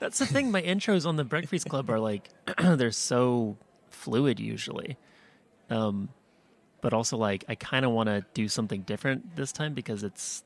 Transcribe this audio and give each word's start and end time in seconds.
That's 0.00 0.18
the 0.18 0.26
thing. 0.26 0.50
My 0.50 0.62
intros 0.62 1.06
on 1.06 1.16
the 1.16 1.24
Breakfreeced 1.24 1.68
Club 1.68 1.88
are 1.90 2.00
like 2.00 2.28
they're 2.62 2.90
so 2.90 3.56
fluid 3.90 4.40
usually, 4.40 4.96
um, 5.68 6.08
but 6.80 6.92
also 6.92 7.16
like 7.16 7.44
I 7.48 7.54
kind 7.54 7.84
of 7.84 7.92
want 7.92 8.08
to 8.08 8.24
do 8.34 8.48
something 8.48 8.80
different 8.82 9.36
this 9.36 9.52
time 9.52 9.74
because 9.74 10.02
it's 10.02 10.42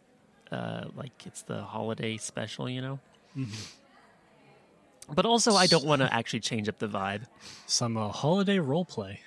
uh, 0.51 0.87
like 0.97 1.27
it's 1.27 1.43
the 1.43 1.63
holiday 1.63 2.17
special, 2.17 2.69
you 2.69 2.83
know. 2.83 2.99
But 5.09 5.27
also, 5.27 5.55
I 5.55 5.67
don't 5.67 5.85
want 5.85 6.03
to 6.03 6.13
actually 6.13 6.41
change 6.41 6.69
up 6.69 6.79
the 6.79 6.89
vibe. 6.89 7.23
Some 7.67 7.97
uh, 7.97 8.09
holiday 8.09 8.59
role 8.59 8.85
play. 8.85 9.21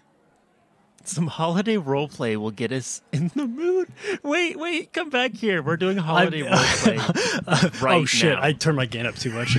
Some 1.03 1.27
holiday 1.27 1.77
role 1.77 2.09
play 2.09 2.35
will 2.35 2.51
get 2.51 2.71
us 2.71 3.01
in 3.13 3.31
the 3.33 3.47
mood. 3.47 3.93
Wait, 4.23 4.57
wait, 4.57 4.91
come 4.91 5.09
back 5.09 5.35
here. 5.35 5.61
We're 5.61 5.77
doing 5.77 5.97
holiday 5.97 6.41
role 6.41 6.51
play 6.55 6.97
right 7.81 8.01
oh 8.01 8.05
shit! 8.05 8.33
now. 8.33 8.43
I 8.43 8.51
turned 8.51 8.75
my 8.75 8.85
gain 8.85 9.05
up 9.05 9.15
too 9.15 9.31
much. 9.31 9.57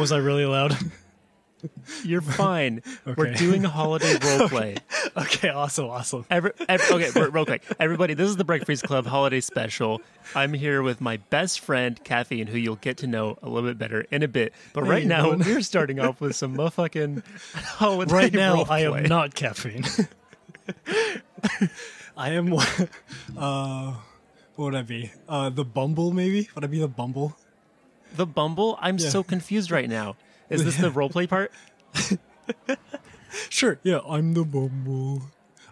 Was 0.00 0.12
I 0.12 0.18
really 0.18 0.46
loud? 0.46 0.76
You're 2.04 2.22
fine. 2.22 2.82
We're 3.04 3.26
Okay. 3.28 3.34
doing 3.34 3.62
holiday 3.64 4.16
role 4.24 4.48
play. 4.48 4.76
okay, 5.14 5.50
awesome, 5.50 5.90
awesome. 5.90 6.24
Every, 6.30 6.52
every, 6.70 7.04
okay, 7.04 7.20
real 7.28 7.44
quick. 7.44 7.62
Everybody, 7.78 8.14
this 8.14 8.30
is 8.30 8.38
the 8.38 8.46
Breakfreeced 8.46 8.84
Club 8.84 9.04
holiday 9.06 9.40
special. 9.40 10.00
I'm 10.34 10.54
here 10.54 10.82
with 10.82 11.02
my 11.02 11.18
best 11.28 11.60
friend, 11.60 12.02
Caffeine, 12.02 12.46
who 12.46 12.56
you'll 12.56 12.76
get 12.76 12.96
to 12.98 13.06
know 13.06 13.36
a 13.42 13.48
little 13.50 13.68
bit 13.68 13.76
better 13.76 14.06
in 14.10 14.22
a 14.22 14.28
bit. 14.28 14.54
But 14.72 14.84
right 14.84 15.02
Hey, 15.02 15.08
now, 15.08 15.34
we're 15.36 15.60
starting 15.60 16.00
off 16.00 16.22
with 16.22 16.34
some 16.34 16.56
motherfucking 16.56 17.22
holiday 17.54 18.14
Right 18.14 18.32
now, 18.32 18.62
I 18.62 18.80
am 18.80 19.02
not 19.02 19.34
caffeine. 19.34 19.84
I 22.16 22.30
am. 22.30 22.54
Uh, 23.36 23.94
what 24.56 24.64
would 24.64 24.74
I 24.74 24.82
be? 24.82 25.12
Uh, 25.28 25.50
the 25.50 25.64
Bumble, 25.64 26.12
maybe? 26.12 26.48
Would 26.54 26.64
I 26.64 26.68
be 26.68 26.80
the 26.80 26.88
Bumble? 26.88 27.36
The 28.16 28.26
Bumble? 28.26 28.78
I'm 28.80 28.98
Yeah. 28.98 29.08
so 29.08 29.22
confused 29.22 29.70
right 29.70 29.88
now. 29.88 30.16
Is 30.50 30.64
this 30.64 30.76
the 30.76 30.90
role 30.90 31.08
play 31.10 31.26
part? 31.26 31.52
Sure. 33.48 33.78
Yeah, 33.84 34.00
I'm 34.08 34.34
the 34.34 34.44
Bumble. 34.44 35.22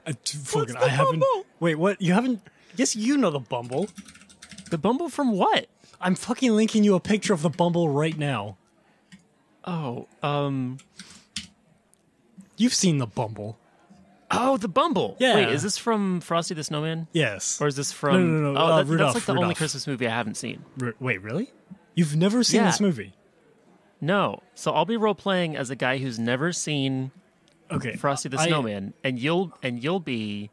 I, 0.06 0.12
fucking, 0.12 0.74
the 0.74 0.80
I 0.84 0.88
haven't. 0.88 1.18
Bumble? 1.18 1.46
Wait, 1.58 1.74
what? 1.74 2.00
You 2.00 2.12
haven't? 2.12 2.40
Yes, 2.76 2.94
you 2.94 3.16
know 3.16 3.30
the 3.30 3.40
Bumble. 3.40 3.88
The 4.70 4.78
Bumble 4.78 5.08
from 5.08 5.32
what? 5.32 5.66
I'm 6.00 6.14
fucking 6.14 6.54
linking 6.54 6.84
you 6.84 6.94
a 6.94 7.00
picture 7.00 7.32
of 7.32 7.42
the 7.42 7.50
Bumble 7.50 7.88
right 7.88 8.16
now. 8.16 8.56
Oh, 9.64 10.06
um, 10.22 10.78
You've 12.56 12.74
seen 12.74 12.98
the 12.98 13.06
Bumble. 13.06 13.58
oh, 14.30 14.56
the 14.56 14.68
Bumble. 14.68 15.16
Yeah. 15.18 15.34
Wait, 15.34 15.48
is 15.48 15.64
this 15.64 15.76
from 15.78 16.20
Frosty 16.20 16.54
the 16.54 16.62
Snowman? 16.62 17.08
Yes. 17.12 17.60
Or 17.60 17.66
is 17.66 17.74
this 17.74 17.90
from? 17.90 18.14
No, 18.14 18.40
no, 18.40 18.52
no, 18.52 18.60
Oh, 18.60 18.64
uh, 18.66 18.76
that- 18.78 18.86
Rudolph, 18.86 19.14
that's 19.14 19.28
like 19.28 19.36
the 19.36 19.42
only 19.42 19.54
Christmas 19.56 19.86
movie 19.88 20.06
I 20.06 20.10
haven't 20.10 20.36
seen. 20.36 20.64
R- 20.80 20.94
wait, 21.00 21.20
really? 21.22 21.50
You've 21.98 22.14
never 22.16 22.44
seen 22.44 22.60
Yeah. 22.60 22.66
this 22.66 22.80
movie? 22.80 23.12
No, 24.00 24.42
so 24.54 24.70
I'll 24.72 24.84
be 24.84 24.96
role 24.96 25.14
playing 25.16 25.56
as 25.56 25.70
a 25.70 25.74
guy 25.76 25.98
who's 25.98 26.18
never 26.18 26.52
seen 26.52 27.10
Okay. 27.70 27.96
Frosty 27.96 28.28
the 28.28 28.38
I- 28.38 28.46
Snowman, 28.46 28.94
and 29.04 29.18
you'll 29.18 29.52
and 29.62 29.82
you'll 29.82 30.00
be 30.00 30.50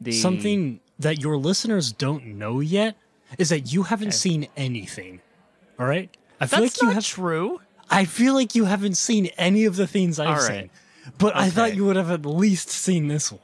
the 0.00 0.12
Something 0.12 0.80
that 0.98 1.20
your 1.20 1.36
listeners 1.38 1.92
don't 1.92 2.26
know 2.26 2.60
yet 2.60 2.96
is 3.38 3.48
that 3.50 3.72
you 3.72 3.84
haven't 3.84 4.12
seen 4.12 4.48
anything. 4.56 5.20
All 5.78 5.86
right? 5.86 6.14
I 6.40 6.46
feel 6.46 6.60
That's 6.60 6.76
like 6.76 6.82
you 6.82 6.90
have 6.94 7.04
true. 7.04 7.60
I 7.88 8.04
feel 8.04 8.34
like 8.34 8.54
you 8.54 8.64
haven't 8.64 8.96
seen 8.96 9.26
any 9.38 9.64
of 9.64 9.76
the 9.76 9.86
things 9.86 10.18
I've 10.18 10.28
All 10.28 10.40
seen. 10.40 10.54
right. 10.56 10.70
But 11.18 11.36
I 11.36 11.48
thought 11.50 11.76
you 11.76 11.84
would 11.86 11.96
have 11.96 12.10
at 12.10 12.26
least 12.26 12.68
seen 12.68 13.06
this 13.08 13.30
one. 13.30 13.40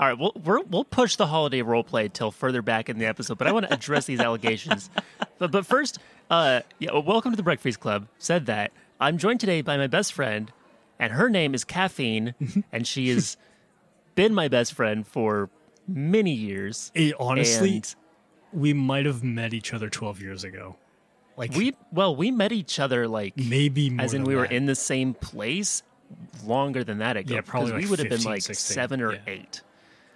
All 0.00 0.06
right, 0.06 0.18
we'll 0.18 0.32
we're, 0.42 0.62
we'll 0.62 0.84
push 0.84 1.16
the 1.16 1.26
holiday 1.26 1.60
role 1.60 1.84
play 1.84 2.08
till 2.08 2.30
further 2.30 2.62
back 2.62 2.88
in 2.88 2.98
the 2.98 3.04
episode, 3.04 3.36
but 3.36 3.46
I 3.46 3.52
want 3.52 3.66
to 3.66 3.74
address 3.74 4.06
these 4.06 4.20
allegations. 4.20 4.90
But 5.38 5.52
but 5.52 5.64
first, 5.64 5.98
uh, 6.28 6.60
yeah, 6.78 6.92
welcome 6.98 7.32
to 7.32 7.36
the 7.36 7.42
Breakfreeced 7.42 7.80
Club. 7.80 8.08
Said 8.18 8.44
that 8.44 8.72
I'm 9.00 9.16
joined 9.16 9.40
today 9.40 9.62
by 9.62 9.78
my 9.78 9.86
best 9.86 10.12
friend, 10.12 10.52
and 10.98 11.14
her 11.14 11.30
name 11.30 11.54
is 11.54 11.64
Caffeine, 11.64 12.34
and 12.72 12.86
she 12.86 13.08
has 13.08 13.38
been 14.14 14.34
my 14.34 14.48
best 14.48 14.74
friend 14.74 15.06
for 15.06 15.48
many 15.88 16.32
years. 16.32 16.92
It, 16.94 17.14
honestly, 17.18 17.76
And 17.76 17.94
we 18.52 18.74
might 18.74 19.06
have 19.06 19.24
met 19.24 19.54
each 19.54 19.72
other 19.72 19.88
12 19.88 20.20
years 20.20 20.44
ago. 20.44 20.76
Like 21.38 21.54
we 21.54 21.74
well 21.90 22.14
we 22.14 22.30
met 22.30 22.52
each 22.52 22.78
other 22.78 23.08
like 23.08 23.34
maybe 23.38 23.96
as 23.98 24.12
in 24.12 24.24
we 24.24 24.36
were 24.36 24.44
in 24.44 24.66
the 24.66 24.74
same 24.74 25.14
place 25.14 25.82
longer 26.44 26.84
than 26.84 26.98
that 26.98 27.16
ago. 27.16 27.36
Yeah, 27.36 27.40
probably 27.40 27.72
'cause 27.72 27.82
we 27.84 27.88
would 27.88 27.98
have 27.98 28.10
been 28.10 28.24
like 28.24 28.42
16, 28.42 28.74
seven 28.74 29.00
or 29.00 29.14
yeah. 29.14 29.18
eight. 29.26 29.62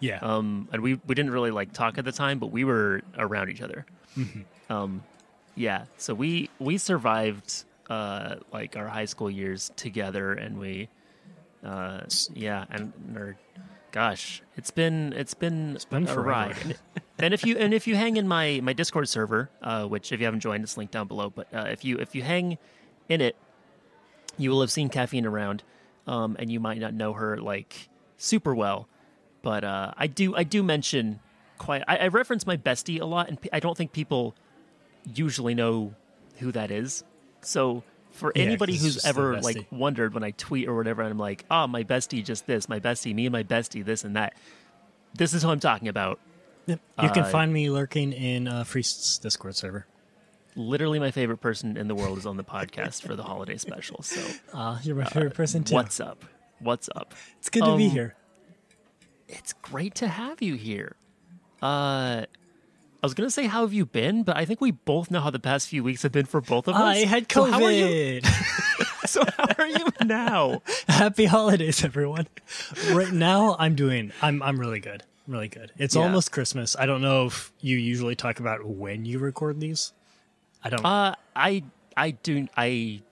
Yeah. 0.05 0.19
Um, 0.21 0.69
and 0.71 0.83
we 0.83 1.01
we 1.07 1.15
didn't 1.15 1.33
really 1.33 1.51
like 1.51 1.73
talk 1.73 1.97
at 1.97 2.05
the 2.05 2.13
time, 2.13 2.39
but 2.39 2.49
we 2.49 2.65
were 2.65 3.01
around 3.17 3.49
each 3.49 3.63
other. 3.63 3.87
Mm-hmm. 4.19 4.73
Um, 4.73 5.03
yeah. 5.55 5.85
So 5.97 6.13
we 6.13 6.51
we 6.59 6.77
survived 6.79 7.65
uh 7.89 8.37
like 8.53 8.77
our 8.77 8.89
high 8.89 9.07
school 9.07 9.31
years 9.31 9.71
together, 9.77 10.33
and 10.35 10.59
we 10.59 10.89
uh 11.65 12.01
yeah, 12.35 12.67
and 12.69 12.93
our 13.17 13.37
gosh, 13.93 14.43
it's 14.57 14.71
been 14.71 15.15
it's 15.15 15.33
been 15.33 15.75
it's 15.77 15.87
been 15.87 16.05
a 16.05 16.07
forever. 16.07 16.23
ride. 16.23 16.57
And, 16.63 16.79
and 17.19 17.35
if 17.35 17.47
you 17.47 17.57
and 17.57 17.73
if 17.73 17.87
you 17.87 17.97
hang 17.97 18.19
in 18.19 18.29
my 18.29 18.61
my 18.63 18.75
Discord 18.75 19.09
server, 19.09 19.49
uh, 19.63 19.87
which 19.87 20.13
if 20.13 20.21
you 20.21 20.27
haven't 20.27 20.41
joined, 20.41 20.65
it's 20.65 20.77
linked 20.77 20.93
down 20.93 21.09
below. 21.09 21.31
But 21.31 21.47
uh, 21.55 21.69
if 21.71 21.83
you 21.83 21.99
if 21.99 22.15
you 22.15 22.23
hang 22.23 22.59
in 23.09 23.21
it, 23.23 23.37
you 24.37 24.51
will 24.51 24.61
have 24.61 24.71
seen 24.71 24.91
caffeine 24.91 25.25
around, 25.25 25.63
um, 26.07 26.37
and 26.39 26.53
you 26.53 26.61
might 26.61 26.79
not 26.79 26.93
know 26.93 27.15
her 27.15 27.39
like 27.39 27.89
super 28.19 28.55
well. 28.55 28.87
But 29.45 29.63
uh, 29.63 29.93
I 29.97 30.07
do 30.07 30.35
I 30.35 30.43
do 30.43 30.63
mention 30.63 31.21
quite. 31.59 31.85
I, 31.87 31.99
I 31.99 32.09
reference 32.09 32.47
my 32.47 32.57
bestie 32.57 33.01
a 33.01 33.05
lot, 33.05 33.29
and 33.29 33.39
I 33.53 33.61
don't 33.61 33.77
think 33.77 33.93
people 33.93 34.35
usually 35.15 35.55
know 35.55 35.95
who 36.39 36.51
that 36.53 36.71
is. 36.71 37.05
So 37.43 37.83
for 38.11 38.33
Yeah, 38.35 38.45
anybody 38.45 38.77
who's 38.77 39.05
ever 39.05 39.41
like 39.41 39.67
wondered 39.71 40.15
when 40.15 40.25
I 40.25 40.31
tweet 40.33 40.69
or 40.69 40.75
whatever, 40.75 41.03
and 41.03 41.11
I'm 41.11 41.19
like, 41.19 41.45
oh, 41.51 41.67
my 41.67 41.85
bestie 41.85 42.25
just 42.25 42.47
this, 42.47 42.69
my 42.69 42.81
bestie, 42.81 43.15
me 43.15 43.27
and 43.27 43.33
my 43.33 43.43
bestie, 43.43 43.85
this 43.85 44.03
and 44.05 44.17
that. 44.17 44.35
This 45.15 45.35
is 45.35 45.43
who 45.43 45.51
I'm 45.51 45.61
talking 45.61 45.89
about. 45.89 46.19
Yep. 46.67 46.81
You 47.03 47.11
can 47.11 47.25
uh, 47.25 47.29
find 47.29 47.53
me 47.53 47.71
lurking 47.71 48.13
in 48.13 48.49
uh, 48.49 48.65
Freeced's 48.65 49.19
Discord 49.19 49.55
server. 49.55 49.87
Literally, 50.57 50.99
my 50.99 51.11
favorite 51.11 51.39
person 51.39 51.77
in 51.77 51.89
the 51.89 51.95
world 51.95 52.17
is 52.17 52.27
on 52.27 52.37
the 52.37 52.45
podcast 52.45 53.03
for 53.03 53.15
the 53.15 53.23
holiday 53.23 53.57
special. 53.57 54.03
So, 54.03 54.21
Uh, 54.53 54.79
you're 54.83 54.97
my 54.97 55.05
favorite 55.05 55.35
person 55.35 55.65
too. 55.65 55.75
what's 55.75 56.01
up? 56.01 56.25
What's 56.61 56.89
up? 56.95 57.15
It's 57.39 57.51
good 57.51 57.65
to 57.65 57.77
be 57.77 57.87
um, 57.87 57.91
here. 57.91 58.15
It's 59.35 59.53
great 59.53 59.95
to 59.97 60.09
have 60.09 60.41
you 60.43 60.55
here. 60.55 60.97
Uh, 61.63 62.25
I 62.27 63.07
was 63.07 63.15
gonna 63.15 63.31
say 63.31 63.47
how 63.47 63.63
have 63.63 63.73
you 63.73 63.85
been, 63.87 64.23
but 64.23 64.37
I 64.37 64.45
think 64.45 64.61
we 64.61 64.71
both 64.71 65.11
know 65.11 65.21
how 65.21 65.31
the 65.31 65.39
past 65.39 65.69
few 65.69 65.85
weeks 65.85 66.03
have 66.03 66.13
been 66.13 66.27
for 66.27 66.41
both 66.41 66.69
of 66.69 66.75
us. 66.75 66.81
I 66.83 66.97
had 67.05 67.31
So 67.31 67.45
how 67.45 67.63
are 67.63 67.73
you? 67.73 68.21
COVID. 68.23 68.27
So 69.07 69.23
how 69.37 69.45
are 69.59 69.67
you 69.69 69.87
now? 70.03 70.63
Happy 70.89 71.27
holidays, 71.27 71.85
everyone. 71.85 72.27
Right 72.91 73.13
now, 73.13 73.55
I'm 73.59 73.75
doing. 73.75 74.13
I'm. 74.23 74.43
I'm 74.43 74.59
really 74.59 74.81
good. 74.81 75.03
I'm 75.29 75.35
really 75.35 75.49
good. 75.49 75.73
It's 75.77 75.95
Yeah. 75.95 76.03
almost 76.05 76.33
Christmas. 76.33 76.75
I 76.79 76.87
don't 76.87 77.03
know 77.03 77.27
if 77.27 77.53
you 77.61 77.77
usually 77.77 78.17
talk 78.17 78.41
about 78.41 78.65
when 78.65 79.05
you 79.05 79.19
record 79.19 79.61
these. 79.61 79.93
I 80.65 80.71
don't. 80.71 80.85
Uh, 80.85 81.15
I 81.37 81.65
I 81.99 82.13
do 82.13 82.49
I. 82.57 83.03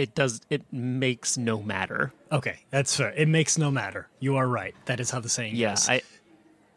It 0.00 0.14
does. 0.14 0.40
It 0.50 0.62
makes 0.72 1.36
no 1.36 1.60
matter. 1.62 2.12
okay, 2.32 2.60
that's 2.70 2.96
fair. 2.96 3.12
It 3.16 3.28
makes 3.28 3.58
no 3.58 3.70
matter. 3.70 4.08
You 4.18 4.36
are 4.36 4.48
right. 4.48 4.74
That 4.86 4.98
is 5.00 5.10
how 5.10 5.20
the 5.20 5.28
saying 5.28 5.54
Yeah, 5.56 5.70
goes. 5.70 5.88
I. 5.88 6.02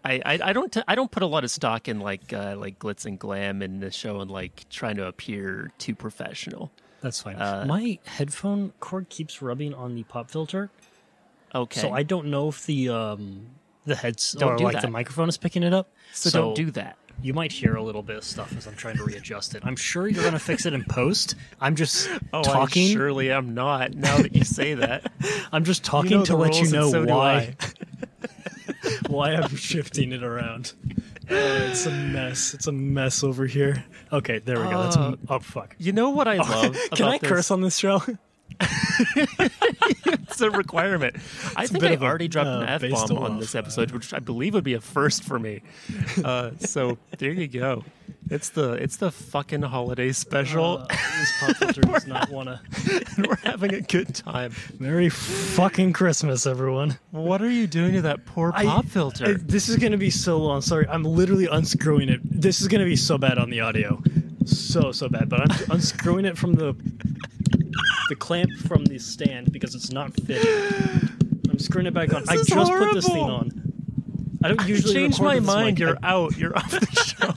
I, 0.05 0.21
I, 0.43 0.51
don't 0.51 0.69
t- 0.69 0.83
I 0.85 0.95
don't 0.95 1.09
put 1.09 1.23
a 1.23 1.25
lot 1.25 1.45
of 1.45 1.51
stock 1.51 1.87
in 1.87 2.01
like 2.01 2.33
uh, 2.33 2.55
like 2.57 2.77
glitz 2.77 3.05
and 3.05 3.17
glam 3.17 3.61
in 3.61 3.79
the 3.79 3.89
show 3.89 4.19
and 4.19 4.29
like 4.29 4.65
trying 4.69 4.97
to 4.97 5.07
appear 5.07 5.71
too 5.77 5.95
professional. 5.95 6.73
that's 6.99 7.21
fine. 7.21 7.37
uh, 7.37 7.63
My 7.65 7.99
headphone 8.05 8.73
cord 8.81 9.07
keeps 9.07 9.41
rubbing 9.41 9.73
on 9.73 9.95
the 9.95 10.03
pop 10.03 10.29
filter, 10.29 10.69
Okay, 11.55 11.79
so 11.79 11.93
I 11.93 12.03
don't 12.03 12.27
know 12.27 12.49
if 12.49 12.65
the 12.65 12.89
um 12.89 13.47
the 13.85 13.95
heads 13.95 14.33
Don't 14.37 14.51
or 14.53 14.57
do 14.57 14.63
like 14.65 14.73
that. 14.73 14.81
the 14.81 14.89
microphone 14.89 15.29
is 15.29 15.37
picking 15.37 15.63
it 15.63 15.73
up. 15.73 15.87
so, 16.11 16.29
don't 16.31 16.53
do 16.55 16.69
that. 16.71 16.97
You 17.23 17.33
might 17.33 17.51
hear 17.53 17.75
a 17.75 17.81
little 17.81 18.03
bit 18.03 18.17
of 18.17 18.23
stuff 18.23 18.55
as 18.57 18.67
I'm 18.67 18.75
trying 18.75 18.97
to 18.97 19.03
readjust 19.05 19.55
it. 19.55 19.63
I'm 19.65 19.77
sure 19.77 20.07
you're 20.09 20.23
gonna 20.23 20.37
fix 20.39 20.65
it 20.65 20.73
in 20.73 20.83
post. 20.83 21.35
I'm 21.61 21.75
just 21.75 22.09
Oh, 22.33 22.43
talking. 22.43 22.89
I 22.89 22.91
surely 22.93 23.31
am 23.31 23.53
not. 23.53 23.93
Now 23.93 24.17
that 24.17 24.35
you 24.35 24.43
say 24.43 24.73
that, 24.73 25.09
I'm 25.53 25.63
just 25.63 25.83
talking 25.85 26.19
know 26.19 26.25
to 26.25 26.35
let 26.35 26.61
you 26.61 26.69
know 26.69 26.91
so 26.91 27.05
why. 27.05 27.55
why 29.07 29.33
I'm 29.35 29.55
shifting 29.55 30.11
it 30.11 30.21
around. 30.23 30.73
Uh, 31.31 31.35
it's 31.69 31.85
a 31.85 31.91
mess. 31.91 32.53
It's 32.53 32.67
a 32.67 32.71
mess 32.73 33.23
over 33.23 33.45
here. 33.45 33.85
Okay, 34.11 34.39
there 34.39 34.57
we 34.59 34.65
go. 34.69 34.83
That's 34.83 34.97
Uh, 34.97 35.15
oh 35.29 35.39
fuck. 35.39 35.75
you 35.79 35.93
know 35.93 36.09
what 36.09 36.27
I 36.27 36.35
love. 36.37 36.77
Can 36.91 37.07
I 37.07 37.15
about 37.15 37.27
curse 37.29 37.49
on 37.51 37.61
this 37.61 37.77
show? 37.77 38.01
It's 40.33 40.41
a 40.41 40.49
requirement. 40.49 41.15
I 41.55 41.67
think 41.67 41.83
I 41.83 41.91
of 41.91 42.01
a, 42.01 42.05
already 42.05 42.27
dropped 42.27 42.47
uh, 42.49 42.65
an 42.65 42.83
F 42.83 42.89
bomb 43.07 43.17
on 43.19 43.39
this 43.39 43.53
uh, 43.53 43.59
episode, 43.59 43.91
which 43.91 44.13
I 44.15 44.19
believe 44.19 44.55
would 44.55 44.63
be 44.63 44.73
a 44.73 44.81
first 44.81 45.23
for 45.23 45.37
me. 45.39 45.61
Uh, 46.23 46.51
so 46.59 46.97
there 47.17 47.31
you 47.31 47.47
go. 47.47 47.83
It's 48.29 48.49
the 48.49 48.73
it's 48.73 48.97
the 48.97 49.11
fucking 49.11 49.61
holiday 49.63 50.11
special, 50.11 50.79
Uh, 50.79 50.85
this 50.87 51.33
pop 51.39 51.55
filter 51.57 51.81
does 51.81 52.07
not 52.07 52.29
want 52.29 52.49
to. 52.49 52.59
and 53.17 53.27
we're 53.27 53.35
having 53.37 53.73
a 53.73 53.81
good 53.81 54.13
time. 54.15 54.53
Merry 54.79 55.09
fucking 55.09 55.93
Christmas, 55.93 56.45
everyone. 56.45 56.97
What 57.11 57.41
are 57.41 57.49
you 57.49 57.67
doing 57.67 57.93
to 57.93 58.01
that 58.03 58.25
poor 58.25 58.51
I- 58.55 58.63
pop 58.65 58.85
filter? 58.85 59.25
I- 59.25 59.33
this 59.39 59.69
is 59.69 59.75
gonna 59.77 59.97
be 59.97 60.09
so 60.09 60.37
long. 60.37 60.61
Sorry, 60.61 60.87
I'm 60.87 61.03
literally 61.03 61.47
unscrewing 61.47 62.09
it. 62.09 62.21
This 62.23 62.61
is 62.61 62.67
gonna 62.67 62.85
be 62.85 62.95
so 62.95 63.17
bad 63.17 63.37
on 63.37 63.49
the 63.49 63.59
audio. 63.61 64.01
so 64.45 64.91
so 64.91 65.09
bad. 65.09 65.29
But 65.29 65.41
I'm 65.41 65.71
unscrewing 65.71 66.25
it 66.25 66.37
from 66.37 66.53
the 66.53 66.75
the 68.13 68.19
clamp 68.19 68.51
from 68.67 68.85
the 68.85 68.99
stand 68.99 69.51
because 69.51 69.73
it's 69.73 69.91
not 69.91 70.13
fitting. 70.13 70.47
I'm 71.49 71.57
screwing 71.57 71.87
it 71.87 71.95
back 71.95 72.13
on. 72.13 72.23
I 72.29 72.35
just 72.37 72.51
put 72.71 72.93
this 72.93 73.07
thing 73.07 73.17
on. 73.17 73.73
I 74.43 74.49
don't 74.49 74.67
usually 74.67 74.93
Change 74.93 75.19
my 75.19 75.39
mind. 75.39 75.79
mic. 75.79 75.79
You're 75.79 75.97
I- 76.03 76.11
out. 76.11 76.37
You're 76.37 76.55
off 76.55 76.69
the 76.69 76.85
show. 77.17 77.33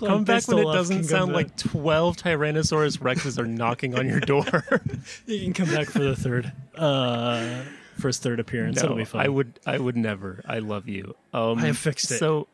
Come 0.06 0.24
back 0.24 0.48
when 0.48 0.58
it 0.58 0.64
doesn't 0.64 1.04
sound 1.04 1.32
like 1.32 1.56
12 1.56 2.16
Tyrannosaurus 2.16 2.98
Rexes 2.98 3.38
are 3.38 3.46
knocking 3.46 3.96
on 3.96 4.08
your 4.08 4.20
door. 4.20 4.44
you 5.26 5.40
can 5.44 5.52
come 5.52 5.74
back 5.74 5.86
for 5.86 6.00
the 6.00 6.16
third, 6.16 6.50
uh, 6.74 7.62
first 7.98 8.22
third 8.22 8.40
appearance. 8.40 8.80
That'll 8.80 8.96
be 8.96 9.04
fun. 9.04 9.20
I 9.24 9.28
would 9.28 9.60
I 9.66 9.78
would 9.78 9.96
never. 9.96 10.42
I 10.46 10.58
love 10.58 10.88
you. 10.88 11.14
Um, 11.32 11.58
I 11.58 11.66
have 11.66 11.78
fixed 11.78 12.10
it. 12.10 12.18
So 12.18 12.48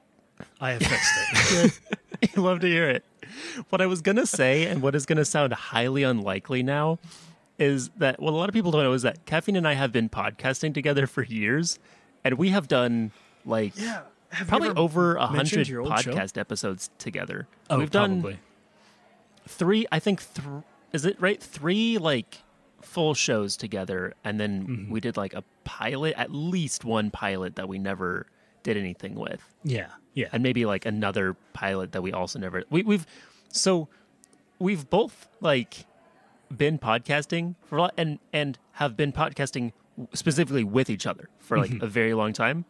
I 0.60 0.72
have 0.72 0.82
fixed 0.82 1.80
it. 2.22 2.36
you 2.36 2.42
love 2.42 2.60
to 2.60 2.66
hear 2.66 2.88
it. 2.90 3.04
What 3.70 3.80
I 3.80 3.86
was 3.86 4.00
gonna 4.02 4.26
say, 4.26 4.66
and 4.66 4.82
what 4.82 4.94
is 4.94 5.06
gonna 5.06 5.24
sound 5.24 5.52
highly 5.52 6.02
unlikely 6.02 6.62
now, 6.62 6.98
is 7.58 7.88
that 7.96 8.20
what 8.20 8.32
a 8.32 8.36
lot 8.36 8.48
of 8.48 8.52
people 8.52 8.70
don't 8.70 8.82
know 8.82 8.92
is 8.92 9.02
that 9.02 9.24
Caffeine 9.26 9.56
and 9.56 9.66
I 9.66 9.74
have 9.74 9.92
been 9.92 10.08
podcasting 10.08 10.74
together 10.74 11.06
for 11.06 11.22
years, 11.22 11.78
and 12.24 12.34
we 12.34 12.50
have 12.50 12.68
done 12.68 13.12
like 13.44 13.72
yeah, 13.76 14.02
have 14.30 14.48
probably 14.48 14.70
over 14.70 15.16
a 15.16 15.26
hundred 15.26 15.68
your 15.68 15.80
old 15.82 15.98
show? 16.00 16.12
podcast 16.12 16.36
episodes 16.38 16.90
together. 16.98 17.46
Oh, 17.70 17.78
We've 17.78 17.90
done 17.90 18.38
three. 19.48 19.86
I 19.92 19.98
think 19.98 20.22
th- 20.34 20.46
is 20.92 21.04
it 21.04 21.16
right? 21.20 21.42
Three 21.42 21.98
like 21.98 22.38
full 22.82 23.14
shows 23.14 23.56
together, 23.56 24.14
and 24.24 24.38
then 24.38 24.66
Mm-hmm. 24.66 24.92
we 24.92 25.00
did 25.00 25.16
like 25.16 25.34
a 25.34 25.42
pilot, 25.64 26.14
at 26.16 26.32
least 26.32 26.84
one 26.84 27.10
pilot 27.10 27.56
that 27.56 27.68
we 27.68 27.78
never 27.78 28.26
did 28.62 28.76
anything 28.76 29.14
with 29.14 29.42
Yeah, 29.64 29.88
yeah. 30.16 30.28
and 30.32 30.42
maybe 30.42 30.64
like 30.64 30.84
another 30.84 31.36
pilot 31.52 31.92
that 31.92 32.02
we 32.02 32.12
also 32.12 32.40
never 32.40 32.64
we, 32.70 32.82
we've 32.82 33.06
so 33.48 33.88
we've 34.58 34.90
both 34.90 35.28
like 35.40 35.86
been 36.54 36.78
podcasting 36.78 37.54
for 37.64 37.76
a 37.76 37.82
lot 37.82 37.94
and 37.96 38.18
and 38.32 38.58
have 38.72 38.96
been 38.96 39.12
podcasting 39.12 39.72
specifically 40.12 40.64
with 40.64 40.90
each 40.90 41.06
other 41.06 41.28
for 41.38 41.58
like 41.58 41.70
mm-hmm. 41.70 41.84
a 41.84 41.86
very 41.86 42.14
long 42.14 42.32
time 42.32 42.64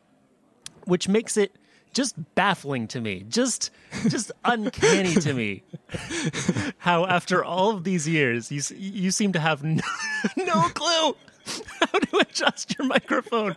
which 0.85 1.09
makes 1.09 1.37
it 1.37 1.57
just 1.93 2.17
baffling 2.35 2.87
to 2.87 3.01
me 3.01 3.25
just 3.29 3.71
just 4.09 4.33
uncanny 4.45 5.15
to 5.15 5.33
me 5.33 5.63
how 6.79 7.07
after 7.07 7.45
all 7.45 7.71
of 7.71 7.85
these 7.85 8.09
years 8.09 8.51
you 8.51 8.61
you 8.77 9.11
seem 9.11 9.33
to 9.33 9.41
have 9.41 9.63
no, 9.63 9.83
no 10.37 10.69
clue 10.75 11.17
how 11.81 11.99
to 11.99 12.19
adjust 12.19 12.77
your 12.79 12.87
microphone 12.87 13.57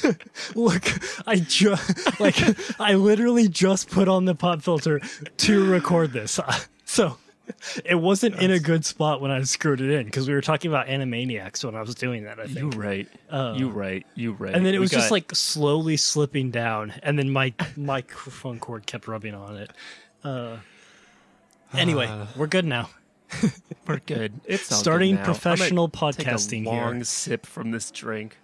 Look, 0.54 0.84
I 1.26 1.36
just 1.36 2.20
like 2.20 2.36
I 2.80 2.94
literally 2.94 3.48
just 3.48 3.90
put 3.90 4.08
on 4.08 4.24
the 4.24 4.34
pop 4.34 4.62
filter 4.62 5.00
to 5.38 5.70
record 5.70 6.12
this, 6.12 6.40
so 6.84 7.18
it 7.84 7.94
wasn't 7.96 8.36
in 8.36 8.50
a 8.50 8.58
good 8.58 8.84
spot 8.84 9.20
when 9.20 9.30
I 9.30 9.42
screwed 9.42 9.80
it 9.80 9.90
in 9.90 10.06
because 10.06 10.28
we 10.28 10.34
were 10.34 10.40
talking 10.40 10.70
about 10.70 10.86
Animaniacs 10.86 11.64
when 11.64 11.74
I 11.74 11.80
was 11.80 11.94
doing 11.94 12.24
that. 12.24 12.40
I 12.40 12.44
you 12.44 12.70
think, 12.70 12.76
right 12.76 13.08
you 13.56 13.68
right 13.68 14.06
you 14.14 14.32
right 14.32 14.54
and 14.54 14.64
then 14.64 14.74
it 14.74 14.78
We 14.78 14.82
was 14.82 14.90
just 14.90 15.10
like 15.10 15.34
slowly 15.34 15.96
slipping 15.96 16.50
down, 16.50 16.92
and 17.02 17.18
then 17.18 17.30
my 17.30 17.52
microphone 17.76 18.58
cord 18.58 18.86
kept 18.86 19.06
rubbing 19.08 19.34
on 19.34 19.56
it. 19.56 19.70
Uh, 20.24 20.56
anyway, 21.74 22.26
we're 22.36 22.46
good 22.46 22.64
now. 22.64 22.90
We're 23.86 24.00
good. 24.00 24.40
It's 24.44 24.70
all 24.70 24.78
good 24.78 24.82
Starting 24.82 25.14
might 25.16 25.24
professional 25.24 25.88
take 25.88 26.00
podcasting 26.00 26.66
a 26.66 26.68
long 26.68 26.94
here. 26.96 27.04
sip 27.04 27.46
from 27.46 27.70
this 27.70 27.90
drink. 27.90 28.36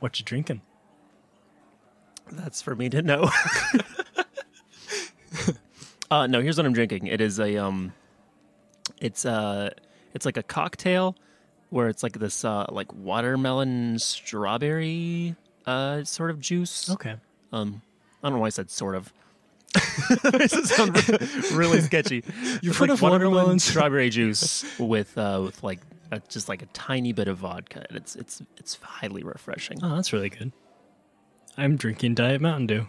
What 0.00 0.18
you 0.18 0.24
drinking? 0.24 0.62
That's 2.30 2.62
for 2.62 2.74
me 2.74 2.88
to 2.90 3.02
know. 3.02 3.30
uh, 6.10 6.26
no, 6.26 6.40
here's 6.40 6.56
what 6.56 6.66
I'm 6.66 6.72
drinking. 6.72 7.06
It 7.06 7.20
is 7.20 7.38
a 7.38 7.56
um, 7.56 7.92
it's 9.00 9.24
uh, 9.24 9.70
it's 10.14 10.26
like 10.26 10.36
a 10.36 10.42
cocktail 10.42 11.16
where 11.70 11.88
it's 11.88 12.02
like 12.02 12.18
this 12.18 12.44
uh, 12.44 12.66
like 12.70 12.92
watermelon 12.92 13.98
strawberry 13.98 15.36
uh 15.66 16.04
sort 16.04 16.30
of 16.30 16.40
juice. 16.40 16.90
Okay. 16.90 17.16
Um, 17.52 17.82
I 18.22 18.28
don't 18.28 18.34
know 18.34 18.40
why 18.40 18.46
I 18.46 18.50
said 18.50 18.70
sort 18.70 18.94
of. 18.94 19.12
this 20.32 20.70
sounds 20.70 21.08
re- 21.08 21.18
really 21.56 21.80
sketchy. 21.80 22.22
You've 22.62 22.76
heard 22.76 22.88
like 22.90 22.96
of 22.98 23.02
watermelon 23.02 23.34
watermelons? 23.34 23.64
strawberry 23.64 24.10
juice 24.10 24.64
with 24.78 25.16
uh 25.18 25.40
with 25.44 25.62
like 25.62 25.80
a, 26.10 26.20
just 26.28 26.48
like 26.48 26.62
a 26.62 26.66
tiny 26.66 27.12
bit 27.12 27.28
of 27.28 27.38
vodka. 27.38 27.84
It's 27.90 28.14
it's 28.16 28.42
it's 28.56 28.76
highly 28.76 29.22
refreshing. 29.22 29.78
Oh, 29.82 29.94
that's 29.96 30.12
really 30.12 30.30
good. 30.30 30.52
I'm 31.56 31.76
drinking 31.76 32.14
Diet 32.14 32.40
Mountain 32.40 32.66
Dew. 32.66 32.88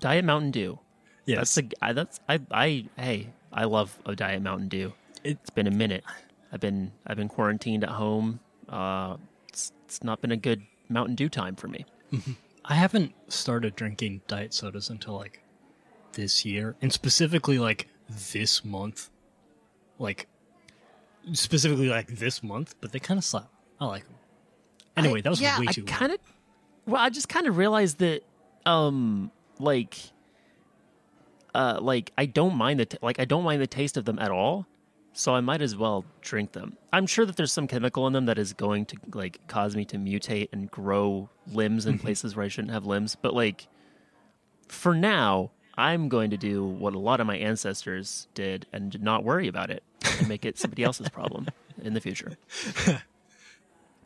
Diet 0.00 0.24
Mountain 0.24 0.50
Dew. 0.50 0.78
Yes. 1.24 1.54
That's 1.54 1.58
a 1.58 1.84
I, 1.84 1.92
that's 1.92 2.20
I 2.28 2.40
I 2.50 2.84
hey 2.96 3.28
I 3.52 3.64
love 3.64 3.98
a 4.06 4.14
Diet 4.14 4.42
Mountain 4.42 4.68
Dew. 4.68 4.92
It- 5.24 5.38
It's 5.40 5.50
been 5.50 5.66
a 5.66 5.70
minute. 5.72 6.04
I've 6.52 6.60
been 6.60 6.92
I've 7.06 7.16
been 7.16 7.28
quarantined 7.28 7.84
at 7.84 7.90
home. 7.90 8.40
Uh, 8.68 9.16
it's 9.48 9.72
it's 9.84 10.02
not 10.04 10.20
been 10.20 10.32
a 10.32 10.36
good 10.36 10.62
Mountain 10.88 11.14
Dew 11.16 11.28
time 11.28 11.56
for 11.56 11.68
me. 11.68 11.84
I 12.64 12.74
haven't 12.74 13.12
started 13.28 13.74
drinking 13.76 14.22
diet 14.26 14.52
sodas 14.54 14.88
until 14.90 15.14
like 15.16 15.40
this 16.16 16.44
year, 16.44 16.74
and 16.82 16.92
specifically 16.92 17.58
like 17.58 17.88
this 18.10 18.64
month. 18.64 19.08
Like 19.98 20.26
specifically 21.32 21.88
like 21.88 22.08
this 22.08 22.42
month, 22.42 22.74
but 22.80 22.92
they 22.92 22.98
kind 22.98 23.16
of 23.18 23.24
slap. 23.24 23.48
I 23.80 23.86
like 23.86 24.04
them. 24.04 24.14
Anyway, 24.96 25.20
I- 25.20 25.22
that 25.22 25.30
was 25.30 25.40
yeah, 25.40 25.58
way 25.60 25.66
too. 25.66 25.82
long. 25.82 25.86
kind 25.86 26.12
of. 26.12 26.18
Well, 26.86 27.00
I 27.02 27.08
just 27.10 27.28
kind 27.28 27.46
of 27.46 27.56
realized 27.56 27.98
that, 27.98 28.22
um, 28.64 29.30
like, 29.58 29.96
uh, 31.54 31.78
like 31.80 32.12
I 32.18 32.26
don't 32.26 32.54
mind 32.56 32.80
the 32.80 32.86
t- 32.86 32.98
like 33.02 33.18
I 33.18 33.24
don't 33.24 33.44
mind 33.44 33.62
the 33.62 33.66
taste 33.66 33.96
of 33.96 34.04
them 34.04 34.18
at 34.18 34.30
all. 34.30 34.66
So 35.14 35.34
I 35.34 35.40
might 35.40 35.62
as 35.62 35.74
well 35.74 36.04
drink 36.20 36.52
them. 36.52 36.76
I'm 36.92 37.06
sure 37.06 37.24
that 37.24 37.36
there's 37.36 37.52
some 37.52 37.66
chemical 37.66 38.06
in 38.06 38.12
them 38.12 38.26
that 38.26 38.36
is 38.38 38.52
going 38.52 38.84
to 38.86 38.96
like 39.14 39.40
cause 39.48 39.74
me 39.74 39.86
to 39.86 39.96
mutate 39.96 40.50
and 40.52 40.70
grow 40.70 41.30
limbs 41.46 41.86
in 41.86 41.98
places 41.98 42.36
where 42.36 42.44
I 42.44 42.48
shouldn't 42.48 42.72
have 42.74 42.84
limbs. 42.84 43.16
But 43.16 43.32
like, 43.32 43.66
for 44.68 44.94
now, 44.94 45.52
I'm 45.76 46.08
going 46.08 46.30
to 46.30 46.36
do 46.36 46.64
what 46.64 46.94
a 46.94 46.98
lot 46.98 47.20
of 47.20 47.26
my 47.26 47.36
ancestors 47.36 48.28
did 48.34 48.66
and 48.72 49.00
not 49.02 49.24
worry 49.24 49.46
about 49.48 49.70
it 49.70 49.82
and 50.18 50.28
make 50.28 50.44
it 50.44 50.58
somebody 50.58 50.82
else's 50.84 51.08
problem 51.08 51.46
in 51.82 51.94
the 51.94 52.00
future. 52.00 52.36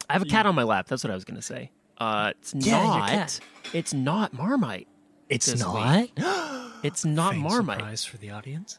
I 0.09 0.13
have 0.15 0.23
a 0.23 0.27
cat 0.27 0.47
on 0.47 0.55
my 0.57 0.65
lap. 0.65 0.87
That's 0.89 1.05
what 1.05 1.11
I 1.11 1.15
was 1.15 1.25
going 1.25 1.37
to 1.37 1.43
say. 1.43 1.71
Uh, 1.99 2.33
it's 2.41 2.55
Yeah, 2.55 2.83
not. 2.83 3.09
cat. 3.11 3.41
It's 3.73 3.95
not 3.95 4.33
Marmite. 4.33 4.89
It's 5.29 5.59
not. 5.59 6.09
It's 6.83 7.05
not 7.05 7.33
Fang 7.35 7.43
Marmite. 7.43 7.77
surprise 7.79 8.05
for 8.07 8.17
the 8.17 8.31
audience. 8.31 8.79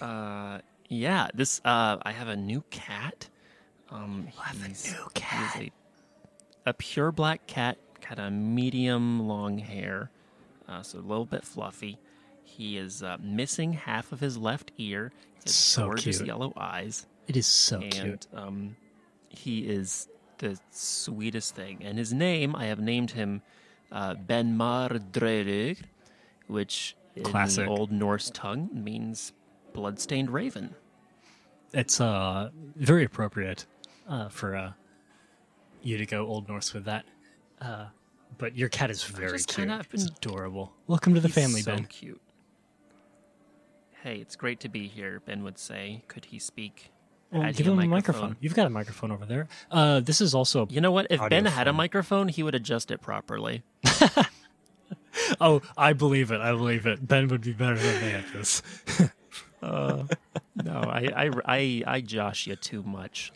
Uh, 0.00 0.60
yeah. 0.88 1.28
This. 1.34 1.60
Uh, 1.62 1.98
I 2.02 2.12
have 2.12 2.28
a 2.28 2.36
new 2.36 2.64
cat. 2.70 3.28
Um, 3.90 4.28
he's, 4.66 4.90
new 4.90 5.06
He's 5.14 5.56
a, 5.56 5.70
a 6.64 6.72
pure 6.72 7.12
black 7.12 7.46
cat. 7.46 7.76
Got 8.08 8.18
a 8.18 8.30
medium 8.30 9.28
long 9.28 9.58
hair, 9.58 10.10
uh, 10.68 10.82
so 10.82 10.98
a 10.98 11.00
little 11.00 11.26
bit 11.26 11.44
fluffy. 11.44 11.98
He 12.42 12.76
is 12.76 13.02
uh, 13.02 13.16
missing 13.20 13.72
half 13.72 14.12
of 14.12 14.20
his 14.20 14.36
left 14.36 14.70
ear. 14.78 15.12
He 15.34 15.40
has 15.46 15.54
So 15.54 15.86
gorgeous 15.86 16.18
cute. 16.18 16.26
yellow 16.26 16.52
eyes. 16.56 17.06
It 17.26 17.36
is 17.36 17.46
so 17.46 17.80
and 17.80 17.92
cute. 17.92 18.26
um, 18.34 18.76
he 19.28 19.60
is 19.66 20.08
the 20.38 20.58
sweetest 20.70 21.54
thing. 21.54 21.78
And 21.82 21.98
his 21.98 22.12
name, 22.12 22.54
I 22.54 22.66
have 22.66 22.78
named 22.80 23.12
him 23.12 23.42
uh, 23.90 24.14
Ben 24.14 24.56
Mardredig, 24.56 25.78
which 26.48 26.96
in 27.16 27.24
Classic. 27.24 27.64
the 27.64 27.70
Old 27.70 27.90
Norse 27.92 28.30
tongue 28.34 28.68
means 28.72 29.32
bloodstained 29.72 30.30
raven. 30.30 30.74
It's 31.72 32.00
uh 32.00 32.50
very 32.76 33.04
appropriate 33.04 33.66
uh, 34.08 34.28
for 34.28 34.54
uh, 34.54 34.72
you 35.82 35.96
to 35.98 36.06
go 36.06 36.26
Old 36.26 36.48
Norse 36.48 36.72
with 36.74 36.84
that. 36.84 37.04
Uh, 38.34 38.36
but 38.38 38.56
your 38.56 38.68
cat 38.68 38.90
is 38.90 39.02
very 39.04 39.32
just 39.32 39.48
cute. 39.48 39.68
kinda 39.68 39.76
have 39.76 39.88
adorable. 39.94 40.72
Welcome 40.86 41.14
to 41.14 41.20
the 41.20 41.28
He's 41.28 41.34
family, 41.34 41.62
so 41.62 41.74
Ben. 41.76 41.84
cute. 41.84 42.20
Hey, 44.02 44.16
it's 44.18 44.36
great 44.36 44.60
to 44.60 44.68
be 44.68 44.86
here. 44.88 45.20
Ben 45.24 45.42
would 45.44 45.58
say. 45.58 46.02
Could 46.08 46.26
he 46.26 46.38
speak? 46.38 46.90
Well, 47.30 47.42
Had 47.42 47.56
give 47.56 47.66
he 47.66 47.72
him 47.72 47.78
a 47.78 47.86
microphone. 47.86 48.36
You've 48.40 48.54
got 48.54 48.66
a 48.66 48.70
microphone 48.70 49.10
over 49.10 49.24
there. 49.24 49.48
Uh, 49.70 50.00
this 50.00 50.20
is 50.20 50.34
also. 50.34 50.66
You 50.70 50.80
know 50.80 50.92
what? 50.92 51.06
If 51.10 51.20
Ben 51.30 51.46
had 51.46 51.66
a 51.66 51.70
phone. 51.70 51.76
microphone, 51.76 52.28
he 52.28 52.42
would 52.42 52.54
adjust 52.54 52.90
it 52.90 53.00
properly. 53.00 53.62
Oh, 55.40 55.62
I 55.76 55.92
believe 55.92 56.32
it. 56.32 56.40
I 56.40 56.50
believe 56.52 56.86
it. 56.86 57.06
Ben 57.06 57.28
would 57.28 57.40
be 57.42 57.52
better 57.52 57.76
than 57.76 58.02
me 58.02 58.12
at 58.12 58.32
this. 58.32 58.62
No, 59.62 60.06
I, 60.66 61.08
I, 61.16 61.30
I, 61.46 61.82
I 61.86 62.00
josh 62.02 62.46
you 62.46 62.54
too 62.56 62.82
much. 62.82 63.32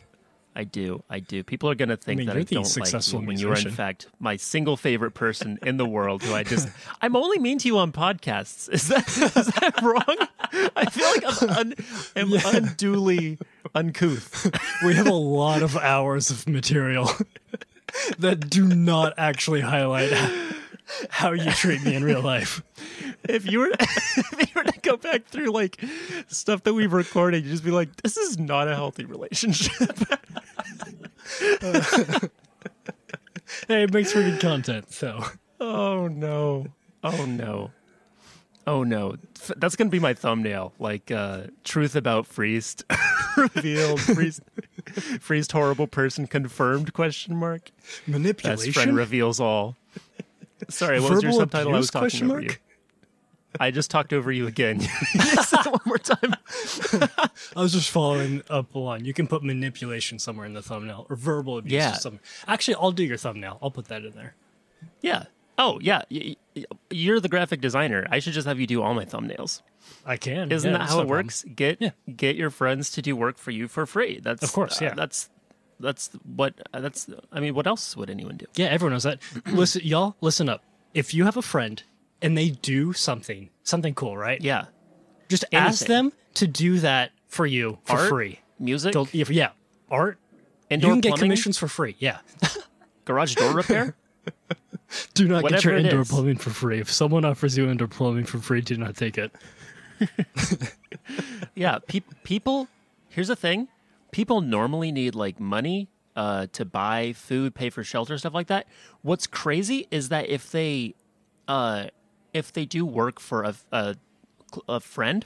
I 0.55 0.63
do. 0.63 1.03
I 1.09 1.19
do. 1.19 1.43
People 1.43 1.69
are 1.69 1.75
going 1.75 1.89
to 1.89 1.97
think 1.97 2.19
mean, 2.19 2.27
that 2.27 2.35
I 2.35 2.43
don't 2.43 2.77
like 2.77 3.07
you 3.07 3.19
when 3.19 3.37
you 3.37 3.51
are, 3.51 3.57
in 3.57 3.71
fact, 3.71 4.07
my 4.19 4.35
single 4.35 4.77
favorite 4.77 5.11
person 5.11 5.59
in 5.63 5.77
the 5.77 5.85
world 5.85 6.23
who 6.23 6.33
I 6.33 6.43
just. 6.43 6.67
I'm 7.01 7.15
only 7.15 7.39
mean 7.39 7.59
to 7.59 7.67
you 7.67 7.77
on 7.77 7.91
podcasts. 7.91 8.69
Is 8.69 8.87
that, 8.87 9.07
is 9.07 9.47
that 9.47 9.81
wrong? 9.81 10.27
I 10.75 10.89
feel 10.89 11.07
like 11.07 11.41
I'm, 11.41 11.49
un, 11.49 11.73
I'm 12.15 12.33
unduly 12.55 13.37
uncouth. 13.75 14.51
we 14.83 14.95
have 14.95 15.07
a 15.07 15.13
lot 15.13 15.61
of 15.61 15.77
hours 15.77 16.31
of 16.31 16.47
material 16.47 17.09
that 18.17 18.49
do 18.49 18.67
not 18.67 19.13
actually 19.17 19.61
highlight 19.61 20.11
how 21.09 21.31
you 21.31 21.51
treat 21.51 21.83
me 21.83 21.95
in 21.95 22.03
real 22.03 22.21
life. 22.21 22.63
if 23.29 23.49
you 23.49 23.59
were 23.59 23.71
if 23.79 24.39
you 24.39 24.47
were 24.55 24.63
to 24.63 24.79
go 24.81 24.97
back 24.97 25.25
through 25.25 25.51
like 25.51 25.79
stuff 26.27 26.63
that 26.63 26.73
we've 26.73 26.93
recorded, 26.93 27.43
you'd 27.43 27.51
just 27.51 27.63
be 27.63 27.71
like, 27.71 27.95
this 27.97 28.17
is 28.17 28.37
not 28.37 28.67
a 28.67 28.75
healthy 28.75 29.05
relationship. 29.05 29.97
hey, 33.67 33.83
it 33.83 33.93
makes 33.93 34.11
for 34.11 34.21
good 34.21 34.39
content. 34.39 34.91
So 34.91 35.23
oh 35.59 36.07
no. 36.07 36.67
Oh 37.03 37.25
no. 37.25 37.71
Oh 38.67 38.83
no. 38.83 39.15
F- 39.39 39.51
That's 39.57 39.75
gonna 39.75 39.89
be 39.89 39.99
my 39.99 40.13
thumbnail. 40.13 40.73
Like 40.79 41.11
uh 41.11 41.43
truth 41.63 41.95
about 41.95 42.25
Freeced 42.27 42.83
revealed. 43.37 44.01
Freeced 44.01 44.41
Freeced 45.19 45.51
horrible 45.51 45.87
person 45.87 46.27
confirmed 46.27 46.93
question 46.93 47.35
mark. 47.35 47.71
Manipulation. 48.07 48.65
Best 48.65 48.75
friend 48.75 48.95
reveals 48.95 49.39
all. 49.39 49.75
Sorry, 50.69 50.99
what 50.99 51.11
was 51.11 51.23
your 51.23 51.31
Verbal 51.31 51.39
subtitle? 51.41 51.73
I 51.75 51.77
was 51.77 51.89
talking 51.89 52.01
question 52.09 52.31
over 52.31 52.41
you. 52.41 52.49
I 53.59 53.71
just 53.71 53.89
talked 53.89 54.13
over 54.13 54.31
you 54.31 54.45
again. 54.47 54.79
One 55.65 55.79
more 55.85 55.97
time. 55.97 56.35
I 57.55 57.61
was 57.61 57.73
just 57.73 57.89
following 57.89 58.43
up 58.49 58.75
along. 58.75 59.05
You 59.05 59.13
can 59.13 59.27
put 59.27 59.43
manipulation 59.43 60.19
somewhere 60.19 60.45
in 60.45 60.53
the 60.53 60.61
thumbnail 60.61 61.07
or 61.09 61.15
verbal 61.15 61.57
abuse. 61.57 61.73
Yeah. 61.73 61.91
Or 61.93 61.95
something. 61.95 62.19
Actually, 62.47 62.75
I'll 62.75 62.91
do 62.91 63.03
your 63.03 63.17
thumbnail. 63.17 63.57
I'll 63.61 63.71
put 63.71 63.85
that 63.85 64.05
in 64.05 64.11
there. 64.13 64.35
Yeah. 65.01 65.23
Oh, 65.57 65.79
yeah. 65.81 66.03
Y- 66.11 66.35
y- 66.55 66.65
You're 66.89 67.19
the 67.19 67.27
graphic 67.27 67.59
designer. 67.59 68.05
I 68.09 68.19
should 68.19 68.33
just 68.33 68.47
have 68.47 68.59
you 68.59 68.67
do 68.67 68.81
all 68.83 68.93
my 68.93 69.05
thumbnails. 69.05 69.61
I 70.05 70.17
can. 70.17 70.51
Isn't 70.51 70.71
yeah, 70.71 70.77
that 70.77 70.89
how 70.89 70.99
it 71.01 71.07
works? 71.07 71.43
Get 71.43 71.77
Yeah. 71.81 71.91
get 72.15 72.35
your 72.35 72.49
friends 72.49 72.91
to 72.91 73.01
do 73.01 73.15
work 73.15 73.37
for 73.37 73.51
you 73.51 73.67
for 73.67 73.85
free. 73.85 74.19
That's 74.21 74.43
Of 74.43 74.53
course, 74.53 74.81
uh, 74.81 74.85
yeah. 74.85 74.93
that's 74.93 75.29
that's 75.79 76.09
what 76.35 76.53
uh, 76.73 76.81
that's. 76.81 77.09
I 77.31 77.39
mean, 77.39 77.53
what 77.55 77.67
else 77.67 77.95
would 77.95 78.09
anyone 78.09 78.37
do? 78.37 78.45
Yeah, 78.55 78.67
everyone 78.67 78.93
knows 78.93 79.03
that. 79.03 79.19
listen, 79.47 79.81
y'all, 79.83 80.15
listen 80.21 80.49
up. 80.49 80.63
If 80.93 81.13
you 81.13 81.25
have 81.25 81.37
a 81.37 81.41
friend 81.41 81.81
and 82.21 82.37
they 82.37 82.49
do 82.49 82.93
something, 82.93 83.49
something 83.63 83.93
cool, 83.93 84.17
right? 84.17 84.41
Yeah. 84.41 84.65
Just 85.29 85.45
ask 85.53 85.85
them 85.85 86.11
to 86.35 86.47
do 86.47 86.79
that 86.79 87.11
for 87.27 87.45
you 87.45 87.77
for 87.83 87.97
Art, 87.97 88.09
free. 88.09 88.39
Music, 88.57 88.93
They'll- 88.93 89.07
yeah, 89.11 89.51
art. 89.91 90.17
indoor 90.69 90.89
you 90.89 90.93
can 90.95 91.01
get 91.01 91.09
plumbing, 91.11 91.25
commissions 91.29 91.57
for 91.57 91.67
free. 91.67 91.95
Yeah. 91.99 92.17
garage 93.05 93.35
door 93.35 93.53
repair. 93.53 93.95
Do 95.13 95.27
not 95.27 95.43
Whatever 95.43 95.61
get 95.61 95.63
your 95.69 95.77
indoor 95.77 96.01
is. 96.01 96.09
plumbing 96.09 96.37
for 96.37 96.49
free. 96.49 96.79
If 96.79 96.91
someone 96.91 97.23
offers 97.23 97.55
you 97.55 97.69
indoor 97.69 97.87
plumbing 97.87 98.25
for 98.25 98.39
free, 98.39 98.61
do 98.61 98.75
not 98.75 98.95
take 98.95 99.19
it. 99.19 99.31
yeah. 101.55 101.77
Pe- 101.87 102.01
people. 102.23 102.67
Here's 103.09 103.27
the 103.27 103.35
thing. 103.35 103.67
People 104.11 104.41
normally 104.41 104.91
need 104.91 105.15
like 105.15 105.39
money 105.39 105.89
uh, 106.15 106.47
to 106.53 106.65
buy 106.65 107.13
food, 107.13 107.53
pay 107.55 107.69
for 107.69 107.83
shelter, 107.83 108.17
stuff 108.17 108.33
like 108.33 108.47
that. 108.47 108.67
What's 109.01 109.27
crazy 109.27 109.87
is 109.91 110.09
that 110.09 110.29
if 110.29 110.51
they, 110.51 110.95
uh, 111.47 111.87
if 112.33 112.51
they 112.51 112.65
do 112.65 112.85
work 112.85 113.19
for 113.19 113.43
a, 113.43 113.55
a, 113.71 113.95
a 114.67 114.79
friend, 114.79 115.25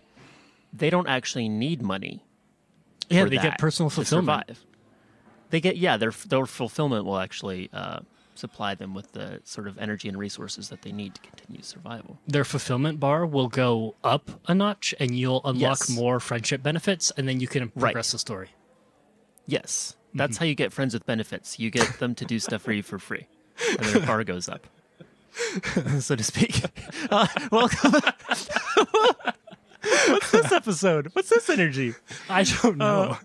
they 0.71 0.89
don't 0.89 1.07
actually 1.07 1.49
need 1.49 1.81
money 1.81 2.23
Yeah, 3.09 3.25
they 3.25 3.37
get 3.37 3.57
personal 3.57 3.89
fulfillment. 3.89 4.49
They 5.49 5.61
get 5.61 5.77
yeah, 5.77 5.97
their 5.97 6.11
their 6.11 6.45
fulfillment 6.47 7.05
will 7.05 7.19
actually 7.19 7.69
uh, 7.71 7.99
supply 8.33 8.73
them 8.73 8.95
with 8.95 9.11
the 9.11 9.39
sort 9.43 9.67
of 9.67 9.77
energy 9.77 10.09
and 10.09 10.17
resources 10.17 10.69
that 10.69 10.81
they 10.81 10.91
need 10.91 11.13
to 11.13 11.21
continue 11.21 11.61
survival. 11.61 12.17
Their 12.27 12.43
fulfillment 12.43 12.99
bar 12.99 13.23
will 13.25 13.49
go 13.49 13.95
up 14.03 14.41
a 14.47 14.55
notch, 14.55 14.95
and 14.99 15.15
you'll 15.15 15.41
unlock 15.45 15.79
Yes. 15.81 15.89
more 15.89 16.19
friendship 16.19 16.63
benefits, 16.63 17.11
and 17.17 17.27
then 17.27 17.39
you 17.39 17.47
can 17.47 17.71
Right. 17.75 17.93
progress 17.93 18.11
the 18.13 18.17
story. 18.17 18.49
Yes, 19.45 19.95
Mm-hmm. 20.09 20.17
that's 20.19 20.37
how 20.37 20.45
you 20.45 20.53
get 20.53 20.71
friends 20.71 20.93
with 20.93 21.05
benefits. 21.07 21.57
You 21.59 21.71
get 21.71 21.97
them 21.99 22.13
to 22.15 22.23
do 22.25 22.37
stuff 22.37 22.61
for 22.61 22.71
you 22.71 22.83
for 22.83 22.99
free, 22.99 23.25
and 23.67 23.79
their 23.87 24.05
bar 24.05 24.23
goes 24.23 24.47
up, 24.47 24.67
so 25.99 26.15
to 26.15 26.23
speak. 26.23 26.61
Uh, 27.11 27.27
welcome. 27.51 27.91
What's 30.07 30.31
this 30.31 30.51
episode? 30.51 31.09
What's 31.13 31.29
this 31.29 31.49
energy? 31.49 31.93
I 32.29 32.43
don't 32.43 32.77
know. 32.77 33.17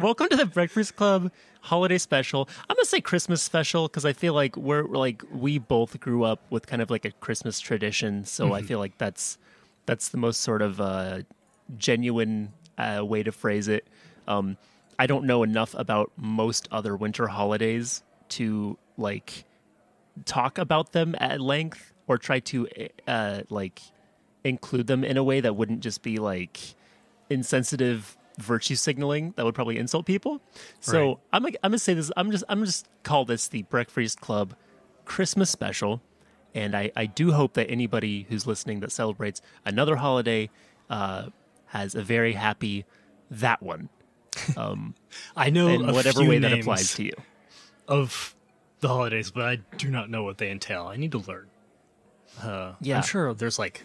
Welcome 0.00 0.28
to 0.28 0.36
the 0.36 0.44
Breakfreeced 0.46 0.96
Club 0.96 1.30
holiday 1.62 1.98
special. 1.98 2.48
I'm 2.68 2.76
gonna 2.76 2.84
say 2.84 3.00
Christmas 3.00 3.42
special 3.42 3.88
because 3.88 4.04
I 4.04 4.12
feel 4.12 4.34
like 4.34 4.56
we're 4.56 4.82
like 4.84 5.22
we 5.32 5.58
both 5.58 5.98
grew 6.00 6.24
up 6.24 6.40
with 6.50 6.66
kind 6.66 6.82
of 6.82 6.90
like 6.90 7.04
a 7.04 7.10
Christmas 7.12 7.58
tradition, 7.60 8.24
so 8.26 8.52
I 8.52 8.62
feel 8.62 8.78
like 8.78 8.98
that's 8.98 9.38
that's 9.86 10.08
the 10.10 10.18
most 10.18 10.40
sort 10.42 10.60
of 10.62 10.80
uh, 10.80 11.20
genuine 11.78 12.52
uh, 12.76 13.02
way 13.04 13.22
to 13.22 13.32
phrase 13.32 13.66
it. 13.68 13.86
Um, 14.28 14.56
I 14.98 15.06
don't 15.06 15.24
know 15.24 15.42
enough 15.42 15.74
about 15.74 16.12
most 16.16 16.68
other 16.70 16.96
winter 16.96 17.26
holidays 17.26 18.02
to 18.30 18.78
like 18.96 19.44
talk 20.24 20.58
about 20.58 20.92
them 20.92 21.14
at 21.18 21.40
length 21.40 21.92
or 22.06 22.18
try 22.18 22.40
to 22.40 22.68
uh, 23.06 23.42
like 23.50 23.80
include 24.44 24.86
them 24.86 25.04
in 25.04 25.16
a 25.16 25.24
way 25.24 25.40
that 25.40 25.54
wouldn't 25.56 25.80
just 25.80 26.02
be 26.02 26.16
like 26.18 26.58
insensitive 27.28 28.16
virtue 28.38 28.74
signaling 28.74 29.32
that 29.36 29.44
would 29.44 29.54
probably 29.54 29.78
insult 29.78 30.06
people. 30.06 30.40
So 30.80 31.08
Right. 31.08 31.18
I'm 31.32 31.42
like, 31.42 31.56
I'm 31.62 31.70
gonna 31.70 31.78
say 31.78 31.94
this. 31.94 32.10
I'm 32.16 32.30
just 32.30 32.44
I'm 32.48 32.64
just 32.64 32.86
call 33.02 33.24
this 33.24 33.48
the 33.48 33.62
Breakfreeced 33.64 34.20
Club 34.20 34.54
Christmas 35.04 35.50
special, 35.50 36.00
and 36.54 36.76
I 36.76 36.90
I 36.96 37.06
do 37.06 37.32
hope 37.32 37.54
that 37.54 37.70
anybody 37.70 38.26
who's 38.28 38.46
listening 38.46 38.80
that 38.80 38.92
celebrates 38.92 39.42
another 39.64 39.96
holiday 39.96 40.50
uh, 40.88 41.30
has 41.66 41.94
a 41.94 42.02
very 42.02 42.34
happy 42.34 42.84
that 43.30 43.62
one 43.62 43.88
I 45.36 45.50
know 45.50 45.68
in 45.68 45.86
whatever 45.92 46.24
way 46.24 46.38
that 46.38 46.52
applies 46.52 46.94
to 46.94 47.04
you. 47.04 47.12
of 47.88 48.34
the 48.80 48.88
holidays, 48.88 49.30
but 49.30 49.44
I 49.44 49.56
do 49.76 49.88
not 49.90 50.10
know 50.10 50.22
what 50.24 50.38
they 50.38 50.50
entail. 50.50 50.86
I 50.86 50.96
need 50.96 51.12
to 51.12 51.18
learn. 51.18 51.48
Uh, 52.42 52.74
Yeah. 52.80 52.98
I'm 52.98 53.02
sure 53.02 53.32
there's 53.34 53.58
like 53.58 53.82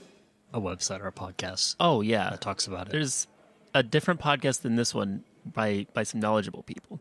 a 0.54 0.60
website 0.60 1.00
or 1.00 1.08
a 1.08 1.12
podcast 1.14 1.76
Oh 1.80 2.02
yeah, 2.02 2.30
that 2.30 2.42
talks 2.42 2.68
about 2.68 2.88
it. 2.88 2.92
there's 2.92 3.28
a 3.74 3.82
different 3.84 4.20
podcast 4.20 4.62
than 4.64 4.76
this 4.76 4.94
one 4.94 5.24
by 5.46 5.88
by 5.94 6.04
some 6.04 6.20
knowledgeable 6.20 6.64
people. 6.64 7.00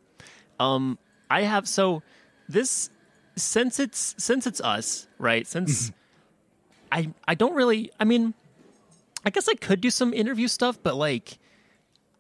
Um, 0.61 0.99
I 1.29 1.43
have 1.43 1.67
so 1.67 2.03
this 2.49 2.91
since 3.37 3.81
it's 3.81 4.15
since 4.19 4.47
it's 4.47 4.61
us 4.61 5.09
right 5.19 5.47
since 5.47 5.91
I 6.93 7.11
I 7.27 7.35
don't 7.35 7.55
really 7.55 7.91
I 7.99 8.05
mean 8.05 8.35
I 9.25 9.31
guess 9.31 9.49
I 9.49 9.55
could 9.55 9.81
do 9.81 9.91
some 9.91 10.15
interview 10.15 10.47
stuff, 10.47 10.79
but 10.83 10.95
like 10.95 11.39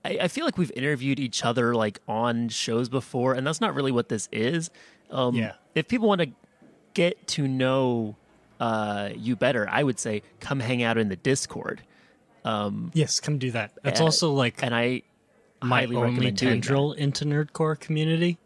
I, 0.05 0.19
I 0.23 0.29
feel 0.29 0.45
like 0.45 0.57
we've 0.59 0.73
interviewed 0.75 1.21
each 1.21 1.45
other 1.45 1.75
like 1.75 2.01
on 2.09 2.49
shows 2.49 2.89
before, 2.89 3.35
and 3.35 3.47
that's 3.47 3.61
not 3.61 3.75
really 3.75 3.93
what 3.93 4.09
this 4.09 4.29
is. 4.33 4.71
Um, 5.11 5.35
Yeah. 5.35 5.53
If 5.75 5.89
people 5.89 6.09
want 6.09 6.21
to 6.23 6.29
get 6.95 7.27
to 7.29 7.47
know 7.47 8.17
uh, 8.59 9.11
you 9.17 9.37
better, 9.37 9.69
I 9.71 9.83
would 9.83 9.99
say 9.99 10.23
come 10.41 10.61
hang 10.61 10.83
out 10.83 10.99
in 10.99 11.09
the 11.09 11.17
Discord. 11.17 11.83
yes, 12.45 13.21
come 13.21 13.39
do 13.39 13.51
that. 13.53 13.73
It's 13.85 14.01
Uh, 14.01 14.05
also 14.05 14.33
like 14.33 14.63
and 14.63 14.75
I 14.75 15.03
my 15.63 15.81
highly 15.81 15.97
only 15.97 16.11
recommend 16.13 16.39
tendril 16.39 16.93
into 16.93 17.25
nerdcore 17.27 17.79
community. 17.79 18.39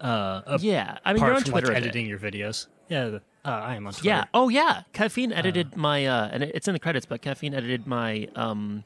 Uh. 0.00 0.58
Yeah, 0.60 0.98
I 1.04 1.12
mean 1.12 1.22
you're 1.22 1.34
on 1.34 1.42
Twitter. 1.44 1.68
like, 1.68 1.76
editing 1.76 2.06
your 2.06 2.18
videos. 2.18 2.66
Yeah, 2.88 3.18
uh, 3.44 3.48
I 3.48 3.76
am 3.76 3.86
on 3.86 3.92
Twitter. 3.92 4.08
Yeah. 4.08 4.24
Oh 4.34 4.48
yeah. 4.48 4.82
Caffeine 4.92 5.32
edited 5.32 5.76
my 5.76 6.06
uh, 6.06 6.28
and 6.32 6.42
it's 6.42 6.66
in 6.68 6.74
the 6.74 6.80
credits, 6.80 7.06
but 7.06 7.22
caffeine 7.22 7.54
edited 7.54 7.86
my 7.86 8.28
um, 8.34 8.84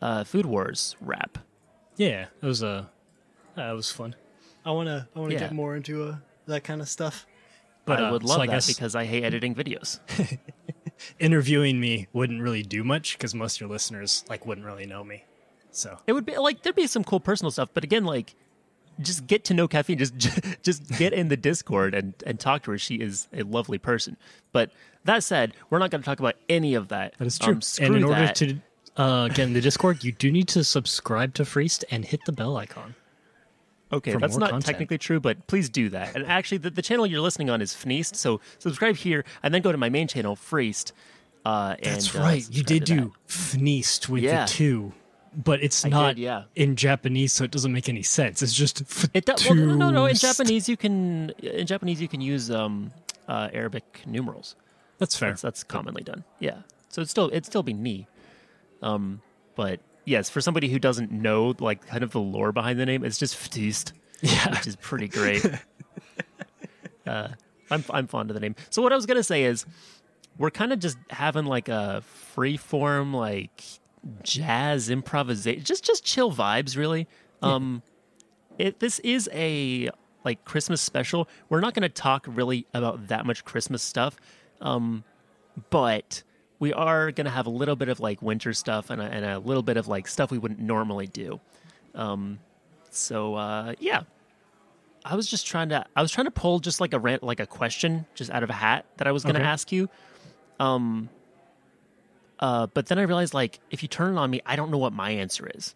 uh, 0.00 0.24
Food 0.24 0.46
Wars 0.46 0.96
rap. 1.00 1.38
yeah. 1.96 2.26
It 2.42 2.46
was 2.46 2.62
a, 2.62 2.90
uh, 3.56 3.62
it 3.62 3.74
was 3.76 3.90
fun. 3.90 4.14
I 4.64 4.70
wanna, 4.72 5.08
I 5.14 5.18
wanna 5.18 5.34
Yeah. 5.34 5.40
get 5.40 5.52
more 5.52 5.76
into 5.76 6.04
uh, 6.04 6.16
that 6.46 6.64
kind 6.64 6.80
of 6.80 6.88
stuff. 6.88 7.26
But 7.86 8.00
I 8.00 8.08
uh, 8.08 8.12
would 8.12 8.22
so 8.22 8.28
love 8.28 8.40
I 8.40 8.46
that 8.46 8.52
guess 8.52 8.66
because 8.66 8.94
I 8.94 9.04
hate 9.04 9.24
editing 9.24 9.54
videos. 9.54 9.98
interviewing 11.18 11.80
me 11.80 12.08
wouldn't 12.12 12.42
really 12.42 12.62
do 12.62 12.84
much 12.84 13.16
because 13.16 13.34
most 13.34 13.56
of 13.56 13.60
your 13.62 13.70
listeners 13.70 14.24
like 14.28 14.46
wouldn't 14.46 14.66
really 14.66 14.86
know 14.86 15.02
me. 15.02 15.24
So 15.70 15.98
It 16.06 16.12
would 16.12 16.26
be 16.26 16.36
like 16.36 16.62
there'd 16.62 16.74
be 16.76 16.86
some 16.86 17.04
cool 17.04 17.20
personal 17.20 17.50
stuff, 17.50 17.70
but 17.72 17.84
again, 17.84 18.04
like 18.04 18.34
just 19.00 19.26
get 19.26 19.44
to 19.44 19.54
know 19.54 19.66
caffeine. 19.66 19.98
Just 19.98 20.14
just 20.62 20.86
get 20.98 21.12
in 21.12 21.28
the 21.28 21.36
Discord 21.36 21.94
and 21.94 22.12
and 22.26 22.38
talk 22.38 22.64
to 22.64 22.72
her. 22.72 22.78
She 22.78 22.96
is 22.96 23.28
a 23.32 23.42
lovely 23.44 23.78
person. 23.78 24.16
But 24.52 24.72
that 25.04 25.22
said, 25.24 25.54
we're 25.70 25.78
not 25.78 25.90
going 25.90 26.02
to 26.02 26.04
talk 26.04 26.20
about 26.20 26.34
any 26.48 26.74
of 26.74 26.88
that. 26.88 27.14
that 27.18 27.26
is 27.26 27.38
true. 27.38 27.54
Um, 27.54 27.60
screw 27.62 27.86
and 27.86 27.96
in 27.96 28.04
order 28.04 28.20
that. 28.20 28.34
to 28.36 28.58
uh, 28.96 29.28
get 29.28 29.40
in 29.40 29.52
the 29.52 29.60
Discord, 29.60 30.04
you 30.04 30.12
do 30.12 30.30
need 30.30 30.48
to 30.48 30.64
subscribe 30.64 31.34
to 31.34 31.44
Freeced 31.44 31.84
and 31.90 32.04
hit 32.04 32.24
the 32.26 32.32
bell 32.32 32.56
icon. 32.56 32.94
Okay, 33.92 34.14
that's 34.14 34.36
not 34.36 34.50
content. 34.50 34.66
technically 34.66 34.98
true, 34.98 35.18
but 35.18 35.46
please 35.48 35.68
do 35.68 35.88
that. 35.88 36.14
And 36.14 36.24
actually, 36.26 36.58
the, 36.58 36.70
the 36.70 36.82
channel 36.82 37.06
you're 37.06 37.20
listening 37.20 37.50
on 37.50 37.60
is 37.60 37.74
Fneast, 37.74 38.14
so 38.14 38.40
subscribe 38.58 38.96
here 38.96 39.24
and 39.42 39.52
then 39.52 39.62
go 39.62 39.72
to 39.72 39.78
my 39.78 39.88
main 39.88 40.06
channel, 40.06 40.36
Freeced. 40.36 40.92
Uh, 41.44 41.74
That's 41.82 42.14
and, 42.14 42.22
uh, 42.22 42.24
right. 42.24 42.48
You 42.50 42.62
did 42.62 42.84
do 42.84 43.12
Fneast 43.26 44.08
with 44.08 44.22
Yeah. 44.22 44.44
the 44.44 44.52
two, 44.52 44.92
but 45.34 45.62
it's 45.62 45.84
I 45.84 45.88
did, 45.88 45.94
not 45.94 46.18
yeah. 46.18 46.44
in 46.54 46.76
Japanese, 46.76 47.32
so 47.32 47.42
it 47.44 47.50
doesn't 47.50 47.72
make 47.72 47.88
any 47.88 48.02
sense. 48.02 48.42
It's 48.42 48.54
just 48.54 48.82
It 49.14 49.24
does. 49.24 49.44
Well, 49.44 49.56
no, 49.56 49.74
no, 49.74 49.90
no. 49.90 50.06
In 50.06 50.14
Japanese, 50.14 50.68
you 50.68 50.76
can 50.76 51.30
in 51.42 51.66
Japanese 51.66 52.00
you 52.00 52.08
can 52.08 52.20
use 52.20 52.50
um, 52.50 52.92
uh, 53.26 53.48
Arabic 53.52 54.02
numerals. 54.06 54.54
That's 54.98 55.16
fair. 55.16 55.30
That's, 55.30 55.42
that's 55.42 55.64
commonly 55.64 56.02
done. 56.02 56.22
Yeah. 56.38 56.58
So 56.90 57.02
it's 57.02 57.10
still 57.10 57.26
it'd 57.28 57.46
still 57.46 57.62
be 57.62 57.72
ni. 57.72 58.06
Um, 58.82 59.20
but 59.56 59.80
yes, 60.04 60.30
for 60.30 60.40
somebody 60.40 60.68
who 60.68 60.78
doesn't 60.78 61.10
know 61.12 61.54
like 61.60 61.86
kind 61.86 62.02
of 62.02 62.10
the 62.12 62.20
lore 62.20 62.52
behind 62.52 62.78
the 62.80 62.86
name, 62.86 63.04
it's 63.04 63.18
just 63.18 63.34
Ftist, 63.36 63.92
Yeah. 64.22 64.50
which 64.50 64.66
is 64.66 64.76
pretty 64.76 65.08
great. 65.18 65.44
uh, 67.06 67.28
I'm 67.70 67.84
I'm 67.90 68.06
fond 68.06 68.30
of 68.30 68.34
the 68.34 68.40
name. 68.40 68.54
So 68.70 68.82
what 68.82 68.92
I 68.92 68.96
was 68.96 69.06
gonna 69.06 69.22
say 69.22 69.44
is 69.44 69.64
we're 70.38 70.50
kind 70.50 70.72
of 70.72 70.78
just 70.78 70.98
having 71.10 71.44
like 71.44 71.68
a 71.68 72.02
free 72.02 72.56
form 72.56 73.12
like 73.14 73.62
jazz 74.22 74.88
improvisation, 74.90 75.62
just 75.64 75.84
just 75.84 76.04
chill 76.04 76.32
vibes, 76.32 76.76
really. 76.76 77.06
Um, 77.42 77.82
it 78.58 78.80
this 78.80 78.98
is 79.00 79.28
a 79.32 79.90
like 80.24 80.44
Christmas 80.44 80.80
special. 80.80 81.28
We're 81.48 81.60
not 81.60 81.72
going 81.74 81.82
to 81.82 81.88
talk 81.88 82.26
really 82.28 82.66
about 82.74 83.08
that 83.08 83.24
much 83.24 83.42
Christmas 83.46 83.82
stuff, 83.82 84.16
um, 84.60 85.02
but 85.70 86.22
we 86.60 86.72
are 86.72 87.10
going 87.10 87.24
to 87.24 87.30
have 87.30 87.46
a 87.46 87.50
little 87.50 87.74
bit 87.74 87.88
of 87.88 87.98
like 87.98 88.22
winter 88.22 88.52
stuff 88.52 88.90
and 88.90 89.00
a, 89.02 89.04
and 89.06 89.24
a 89.24 89.38
little 89.40 89.62
bit 89.62 89.76
of 89.76 89.88
like 89.88 90.06
stuff 90.06 90.30
we 90.30 90.38
wouldn't 90.38 90.60
normally 90.60 91.06
do. 91.08 91.40
Um, 91.94 92.38
so 92.90 93.34
uh, 93.34 93.74
yeah, 93.80 94.02
I 95.04 95.16
was 95.16 95.26
just 95.26 95.46
trying 95.46 95.70
to 95.70 95.84
I 95.96 96.02
was 96.02 96.12
trying 96.12 96.26
to 96.26 96.30
pull 96.30 96.60
just 96.60 96.80
like 96.80 96.92
a 96.92 96.98
rant 96.98 97.22
like 97.22 97.40
a 97.40 97.46
question 97.46 98.06
just 98.14 98.30
out 98.30 98.42
of 98.42 98.50
a 98.50 98.54
hat 98.54 98.84
that 98.98 99.06
I 99.08 99.12
was 99.12 99.24
going 99.24 99.34
to 99.34 99.40
Okay. 99.40 99.48
ask 99.48 99.72
you. 99.72 99.88
Um, 100.60 101.08
uh, 102.38 102.66
but 102.68 102.86
then 102.86 102.98
I 102.98 103.02
realized 103.02 103.34
like 103.34 103.58
if 103.70 103.82
you 103.82 103.88
turn 103.88 104.14
it 104.14 104.18
on 104.18 104.30
me, 104.30 104.40
I 104.46 104.56
don't 104.56 104.70
know 104.70 104.78
what 104.78 104.92
my 104.92 105.10
answer 105.10 105.50
is. 105.54 105.74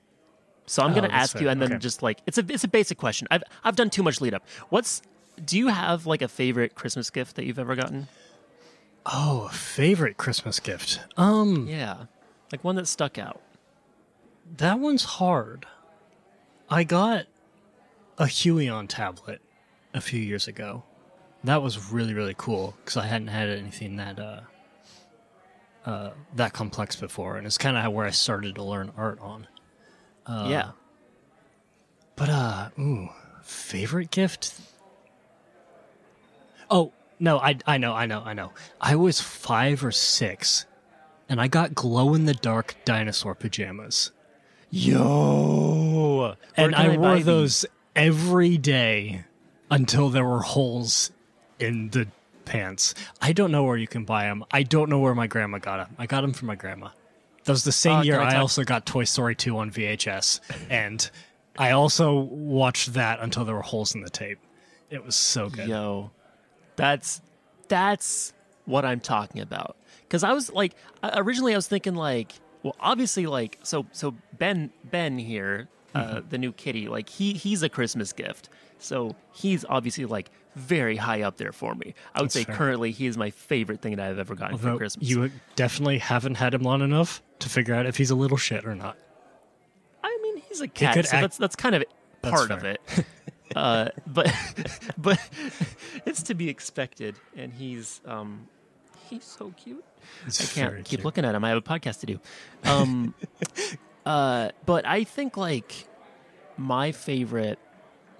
So 0.67 0.83
I'm 0.83 0.93
Oh, 0.93 0.95
going 0.95 1.09
to 1.09 1.15
ask 1.15 1.39
you, 1.41 1.49
and 1.51 1.61
then 1.61 1.73
Okay. 1.73 1.79
just 1.79 2.03
like 2.03 2.21
it's 2.27 2.39
a 2.39 2.45
it's 2.49 2.65
a 2.65 2.69
basic 2.69 2.99
question. 2.99 3.27
I've 3.31 3.43
I've 3.65 3.77
done 3.77 3.91
too 3.91 4.03
much 4.03 4.21
lead 4.21 4.35
up. 4.35 4.45
What's 4.71 5.03
do 5.45 5.59
you 5.59 5.69
have 5.69 6.07
like 6.07 6.23
a 6.23 6.29
favorite 6.29 6.75
Christmas 6.75 7.11
gift 7.11 7.37
that 7.37 7.45
you've 7.45 7.59
ever 7.59 7.75
gotten? 7.75 8.09
Oh, 9.07 9.49
a 9.51 9.55
favorite 9.55 10.17
Christmas 10.17 10.61
gift. 10.61 11.01
Um, 11.17 11.67
Yeah, 11.69 12.07
like 12.51 12.65
one 12.65 12.77
that 12.77 12.89
stuck 12.89 13.19
out. 13.19 13.41
that 14.57 14.79
one's 14.79 15.05
hard. 15.05 15.67
I 16.71 16.85
got 16.85 17.27
a 18.19 18.25
Huion 18.25 18.87
tablet 18.89 19.41
a 19.93 20.01
few 20.01 20.21
years 20.21 20.49
ago. 20.49 20.85
That 21.45 21.63
was 21.63 21.93
really 21.93 22.15
really 22.15 22.35
cool 22.39 22.75
because 22.83 22.97
I 22.97 23.07
hadn't 23.07 23.29
had 23.29 23.51
anything 23.51 23.97
that 23.97 24.19
uh, 24.19 24.41
uh, 25.85 26.11
that 26.37 26.55
complex 26.55 26.97
before, 26.97 27.37
and 27.37 27.47
it's 27.47 27.59
kind 27.59 27.77
of 27.77 27.93
where 27.93 28.07
I 28.07 28.11
started 28.11 28.55
to 28.55 28.63
learn 28.63 28.91
art 28.97 29.19
on. 29.21 29.47
yeah, 30.27 30.71
But 32.17 32.31
uh, 32.31 32.71
ooh, 32.79 33.11
favorite 33.43 34.11
gift. 34.11 34.55
Oh 36.71 36.93
no, 37.19 37.39
I 37.39 37.57
I 37.67 37.79
know, 37.79 37.93
I 37.95 38.07
know, 38.07 38.23
I 38.25 38.33
know. 38.35 38.53
I 38.81 38.97
was 38.97 39.21
five 39.21 39.85
or 39.85 39.93
six, 39.93 40.67
and 41.29 41.41
I 41.41 41.49
got 41.49 41.75
glow 41.75 42.15
in 42.15 42.25
the 42.27 42.35
dark 42.35 42.75
dinosaur 42.85 43.35
pajamas, 43.35 44.11
yo, 44.71 46.35
and 46.57 46.75
I 46.75 46.89
buy 46.89 46.97
wore 46.97 47.21
those 47.21 47.67
every 47.97 48.59
day 48.59 49.25
until 49.71 50.11
there 50.11 50.25
were 50.25 50.41
holes 50.43 51.11
in 51.59 51.91
the 51.91 52.09
pants. 52.45 52.95
I 53.21 53.33
don't 53.33 53.51
know 53.51 53.65
where 53.65 53.77
you 53.77 53.87
can 53.87 54.05
buy 54.05 54.25
them. 54.25 54.45
I 54.51 54.63
don't 54.63 54.91
know 54.91 54.99
where 54.99 55.15
my 55.15 55.27
grandma 55.27 55.59
got 55.59 55.79
them. 55.87 55.97
I 55.99 56.07
got 56.07 56.21
them 56.21 56.33
from 56.33 56.49
my 56.49 56.55
grandma. 56.57 56.89
That 57.45 57.53
was 57.53 57.65
the 57.65 57.73
same 57.73 57.99
Uh, 57.99 58.03
year 58.03 58.21
I 58.21 58.35
I 58.35 58.37
also 58.39 58.65
got 58.65 58.87
Toy 58.87 59.05
Story 59.05 59.35
2 59.35 59.57
on 59.59 59.71
VHS. 59.71 60.41
and 60.71 61.11
I 61.59 61.71
also 61.71 62.21
watched 62.21 62.95
that 62.95 63.21
until 63.21 63.45
there 63.45 63.55
were 63.55 63.63
holes 63.63 63.95
in 63.95 64.01
the 64.03 64.11
tape. 64.11 64.39
It 64.91 65.05
was 65.05 65.15
so 65.15 65.49
good. 65.49 65.69
Yo, 65.69 66.11
that's 66.77 67.21
that's 67.69 68.33
what 68.67 68.85
I'm 68.85 69.01
talking 69.01 69.41
about. 69.41 69.77
Because 70.03 70.25
I 70.25 70.33
was 70.33 70.53
like, 70.53 70.75
originally 71.03 71.53
I 71.55 71.57
was 71.57 71.67
thinking 71.69 71.95
like, 71.95 72.33
well, 72.63 72.77
obviously 72.81 73.27
like, 73.27 73.59
so 73.63 73.87
so 73.93 74.15
Ben 74.39 74.71
Ben 74.85 75.19
here, 75.19 75.69
uh, 75.95 76.21
the 76.29 76.39
new 76.39 76.53
kitty, 76.53 76.89
like 76.89 77.09
he 77.09 77.33
he's 77.35 77.63
a 77.63 77.69
Christmas 77.69 78.13
gift. 78.13 78.49
So 78.79 79.17
he's 79.33 79.65
obviously 79.69 80.05
like 80.05 80.31
very 80.57 80.97
high 80.97 81.23
up 81.23 81.37
there 81.37 81.53
for 81.53 81.75
me. 81.75 81.95
I 82.15 82.21
would 82.21 82.27
That's 82.27 82.35
say 82.35 82.45
fair. 82.45 82.55
currently 82.55 82.91
he 82.93 83.07
is 83.07 83.17
my 83.17 83.31
favorite 83.31 83.81
thing 83.81 83.97
that 83.97 84.09
I've 84.11 84.19
ever 84.19 84.35
gotten 84.35 84.59
for 84.59 84.77
Christmas. 84.77 85.09
you 85.09 85.31
definitely 85.57 85.99
haven't 85.99 86.35
had 86.37 86.55
him 86.55 86.63
long 86.63 86.83
enough 86.83 87.23
to 87.41 87.49
figure 87.49 87.75
out 87.75 87.87
if 87.87 87.97
he's 87.97 88.11
a 88.11 88.15
little 88.15 88.37
shit 88.37 88.65
or 88.65 88.75
not. 88.75 88.97
I 90.03 90.17
mean, 90.23 90.43
he's 90.49 90.61
a 90.61 90.69
cat, 90.69 90.95
could 90.95 91.07
so 91.07 91.17
act- 91.17 91.23
that's 91.23 91.37
that's 91.39 91.57
kind 91.57 91.75
of 91.75 91.85
part 92.23 92.51
of 92.51 92.65
it. 92.65 92.81
uh, 93.55 93.89
but 94.07 94.33
but 94.99 95.21
it's 96.07 96.25
to 96.25 96.35
be 96.35 96.49
expected, 96.49 97.17
and 97.37 97.53
he's 97.53 98.01
um 98.07 98.49
he's 99.09 99.25
so 99.25 99.53
cute. 99.57 99.85
It's 100.27 100.41
I 100.41 100.61
can't 100.61 100.77
keep 100.77 100.87
cute. 100.87 101.05
looking 101.05 101.25
at 101.25 101.35
him. 101.35 101.45
I 101.45 101.49
have 101.49 101.59
a 101.59 101.63
podcast 101.63 102.01
to 102.01 102.07
do. 102.07 102.21
Um, 102.65 103.15
uh, 104.07 104.51
but 104.67 104.87
I 104.87 105.05
think 105.05 105.37
like 105.37 105.87
my 106.57 106.93
favorite 106.93 107.59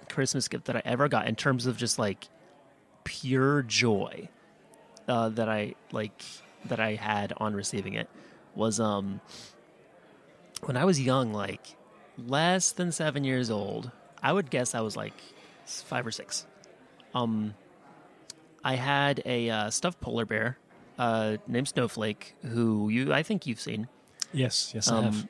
Christmas 0.09 0.47
gift 0.47 0.65
that 0.65 0.75
I 0.75 0.81
ever 0.85 1.07
got 1.07 1.27
in 1.27 1.35
terms 1.35 1.65
of 1.65 1.77
just 1.77 1.99
like 1.99 2.27
pure 3.03 3.61
joy 3.61 4.29
uh, 5.07 5.29
that 5.29 5.49
I 5.49 5.75
like 5.91 6.23
that 6.65 6.79
I 6.79 6.95
had 6.95 7.33
on 7.37 7.53
receiving 7.53 7.93
it 7.93 8.09
was 8.55 8.79
um 8.79 9.21
when 10.63 10.77
I 10.77 10.85
was 10.85 10.99
young, 10.99 11.33
like 11.33 11.75
less 12.17 12.71
than 12.71 12.91
seven 12.91 13.23
years 13.23 13.49
old. 13.49 13.91
I 14.21 14.33
would 14.33 14.49
guess 14.49 14.75
I 14.75 14.81
was 14.81 14.95
like 14.95 15.13
five 15.65 16.05
or 16.05 16.11
six. 16.11 16.45
Um, 17.13 17.53
I 18.63 18.75
had 18.75 19.21
a 19.25 19.49
uh, 19.49 19.69
stuffed 19.69 20.01
polar 20.01 20.25
bear 20.25 20.57
uh, 20.97 21.37
named 21.47 21.67
Snowflake, 21.67 22.35
who 22.43 22.89
you 22.89 23.13
I 23.13 23.23
think 23.23 23.45
you've 23.45 23.59
seen. 23.59 23.87
Yes, 24.33 24.71
yes, 24.73 24.89
I 24.89 25.01
have. 25.01 25.05
Um, 25.21 25.29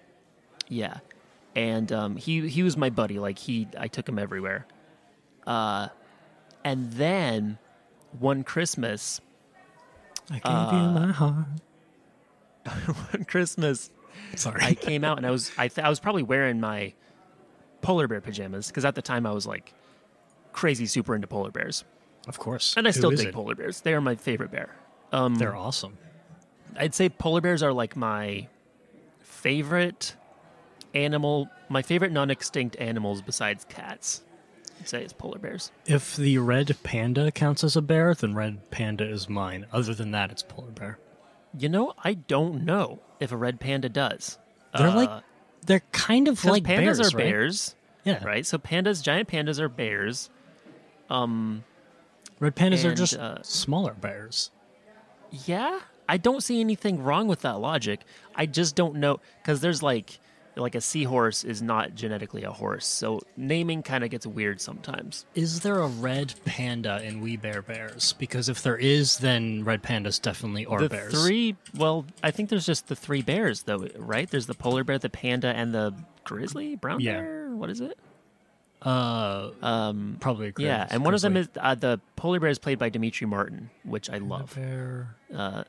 yeah, 0.68 1.00
and 1.56 1.92
um, 1.92 2.16
he 2.16 2.48
he 2.48 2.64
was 2.64 2.78
my 2.78 2.90
buddy. 2.90 3.20
Like 3.20 3.38
he, 3.38 3.68
I 3.78 3.88
took 3.88 4.08
him 4.08 4.18
everywhere. 4.18 4.66
Uh, 5.46 5.90
and 6.64 6.92
then 6.94 7.60
one 8.20 8.44
Christmas, 8.44 9.22
I 10.30 10.36
gave 10.36 10.44
uh, 10.46 10.72
you 10.74 11.00
my 11.00 11.12
heart. 11.12 11.46
one 13.12 13.26
Christmas, 13.26 13.92
Sorry. 14.36 14.62
I 14.62 14.74
came 14.74 15.04
out 15.04 15.18
and 15.18 15.26
I 15.26 15.32
was 15.32 15.52
I, 15.58 15.68
th- 15.68 15.86
I 15.86 15.90
was 15.90 16.00
probably 16.00 16.24
wearing 16.24 16.60
my 16.60 16.94
polar 17.86 18.08
bear 18.08 18.22
pajamas 18.22 18.68
because 18.68 18.84
at 18.86 18.96
the 18.96 19.02
time 19.02 19.26
I 19.26 19.32
was 19.32 19.46
like 19.46 19.74
crazy 20.54 20.86
super 20.86 21.14
into 21.16 21.28
polar 21.28 21.52
bears, 21.52 21.84
of 22.28 22.40
course. 22.40 22.74
and 22.78 22.88
I 22.88 22.92
Who 22.92 22.98
still 23.00 23.12
dig 23.12 23.28
it? 23.28 23.34
polar 23.34 23.56
bears. 23.56 23.82
They 23.82 23.94
are 23.94 24.02
my 24.02 24.16
favorite 24.16 24.52
bear. 24.52 24.76
Um, 25.12 25.36
They're 25.36 25.56
awesome. 25.56 25.98
I'd 26.78 26.94
say 26.96 27.10
polar 27.10 27.42
bears 27.42 27.62
are 27.64 27.72
like 27.74 27.96
my 27.96 28.48
favorite 29.22 30.16
animal, 30.94 31.50
my 31.70 31.82
favorite 31.82 32.12
non-extinct 32.12 32.76
animals 32.80 33.22
besides 33.22 33.66
cats. 33.70 34.24
I'd 34.80 34.90
say 34.90 35.04
it's 35.04 35.14
polar 35.14 35.40
bears. 35.40 35.72
If 35.86 36.16
the 36.16 36.38
red 36.38 36.76
panda 36.84 37.32
counts 37.32 37.64
as 37.64 37.76
a 37.76 37.82
bear, 37.82 38.14
then 38.14 38.34
red 38.36 38.72
panda 38.72 39.06
is 39.08 39.30
mine. 39.30 39.66
Other 39.72 39.94
than 39.94 40.12
that, 40.12 40.32
it's 40.32 40.44
polar 40.44 40.72
bear. 40.72 40.98
You 41.58 41.70
know, 41.70 41.94
I 42.04 42.16
don't 42.16 42.66
know 42.66 43.00
if 43.20 43.32
a 43.32 43.38
red 43.38 43.60
panda 43.62 43.88
does. 43.88 44.38
They're 44.78 44.88
Uh, 44.90 44.96
like 44.96 45.24
they're 45.66 45.82
kind 45.92 46.28
of 46.28 46.44
like 46.46 46.64
pandas 46.64 46.68
bears, 46.68 47.00
are 47.00 47.18
right? 47.18 47.26
bears, 47.26 47.76
Yeah, 48.04 48.24
right? 48.24 48.46
So 48.46 48.58
pandas, 48.58 49.02
giant 49.04 49.28
pandas 49.30 49.60
are 49.60 49.70
bears. 49.70 50.30
Um, 51.10 51.64
Red 52.40 52.56
pandas 52.56 52.84
are 52.86 52.94
just 52.94 53.16
uh, 53.16 53.42
smaller 53.44 53.94
bears. 53.94 54.52
yeah, 55.46 55.80
I 56.08 56.18
don't 56.18 56.42
see 56.42 56.60
anything 56.60 57.02
wrong 57.04 57.28
with 57.28 57.42
that 57.42 57.60
logic. 57.60 58.02
I 58.36 58.46
just 58.46 58.76
don't 58.76 58.96
know 58.98 59.20
because 59.42 59.62
there's 59.62 59.82
like 59.82 60.20
like 60.58 60.76
a 60.76 60.82
seahorse 60.82 61.44
is 61.44 61.62
not 61.62 61.96
genetically 61.96 62.44
a 62.44 62.52
horse, 62.52 62.86
so 62.86 63.22
naming 63.38 63.84
kind 63.84 64.04
of 64.04 64.10
gets 64.10 64.26
weird 64.26 64.62
sometimes. 64.62 65.26
Is 65.36 65.60
there 65.62 65.80
a 65.80 65.88
red 65.88 66.34
panda 66.46 67.02
in 67.04 67.22
We 67.22 67.38
Bare 67.38 67.62
Bears? 67.62 68.14
Because 68.14 68.48
if 68.50 68.64
there 68.64 68.78
is, 68.78 69.18
then 69.18 69.64
red 69.64 69.84
pandas 69.84 70.22
definitely 70.22 70.66
are 70.66 70.80
the 70.80 70.90
bears. 70.90 71.12
three, 71.14 71.56
well, 71.76 72.06
I 72.24 72.32
think 72.32 72.50
there's 72.50 72.66
just 72.66 72.88
the 72.88 72.96
three 72.96 73.22
bears 73.22 73.64
though, 73.64 73.88
right? 73.98 74.30
There's 74.30 74.46
the 74.48 74.54
polar 74.54 74.84
bear, 74.84 74.98
the 74.98 75.10
panda, 75.10 75.48
and 75.50 75.74
the 75.74 75.94
grizzly 76.24 76.76
brown 76.76 77.00
Yeah. 77.02 77.20
bear. 77.22 77.50
What 77.56 77.70
is 77.70 77.82
it? 77.82 77.98
uh, 78.82 79.50
Um, 79.62 80.18
probably. 80.20 80.50
A 80.50 80.54
yeah, 80.62 80.88
and 80.90 81.04
one 81.04 81.14
of 81.14 81.22
them 81.22 81.38
is 81.38 81.50
uh, 81.60 81.76
the 81.76 82.00
polar 82.16 82.40
bear 82.40 82.50
is 82.50 82.60
played 82.60 82.78
by 82.80 82.90
Demetri 82.90 83.26
Martin, 83.28 83.70
which 83.84 84.10
I 84.10 84.18
love. 84.20 84.54
bear. 84.56 85.16
Uh, 85.36 85.64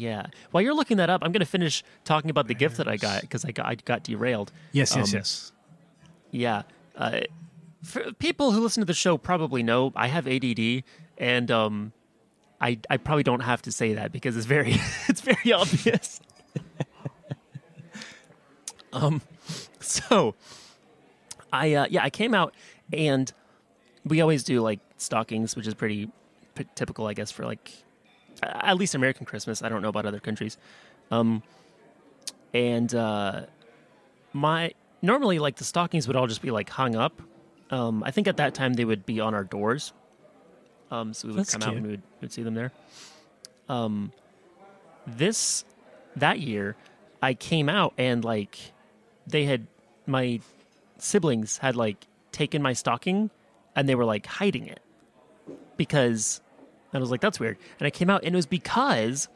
yeah. 0.00 0.26
While 0.50 0.62
you're 0.62 0.74
looking 0.74 0.96
that 0.98 1.10
up, 1.10 1.22
I'm 1.24 1.32
going 1.32 1.40
to 1.40 1.46
finish 1.46 1.82
talking 2.04 2.30
about 2.30 2.48
the 2.48 2.54
gift 2.54 2.76
that 2.78 2.88
I 2.88 2.96
got 2.96 3.20
because 3.22 3.44
I 3.44 3.50
got 3.52 3.66
I 3.66 3.74
got 3.76 4.02
derailed. 4.04 4.52
Yes, 4.72 4.94
yes, 4.96 5.12
Um, 5.12 5.16
yes. 5.18 5.52
Yeah. 6.30 6.62
Uh, 6.96 7.20
for 7.82 8.12
people 8.14 8.52
who 8.52 8.60
listen 8.60 8.80
to 8.80 8.86
the 8.86 8.94
show 8.94 9.18
probably 9.18 9.62
know 9.62 9.92
I 9.94 10.06
have 10.08 10.26
ADD, 10.26 10.84
and 11.18 11.50
um, 11.50 11.92
I 12.60 12.78
I 12.88 12.96
probably 12.96 13.24
don't 13.24 13.40
have 13.40 13.62
to 13.62 13.72
say 13.72 13.94
that 13.94 14.10
because 14.12 14.36
it's 14.36 14.46
very 14.46 14.76
it's 15.08 15.20
very 15.20 15.52
obvious. 15.52 16.20
um, 18.92 19.20
so 19.80 20.34
I 21.52 21.74
uh, 21.74 21.86
yeah 21.90 22.04
I 22.04 22.10
came 22.10 22.34
out 22.34 22.54
and 22.92 23.32
we 24.04 24.20
always 24.20 24.44
do 24.44 24.60
like 24.60 24.80
stockings, 24.98 25.56
which 25.56 25.66
is 25.66 25.74
pretty 25.74 26.10
p- 26.54 26.66
typical, 26.74 27.06
I 27.06 27.14
guess, 27.14 27.30
for 27.30 27.44
like 27.44 27.72
at 28.44 28.76
least 28.76 28.94
American 28.94 29.26
Christmas. 29.26 29.62
I 29.62 29.68
don't 29.68 29.82
know 29.82 29.88
about 29.88 30.06
other 30.06 30.20
countries. 30.20 30.56
Um, 31.10 31.42
and 32.52 32.94
uh, 32.94 33.42
my 34.32 34.72
normally 35.02 35.38
like 35.38 35.56
the 35.56 35.64
stockings 35.64 36.06
would 36.06 36.16
all 36.16 36.26
just 36.26 36.42
be 36.42 36.50
like 36.50 36.70
hung 36.70 36.94
up. 36.94 37.20
Um, 37.70 38.02
I 38.04 38.10
think 38.10 38.28
at 38.28 38.36
that 38.36 38.54
time 38.54 38.74
they 38.74 38.84
would 38.84 39.04
be 39.06 39.20
on 39.20 39.34
our 39.34 39.44
doors. 39.44 39.92
Um, 40.90 41.12
so 41.14 41.28
we 41.28 41.34
would 41.34 41.40
That's 41.40 41.52
come 41.52 41.62
out 41.62 41.70
cute. 41.70 41.76
and 41.78 41.86
we 41.86 41.90
would, 41.92 42.02
we'd 42.20 42.32
see 42.32 42.42
them 42.42 42.54
there. 42.54 42.72
um, 43.68 44.12
this 45.06 45.64
that 46.16 46.38
year, 46.40 46.76
I 47.22 47.34
came 47.34 47.68
out 47.68 47.92
and 47.98 48.24
like 48.24 48.58
they 49.26 49.44
had 49.44 49.66
my 50.06 50.40
siblings 50.98 51.58
had 51.58 51.76
like 51.76 52.06
taken 52.32 52.62
my 52.62 52.72
stocking 52.72 53.30
and 53.74 53.88
they 53.88 53.94
were 53.94 54.04
like 54.04 54.26
hiding 54.26 54.66
it 54.66 54.80
because 55.76 56.40
and 56.94 57.00
I 57.00 57.02
was 57.02 57.10
like 57.10 57.20
that's 57.20 57.38
weird. 57.38 57.58
And 57.78 57.86
I 57.86 57.90
came 57.90 58.08
out 58.08 58.24
and 58.24 58.34
it 58.34 58.36
was 58.36 58.46
because 58.46 59.28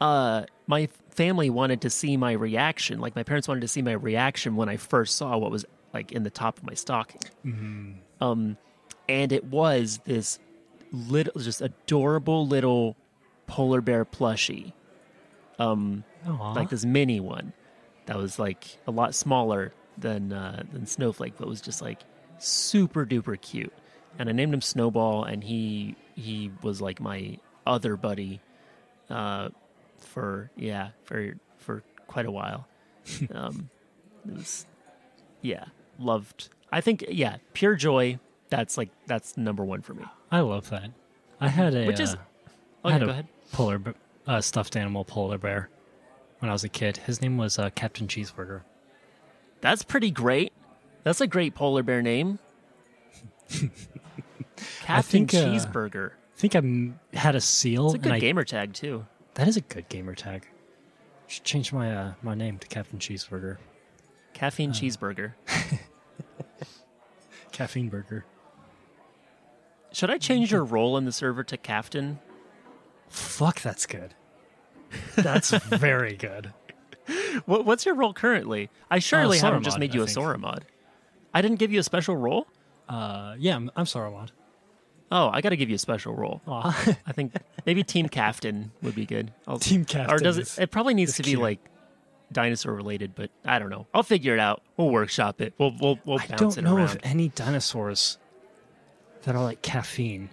uh 0.00 0.44
my 0.66 0.88
family 1.10 1.50
wanted 1.50 1.82
to 1.82 1.90
see 1.90 2.16
my 2.16 2.32
reaction. 2.32 2.98
Like 3.00 3.14
my 3.14 3.22
parents 3.22 3.46
wanted 3.46 3.60
to 3.60 3.68
see 3.68 3.82
my 3.82 3.92
reaction 3.92 4.56
when 4.56 4.68
I 4.68 4.76
first 4.76 5.16
saw 5.16 5.36
what 5.36 5.50
was 5.50 5.64
like 5.92 6.10
in 6.12 6.22
the 6.22 6.30
top 6.30 6.58
of 6.58 6.64
my 6.64 6.74
stocking. 6.74 7.20
Um 8.20 8.56
and 9.08 9.30
it 9.30 9.44
was 9.44 10.00
this 10.04 10.38
little 10.92 11.40
just 11.40 11.60
adorable 11.60 12.46
little 12.46 12.96
polar 13.46 13.80
bear 13.80 14.04
plushie. 14.04 14.72
Um 15.58 16.04
like 16.54 16.70
this 16.70 16.84
mini 16.84 17.20
one 17.20 17.52
that 18.06 18.16
was 18.16 18.38
like 18.38 18.78
a 18.86 18.90
lot 18.90 19.14
smaller 19.14 19.72
than 19.98 20.32
uh, 20.32 20.62
than 20.72 20.86
Snowflake, 20.86 21.34
but 21.38 21.46
was 21.46 21.60
just 21.60 21.82
like 21.82 22.00
super 22.38 23.04
duper 23.04 23.40
cute. 23.40 23.72
And 24.18 24.28
I 24.28 24.32
named 24.32 24.52
him 24.52 24.60
Snowball, 24.60 25.24
and 25.24 25.44
he 25.44 25.94
he 26.20 26.50
was 26.62 26.80
like 26.80 27.00
my 27.00 27.38
other 27.66 27.96
buddy 27.96 28.40
uh, 29.08 29.48
for 29.98 30.50
yeah 30.56 30.90
for 31.04 31.34
for 31.58 31.82
quite 32.06 32.26
a 32.26 32.30
while. 32.30 32.66
um, 33.34 33.70
it 34.28 34.34
was 34.36 34.66
yeah 35.42 35.64
loved. 35.98 36.48
I 36.72 36.80
think 36.80 37.04
yeah 37.08 37.38
pure 37.54 37.74
joy. 37.76 38.18
That's 38.50 38.76
like 38.76 38.90
that's 39.06 39.36
number 39.36 39.64
one 39.64 39.80
for 39.82 39.94
me. 39.94 40.04
I 40.30 40.40
love 40.40 40.70
that. 40.70 40.90
I 41.40 41.48
had 41.48 41.74
a 41.74 41.86
Which 41.86 42.00
is- 42.00 42.14
uh, 42.14 42.18
Oh 42.82 42.88
I 42.88 42.92
yeah, 42.92 42.98
had 42.98 43.00
go 43.02 43.06
a 43.08 43.10
ahead. 43.12 43.26
polar 43.52 43.82
uh, 44.26 44.40
stuffed 44.40 44.74
animal 44.76 45.04
polar 45.04 45.36
bear 45.38 45.68
when 46.38 46.48
I 46.48 46.52
was 46.52 46.64
a 46.64 46.68
kid. 46.68 46.96
His 46.96 47.20
name 47.20 47.36
was 47.36 47.58
uh, 47.58 47.68
Captain 47.70 48.06
Cheeseburger. 48.08 48.62
That's 49.60 49.82
pretty 49.82 50.10
great. 50.10 50.52
That's 51.04 51.20
a 51.20 51.26
great 51.26 51.54
polar 51.54 51.82
bear 51.82 52.00
name. 52.00 52.38
Captain 54.82 55.26
think, 55.26 55.34
uh, 55.34 55.46
Cheeseburger. 55.48 56.10
I 56.10 56.40
think 56.40 56.56
I 56.56 57.16
had 57.16 57.34
a 57.34 57.40
seal. 57.40 57.86
It's 57.86 57.94
a 57.94 57.98
good 57.98 58.12
I- 58.12 58.18
gamer 58.18 58.44
tag 58.44 58.72
too. 58.72 59.06
That 59.34 59.46
is 59.48 59.56
a 59.56 59.60
good 59.60 59.88
gamer 59.88 60.14
tag. 60.14 60.46
Should 61.28 61.44
change 61.44 61.72
my 61.72 61.94
uh, 61.94 62.12
my 62.22 62.34
name 62.34 62.58
to 62.58 62.66
Captain 62.66 62.98
Cheeseburger. 62.98 63.58
Caffeine 64.34 64.72
cheeseburger. 64.72 65.34
Caffeine 67.52 67.88
Burger. 67.88 68.24
Should 69.92 70.10
I 70.10 70.18
change 70.18 70.50
your 70.52 70.64
role 70.64 70.96
in 70.96 71.04
the 71.04 71.12
server 71.12 71.44
to 71.44 71.56
captain? 71.56 72.20
Fuck, 73.08 73.60
that's 73.60 73.86
good. 73.86 74.14
That's 75.16 75.50
very 75.66 76.16
good. 76.16 76.52
What, 77.44 77.64
what's 77.64 77.84
your 77.84 77.96
role 77.96 78.12
currently? 78.12 78.70
I 78.90 78.98
surely 79.00 79.38
haven't 79.38 79.64
just 79.64 79.78
made 79.78 79.94
you 79.94 80.02
I 80.02 80.04
a. 80.04 80.08
Sora 80.08 80.38
mod. 80.38 80.64
I 81.34 81.42
didn't 81.42 81.58
give 81.58 81.72
you 81.72 81.80
a 81.80 81.84
special 81.84 82.16
role. 82.16 82.46
Uh, 82.88 83.34
yeah, 83.38 83.56
I'm, 83.56 83.70
I'm. 83.76 83.86
Oh, 85.12 85.28
I 85.32 85.40
got 85.40 85.48
to 85.50 85.56
give 85.56 85.68
you 85.68 85.74
a 85.74 85.78
special 85.78 86.14
role. 86.14 86.40
Aw. 86.46 86.96
I 87.06 87.12
think 87.12 87.34
maybe 87.66 87.82
team 87.82 88.08
captain 88.08 88.70
would 88.82 88.94
be 88.94 89.06
good. 89.06 89.32
I'll, 89.48 89.58
Team 89.60 89.84
Captain 89.84 90.14
or 90.14 90.18
does 90.18 90.38
is- 90.38 90.58
it? 90.58 90.62
It 90.64 90.70
probably 90.70 90.94
needs 90.94 91.16
to 91.16 91.22
be 91.22 91.30
cute. 91.30 91.40
like 91.40 91.58
dinosaur 92.32 92.72
related, 92.72 93.14
but 93.16 93.30
I 93.44 93.58
don't 93.58 93.70
know. 93.70 93.86
I'll 93.92 94.04
figure 94.04 94.34
it 94.34 94.40
out. 94.40 94.62
We'll 94.76 94.90
workshop 94.90 95.40
it. 95.40 95.52
We'll 95.58 95.74
we'll 95.80 95.98
we'll 96.04 96.20
I 96.20 96.26
bounce 96.28 96.40
don't 96.40 96.58
it 96.58 96.62
know 96.62 96.76
around. 96.76 96.90
of 96.90 96.98
any 97.02 97.28
dinosaurs 97.30 98.18
that 99.22 99.34
are 99.34 99.42
like 99.42 99.62
caffeine. 99.62 100.30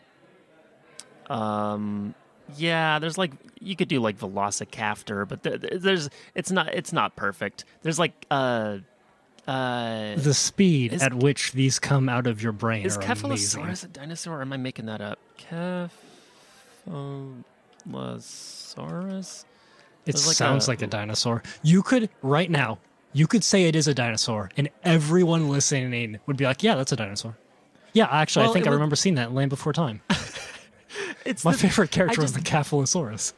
Um, 1.30 2.13
yeah, 2.56 3.00
there's 3.00 3.18
like 3.18 3.32
you 3.60 3.76
could 3.76 3.88
do 3.88 4.00
like 4.00 4.18
Velocicaptor, 4.18 5.28
but 5.28 5.44
there, 5.44 5.58
there's 5.58 6.10
it's 6.36 6.52
not 6.52 6.74
it's 6.74 6.94
not 6.94 7.16
perfect. 7.16 7.66
There's 7.82 8.00
like 8.00 8.26
uh 8.32 8.78
uh 9.48 10.16
The 10.18 10.34
speed 10.34 10.94
Is- 10.94 11.02
at 11.02 11.14
which 11.14 11.54
these 11.54 11.80
come 11.80 12.10
out 12.10 12.28
of 12.28 12.42
your 12.44 12.52
brain 12.52 12.86
is. 12.86 12.98
Cephalosaurus 12.98 13.86
a 13.86 13.88
dinosaur? 13.88 14.40
Or 14.40 14.42
am 14.42 14.52
I 14.54 14.58
making 14.58 14.86
that 14.88 15.00
up? 15.02 15.20
Cephalosaurus. 18.08 19.46
It 20.06 20.16
like 20.16 20.36
sounds 20.36 20.68
a- 20.68 20.72
like 20.72 20.82
a 20.82 20.88
dinosaur. 20.88 21.44
You 21.64 21.82
could 21.84 22.10
right 22.22 22.50
now. 22.50 22.80
You 23.14 23.28
could 23.28 23.44
say 23.44 23.64
it 23.64 23.76
is 23.76 23.88
a 23.88 23.94
dinosaur, 23.94 24.52
and 24.58 24.70
everyone 24.84 25.50
listening 25.50 26.20
would 26.28 26.38
be 26.38 26.46
like, 26.46 26.62
"Yeah, 26.64 26.76
that's 26.76 26.92
a 26.92 26.96
dinosaur." 26.96 27.36
Yeah, 27.94 28.08
actually, 28.12 28.44
Well, 28.44 28.52
I 28.52 28.54
think 28.54 28.68
I 28.68 28.70
would- 28.70 28.76
remember 28.76 28.96
seeing 28.96 29.16
that 29.16 29.30
in 29.30 29.36
Land 29.36 29.50
Before 29.50 29.74
Time. 29.74 30.02
It's 31.26 31.44
My 31.44 31.52
the- 31.52 31.58
favorite 31.58 31.92
character 31.92 32.22
I 32.22 32.24
was 32.24 32.32
the 32.34 32.40
just- 32.42 32.70
Cephalosaurus. 32.72 33.34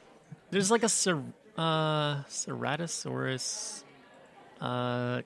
There's 0.52 0.70
like 0.70 0.84
a 0.84 0.90
cer- 0.90 1.24
uh, 1.58 2.24
Ceratosaurus. 2.26 3.84
Uh, 4.62 5.22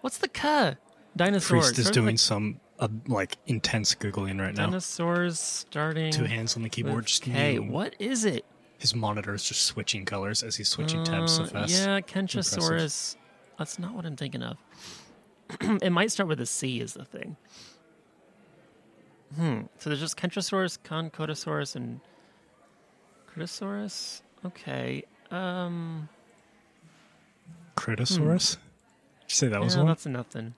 what's 0.00 0.18
the 0.18 0.28
ca? 0.28 0.76
Dinosaur. 1.16 1.60
Freeced 1.62 1.78
is 1.78 1.90
doing 1.90 2.06
like 2.06 2.18
some 2.18 2.60
uh, 2.78 2.88
like 3.06 3.36
intense 3.46 3.94
googling 3.94 4.40
right 4.40 4.54
now. 4.54 4.66
dinosaurs 4.66 5.38
starting. 5.38 6.12
Two 6.12 6.24
hands 6.24 6.56
on 6.56 6.62
the 6.62 6.68
keyboard. 6.68 7.06
Just 7.06 7.22
K. 7.22 7.58
What 7.58 7.94
is 7.98 8.24
it? 8.24 8.44
His 8.78 8.94
monitor 8.94 9.32
is 9.34 9.44
just 9.44 9.62
switching 9.62 10.04
colors 10.04 10.42
as 10.42 10.56
he's 10.56 10.68
switching 10.68 11.04
tabs 11.04 11.36
so 11.36 11.44
Uh, 11.44 11.46
fast. 11.46 11.72
Yeah, 11.72 12.00
Kentrosaurus. 12.00 13.16
That's 13.58 13.78
not 13.78 13.94
what 13.94 14.04
I'm 14.04 14.16
thinking 14.16 14.42
of. 14.42 14.56
it 15.82 15.90
might 15.90 16.10
start 16.10 16.28
with 16.28 16.40
a 16.40 16.46
C, 16.46 16.80
is 16.80 16.94
the 16.94 17.04
thing. 17.04 17.36
Hmm. 19.36 19.62
So 19.78 19.90
there's 19.90 20.00
just 20.00 20.16
Kentrosaurus, 20.16 20.78
Conchodosaurus, 20.84 21.76
and 21.76 22.00
Critosaurus. 23.32 24.22
Okay. 24.44 25.04
Um. 25.30 26.08
Critosaurus. 27.76 28.52
Did 28.52 28.60
you 29.28 29.34
say 29.34 29.48
that 29.48 29.60
was 29.60 29.74
yeah, 29.74 29.80
one? 29.82 29.88
that's 29.88 30.06
nothing. 30.06 30.54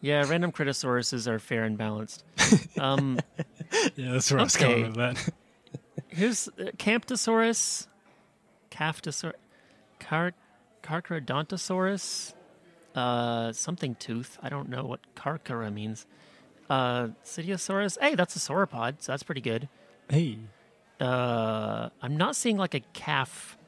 Yeah, 0.00 0.24
random 0.28 0.50
Critosauruses 0.52 1.26
are 1.26 1.38
fair 1.38 1.64
and 1.64 1.76
balanced. 1.76 2.24
Um, 2.78 3.18
Yeah, 3.96 4.12
that's 4.12 4.30
where 4.30 4.40
I 4.40 4.44
was 4.44 4.56
going 4.56 4.82
with 4.82 4.94
that. 4.96 5.28
here's 6.08 6.48
uh, 6.48 6.70
Camptosaurus, 6.78 7.86
Caftosaurus, 8.70 9.34
Car- 10.00 10.32
Carcharodontosaurus, 10.82 12.32
uh, 12.94 13.52
something 13.52 13.94
tooth. 13.96 14.38
I 14.42 14.48
don't 14.48 14.68
know 14.70 14.84
what 14.84 15.00
Carchara 15.14 15.70
means. 15.70 16.06
Uh, 16.70 17.08
Sidiosaurus. 17.24 17.98
Hey, 18.00 18.14
that's 18.14 18.34
a 18.36 18.38
sauropod, 18.38 18.96
so 19.00 19.12
that's 19.12 19.22
pretty 19.22 19.40
good. 19.42 19.68
hey, 20.08 20.38
Uh, 21.00 21.90
I'm 22.02 22.16
not 22.16 22.34
seeing 22.36 22.56
like 22.56 22.74
a 22.74 22.80
calf, 22.94 23.58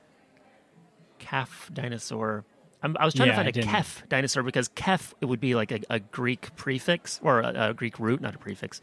calf 1.18 1.70
dinosaur. 1.72 2.44
I'm, 2.82 2.96
I 2.98 3.04
was 3.04 3.14
trying 3.14 3.28
Yeah, 3.28 3.32
to 3.34 3.36
find 3.36 3.48
a 3.48 3.52
didn't- 3.52 3.70
kef 3.70 4.08
dinosaur 4.08 4.42
because 4.42 4.68
kef 4.70 5.12
it 5.20 5.26
would 5.26 5.40
be 5.40 5.54
like 5.54 5.70
a, 5.72 5.80
a 5.88 6.00
Greek 6.00 6.54
prefix 6.56 7.20
or 7.22 7.40
a, 7.40 7.68
a 7.70 7.74
Greek 7.74 7.98
root, 8.00 8.20
not 8.20 8.34
a 8.34 8.38
prefix, 8.38 8.80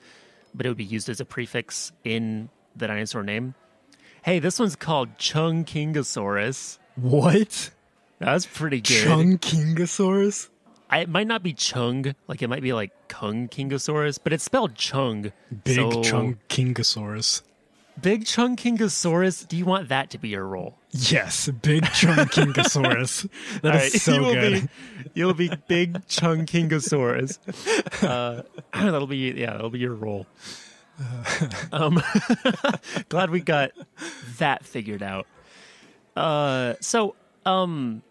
but 0.55 0.65
it 0.65 0.69
would 0.69 0.77
be 0.77 0.83
used 0.85 1.09
as 1.09 1.19
a 1.19 1.25
prefix 1.25 1.91
in 2.03 2.49
the 2.75 2.88
dinosaur 2.88 3.23
name. 3.23 3.55
Hey, 4.21 4.39
this 4.39 4.59
one's 4.59 4.75
called 4.75 5.17
Chungkingosaurus. 5.17 6.77
what? 6.95 7.71
That's 8.19 8.45
pretty 8.45 8.81
good. 8.81 9.07
Chungkingosaurus? 9.07 10.49
I, 10.89 10.99
it 10.99 11.09
might 11.09 11.27
not 11.27 11.43
be 11.43 11.53
Chung, 11.53 12.15
like 12.27 12.41
it 12.41 12.47
might 12.47 12.63
be 12.63 12.73
like 12.73 12.91
Kung 13.07 13.47
Kingosaurus, 13.47 14.17
but 14.23 14.33
it's 14.33 14.43
spelled 14.43 14.75
Chung. 14.75 15.31
Big 15.63 15.75
so, 15.75 15.89
Chungkingosaurus. 16.01 17.43
Big 18.01 18.25
Chungkingosaurus. 18.25 19.47
Do 19.47 19.57
you 19.57 19.65
want 19.65 19.89
that 19.89 20.09
to 20.12 20.17
be 20.17 20.29
your 20.29 20.45
role? 20.45 20.77
Yes, 20.91 21.49
big 21.49 21.83
Chungkingosaurus. 21.83 23.29
That 23.62 23.75
is 23.75 23.81
right, 23.81 24.01
so 24.01 24.13
you 24.13 24.33
good. 24.33 24.62
Be, 24.62 24.69
you'll 25.13 25.33
be 25.33 25.51
big 25.67 26.05
Chungkingosaurus. 26.07 27.39
Uh, 28.03 28.43
that'll 28.73 29.07
be 29.07 29.33
yeah, 29.35 29.53
that'll 29.53 29.69
be 29.69 29.79
your 29.79 29.95
role. 29.95 30.25
Um, 31.71 32.01
glad 33.09 33.29
we 33.29 33.39
got 33.39 33.71
that 34.38 34.65
figured 34.65 35.01
out. 35.01 35.27
Uh, 36.13 36.73
so 36.81 37.15
um, 37.45 38.01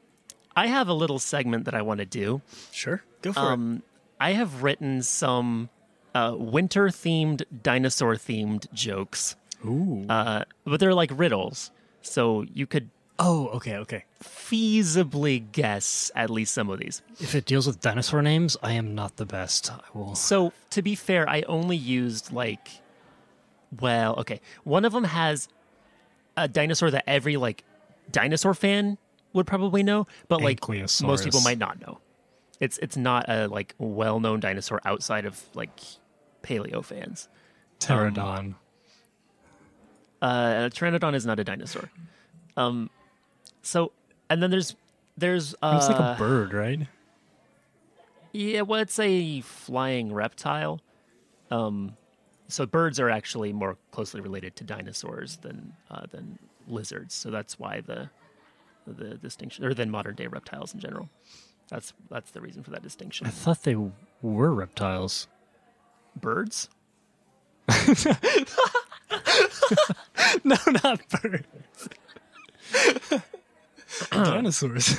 I 0.57 0.69
have 0.69 0.89
a 0.89 0.95
little 0.95 1.19
segment 1.19 1.67
that 1.67 1.75
I 1.75 1.83
want 1.83 1.99
to 1.99 2.07
do. 2.07 2.41
Sure, 2.73 3.03
go 3.21 3.35
for 3.35 3.41
Um, 3.41 3.83
I 4.19 4.33
have 4.33 4.63
written 4.63 5.03
some 5.03 5.69
uh, 6.15 6.35
winter-themed, 6.39 7.43
dinosaur-themed 7.63 8.73
jokes, 8.73 9.33
it. 9.33 9.38
Ooh. 9.65 10.07
uh, 10.09 10.45
but 10.65 10.81
they're 10.81 10.95
like 10.95 11.11
riddles, 11.15 11.71
so 12.03 12.45
you 12.53 12.67
could 12.67 12.91
oh, 13.19 13.49
okay, 13.49 13.77
okay. 13.77 14.05
feasibly 14.23 15.45
guess 15.53 16.11
at 16.15 16.31
least 16.31 16.55
some 16.55 16.71
of 16.71 16.79
these. 16.79 17.03
If 17.21 17.35
it 17.35 17.45
deals 17.45 17.67
with 17.67 17.81
dinosaur 17.81 18.23
names, 18.23 18.57
I 18.63 18.73
am 18.73 18.95
not 18.95 19.17
the 19.17 19.27
best. 19.27 19.71
I 19.73 19.81
will. 19.93 20.15
So 20.15 20.53
to 20.71 20.83
be 20.83 20.95
fair, 20.95 21.29
I 21.29 21.43
only 21.43 21.77
used 21.77 22.33
like, 22.33 22.69
well, 23.81 24.17
okay, 24.17 24.41
one 24.65 24.85
of 24.85 24.93
them 24.93 25.05
has 25.05 25.49
a 26.37 26.49
dinosaur 26.49 26.91
that 26.91 27.05
every 27.07 27.37
like 27.37 27.65
dinosaur 28.11 28.55
fan 28.55 28.99
would 29.33 29.47
probably 29.47 29.83
know, 29.83 30.07
but 30.29 30.41
like 30.41 30.67
most 30.69 31.25
people 31.25 31.41
might 31.41 31.59
not 31.59 31.81
know. 31.81 31.99
It's 32.61 32.79
it's 32.79 32.97
not 32.97 33.29
a 33.29 33.47
like 33.47 33.75
well-known 33.79 34.41
dinosaur 34.41 34.81
outside 34.85 35.27
of 35.27 35.41
like 35.55 35.71
paleo 36.43 36.85
fans. 36.85 37.29
Pterodon. 37.79 38.55
Uh, 40.21 40.67
a 40.67 40.71
pteranodon 40.71 41.15
is 41.15 41.25
not 41.25 41.39
a 41.39 41.45
dinosaur. 41.45 41.91
Um, 42.57 42.91
so 43.63 43.93
and 44.31 44.43
then 44.43 44.51
there's 44.51 44.75
there's 45.17 45.55
uh, 45.63 45.77
It's 45.79 45.89
like 45.89 45.99
a 45.99 46.17
bird, 46.19 46.53
right? 46.53 46.81
Yeah, 48.33 48.63
well, 48.63 48.81
it's 48.81 48.99
a 48.99 49.41
flying 49.41 50.13
reptile. 50.13 50.81
Um, 51.51 51.97
so 52.49 52.67
birds 52.67 53.01
are 53.01 53.11
actually 53.11 53.53
more 53.53 53.77
closely 53.91 54.21
related 54.21 54.57
to 54.57 54.65
dinosaurs 54.65 55.37
than 55.39 55.73
uh, 55.91 56.07
than 56.11 56.39
lizards. 56.67 57.15
So 57.15 57.31
that's 57.31 57.59
why 57.59 57.81
the 57.81 58.11
the 58.87 59.15
distinction, 59.17 59.65
or 59.65 59.75
than 59.75 59.91
modern 59.91 60.15
day 60.15 60.27
reptiles 60.27 60.75
in 60.75 60.81
general. 60.81 61.09
That's 61.69 61.93
that's 62.11 62.31
the 62.31 62.41
reason 62.41 62.63
for 62.63 62.71
that 62.71 62.83
distinction. 62.83 63.27
I 63.27 63.31
thought 63.31 63.63
they 63.63 63.77
were 64.23 64.53
reptiles. 64.55 65.29
Birds? 66.17 66.69
no, 70.45 70.57
not 70.85 71.01
birds. 71.09 71.89
Dinosaurs. 74.11 74.97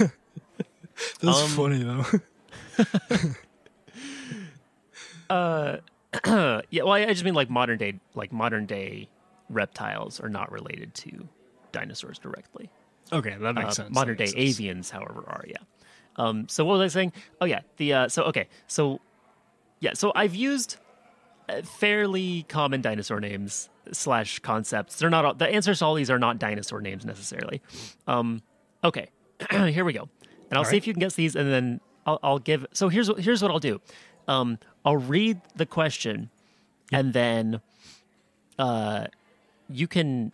That's 1.21 1.41
Um, 1.41 1.49
funny 1.49 1.83
though. 1.83 2.05
yeah. 6.69 6.83
Well, 6.83 6.91
I, 6.93 7.01
I 7.01 7.07
just 7.13 7.23
mean 7.23 7.33
like 7.35 7.49
modern 7.49 7.77
day, 7.77 7.99
like 8.15 8.31
modern 8.31 8.65
day 8.65 9.07
reptiles 9.49 10.19
are 10.19 10.29
not 10.29 10.51
related 10.51 10.93
to 10.95 11.27
dinosaurs 11.71 12.17
directly. 12.19 12.69
Okay, 13.11 13.35
that 13.39 13.55
makes 13.55 13.67
Uh, 13.67 13.83
sense. 13.83 13.93
Modern 13.95 14.17
That 14.17 14.25
day 14.35 14.47
sense. 14.49 14.59
avians, 14.59 14.89
however, 14.89 15.23
are 15.27 15.43
yeah. 15.47 15.57
Um, 16.15 16.47
so 16.49 16.65
what 16.65 16.77
was 16.79 16.91
I 16.91 16.93
saying? 16.99 17.13
Oh 17.39 17.45
yeah, 17.45 17.61
the 17.77 17.93
uh, 17.93 18.07
so 18.09 18.23
okay, 18.23 18.47
so 18.67 18.99
yeah, 19.79 19.93
so 19.93 20.11
I've 20.15 20.35
used 20.35 20.77
uh, 20.77 20.79
fairly 21.63 22.43
common 22.43 22.81
dinosaur 22.81 23.19
names 23.19 23.69
slash 23.91 24.39
concepts. 24.39 24.97
They're 24.97 25.09
not 25.09 25.25
all, 25.25 25.33
the 25.33 25.47
answers 25.47 25.79
to 25.79 25.85
all 25.85 25.95
these 25.95 26.09
are 26.09 26.19
not 26.19 26.39
dinosaur 26.39 26.81
names 26.81 27.05
necessarily. 27.05 27.61
Um, 28.07 28.41
okay, 28.83 29.09
here 29.51 29.85
we 29.85 29.93
go, 29.93 30.09
and 30.49 30.57
I'll 30.57 30.65
see 30.65 30.71
right. 30.71 30.77
if 30.77 30.87
you 30.87 30.93
can 30.93 30.99
guess 30.99 31.15
these, 31.15 31.35
and 31.35 31.51
then 31.51 31.81
I'll, 32.05 32.19
I'll 32.23 32.39
give. 32.39 32.65
So 32.73 32.89
here's 32.89 33.09
what 33.09 33.19
here's 33.19 33.41
what 33.41 33.51
I'll 33.51 33.59
do. 33.59 33.81
Um, 34.27 34.59
I'll 34.85 34.97
read 34.97 35.41
the 35.55 35.65
question, 35.65 36.29
and 36.91 37.13
then 37.13 37.61
uh, 38.57 39.07
you 39.69 39.87
can 39.87 40.31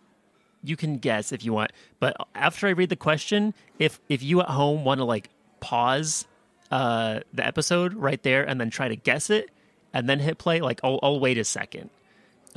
you 0.63 0.75
can 0.75 0.97
guess 0.97 1.31
if 1.31 1.45
you 1.45 1.53
want 1.53 1.71
but 1.99 2.15
after 2.33 2.65
i 2.65 2.71
read 2.71 2.89
the 2.89 2.95
question 2.95 3.53
if 3.77 3.99
if 4.09 4.23
you 4.23 4.41
at 4.41 4.49
home 4.49 4.83
want 4.83 4.97
to 4.97 5.03
like 5.03 5.29
pause 5.59 6.25
uh 6.71 7.19
the 7.33 7.45
episode 7.45 7.93
right 7.93 8.23
there 8.23 8.43
and 8.43 8.59
then 8.59 8.71
try 8.71 8.87
to 8.87 8.95
guess 8.95 9.29
it 9.29 9.51
and 9.95 10.07
then 10.07 10.19
hit 10.19 10.37
play 10.37 10.61
like 10.61 10.79
i'll, 10.83 10.99
I'll 11.01 11.19
wait 11.19 11.39
a 11.39 11.43
second 11.43 11.89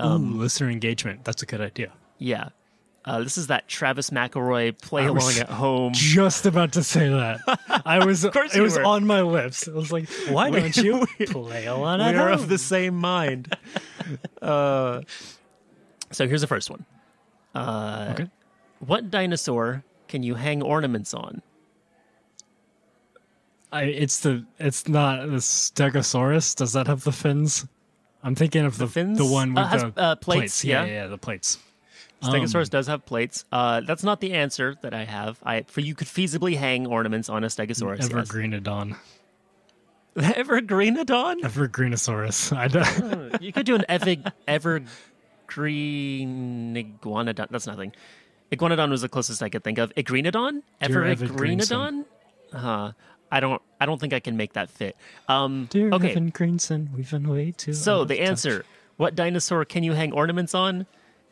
Ooh, 0.01 0.05
listener 0.19 0.71
engagement. 0.71 1.25
That's 1.25 1.43
a 1.43 1.47
good 1.47 1.61
idea. 1.63 1.93
yeah 2.19 2.51
uh, 3.05 3.23
this 3.23 3.39
is 3.39 3.47
that 3.47 3.67
Travis 3.69 4.11
McElroy 4.11 4.79
play 4.83 5.05
I 5.05 5.07
along 5.07 5.33
at 5.39 5.49
home. 5.49 5.95
Just 5.95 6.45
about 6.45 6.73
to 6.73 6.83
say 6.83 7.09
that. 7.09 7.41
I 7.87 8.05
was. 8.05 8.23
of 8.25 8.35
course 8.35 8.55
it 8.55 8.61
was 8.61 8.77
were. 8.77 8.85
on 8.85 9.07
my 9.07 9.23
lips. 9.23 9.67
I 9.67 9.73
was 9.73 9.91
like, 9.91 10.11
"Why 10.29 10.51
don't 10.51 10.77
you 10.77 11.07
play 11.27 11.65
along 11.65 12.03
at 12.03 12.07
home? 12.09 12.15
We 12.15 12.21
are 12.21 12.29
home?" 12.29 12.43
of 12.43 12.49
the 12.51 12.59
same 12.59 12.97
mind. 12.97 13.57
uh, 14.43 15.01
so 16.13 16.29
here's 16.29 16.43
the 16.43 16.47
first 16.47 16.69
one. 16.69 16.85
Uh, 17.55 18.09
Okay. 18.13 18.27
What 18.81 19.11
dinosaur 19.11 19.85
can 20.09 20.23
you 20.23 20.35
hang 20.35 20.61
ornaments 20.63 21.15
on? 21.15 21.41
I, 23.73 23.83
it's 23.85 24.21
the. 24.21 24.45
It's 24.59 24.89
not 24.89 25.27
the 25.27 25.37
Stegosaurus. 25.37 26.55
Does 26.57 26.73
that 26.73 26.87
have 26.87 27.05
the 27.05 27.13
fins? 27.13 27.67
I'm 28.23 28.35
thinking 28.35 28.65
of 28.65 28.79
the 28.79 28.87
fins? 28.89 29.19
the 29.19 29.27
one 29.27 29.57
Uh, 29.57 29.63
with 29.63 29.71
has, 29.71 29.83
the 29.95 30.01
uh, 30.03 30.15
plates, 30.17 30.65
Yeah, 30.65 30.83
yeah. 30.83 30.87
yeah, 30.89 31.03
yeah, 31.03 31.07
the 31.09 31.19
plates. 31.19 31.59
Stegosaurus 32.23 32.65
Um, 32.65 32.71
does 32.71 32.87
have 32.89 33.07
plates. 33.07 33.45
Uh, 33.53 33.81
that's 33.83 34.03
not 34.03 34.21
the 34.21 34.33
answer 34.33 34.75
that 34.83 34.93
I 34.93 35.05
have. 35.05 35.39
I 35.45 35.63
for 35.69 35.81
you 35.83 35.95
could 35.95 36.09
feasibly 36.09 36.57
hang 36.57 36.87
ornaments 36.87 37.29
on 37.29 37.45
a 37.45 37.47
Stegosaurus. 37.47 37.99
yes. 38.01 38.09
Evergreenodon. 38.09 38.97
Evergreenodon? 40.17 41.41
Evergreenosaurus. 41.43 42.57
I 42.57 42.67
don't, 42.69 43.41
you 43.43 43.53
could 43.53 43.67
do 43.67 43.75
an 43.77 43.85
ever 43.89 44.81
evergreen 45.49 46.75
iguanodon. 46.75 47.49
That's 47.51 47.67
nothing. 47.67 47.93
Iguanodon 48.51 48.91
was 48.91 49.03
the 49.03 49.09
closest 49.09 49.43
I 49.43 49.49
could 49.49 49.63
think 49.63 49.79
of. 49.79 49.95
Igrenodon? 49.95 50.63
Dear 50.83 51.05
Evan 51.05 51.29
Evergreenodon? 51.29 52.05
Huh. 53.31 53.37
I 53.37 53.41
don't. 53.41 53.63
I 53.81 53.87
don't 53.87 54.01
think 54.01 54.13
I 54.13 54.21
can 54.21 54.37
make 54.37 54.55
that 54.55 54.71
fit. 54.71 54.97
Um, 55.29 55.67
Dear 55.71 55.91
okay. 55.93 56.11
Evan 56.11 56.31
Greenson, 56.31 56.91
we've 56.97 57.11
been 57.11 57.29
way 57.29 57.53
too. 57.53 57.73
So 57.73 57.97
out 57.97 58.01
of 58.03 58.09
the 58.09 58.17
touch. 58.19 58.29
answer: 58.29 58.65
What 58.97 59.15
dinosaur 59.15 59.65
can 59.65 59.83
you 59.83 59.93
hang 59.93 60.13
ornaments 60.13 60.55
on? 60.55 60.87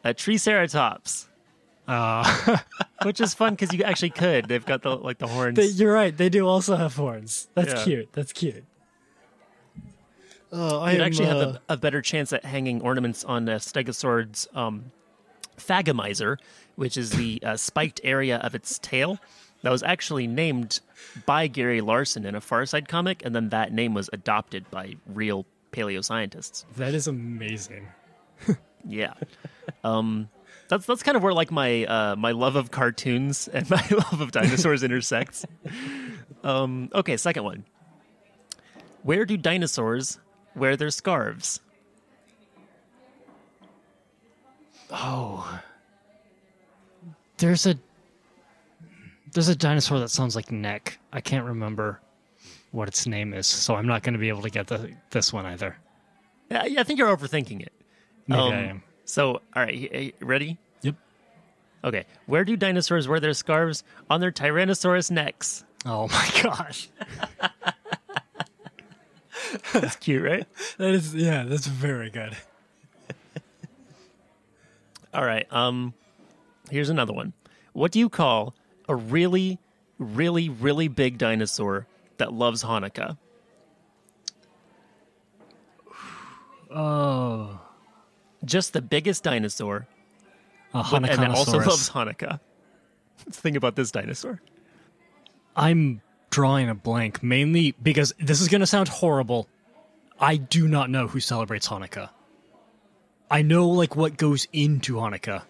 A 0.04 0.14
Triceratops. 0.14 1.28
Uh, 1.88 2.58
Which 3.02 3.20
is 3.20 3.32
fun 3.34 3.54
because 3.54 3.72
you 3.72 3.82
actually 3.84 4.10
could. 4.10 4.46
They've 4.48 4.64
got 4.64 4.82
the 4.82 4.90
like 4.96 5.18
the 5.18 5.26
horns. 5.26 5.56
they, 5.56 5.66
you're 5.66 5.92
right. 5.92 6.16
They 6.16 6.28
do 6.28 6.46
also 6.46 6.76
have 6.76 6.94
horns. 6.96 7.48
That's 7.54 7.72
Yeah. 7.74 7.84
cute. 7.84 8.12
That's 8.12 8.32
cute. 8.32 8.64
Oh, 10.52 10.80
I 10.80 10.92
You'd 10.92 11.00
am, 11.00 11.06
actually 11.06 11.26
have 11.26 11.36
uh, 11.36 11.58
a, 11.68 11.74
a 11.74 11.76
better 11.76 12.00
chance 12.00 12.32
at 12.32 12.44
hanging 12.44 12.80
ornaments 12.80 13.24
on 13.24 13.48
a 13.48 13.56
Stegosaur's 13.56 14.46
um, 14.54 14.92
thagomizer, 15.58 16.38
which 16.76 16.96
is 16.96 17.10
the 17.10 17.42
uh, 17.44 17.56
spiked 17.56 18.00
area 18.04 18.36
of 18.38 18.54
its 18.54 18.78
tail. 18.78 19.18
That 19.62 19.70
was 19.70 19.82
actually 19.82 20.26
named 20.26 20.80
by 21.24 21.46
Gary 21.48 21.80
Larson 21.80 22.24
in 22.24 22.34
a 22.34 22.40
Far 22.40 22.66
Side 22.66 22.88
comic, 22.88 23.24
and 23.24 23.34
then 23.34 23.48
that 23.48 23.72
name 23.72 23.94
was 23.94 24.08
adopted 24.12 24.70
by 24.70 24.94
real 25.06 25.46
paleoscientists. 25.72 26.64
That 26.76 26.94
is 26.94 27.06
amazing. 27.06 27.88
Yeah, 28.88 29.14
um, 29.82 30.28
that's 30.68 30.86
that's 30.86 31.02
kind 31.02 31.16
of 31.16 31.22
where 31.24 31.32
like 31.32 31.50
my 31.50 31.84
uh, 31.86 32.14
my 32.16 32.30
love 32.30 32.54
of 32.54 32.70
cartoons 32.70 33.48
and 33.52 33.68
my 33.68 33.84
love 33.90 34.20
of 34.20 34.30
dinosaurs 34.30 34.84
intersects. 34.84 35.44
Um, 36.44 36.88
okay, 36.94 37.16
second 37.16 37.42
one. 37.42 37.64
Where 39.02 39.24
do 39.24 39.36
dinosaurs 39.36 40.20
wear 40.54 40.76
their 40.76 40.90
scarves? 40.90 41.60
Oh, 44.92 45.60
there's 47.38 47.66
a 47.66 47.76
there's 49.36 49.48
a 49.48 49.54
dinosaur 49.54 49.98
that 50.00 50.08
sounds 50.08 50.34
like 50.34 50.50
neck. 50.50 50.98
I 51.12 51.20
can't 51.20 51.44
remember 51.44 52.00
what 52.70 52.88
its 52.88 53.06
name 53.06 53.34
is, 53.34 53.46
so 53.46 53.74
I'm 53.74 53.86
not 53.86 54.02
going 54.02 54.14
to 54.14 54.18
be 54.18 54.30
able 54.30 54.40
to 54.40 54.48
get 54.50 54.66
the, 54.66 54.90
this 55.10 55.30
one 55.30 55.44
either. 55.44 55.76
Yeah, 56.50 56.62
I 56.78 56.82
think 56.84 56.98
you're 56.98 57.14
overthinking 57.14 57.60
it. 57.60 57.72
Maybe 58.26 58.40
Um, 58.40 58.52
I 58.54 58.56
am. 58.62 58.82
So, 59.04 59.32
all 59.34 59.40
right, 59.62 59.74
y- 59.74 59.88
y- 59.92 60.12
ready? 60.26 60.56
Yep. 60.80 60.94
Okay. 61.84 62.06
Where 62.24 62.44
do 62.46 62.56
dinosaurs 62.56 63.08
wear 63.08 63.20
their 63.20 63.34
scarves? 63.34 63.84
On 64.08 64.20
their 64.22 64.32
Tyrannosaurus 64.32 65.10
necks. 65.10 65.64
Oh 65.84 66.08
my 66.12 66.30
gosh, 66.42 66.88
That's 69.74 69.96
cute, 69.96 70.22
right? 70.24 70.46
that 70.78 70.90
is 70.94 71.14
yeah, 71.14 71.44
that's 71.44 71.66
very 71.66 72.08
good. 72.08 72.34
All 75.14 75.24
right. 75.24 75.46
Um, 75.52 75.94
here's 76.70 76.88
another 76.90 77.12
one. 77.12 77.32
What 77.74 77.92
do 77.92 77.98
you 77.98 78.08
call 78.08 78.54
a 78.88 78.94
really, 78.94 79.58
really, 79.98 80.48
really 80.48 80.88
big 80.88 81.18
dinosaur 81.18 81.86
that 82.18 82.32
loves 82.32 82.64
Hanukkah? 82.64 83.16
Oh, 86.70 87.60
Just 88.44 88.72
the 88.72 88.82
biggest 88.82 89.22
dinosaur, 89.22 89.86
and 90.74 91.04
that 91.04 91.30
also 91.30 91.58
loves 91.58 91.90
Hanukkah. 91.90 92.40
Let's 93.26 93.40
think 93.40 93.56
about 93.56 93.76
this 93.76 93.90
dinosaur. 93.90 94.40
I'm 95.56 96.02
drawing 96.30 96.68
a 96.68 96.74
blank 96.74 97.22
mainly 97.22 97.74
because 97.82 98.12
this 98.18 98.40
is 98.40 98.48
going 98.48 98.60
to 98.60 98.66
sound 98.66 98.88
horrible. 98.88 99.48
I 100.20 100.36
do 100.36 100.68
not 100.68 100.90
know 100.90 101.06
who 101.06 101.20
celebrates 101.20 101.68
Hanukkah. 101.68 102.10
I 103.30 103.42
know 103.42 103.68
like 103.68 103.96
what 103.96 104.16
goes 104.16 104.46
into 104.52 104.96
Hanukkah, 104.96 105.42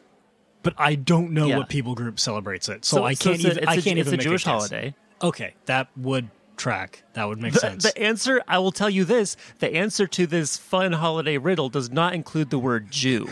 but 0.66 0.74
I 0.78 0.96
don't 0.96 1.30
know 1.30 1.46
Yeah. 1.46 1.58
what 1.58 1.68
people 1.68 1.94
group 1.94 2.18
celebrates 2.18 2.68
it. 2.68 2.84
So, 2.84 3.04
I 3.04 3.14
can't 3.14 3.36
it's 3.36 3.44
a- 3.44 3.46
even. 3.52 3.58
it's 3.58 3.66
I 3.68 3.74
a- 3.74 3.82
can't 3.82 3.98
it's 4.00 4.08
even 4.08 4.14
a 4.14 4.16
make 4.16 4.20
Jewish 4.26 4.42
guess. 4.42 4.52
holiday. 4.52 4.94
Okay, 5.22 5.54
that 5.66 5.86
would 5.96 6.28
track. 6.56 7.04
That 7.12 7.28
would 7.28 7.40
make 7.40 7.52
The, 7.52 7.60
sense. 7.60 7.84
the 7.84 7.96
answer, 7.96 8.42
I 8.48 8.58
will 8.58 8.72
tell 8.72 8.90
you 8.90 9.04
this: 9.04 9.36
the 9.60 9.72
answer 9.76 10.08
to 10.08 10.26
this 10.26 10.56
fun 10.56 10.94
holiday 10.94 11.38
riddle 11.38 11.68
does 11.68 11.88
not 11.92 12.14
include 12.14 12.50
the 12.50 12.58
word 12.58 12.90
Jew. 12.90 13.28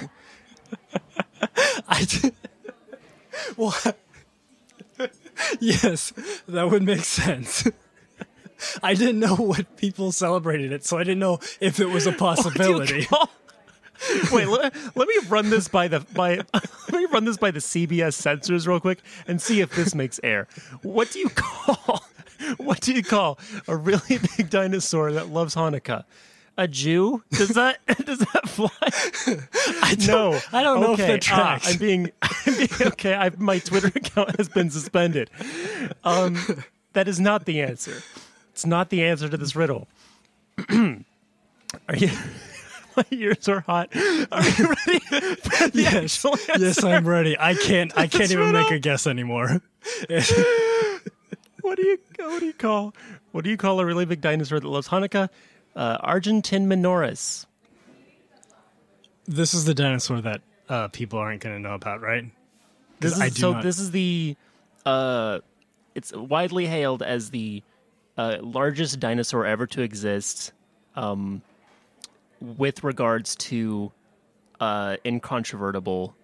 I 1.88 2.07
what? 3.57 3.97
yes, 5.61 6.12
that 6.47 6.70
would 6.70 6.85
make 6.85 7.05
sense. 7.05 7.66
I 8.81 8.94
didn't 8.94 9.18
know 9.18 9.35
what 9.35 9.77
people 9.77 10.12
celebrated 10.12 10.70
it, 10.70 10.85
so 10.87 10.99
I 10.99 11.03
didn't 11.03 11.18
know 11.18 11.40
if 11.61 11.81
it 11.81 11.87
was 11.87 12.07
a 12.07 12.12
possibility. 12.12 13.09
Wait, 14.33 14.47
let, 14.49 14.75
let 14.97 15.09
me 15.09 15.14
run 15.29 15.51
this 15.51 15.69
by 15.69 15.88
the 15.88 16.01
by. 16.01 16.37
Let 16.93 17.01
me 17.01 17.07
run 17.07 17.25
this 17.25 17.37
by 17.37 17.51
the 17.51 17.59
CBS 17.61 18.14
censors 18.14 18.69
real 18.69 18.79
quick 18.79 19.01
and 19.27 19.40
see 19.40 19.61
if 19.61 19.75
this 19.75 19.95
makes 19.95 20.21
air. 20.23 20.47
What 20.83 21.11
do 21.11 21.19
you 21.19 21.29
call? 21.31 22.05
What 22.59 22.81
do 22.81 22.93
you 22.93 23.03
call 23.03 23.38
a 23.69 23.77
really 23.77 24.19
big 24.37 24.51
dinosaur 24.51 25.12
that 25.12 25.29
loves 25.29 25.55
Hanukkah? 25.55 26.05
a 26.57 26.69
Jew? 26.69 27.23
Does 27.31 27.51
that 27.51 27.79
does 28.05 28.19
that 28.19 28.49
fly? 28.49 28.69
I 29.83 29.95
don't, 29.95 30.07
No, 30.07 30.40
I 30.53 30.62
don't 30.62 30.81
know 30.81 30.93
if 30.93 31.01
Okay, 31.01 31.12
that 31.12 31.31
ah, 31.33 31.37
tracks. 31.37 31.73
I'm 31.73 31.79
being, 31.79 32.11
I'm 32.23 32.57
being 32.57 32.69
okay. 32.88 33.14
I, 33.14 33.31
my 33.38 33.59
Twitter 33.59 33.88
account 33.88 34.37
has 34.37 34.49
been 34.49 34.71
suspended. 34.71 35.31
Um, 36.05 36.38
that 36.93 37.09
is 37.09 37.19
not 37.21 37.45
the 37.45 37.62
answer. 37.62 38.03
It's 38.53 38.67
not 38.67 38.90
the 38.90 39.05
answer 39.05 39.29
to 39.29 39.37
this 39.37 39.57
riddle. 39.57 39.88
are 40.69 41.97
you? 41.97 42.11
My 42.97 43.05
ears 43.11 43.49
are 43.49 43.61
hot. 43.61 43.95
Are 43.97 44.49
you 44.49 44.67
ready 44.87 45.01
yes, 45.73 46.25
yes, 46.59 46.85
I'm 46.85 47.07
ready. 47.07 47.37
I 47.39 47.55
can't. 47.55 47.93
I 47.97 48.07
can't 48.07 48.31
even 48.31 48.53
make 48.53 48.71
a 48.71 48.79
guess 48.79 49.07
anymore. 49.07 49.61
What 51.65 51.79
do 51.79 51.87
you 51.87 51.99
what 52.19 52.41
do 52.41 52.47
you 52.47 52.53
call 52.53 52.95
what 53.33 53.43
do 53.43 53.49
you 53.49 53.57
call 53.57 53.81
a 53.81 53.87
really 53.87 54.05
big 54.05 54.21
dinosaur 54.21 54.61
that 54.61 54.69
loves 54.69 54.89
Hanukkah? 54.89 55.31
Uh, 55.75 55.97
Argentine 56.01 56.69
minoris. 56.69 57.47
This 59.25 59.55
is 59.55 59.65
the 59.65 59.73
dinosaur 59.73 60.21
that 60.21 60.43
uh, 60.69 60.89
people 60.89 61.19
aren't 61.19 61.41
going 61.43 61.57
to 61.57 61.61
know 61.61 61.75
about, 61.75 62.03
right? 62.03 62.27
This 63.01 63.19
I 63.19 63.27
is, 63.29 63.35
do 63.35 63.41
so 63.41 63.53
not- 63.55 63.63
this 63.63 63.79
is 63.79 63.93
the 63.93 64.37
uh, 64.85 65.39
it's 65.95 66.13
widely 66.13 66.67
hailed 66.67 67.03
as 67.03 67.31
the 67.31 67.63
uh, 68.19 68.37
largest 68.43 69.01
dinosaur 69.01 69.47
ever 69.47 69.67
to 69.69 69.81
exist 69.81 70.53
um, 70.97 71.41
with 72.57 72.85
regards 72.85 73.37
to 73.37 73.93
uh, 74.61 74.97
incontrovertible 75.05 76.15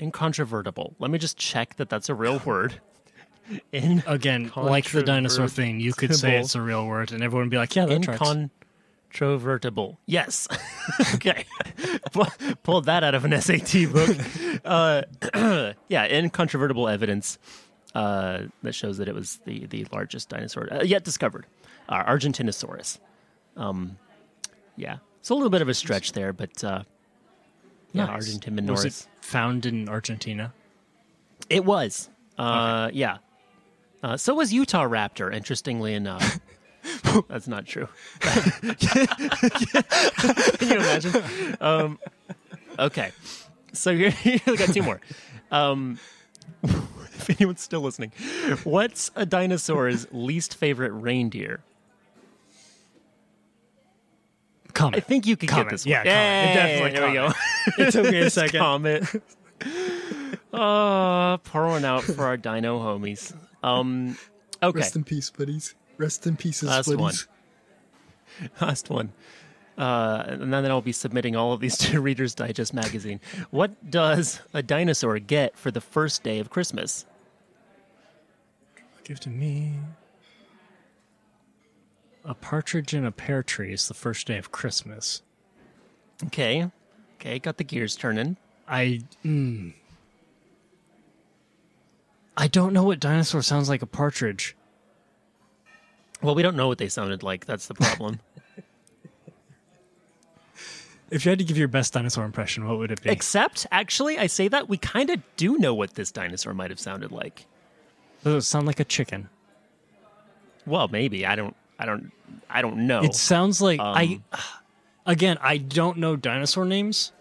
incontrovertible. 0.00 0.94
Let 0.98 1.10
me 1.10 1.18
just 1.18 1.36
check 1.36 1.76
that 1.76 1.88
that's 1.88 2.08
a 2.08 2.14
real 2.14 2.40
word. 2.40 2.80
In 3.72 4.02
Again, 4.06 4.50
like 4.56 4.90
the 4.90 5.02
dinosaur 5.02 5.48
thing, 5.48 5.78
you 5.78 5.92
could 5.92 6.14
say 6.14 6.38
it's 6.38 6.54
a 6.54 6.62
real 6.62 6.86
word, 6.86 7.12
and 7.12 7.22
everyone 7.22 7.46
would 7.46 7.50
be 7.50 7.58
like, 7.58 7.76
"Yeah, 7.76 7.84
that 7.84 8.02
tracks." 8.02 8.22
incontrovertible. 8.22 9.98
Yes. 10.06 10.48
Okay. 11.14 11.46
Pull- 12.12 12.26
pulled 12.62 12.84
that 12.84 13.02
out 13.02 13.14
of 13.14 13.24
an 13.24 13.40
SAT 13.40 13.90
book. 13.90 14.16
Uh, 14.64 15.02
yeah 15.88 16.04
incontrovertible 16.04 16.88
evidence 16.88 17.38
uh, 17.94 18.42
that 18.62 18.74
shows 18.74 18.98
that 18.98 19.08
it 19.08 19.14
was 19.14 19.40
the, 19.46 19.64
the 19.66 19.86
largest 19.92 20.28
dinosaur 20.28 20.70
uh, 20.70 20.82
yet 20.82 21.04
discovered. 21.04 21.46
Uh, 21.88 22.04
argentinosaurus. 22.04 22.98
Um, 23.56 23.96
yeah 24.76 24.98
it's 25.24 25.30
a 25.30 25.34
little 25.34 25.48
bit 25.48 25.62
of 25.62 25.70
a 25.70 25.74
stretch 25.74 26.12
there 26.12 26.34
but 26.34 26.62
uh, 26.62 26.82
yeah 27.92 28.04
Nice. 28.04 28.10
argentine 28.10 28.66
Was 28.66 28.84
it 28.84 29.06
found 29.22 29.64
in 29.64 29.88
Argentina? 29.88 30.52
It 31.48 31.64
was. 31.64 32.10
Uh, 32.36 32.90
Yeah. 32.92 33.18
Uh, 34.02 34.18
so 34.18 34.34
was 34.34 34.52
Utah 34.52 34.84
Raptor, 34.86 35.32
interestingly 35.34 35.94
enough. 35.94 36.38
That's 37.28 37.48
not 37.48 37.64
true. 37.64 37.88
Can 38.20 38.76
you 40.68 40.76
imagine? 40.76 41.56
Um, 41.58 41.98
okay. 42.78 43.12
So 43.72 43.96
here, 43.96 44.10
here 44.26 44.40
we 44.46 44.58
got 44.58 44.74
two 44.74 44.82
more. 44.82 45.00
Um, 45.50 45.98
if 46.62 47.30
anyone's 47.30 47.62
still 47.62 47.80
listening, 47.80 48.12
what's 48.64 49.10
a 49.16 49.24
dinosaur's 49.24 50.06
least 50.12 50.54
favorite 50.56 50.92
reindeer? 50.92 51.62
Comet. 54.74 54.96
I 54.96 55.00
think 55.00 55.26
you 55.26 55.36
could 55.36 55.48
Comet. 55.48 55.66
get 55.66 55.70
this 55.70 55.86
Yeah, 55.86 55.98
one. 55.98 56.04
Comet. 56.06 56.50
It 56.50 56.54
definitely 56.54 56.98
there 57.00 57.08
we 57.08 57.14
go. 57.14 57.84
it 57.84 57.90
took 57.92 58.10
me 58.12 58.18
a 58.20 58.30
second. 58.30 58.60
Comet. 58.60 59.22
Uh, 60.52 61.36
pour 61.44 61.66
one 61.68 61.84
out 61.84 62.02
for 62.02 62.24
our 62.26 62.36
dino 62.36 62.78
homies. 62.80 63.34
Um, 63.62 64.18
okay, 64.62 64.78
Rest 64.80 64.96
in 64.96 65.04
peace, 65.04 65.30
buddies. 65.30 65.74
Rest 65.96 66.26
in 66.26 66.36
pieces, 66.36 66.68
Last 66.68 66.86
buddies. 66.86 66.98
one. 68.40 68.50
last 68.60 68.90
one. 68.90 69.12
Uh, 69.78 70.22
and 70.26 70.52
then 70.52 70.66
I'll 70.66 70.80
be 70.80 70.92
submitting 70.92 71.34
all 71.34 71.52
of 71.52 71.60
these 71.60 71.76
to 71.78 72.00
Reader's 72.00 72.34
Digest 72.34 72.74
magazine. 72.74 73.20
What 73.50 73.90
does 73.90 74.40
a 74.52 74.62
dinosaur 74.62 75.18
get 75.18 75.56
for 75.56 75.70
the 75.70 75.80
first 75.80 76.22
day 76.22 76.38
of 76.40 76.50
Christmas? 76.50 77.06
Give 79.04 79.18
to 79.20 79.28
me. 79.30 79.74
A 82.24 82.34
partridge 82.34 82.94
in 82.94 83.04
a 83.04 83.12
pear 83.12 83.42
tree 83.42 83.72
is 83.72 83.88
the 83.88 83.94
first 83.94 84.26
day 84.26 84.38
of 84.38 84.50
Christmas. 84.50 85.22
Okay, 86.26 86.70
okay, 87.16 87.38
got 87.38 87.58
the 87.58 87.64
gears 87.64 87.96
turning. 87.96 88.36
I. 88.66 89.00
Mm, 89.24 89.74
I 92.36 92.48
don't 92.48 92.72
know 92.72 92.84
what 92.84 92.98
dinosaur 92.98 93.42
sounds 93.42 93.68
like 93.68 93.82
a 93.82 93.86
partridge. 93.86 94.56
Well, 96.22 96.34
we 96.34 96.42
don't 96.42 96.56
know 96.56 96.68
what 96.68 96.78
they 96.78 96.88
sounded 96.88 97.22
like. 97.22 97.44
That's 97.44 97.66
the 97.66 97.74
problem. 97.74 98.20
If 101.10 101.24
you 101.24 101.30
had 101.30 101.38
to 101.38 101.44
give 101.44 101.58
your 101.58 101.68
best 101.68 101.92
dinosaur 101.92 102.24
impression, 102.24 102.66
what 102.66 102.78
would 102.78 102.90
it 102.90 103.02
be? 103.02 103.10
Except, 103.10 103.66
actually, 103.70 104.18
I 104.18 104.26
say 104.26 104.48
that 104.48 104.68
we 104.68 104.78
kind 104.78 105.10
of 105.10 105.20
do 105.36 105.56
know 105.58 105.72
what 105.72 105.94
this 105.94 106.10
dinosaur 106.10 106.54
might 106.54 106.70
have 106.70 106.80
sounded 106.80 107.12
like. 107.12 107.46
Does 108.24 108.34
it 108.34 108.46
sound 108.48 108.66
like 108.66 108.80
a 108.80 108.84
chicken? 108.84 109.28
Well, 110.66 110.88
maybe 110.88 111.24
I 111.26 111.36
don't. 111.36 111.54
I 111.84 111.86
don't. 111.86 112.12
I 112.48 112.62
don't 112.62 112.86
know. 112.86 113.02
It 113.02 113.14
sounds 113.14 113.60
like 113.60 113.78
Um, 113.78 113.94
I. 113.96 114.20
Again, 115.06 115.36
I 115.42 115.58
don't 115.58 115.98
know 115.98 116.16
dinosaur 116.16 116.64
names, 116.64 117.12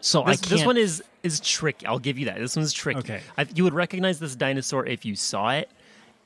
so 0.00 0.24
I 0.24 0.30
This, 0.32 0.40
can't. 0.40 0.50
this 0.50 0.66
one 0.66 0.76
is 0.76 1.04
is 1.22 1.38
tricky. 1.38 1.86
I'll 1.86 2.00
give 2.00 2.18
you 2.18 2.26
that. 2.26 2.38
This 2.38 2.56
one's 2.56 2.72
tricky. 2.72 2.98
Okay. 2.98 3.20
I, 3.38 3.46
you 3.54 3.62
would 3.62 3.74
recognize 3.74 4.18
this 4.18 4.34
dinosaur 4.34 4.84
if 4.84 5.04
you 5.04 5.14
saw 5.14 5.50
it, 5.52 5.70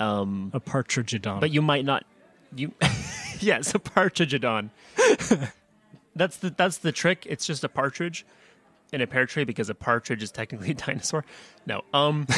um, 0.00 0.50
a 0.54 0.60
partridgeodon. 0.60 1.40
but 1.40 1.50
you 1.50 1.60
might 1.60 1.84
not. 1.84 2.06
You, 2.56 2.72
yes, 3.40 3.74
a 3.74 3.78
partridgeodon. 3.78 4.70
that's 6.16 6.38
the 6.38 6.48
that's 6.48 6.78
the 6.78 6.92
trick. 6.92 7.26
It's 7.28 7.44
just 7.46 7.62
a 7.62 7.68
partridge 7.68 8.24
in 8.90 9.02
a 9.02 9.06
pear 9.06 9.26
tree 9.26 9.44
because 9.44 9.68
a 9.68 9.74
partridge 9.74 10.22
is 10.22 10.30
technically 10.30 10.70
a 10.70 10.74
dinosaur. 10.74 11.26
No. 11.66 11.82
Um. 11.92 12.26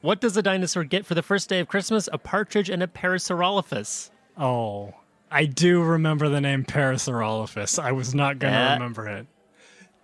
what 0.00 0.20
does 0.20 0.36
a 0.36 0.42
dinosaur 0.42 0.84
get 0.84 1.04
for 1.06 1.14
the 1.14 1.22
first 1.22 1.48
day 1.48 1.60
of 1.60 1.68
Christmas? 1.68 2.08
A 2.12 2.18
partridge 2.18 2.68
and 2.70 2.82
a 2.82 2.86
Parasaurolophus. 2.86 4.10
oh, 4.36 4.94
I 5.32 5.44
do 5.46 5.82
remember 5.82 6.28
the 6.28 6.40
name 6.40 6.64
Parasaurolophus. 6.64 7.78
I 7.78 7.92
was 7.92 8.14
not 8.14 8.38
gonna 8.40 8.52
Yeah. 8.56 8.72
remember 8.74 9.06
it. 9.08 9.26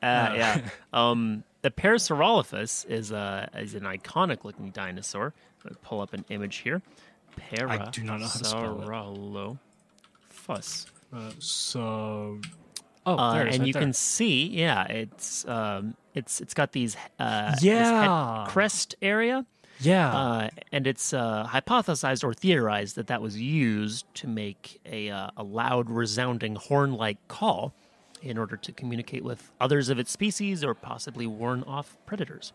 Uh, 0.02 0.32
yeah. 0.36 0.60
Um, 0.92 1.42
the 1.62 1.70
Parasaurolophus 1.70 2.88
is 2.88 3.10
a 3.10 3.48
is 3.54 3.74
an 3.74 3.82
iconic 3.82 4.44
looking 4.44 4.70
dinosaur. 4.70 5.34
Let's 5.64 5.78
pull 5.82 6.00
up 6.00 6.12
an 6.14 6.24
image 6.28 6.58
here. 6.58 6.80
I 7.68 7.90
do 7.90 8.04
not 8.04 8.20
know 8.20 8.26
how 8.26 8.38
to 8.38 8.44
spell 8.44 8.82
it. 8.82 8.86
Uh, 11.12 11.30
so, 11.38 12.40
oh, 13.04 13.16
Uh, 13.16 13.32
there 13.34 13.46
it 13.46 13.48
is 13.48 13.54
and 13.54 13.60
right 13.62 13.66
you 13.66 13.72
there. 13.72 13.82
can 13.82 13.92
see, 13.92 14.46
yeah, 14.46 14.84
it's 14.84 15.46
um, 15.48 15.96
it's 16.14 16.40
it's 16.40 16.54
got 16.54 16.72
these 16.72 16.96
uh, 17.18 17.54
Yeah. 17.60 18.46
crest 18.48 18.94
area, 19.02 19.44
yeah. 19.80 20.14
uh, 20.16 20.48
and 20.72 20.86
it's 20.86 21.12
uh, 21.12 21.46
hypothesized 21.48 22.24
or 22.24 22.32
theorized 22.34 22.96
that 22.96 23.06
that 23.08 23.20
was 23.22 23.38
used 23.40 24.06
to 24.14 24.26
make 24.26 24.80
a 24.86 25.10
uh, 25.10 25.30
a 25.36 25.42
loud, 25.42 25.90
resounding 25.90 26.56
horn-like 26.56 27.18
call 27.28 27.72
in 28.22 28.38
order 28.38 28.56
to 28.56 28.72
communicate 28.72 29.22
with 29.24 29.52
others 29.60 29.88
of 29.88 29.98
its 29.98 30.10
species 30.10 30.64
or 30.64 30.74
possibly 30.74 31.26
warn 31.26 31.62
off 31.64 31.96
predators. 32.06 32.52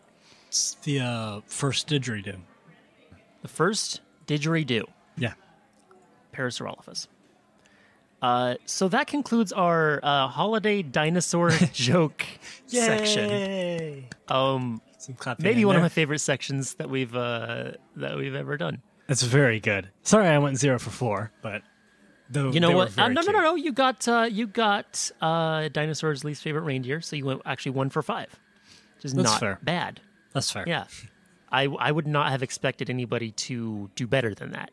it's 0.48 0.74
the 0.84 1.00
uh, 1.00 1.42
first 1.46 1.88
didgeridoo. 1.88 2.40
The 3.42 3.48
first 3.48 4.02
didgeridoo, 4.28 4.84
Yeah. 5.18 5.34
Parasaurolophus. 6.34 7.08
Uh, 8.22 8.56
so 8.66 8.88
that 8.88 9.08
concludes 9.08 9.52
our 9.52 10.00
uh, 10.04 10.28
holiday 10.28 10.84
dinosaur 10.84 11.50
joke 11.74 12.24
section. 12.68 14.06
Um, 14.28 14.82
Some 15.02 15.16
clapping 15.16 15.44
maybe 15.44 15.66
one 15.66 15.76
of 15.76 15.82
my 15.82 15.90
favorite 15.90 16.20
sections 16.20 16.76
that 16.76 16.90
we've 16.90 17.16
uh, 17.16 17.72
that 17.96 18.18
we've 18.18 18.36
ever 18.36 18.56
done. 18.56 18.82
That's 19.08 19.24
very 19.24 19.60
good. 19.60 19.90
Sorry, 20.04 20.28
I 20.28 20.38
went 20.38 20.58
zero 20.58 20.78
for 20.78 20.92
four, 20.92 21.32
but 21.42 21.64
the, 22.30 22.50
You 22.52 22.60
know 22.60 22.72
what? 22.72 22.98
Uh, 22.98 23.08
no, 23.10 23.22
no, 23.22 23.32
no, 23.32 23.42
no. 23.42 23.56
You 23.56 23.72
got 23.72 24.08
uh, 24.08 24.28
you 24.32 24.46
got 24.48 25.10
uh, 25.22 25.70
dinosaur's 25.70 26.24
least 26.24 26.44
favorite 26.44 26.62
reindeer, 26.62 27.02
so 27.02 27.16
you 27.16 27.26
went 27.26 27.42
actually 27.46 27.72
one 27.72 27.90
for 27.90 28.02
five, 28.02 28.30
which 28.96 29.06
is 29.06 29.14
That's 29.14 29.32
not 29.32 29.40
fair. 29.40 29.60
bad. 29.64 30.02
That's 30.34 30.52
fair. 30.52 30.66
Yeah, 30.68 30.86
I 31.52 31.64
I 31.66 31.92
would 31.92 32.08
not 32.08 32.30
have 32.30 32.44
expected 32.44 32.90
anybody 32.90 33.32
to 33.32 33.90
do 33.96 34.06
better 34.08 34.36
than 34.36 34.52
that. 34.52 34.72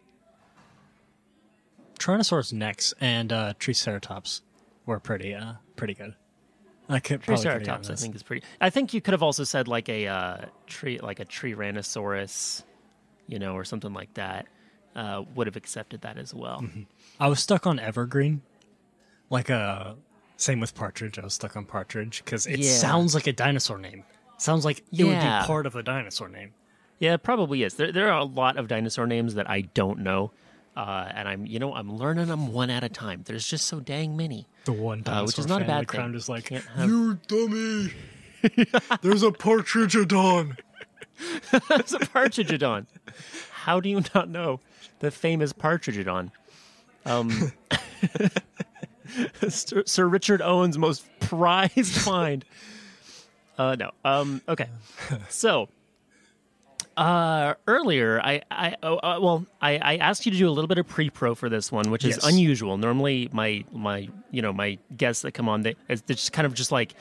Tyrannosaurus 1.98 2.58
Rex 2.60 2.94
and 3.00 3.32
uh, 3.32 3.54
Triceratops 3.58 4.42
were 4.86 5.00
pretty, 5.00 5.34
uh, 5.34 5.54
pretty 5.74 5.94
good. 5.94 6.14
I 6.88 7.00
could 7.00 7.20
probably 7.22 7.44
put 7.44 7.46
it 7.46 7.52
on 7.52 7.60
Triceratops, 7.60 7.90
I 7.90 7.94
think, 7.96 8.14
is 8.14 8.22
pretty. 8.22 8.46
I 8.60 8.70
think 8.70 8.94
you 8.94 9.00
could 9.00 9.12
have 9.12 9.22
also 9.22 9.44
said 9.44 9.68
like 9.68 9.88
a 9.88 10.06
uh, 10.06 10.36
tree, 10.66 10.98
like 10.98 11.20
a 11.20 11.24
Tyrannosaurus, 11.24 12.62
you 13.26 13.38
know, 13.38 13.54
or 13.54 13.64
something 13.64 13.92
like 13.92 14.14
that. 14.14 14.46
Uh, 14.96 15.22
would 15.36 15.46
have 15.46 15.54
accepted 15.54 16.00
that 16.00 16.18
as 16.18 16.34
well. 16.34 16.60
Mm-hmm. 16.60 16.82
I 17.20 17.28
was 17.28 17.38
stuck 17.40 17.66
on 17.68 17.78
Evergreen, 17.78 18.42
like 19.30 19.48
a 19.48 19.96
same 20.36 20.58
with 20.60 20.74
Partridge. 20.74 21.18
I 21.18 21.22
was 21.22 21.34
stuck 21.34 21.56
on 21.56 21.66
Partridge 21.66 22.22
because 22.24 22.46
it 22.46 22.58
Yeah. 22.60 22.70
sounds 22.72 23.14
like 23.14 23.26
a 23.28 23.32
dinosaur 23.32 23.78
name. 23.78 24.04
Sounds 24.38 24.64
like 24.64 24.78
it 24.90 25.04
would 25.04 25.20
be 25.20 25.46
part 25.46 25.66
of 25.66 25.76
a 25.76 25.82
dinosaur 25.82 26.28
name. 26.28 26.52
Yeah, 26.98 27.14
it 27.14 27.22
probably 27.22 27.62
is. 27.62 27.74
There, 27.74 27.92
there 27.92 28.10
are 28.10 28.18
a 28.18 28.24
lot 28.24 28.56
of 28.56 28.66
dinosaur 28.66 29.06
names 29.06 29.34
that 29.34 29.48
I 29.48 29.60
don't 29.62 30.00
know. 30.00 30.32
Uh, 30.76 31.08
and 31.14 31.28
I'm 31.28 31.46
you 31.46 31.58
know 31.58 31.74
I'm 31.74 31.96
learning 31.96 32.26
them 32.26 32.52
one 32.52 32.70
at 32.70 32.84
a 32.84 32.88
time. 32.88 33.22
There's 33.24 33.46
just 33.46 33.66
so 33.66 33.80
dang 33.80 34.16
many. 34.16 34.46
The 34.64 34.72
one 34.72 35.02
Uh, 35.06 35.22
which 35.24 35.38
is 35.38 35.46
not 35.46 35.62
a 35.62 35.64
bad 35.64 35.90
thing. 35.90 36.14
is 36.14 36.28
like, 36.28 36.48
have 36.48 36.88
You 36.88 37.18
dummy! 37.26 37.92
There's 39.02 39.22
a 39.22 39.32
partridge 39.32 39.94
partridgeodon. 39.94 40.58
There's 41.68 41.94
a 41.94 41.98
partridge 41.98 42.48
partridgeodon. 42.48 42.86
How 43.50 43.80
do 43.80 43.88
you 43.88 44.02
not 44.14 44.28
know 44.28 44.60
the 45.00 45.10
famous 45.10 45.52
partridge 45.52 45.96
partridgeodon? 45.96 46.30
Um, 47.04 47.52
Sir, 49.48 49.82
Sir 49.86 50.06
Richard 50.06 50.42
Owen's 50.42 50.76
most 50.78 51.06
prized 51.20 51.92
find. 52.02 52.44
Uh, 53.56 53.74
no. 53.78 53.90
Um, 54.04 54.42
okay. 54.48 54.68
So, 55.28 55.68
uh, 56.98 57.54
earlier, 57.66 58.20
I, 58.22 58.42
I, 58.50 58.76
oh, 58.82 58.96
uh, 58.96 59.18
well, 59.20 59.46
I, 59.62 59.78
I 59.78 59.96
asked 59.96 60.26
you 60.26 60.32
to 60.32 60.38
do 60.38 60.48
a 60.48 60.50
little 60.50 60.68
bit 60.68 60.78
of 60.78 60.86
pre-pro 60.88 61.34
for 61.34 61.48
this 61.48 61.70
one, 61.72 61.90
which 61.90 62.04
is 62.04 62.16
Yes. 62.16 62.26
unusual. 62.26 62.76
Normally, 62.76 63.28
my, 63.32 63.64
my, 63.72 64.08
you 64.30 64.42
know, 64.42 64.52
my 64.52 64.78
guests 64.96 65.22
that 65.22 65.32
come 65.32 65.48
on, 65.48 65.62
they, 65.62 65.76
it's 65.88 66.02
just 66.02 66.32
kind 66.32 66.44
of 66.46 66.54
just 66.54 66.72
like, 66.72 66.94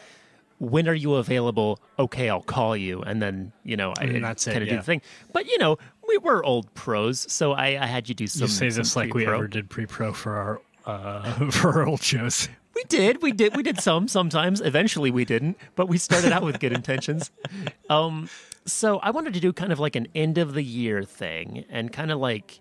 when 0.60 0.88
are 0.88 0.94
you 0.94 1.16
available? 1.16 1.80
Okay, 2.00 2.30
I'll 2.30 2.42
call 2.42 2.76
you, 2.76 3.02
and 3.04 3.22
then 3.22 3.52
you 3.64 3.78
know 3.78 3.94
I 4.00 4.06
And 4.06 4.24
that's 4.24 4.48
it, 4.48 4.54
kind 4.54 4.64
of 4.64 4.70
do 4.70 4.78
the 4.78 4.82
thing. 4.82 5.04
But 5.32 5.46
you 5.48 5.60
know, 5.60 5.78
we 6.08 6.18
were 6.18 6.44
old 6.44 6.74
pros, 6.74 7.32
so 7.32 7.52
I, 7.52 7.78
I 7.80 7.86
had 7.86 8.10
you 8.10 8.16
do 8.16 8.26
some. 8.26 8.42
you 8.42 8.48
say 8.48 8.70
some 8.72 8.80
this 8.82 8.96
like 8.96 9.14
we 9.14 9.22
pre-pro. 9.26 9.36
ever 9.36 9.48
did 9.48 9.70
pre-pro 9.70 10.14
for 10.14 10.36
our 10.36 10.62
uh, 10.88 11.50
for 11.52 11.74
our 11.82 11.88
old 11.88 12.02
shows. 12.02 12.50
We 12.74 12.84
did, 12.86 13.22
we 13.22 13.32
did, 13.34 13.56
we 13.56 13.62
did 13.62 13.80
some. 13.82 14.08
Sometimes, 14.08 14.60
eventually, 14.62 15.12
we 15.12 15.26
didn't, 15.26 15.58
but 15.76 15.88
we 15.90 16.00
started 16.00 16.32
out 16.32 16.42
with 16.44 16.60
good 16.60 16.74
intentions. 16.74 17.30
Um, 17.90 18.28
so 18.68 19.00
I 19.00 19.12
wanted 19.12 19.34
to 19.34 19.40
do 19.40 19.52
kind 19.54 19.72
of 19.72 19.80
like 19.80 19.96
an 19.96 20.08
end 20.14 20.38
of 20.38 20.54
the 20.54 20.64
year 20.64 21.04
thing, 21.04 21.66
and 21.70 21.92
kind 21.92 22.12
of 22.12 22.20
like 22.20 22.60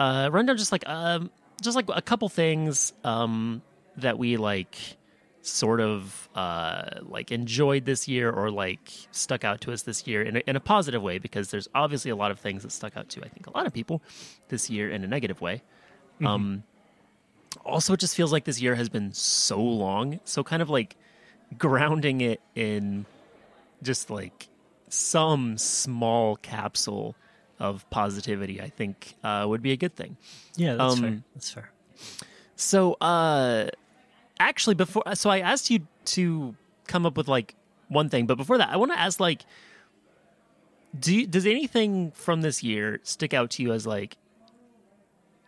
uh, 0.00 0.30
run 0.32 0.46
down 0.46 0.56
just 0.56 0.72
like 0.72 0.88
um, 0.88 1.30
just 1.62 1.76
like 1.76 1.86
a 1.94 2.02
couple 2.02 2.28
things 2.28 2.92
um 3.04 3.62
that 3.96 4.18
we 4.18 4.36
like 4.36 4.76
sort 5.42 5.80
of 5.80 6.28
uh 6.34 6.84
like 7.02 7.32
enjoyed 7.32 7.84
this 7.84 8.06
year 8.06 8.30
or 8.30 8.50
like 8.50 8.90
stuck 9.10 9.44
out 9.44 9.60
to 9.60 9.72
us 9.72 9.82
this 9.82 10.06
year 10.06 10.22
in 10.22 10.36
a, 10.36 10.40
in 10.46 10.56
a 10.56 10.60
positive 10.60 11.02
way 11.02 11.18
because 11.18 11.50
there's 11.50 11.68
obviously 11.74 12.10
a 12.10 12.16
lot 12.16 12.30
of 12.30 12.38
things 12.38 12.62
that 12.62 12.70
stuck 12.70 12.96
out 12.96 13.08
to 13.08 13.20
I 13.24 13.28
think 13.28 13.46
a 13.46 13.50
lot 13.50 13.66
of 13.66 13.72
people 13.72 14.02
this 14.48 14.70
year 14.70 14.90
in 14.90 15.02
a 15.02 15.06
negative 15.06 15.40
way. 15.40 15.62
Um 16.24 16.62
also 17.64 17.94
it 17.94 18.00
just 18.00 18.16
feels 18.16 18.32
like 18.32 18.44
this 18.44 18.60
year 18.60 18.76
has 18.76 18.88
been 18.88 19.12
so 19.12 19.60
long 19.60 20.20
so 20.24 20.42
kind 20.42 20.62
of 20.62 20.70
like 20.70 20.96
grounding 21.58 22.20
it 22.20 22.40
in 22.54 23.04
just 23.82 24.10
like 24.10 24.48
some 24.94 25.56
small 25.56 26.36
capsule 26.36 27.14
of 27.58 27.88
positivity 27.88 28.60
i 28.60 28.68
think 28.68 29.14
uh, 29.24 29.44
would 29.48 29.62
be 29.62 29.72
a 29.72 29.76
good 29.76 29.94
thing 29.96 30.16
Yeah, 30.56 30.74
that's 30.74 30.94
Um, 30.94 31.00
fair. 31.00 31.22
That's 31.34 31.50
fair. 31.50 31.70
so 32.56 32.94
uh 33.00 33.68
actually 34.38 34.74
before 34.74 35.02
so 35.14 35.30
i 35.30 35.38
asked 35.40 35.70
you 35.70 35.86
to 36.04 36.54
come 36.88 37.06
up 37.06 37.16
with 37.16 37.26
like 37.28 37.54
one 37.88 38.08
thing 38.10 38.26
but 38.26 38.36
before 38.36 38.58
that 38.58 38.68
i 38.68 38.76
want 38.76 38.90
to 38.92 38.98
ask 38.98 39.18
like 39.20 39.44
do 40.98 41.14
you, 41.14 41.26
does 41.26 41.46
anything 41.46 42.10
from 42.10 42.42
this 42.42 42.62
year 42.62 43.00
stick 43.02 43.32
out 43.32 43.48
to 43.50 43.62
you 43.62 43.72
as 43.72 43.86
like 43.86 44.16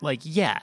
like 0.00 0.20
yeah 0.22 0.60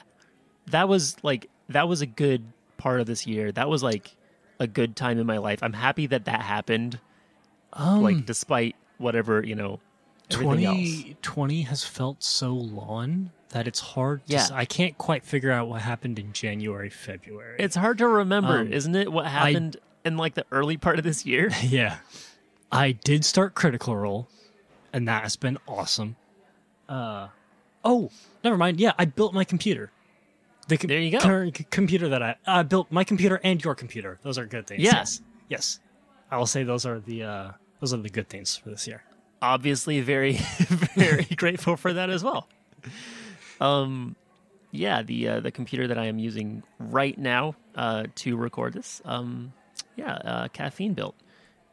that 0.67 0.87
was 0.89 1.17
like 1.23 1.49
that 1.69 1.87
was 1.87 2.01
a 2.01 2.05
good 2.07 2.43
part 2.77 2.99
of 2.99 3.05
this 3.05 3.27
year 3.27 3.51
that 3.51 3.69
was 3.69 3.83
like 3.83 4.15
a 4.59 4.65
good 4.67 4.95
time 4.95 5.19
in 5.19 5.27
my 5.27 5.37
life 5.37 5.59
i'm 5.61 5.73
happy 5.73 6.07
that 6.07 6.25
that 6.25 6.41
happened 6.41 6.99
Um, 7.73 8.01
like 8.03 8.25
despite 8.25 8.75
whatever 8.97 9.43
you 9.45 9.55
know 9.55 9.79
everything 10.31 10.65
else 10.65 10.77
2020 10.77 11.61
has 11.63 11.83
felt 11.83 12.23
so 12.23 12.51
long 12.53 13.31
that 13.49 13.67
it's 13.67 13.79
hard. 13.79 14.25
To, 14.27 14.33
Yeah. 14.33 14.39
s- 14.43 14.51
I 14.51 14.63
can't 14.65 14.97
quite 14.97 15.23
figure 15.25 15.51
out 15.51 15.67
what 15.67 15.81
happened 15.81 16.17
in 16.19 16.31
January, 16.33 16.89
February. 16.89 17.57
it's 17.59 17.75
hard 17.75 17.97
to 17.99 18.07
remember 18.07 18.59
Um, 18.59 18.71
isn't 18.73 18.95
it 18.95 19.11
what 19.11 19.25
happened 19.27 19.77
in 20.05 20.17
like 20.17 20.35
the 20.35 20.45
early 20.51 20.77
part 20.77 20.97
of 20.99 21.03
this 21.03 21.25
year 21.25 21.49
yeah. 21.63 21.97
I 22.71 22.93
did 22.93 23.25
start 23.25 23.53
Critical 23.53 23.95
Role, 23.97 24.29
and 24.93 25.05
that 25.07 25.23
has 25.23 25.35
been 25.35 25.57
awesome. 25.67 26.15
Uh, 26.87 27.27
oh, 27.83 28.09
never 28.45 28.55
mind. 28.57 28.79
Yeah, 28.79 28.93
I 28.97 29.03
built 29.05 29.33
my 29.33 29.43
computer. 29.43 29.91
The 30.69 30.77
com- 30.77 30.87
There 30.87 30.99
you 30.99 31.11
go. 31.19 31.51
computer 31.69 32.07
that 32.09 32.23
I 32.23 32.35
I 32.47 32.63
built 32.63 32.89
my 32.91 33.03
computer 33.03 33.41
and 33.43 33.61
your 33.61 33.75
computer. 33.75 34.19
Those 34.23 34.37
are 34.37 34.45
good 34.45 34.67
things. 34.67 34.81
Yeah. 34.83 34.91
Yes. 34.95 35.21
Yes. 35.49 35.79
I 36.29 36.37
will 36.37 36.45
say 36.45 36.63
those 36.63 36.85
are 36.85 36.99
the 37.01 37.23
uh, 37.23 37.51
those 37.81 37.93
are 37.93 37.97
the 37.97 38.09
good 38.09 38.29
things 38.29 38.55
for 38.55 38.69
this 38.69 38.87
year. 38.87 39.03
obviously 39.41 39.99
very 39.99 40.33
very 40.95 41.25
grateful 41.35 41.75
for 41.75 41.91
that 41.91 42.09
as 42.09 42.23
well 42.23 42.47
um 43.59 44.15
yeah 44.71 45.01
the 45.01 45.27
uh, 45.27 45.39
the 45.41 45.51
computer 45.51 45.87
that 45.87 45.97
i 45.97 46.05
am 46.05 46.17
using 46.19 46.63
right 46.79 47.17
now 47.17 47.53
uh 47.75 48.05
to 48.15 48.37
record 48.37 48.71
this 48.73 49.01
um 49.03 49.51
yeah 49.97 50.13
uh 50.13 50.47
caffeine 50.49 50.93
built 50.93 51.15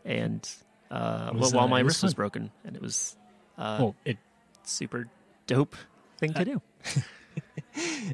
and 0.05 0.51
uh 0.91 1.31
was, 1.35 1.55
while 1.55 1.65
uh, 1.67 1.69
my 1.69 1.81
wrist 1.81 2.03
was 2.03 2.15
broken 2.15 2.51
and 2.65 2.75
it 2.75 2.83
was 2.83 3.17
uh 3.59 3.77
well, 3.79 3.95
it 4.05 4.19
super 4.65 5.07
dope 5.47 5.77
thing 6.19 6.33
to 6.35 6.45
do 6.45 6.61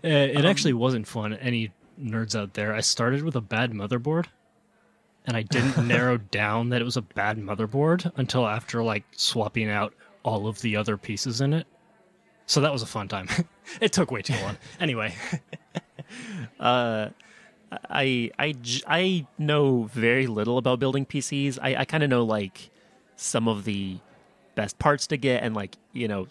Uh, 0.05 0.09
it 0.09 0.45
actually 0.45 0.75
wasn't 0.75 1.07
fun. 1.07 1.33
Any 1.33 1.71
nerds 1.99 2.39
out 2.39 2.53
there? 2.53 2.75
I 2.75 2.81
started 2.81 3.23
with 3.23 3.37
a 3.37 3.41
bad 3.41 3.73
motherboard, 3.73 4.27
and 5.25 5.37
I 5.37 5.43
didn't 5.43 5.87
narrow 5.89 6.19
down 6.19 6.69
that 6.71 6.81
it 6.81 6.85
was 6.85 6.97
a 6.97 7.03
bad 7.03 7.39
motherboard 7.39 8.11
until 8.17 8.47
after 8.47 8.83
like 8.83 9.05
swapping 9.13 9.69
out 9.69 9.95
all 10.23 10.47
of 10.47 10.61
the 10.61 10.77
other 10.77 10.97
pieces 10.97 11.41
in 11.41 11.53
it. 11.53 11.67
So 12.47 12.61
that 12.61 12.73
was 12.73 12.83
a 12.83 12.87
fun 12.87 13.09
time. 13.09 13.29
it 13.81 13.93
took 13.93 14.11
way 14.11 14.23
too 14.23 14.35
long. 14.43 14.57
Anyway, 14.81 15.15
uh 16.61 17.09
i 17.91 18.31
i 18.87 19.27
know 19.39 19.85
very 19.85 20.27
little 20.27 20.59
about 20.59 20.79
building 20.79 21.07
PCs. 21.07 21.59
I 21.61 21.77
I 21.77 21.85
kind 21.85 22.03
of 22.03 22.11
know 22.11 22.25
like 22.25 22.71
some 23.17 23.49
of 23.49 23.65
the 23.65 23.99
best 24.55 24.79
parts 24.79 25.09
to 25.09 25.17
get 25.17 25.43
and 25.43 25.55
like 25.55 25.77
you 25.93 26.07
know 26.07 26.29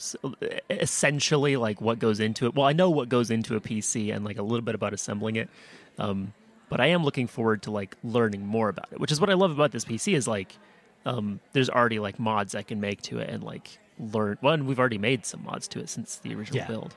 essentially 0.70 1.58
like 1.58 1.82
what 1.82 2.00
goes 2.00 2.20
into 2.20 2.46
it. 2.46 2.56
Well, 2.56 2.66
I 2.66 2.74
know 2.74 2.90
what 2.90 3.10
goes 3.10 3.32
into 3.32 3.56
a 3.56 3.60
PC 3.60 4.16
and 4.16 4.24
like 4.24 4.38
a 4.38 4.44
little 4.44 4.62
bit 4.62 4.76
about 4.76 4.94
assembling 4.94 5.36
it. 5.36 5.50
Um, 5.98 6.34
but 6.74 6.82
I 6.82 6.88
am 6.88 7.04
looking 7.04 7.28
forward 7.28 7.62
to 7.64 7.72
like 7.72 7.96
learning 8.04 8.46
more 8.48 8.68
about 8.70 8.88
it, 8.92 9.00
which 9.00 9.12
is 9.12 9.22
what 9.22 9.30
I 9.30 9.34
love 9.34 9.52
about 9.52 9.72
this 9.72 9.86
PC 9.86 10.16
is 10.16 10.28
like 10.28 10.58
um, 11.06 11.40
there's 11.52 11.70
already 11.70 12.00
like 12.00 12.18
mods 12.20 12.56
I 12.56 12.64
can 12.64 12.80
make 12.80 13.02
to 13.04 13.20
it 13.20 13.30
and 13.30 13.44
like 13.44 13.78
learn. 14.00 14.38
One, 14.42 14.66
we've 14.66 14.80
already 14.80 14.98
made 14.98 15.26
some 15.26 15.44
mods 15.44 15.68
to 15.70 15.80
it 15.80 15.90
since 15.90 16.16
the 16.18 16.34
original 16.34 16.60
Yeah. 16.62 16.68
build. 16.68 16.96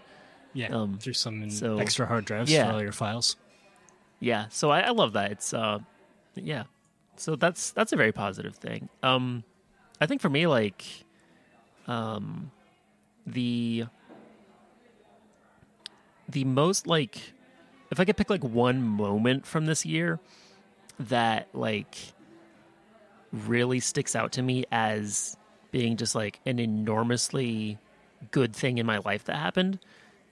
yeah, 0.54 0.68
Um, 0.68 0.98
through 0.98 1.12
some 1.12 1.50
so- 1.50 1.78
extra 1.78 2.06
hard 2.06 2.24
drives 2.24 2.50
yeah. 2.50 2.66
for 2.68 2.72
all 2.74 2.82
your 2.82 2.92
files. 2.92 3.36
yeah 4.20 4.46
so 4.48 4.70
I, 4.70 4.80
I 4.80 4.90
love 4.90 5.12
that 5.12 5.30
it's 5.32 5.52
uh 5.52 5.78
yeah 6.34 6.64
so 7.16 7.36
that's 7.36 7.70
that's 7.72 7.92
a 7.92 7.96
very 7.96 8.12
positive 8.12 8.54
thing 8.56 8.88
um 9.02 9.44
i 10.00 10.06
think 10.06 10.22
for 10.22 10.30
me 10.30 10.46
like 10.46 10.84
um 11.86 12.50
the 13.26 13.84
the 16.28 16.44
most 16.44 16.86
like 16.86 17.34
if 17.90 18.00
i 18.00 18.04
could 18.04 18.16
pick 18.16 18.30
like 18.30 18.44
one 18.44 18.82
moment 18.82 19.46
from 19.46 19.66
this 19.66 19.84
year 19.84 20.18
that 20.98 21.48
like 21.52 21.96
really 23.32 23.80
sticks 23.80 24.16
out 24.16 24.32
to 24.32 24.42
me 24.42 24.64
as 24.72 25.36
being 25.70 25.96
just 25.96 26.14
like 26.14 26.40
an 26.46 26.58
enormously 26.58 27.78
good 28.30 28.54
thing 28.54 28.78
in 28.78 28.86
my 28.86 28.98
life 28.98 29.24
that 29.24 29.36
happened 29.36 29.78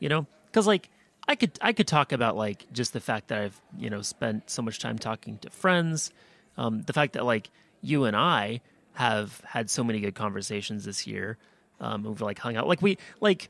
you 0.00 0.08
know? 0.08 0.26
Because 0.46 0.66
like 0.66 0.90
i 1.26 1.34
could 1.34 1.52
i 1.62 1.72
could 1.72 1.86
talk 1.86 2.12
about 2.12 2.36
like 2.36 2.66
just 2.72 2.92
the 2.92 3.00
fact 3.00 3.28
that 3.28 3.40
i've 3.40 3.58
you 3.78 3.88
know 3.88 4.02
spent 4.02 4.50
so 4.50 4.60
much 4.60 4.78
time 4.78 4.98
talking 4.98 5.38
to 5.38 5.48
friends 5.48 6.12
um, 6.58 6.82
the 6.82 6.92
fact 6.92 7.14
that 7.14 7.24
like 7.24 7.48
you 7.80 8.04
and 8.04 8.14
i 8.14 8.60
have 8.92 9.40
had 9.46 9.70
so 9.70 9.82
many 9.82 10.00
good 10.00 10.14
conversations 10.14 10.84
this 10.84 11.06
year 11.06 11.38
um, 11.80 12.02
we've 12.04 12.20
like 12.20 12.38
hung 12.38 12.56
out. 12.56 12.66
Like 12.68 12.82
we 12.82 12.98
like 13.20 13.48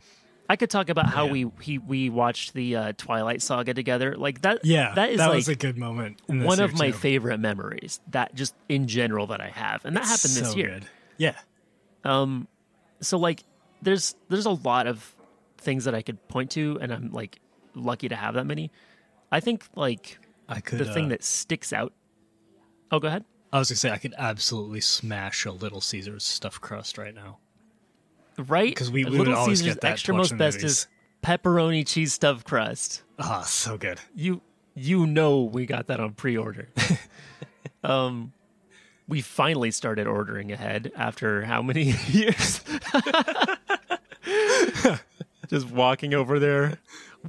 i 0.49 0.57
could 0.57 0.71
talk 0.71 0.89
about 0.89 1.07
how 1.07 1.27
Yeah. 1.27 1.33
we 1.33 1.47
he, 1.63 1.79
we 1.79 2.11
watched 2.11 2.53
the 2.55 2.77
uh, 2.77 2.93
twilight 2.97 3.41
saga 3.43 3.73
together 3.75 4.17
like 4.17 4.43
that 4.43 4.65
Yeah, 4.65 4.95
that 4.95 5.11
is 5.11 5.19
that 5.19 5.29
like 5.29 5.37
was 5.37 5.49
a 5.49 5.55
good 5.57 5.77
moment. 5.79 6.21
in 6.29 6.39
this 6.41 6.47
one 6.47 6.61
of 6.61 6.79
my 6.79 6.91
too. 6.91 6.97
favorite 6.99 7.39
memories 7.41 8.01
that 8.11 8.35
just 8.35 8.55
in 8.69 8.87
general 8.87 9.27
that 9.29 9.41
i 9.41 9.49
have 9.49 9.85
and 9.85 9.97
that 9.97 10.05
happened 10.05 10.35
this 10.35 10.51
So 10.51 10.57
year 10.57 10.69
good. 10.81 10.87
Yeah, 11.17 11.37
um, 12.05 12.49
so 13.01 13.19
like, 13.19 13.45
there's 13.83 14.15
there's 14.29 14.47
a 14.47 14.51
lot 14.51 14.87
of 14.87 15.15
things 15.59 15.85
that 15.85 15.95
I 15.95 16.03
could 16.03 16.27
point 16.29 16.51
to, 16.53 16.77
and 16.81 16.93
I'm 16.93 17.13
like 17.13 17.39
lucky 17.75 18.09
to 18.09 18.17
have 18.17 18.35
that 18.35 18.45
many. 18.47 18.71
I 19.31 19.41
think 19.41 19.65
like 19.77 20.19
I 20.49 20.61
could. 20.61 20.79
the 20.81 20.93
thing 20.93 21.07
uh, 21.07 21.09
that 21.11 21.23
sticks 21.25 21.73
out. 21.73 21.93
Oh, 22.91 22.99
go 22.99 23.09
ahead. 23.09 23.25
I 23.53 23.59
was 23.61 23.71
gonna 23.71 23.77
say 23.77 23.91
I 23.93 23.99
could 23.99 24.15
absolutely 24.19 24.81
smash 24.81 25.45
a 25.45 25.53
Little 25.53 25.81
Caesars 25.81 26.25
stuffed 26.25 26.61
crust 26.61 26.99
right 26.99 27.15
now. 27.15 27.39
Right? 28.39 28.75
'Cause 28.75 28.91
we- 28.91 29.05
we 29.05 29.11
would 29.11 29.19
Little 29.21 29.37
always 29.37 29.59
Caesar's 29.61 29.75
get 29.77 29.81
that 29.83 29.93
extra 29.93 30.15
most 30.15 30.37
best 30.37 30.59
movies. 30.59 30.71
is 30.73 30.87
pepperoni 31.23 31.87
cheese 31.87 32.13
stuffed 32.13 32.45
crust. 32.47 33.03
Ah, 33.19 33.43
so 33.43 33.77
good. 33.79 34.01
You 34.15 34.41
you 34.75 35.07
know 35.07 35.41
we 35.43 35.67
got 35.67 35.87
that 35.87 36.01
on 36.01 36.13
pre-order. 36.15 36.69
um, 37.85 38.33
we 39.07 39.21
finally 39.21 39.71
started 39.71 40.07
ordering 40.09 40.51
ahead 40.51 40.91
after 40.97 41.45
how 41.45 41.63
many 41.63 41.95
years? 42.09 42.61
just 45.49 45.71
walking 45.71 46.15
over 46.15 46.39
there, 46.39 46.79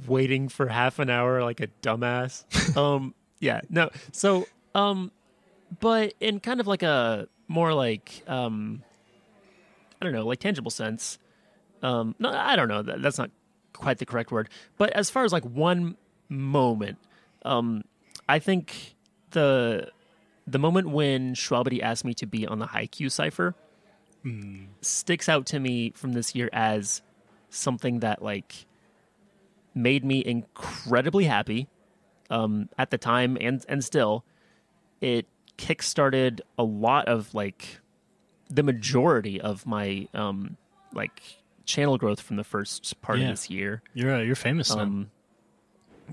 waiting 0.06 0.48
for 0.48 0.68
half 0.68 0.98
an 0.98 1.10
hour 1.10 1.42
like 1.44 1.60
a 1.60 1.68
dumbass. 1.82 2.44
Um, 2.76 3.14
yeah, 3.40 3.60
no. 3.68 3.90
So, 4.12 4.46
um, 4.74 5.12
but 5.80 6.14
in 6.20 6.40
kind 6.40 6.60
of 6.60 6.66
like 6.66 6.82
a 6.82 7.28
more 7.48 7.72
like 7.74 8.22
um, 8.26 8.82
I 10.00 10.04
don't 10.04 10.12
know, 10.12 10.26
like 10.26 10.40
tangible 10.40 10.70
sense. 10.70 11.18
Um, 11.82 12.14
no, 12.18 12.30
I 12.30 12.56
don't 12.56 12.68
know. 12.68 12.82
That, 12.82 13.02
that's 13.02 13.18
not 13.18 13.30
quite 13.72 13.98
the 13.98 14.06
correct 14.06 14.30
word. 14.30 14.48
But 14.76 14.90
as 14.90 15.10
far 15.10 15.24
as 15.24 15.32
like 15.32 15.44
one 15.44 15.96
moment, 16.28 16.98
um, 17.44 17.84
I 18.28 18.38
think 18.38 18.96
the 19.30 19.90
the 20.46 20.58
moment 20.58 20.90
when 20.90 21.34
Shwabadi 21.34 21.82
asked 21.82 22.04
me 22.04 22.14
to 22.14 22.26
be 22.26 22.46
on 22.46 22.58
the 22.58 22.66
Haikyuu 22.66 23.10
cipher 23.10 23.54
sticks 24.80 25.28
out 25.28 25.46
to 25.46 25.60
me 25.60 25.92
from 25.94 26.12
this 26.12 26.34
year 26.34 26.48
as 26.52 27.02
something 27.48 28.00
that 28.00 28.22
like 28.22 28.66
made 29.74 30.04
me 30.04 30.22
incredibly 30.24 31.24
happy 31.24 31.68
um, 32.30 32.68
at 32.76 32.90
the 32.90 32.98
time 32.98 33.36
and 33.40 33.64
and 33.68 33.84
still 33.84 34.24
it 35.00 35.26
kickstarted 35.58 36.40
a 36.58 36.64
lot 36.64 37.06
of 37.06 37.34
like 37.34 37.78
the 38.48 38.62
majority 38.62 39.40
of 39.40 39.66
my 39.66 40.06
um 40.14 40.56
like 40.92 41.20
channel 41.64 41.98
growth 41.98 42.20
from 42.20 42.36
the 42.36 42.44
first 42.44 43.00
part 43.02 43.18
Yeah. 43.18 43.24
of 43.26 43.30
this 43.32 43.50
year 43.50 43.82
You're 43.94 44.14
uh, 44.14 44.20
you're 44.22 44.34
famous 44.36 44.74
now. 44.74 44.82
um, 44.82 45.10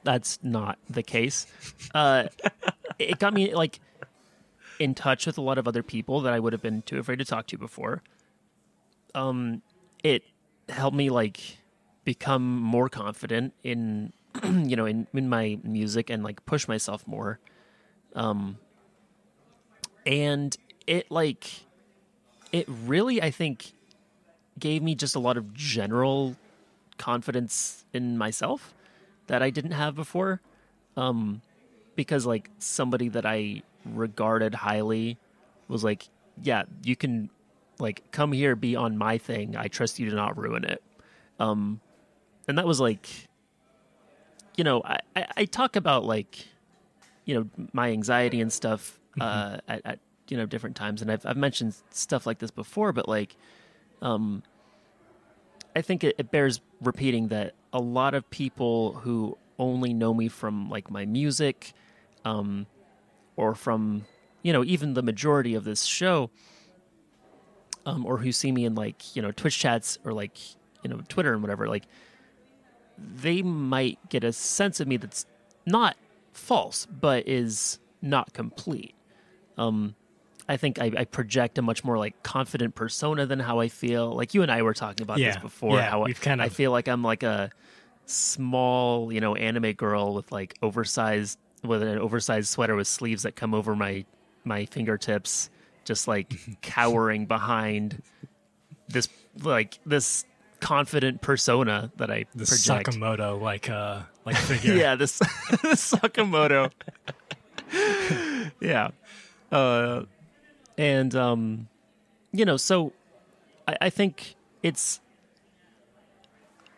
that's 0.03 0.39
not 0.41 0.79
the 0.89 1.03
case. 1.03 1.45
Uh, 1.93 2.23
it 2.99 3.19
got 3.19 3.33
me 3.33 3.53
like 3.53 3.79
in 4.79 4.95
touch 4.95 5.27
with 5.27 5.37
a 5.37 5.41
lot 5.41 5.59
of 5.59 5.67
other 5.67 5.83
people 5.83 6.21
that 6.21 6.33
I 6.33 6.39
would 6.39 6.51
have 6.53 6.61
been 6.63 6.81
too 6.81 6.97
afraid 6.97 7.19
to 7.19 7.25
talk 7.25 7.45
to 7.47 7.57
before. 7.59 8.01
Um, 9.13 9.61
it 10.03 10.23
helped 10.67 10.97
me 10.97 11.11
like 11.11 11.57
become 12.03 12.57
more 12.59 12.89
confident 12.89 13.53
in 13.63 14.11
you 14.43 14.75
know 14.75 14.87
in, 14.87 15.05
in 15.13 15.29
my 15.29 15.59
music 15.63 16.09
and 16.09 16.23
like 16.23 16.43
push 16.47 16.67
myself 16.67 17.05
more. 17.05 17.39
Um, 18.15 18.57
and 20.05 20.57
it 20.87 21.09
like 21.11 21.62
it 22.53 22.65
really 22.85 23.21
I 23.21 23.31
think 23.31 23.73
gave 24.57 24.81
me 24.81 24.95
just 24.95 25.15
a 25.15 25.19
lot 25.19 25.35
of 25.35 25.53
general 25.53 26.37
confidence 26.97 27.83
in 27.91 28.17
myself 28.17 28.73
that 29.27 29.41
I 29.41 29.49
didn't 29.49 29.71
have 29.71 29.95
before. 29.95 30.39
Um, 30.95 31.41
because 31.95 32.25
like 32.25 32.49
somebody 32.59 33.09
that 33.09 33.25
I 33.25 33.63
regarded 33.85 34.53
highly 34.53 35.17
was 35.67 35.83
like, 35.83 36.07
yeah, 36.41 36.63
you 36.83 36.95
can 36.95 37.29
like 37.79 38.03
come 38.11 38.31
here, 38.31 38.55
be 38.55 38.75
on 38.75 38.97
my 38.97 39.17
thing. 39.17 39.55
I 39.55 39.67
trust 39.67 39.99
you 39.99 40.09
to 40.09 40.15
not 40.15 40.37
ruin 40.37 40.63
it. 40.63 40.81
Um, 41.39 41.81
and 42.47 42.57
that 42.57 42.65
was 42.65 42.79
like, 42.79 43.09
you 44.55 44.63
know, 44.63 44.81
I, 44.83 44.99
I, 45.15 45.27
I 45.37 45.45
talk 45.45 45.75
about 45.75 46.05
like, 46.05 46.45
you 47.25 47.35
know, 47.35 47.67
my 47.73 47.91
anxiety 47.91 48.41
and 48.41 48.53
stuff 48.53 48.99
uh, 49.19 49.57
at, 49.67 49.81
at 49.85 49.99
you 50.33 50.39
know 50.39 50.47
different 50.47 50.75
times, 50.75 51.03
and 51.03 51.11
I've 51.11 51.23
I've 51.27 51.37
mentioned 51.37 51.75
stuff 51.91 52.25
like 52.25 52.39
this 52.39 52.49
before, 52.49 52.91
but 52.91 53.07
like, 53.07 53.35
um, 54.01 54.41
I 55.75 55.83
think 55.83 56.03
it, 56.03 56.15
it 56.17 56.31
bears 56.31 56.59
repeating 56.81 57.27
that 57.27 57.53
a 57.71 57.79
lot 57.79 58.15
of 58.15 58.27
people 58.31 58.93
who 58.93 59.37
only 59.59 59.93
know 59.93 60.11
me 60.11 60.29
from 60.29 60.71
like 60.71 60.89
my 60.89 61.05
music, 61.05 61.73
um, 62.25 62.65
or 63.35 63.53
from 63.53 64.05
you 64.41 64.51
know 64.51 64.63
even 64.63 64.95
the 64.95 65.03
majority 65.03 65.53
of 65.53 65.65
this 65.65 65.83
show, 65.83 66.31
um, 67.85 68.03
or 68.03 68.17
who 68.17 68.31
see 68.31 68.51
me 68.51 68.65
in 68.65 68.73
like 68.73 69.15
you 69.15 69.21
know 69.21 69.29
Twitch 69.29 69.59
chats 69.59 69.99
or 70.03 70.13
like 70.13 70.35
you 70.81 70.89
know 70.89 71.03
Twitter 71.09 71.33
and 71.33 71.43
whatever, 71.43 71.67
like 71.67 71.83
they 72.97 73.43
might 73.43 73.99
get 74.09 74.23
a 74.23 74.33
sense 74.33 74.79
of 74.79 74.87
me 74.87 74.97
that's 74.97 75.27
not 75.67 75.95
false, 76.31 76.87
but 76.87 77.27
is 77.27 77.77
not 78.01 78.33
complete. 78.33 78.95
Um, 79.59 79.93
I 80.47 80.57
think 80.57 80.79
I, 80.79 80.91
I 80.97 81.05
project 81.05 81.57
a 81.57 81.61
much 81.61 81.83
more 81.83 81.97
like 81.97 82.21
confident 82.23 82.75
persona 82.75 83.25
than 83.25 83.39
how 83.39 83.59
I 83.59 83.69
feel. 83.69 84.13
Like 84.13 84.33
you 84.33 84.41
and 84.41 84.51
I 84.51 84.61
were 84.61 84.73
talking 84.73 85.03
about 85.03 85.17
this 85.17 85.37
before. 85.37 85.75
yeah, 85.77 85.89
how 85.89 86.01
I- 86.01 86.05
we've 86.05 86.19
kind 86.21 86.41
I 86.41 86.49
feel 86.49 86.71
like 86.71 86.87
I'm 86.87 87.03
like 87.03 87.23
a 87.23 87.49
small, 88.05 89.11
you 89.11 89.21
know, 89.21 89.35
anime 89.35 89.71
girl 89.73 90.13
with 90.13 90.31
like 90.31 90.55
oversized 90.61 91.39
with 91.63 91.81
an 91.81 91.97
oversized 91.97 92.49
sweater 92.49 92.75
with 92.75 92.87
sleeves 92.87 93.23
that 93.23 93.35
come 93.35 93.53
over 93.53 93.75
my 93.75 94.03
my 94.43 94.65
fingertips, 94.65 95.49
just 95.85 96.07
like 96.07 96.33
cowering 96.61 97.25
behind 97.25 98.01
this 98.89 99.07
like 99.41 99.79
this 99.85 100.25
confident 100.59 101.21
persona 101.21 101.91
that 101.97 102.11
I 102.11 102.25
the 102.35 102.45
project. 102.45 102.89
Sakamoto 102.89 103.41
like 103.41 103.69
uh 103.69 104.01
like 104.25 104.35
figure. 104.49 104.73
Yeah, 104.75 104.95
this 104.95 105.19
Sakamoto. 105.19 106.69
yeah. 108.59 108.89
Uh 109.51 110.03
and 110.77 111.15
um 111.15 111.67
you 112.31 112.45
know, 112.45 112.57
so 112.57 112.93
I, 113.67 113.77
I 113.81 113.89
think 113.89 114.35
it's 114.63 114.99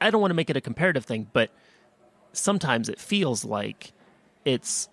I 0.02 0.10
don't 0.12 0.22
want 0.22 0.32
to 0.32 0.36
make 0.36 0.50
it 0.50 0.58
a 0.58 0.62
comparative 0.62 1.06
thing, 1.06 1.28
but 1.32 1.50
sometimes 2.34 2.90
it 2.90 3.00
feels 3.00 3.46
like 3.46 3.94
it's 4.44 4.90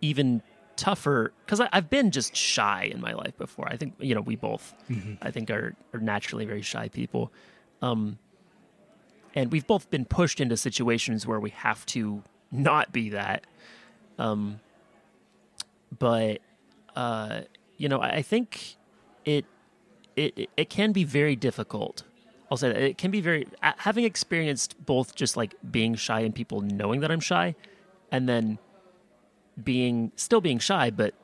even 0.00 0.42
tougher 0.76 1.32
because 1.44 1.60
I've 1.72 1.88
been 1.90 2.10
just 2.10 2.34
shy 2.34 2.90
in 2.92 3.00
my 3.00 3.12
life 3.12 3.36
before. 3.36 3.68
I 3.68 3.76
think 3.76 3.94
you 3.98 4.14
know 4.14 4.20
we 4.20 4.36
both, 4.36 4.74
I 5.22 5.30
think 5.30 5.50
are 5.50 5.74
are 5.92 6.00
naturally 6.00 6.46
very 6.46 6.62
shy 6.62 6.88
people, 6.88 7.30
um, 7.82 8.18
and 9.34 9.52
we've 9.52 9.66
both 9.66 9.90
been 9.90 10.04
pushed 10.04 10.40
into 10.40 10.56
situations 10.56 11.26
where 11.26 11.38
we 11.38 11.50
have 11.50 11.84
to 11.86 12.22
not 12.50 12.92
be 12.92 13.10
that. 13.10 13.44
Um, 14.18 14.60
but 15.98 16.40
uh, 16.96 17.42
you 17.76 17.88
know, 17.88 18.00
I 18.00 18.22
think 18.22 18.76
it 19.24 19.44
it 20.16 20.50
it 20.56 20.70
can 20.70 20.92
be 20.92 21.04
very 21.04 21.36
difficult. 21.36 22.04
I'll 22.50 22.56
say 22.56 22.68
that 22.68 22.80
it 22.80 22.98
can 22.98 23.10
be 23.10 23.20
very 23.20 23.46
having 23.60 24.04
experienced 24.04 24.84
both 24.84 25.14
just 25.14 25.36
like 25.36 25.54
being 25.70 25.94
shy 25.94 26.20
and 26.20 26.34
people 26.34 26.60
knowing 26.60 27.00
that 27.00 27.10
I'm 27.10 27.20
shy, 27.20 27.54
and 28.10 28.28
then 28.28 28.58
being 29.62 30.12
still 30.16 30.40
being 30.40 30.58
shy, 30.58 30.90
but 30.90 31.14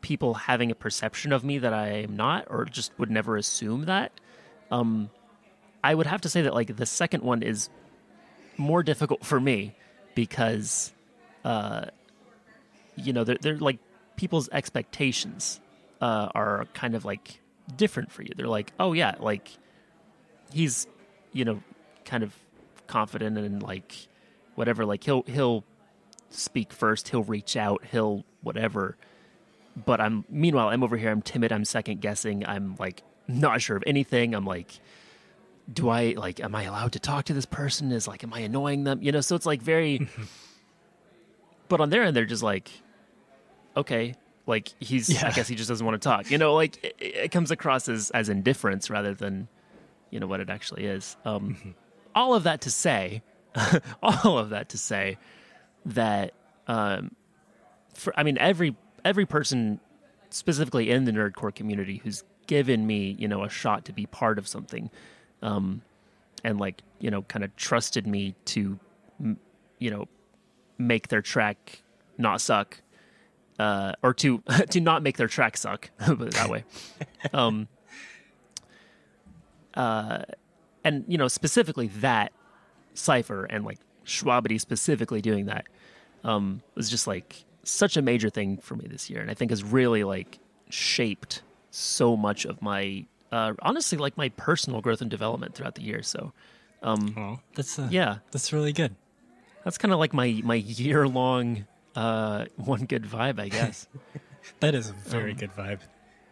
people 0.00 0.34
having 0.34 0.70
a 0.70 0.74
perception 0.74 1.32
of 1.32 1.44
me 1.44 1.58
that 1.58 1.72
I 1.72 1.88
am 1.88 2.16
not, 2.16 2.46
or 2.48 2.64
just 2.64 2.92
would 2.98 3.10
never 3.10 3.36
assume 3.36 3.84
that. 3.84 4.12
Um, 4.70 5.10
I 5.82 5.94
would 5.94 6.06
have 6.06 6.20
to 6.22 6.28
say 6.28 6.42
that 6.42 6.54
like 6.54 6.76
the 6.76 6.86
second 6.86 7.22
one 7.22 7.42
is 7.42 7.68
more 8.56 8.82
difficult 8.82 9.24
for 9.24 9.40
me 9.40 9.74
because, 10.14 10.92
uh, 11.44 11.86
you 12.96 13.12
know, 13.12 13.24
they're, 13.24 13.38
they're 13.40 13.58
like 13.58 13.78
people's 14.16 14.48
expectations 14.50 15.60
uh, 16.00 16.28
are 16.34 16.66
kind 16.74 16.94
of 16.94 17.04
like 17.04 17.40
different 17.76 18.10
for 18.10 18.22
you. 18.22 18.30
They're 18.36 18.46
like, 18.46 18.72
oh 18.78 18.92
yeah, 18.92 19.14
like 19.18 19.50
he's, 20.52 20.86
you 21.32 21.44
know, 21.44 21.62
kind 22.04 22.22
of 22.22 22.34
confident 22.86 23.38
and 23.38 23.62
like 23.62 24.08
whatever. 24.54 24.84
Like 24.84 25.04
he'll 25.04 25.22
he'll 25.22 25.64
speak 26.30 26.72
first. 26.72 27.08
He'll 27.08 27.24
reach 27.24 27.56
out. 27.56 27.84
He'll 27.90 28.24
whatever. 28.42 28.96
But 29.84 30.00
I'm 30.00 30.24
meanwhile 30.28 30.68
I'm 30.68 30.82
over 30.82 30.96
here. 30.96 31.10
I'm 31.10 31.22
timid. 31.22 31.52
I'm 31.52 31.64
second 31.64 32.00
guessing. 32.00 32.46
I'm 32.46 32.76
like 32.78 33.02
not 33.28 33.60
sure 33.62 33.76
of 33.76 33.84
anything. 33.86 34.34
I'm 34.34 34.44
like, 34.44 34.80
do 35.72 35.88
I 35.88 36.14
like? 36.16 36.40
Am 36.40 36.54
I 36.54 36.64
allowed 36.64 36.92
to 36.92 37.00
talk 37.00 37.26
to 37.26 37.34
this 37.34 37.46
person? 37.46 37.92
Is 37.92 38.08
like, 38.08 38.24
am 38.24 38.32
I 38.32 38.40
annoying 38.40 38.84
them? 38.84 39.00
You 39.02 39.12
know. 39.12 39.20
So 39.20 39.36
it's 39.36 39.46
like 39.46 39.62
very. 39.62 40.08
but 41.68 41.80
on 41.80 41.90
their 41.90 42.02
end, 42.02 42.16
they're 42.16 42.24
just 42.24 42.42
like, 42.42 42.70
okay, 43.76 44.14
like 44.48 44.72
he's. 44.80 45.22
I 45.22 45.30
guess 45.30 45.46
he 45.46 45.54
just 45.54 45.68
doesn't 45.68 45.84
want 45.84 46.00
to 46.00 46.08
talk. 46.08 46.30
You 46.30 46.38
know, 46.38 46.54
like 46.54 46.82
it, 46.82 46.96
it 46.98 47.30
comes 47.30 47.50
across 47.50 47.88
as 47.88 48.10
as 48.10 48.28
indifference 48.28 48.90
rather 48.90 49.14
than, 49.14 49.46
you 50.10 50.18
know, 50.18 50.26
what 50.26 50.40
it 50.40 50.50
actually 50.50 50.86
is. 50.86 51.16
Um, 51.24 51.74
all 52.14 52.34
of 52.34 52.44
that 52.44 52.62
to 52.62 52.70
say, 52.70 53.22
all 54.02 54.38
of 54.38 54.50
that 54.50 54.70
to 54.70 54.78
say 54.78 55.18
that 55.86 56.32
um, 56.66 57.14
for 57.94 58.12
I 58.16 58.22
mean 58.22 58.38
every 58.38 58.76
every 59.04 59.26
person 59.26 59.80
specifically 60.30 60.90
in 60.90 61.04
the 61.04 61.12
nerdcore 61.12 61.54
community 61.54 62.00
who's 62.02 62.24
given 62.46 62.86
me 62.86 63.16
you 63.18 63.28
know 63.28 63.44
a 63.44 63.48
shot 63.48 63.84
to 63.84 63.92
be 63.92 64.06
part 64.06 64.38
of 64.38 64.48
something 64.48 64.90
um, 65.42 65.82
and 66.44 66.58
like 66.58 66.82
you 66.98 67.10
know 67.10 67.22
kind 67.22 67.44
of 67.44 67.54
trusted 67.56 68.06
me 68.06 68.34
to 68.44 68.78
you 69.78 69.90
know 69.90 70.06
make 70.78 71.08
their 71.08 71.22
track 71.22 71.82
not 72.18 72.40
suck 72.40 72.80
uh, 73.58 73.92
or 74.02 74.14
to 74.14 74.42
to 74.70 74.80
not 74.80 75.02
make 75.02 75.16
their 75.16 75.28
track 75.28 75.56
suck 75.56 75.90
that 75.98 76.48
way 76.48 76.64
um, 77.32 77.68
uh, 79.74 80.22
and 80.84 81.04
you 81.08 81.18
know 81.18 81.28
specifically 81.28 81.88
that 81.88 82.32
cipher 82.94 83.44
and 83.44 83.64
like 83.64 83.78
Shwabadi 84.04 84.60
specifically 84.60 85.20
doing 85.20 85.46
that 85.46 85.66
um, 86.24 86.62
was 86.74 86.88
just 86.90 87.06
like 87.06 87.44
such 87.64 87.96
a 87.96 88.02
major 88.02 88.30
thing 88.30 88.56
for 88.58 88.74
me 88.76 88.86
this 88.88 89.10
year, 89.10 89.20
and 89.20 89.30
I 89.30 89.34
think 89.34 89.50
has 89.50 89.62
really 89.62 90.02
like 90.04 90.38
shaped 90.70 91.42
so 91.70 92.16
much 92.16 92.44
of 92.46 92.60
my 92.62 93.04
uh, 93.30 93.52
honestly 93.62 93.98
like 93.98 94.16
my 94.16 94.30
personal 94.30 94.80
growth 94.80 95.00
and 95.02 95.10
development 95.10 95.54
throughout 95.54 95.74
the 95.74 95.82
year. 95.82 96.02
So 96.02 96.32
Um, 96.82 97.14
Oh, 97.16 97.40
that's 97.54 97.78
uh, 97.78 97.88
yeah, 97.90 98.18
that's 98.30 98.52
really 98.52 98.72
good. 98.72 98.94
that's 99.64 99.76
kind 99.78 99.92
of 99.92 99.98
like 99.98 100.14
my 100.14 100.40
my 100.44 100.54
year 100.54 101.06
long 101.06 101.66
uh, 101.98 102.44
one 102.56 102.84
good 102.84 103.04
vibe, 103.04 103.38
I 103.40 103.48
guess. 103.48 103.86
That 104.60 104.74
is 104.74 104.88
a 104.88 104.92
very 104.94 105.32
Um, 105.32 105.36
good 105.38 105.52
vibe. 105.54 105.80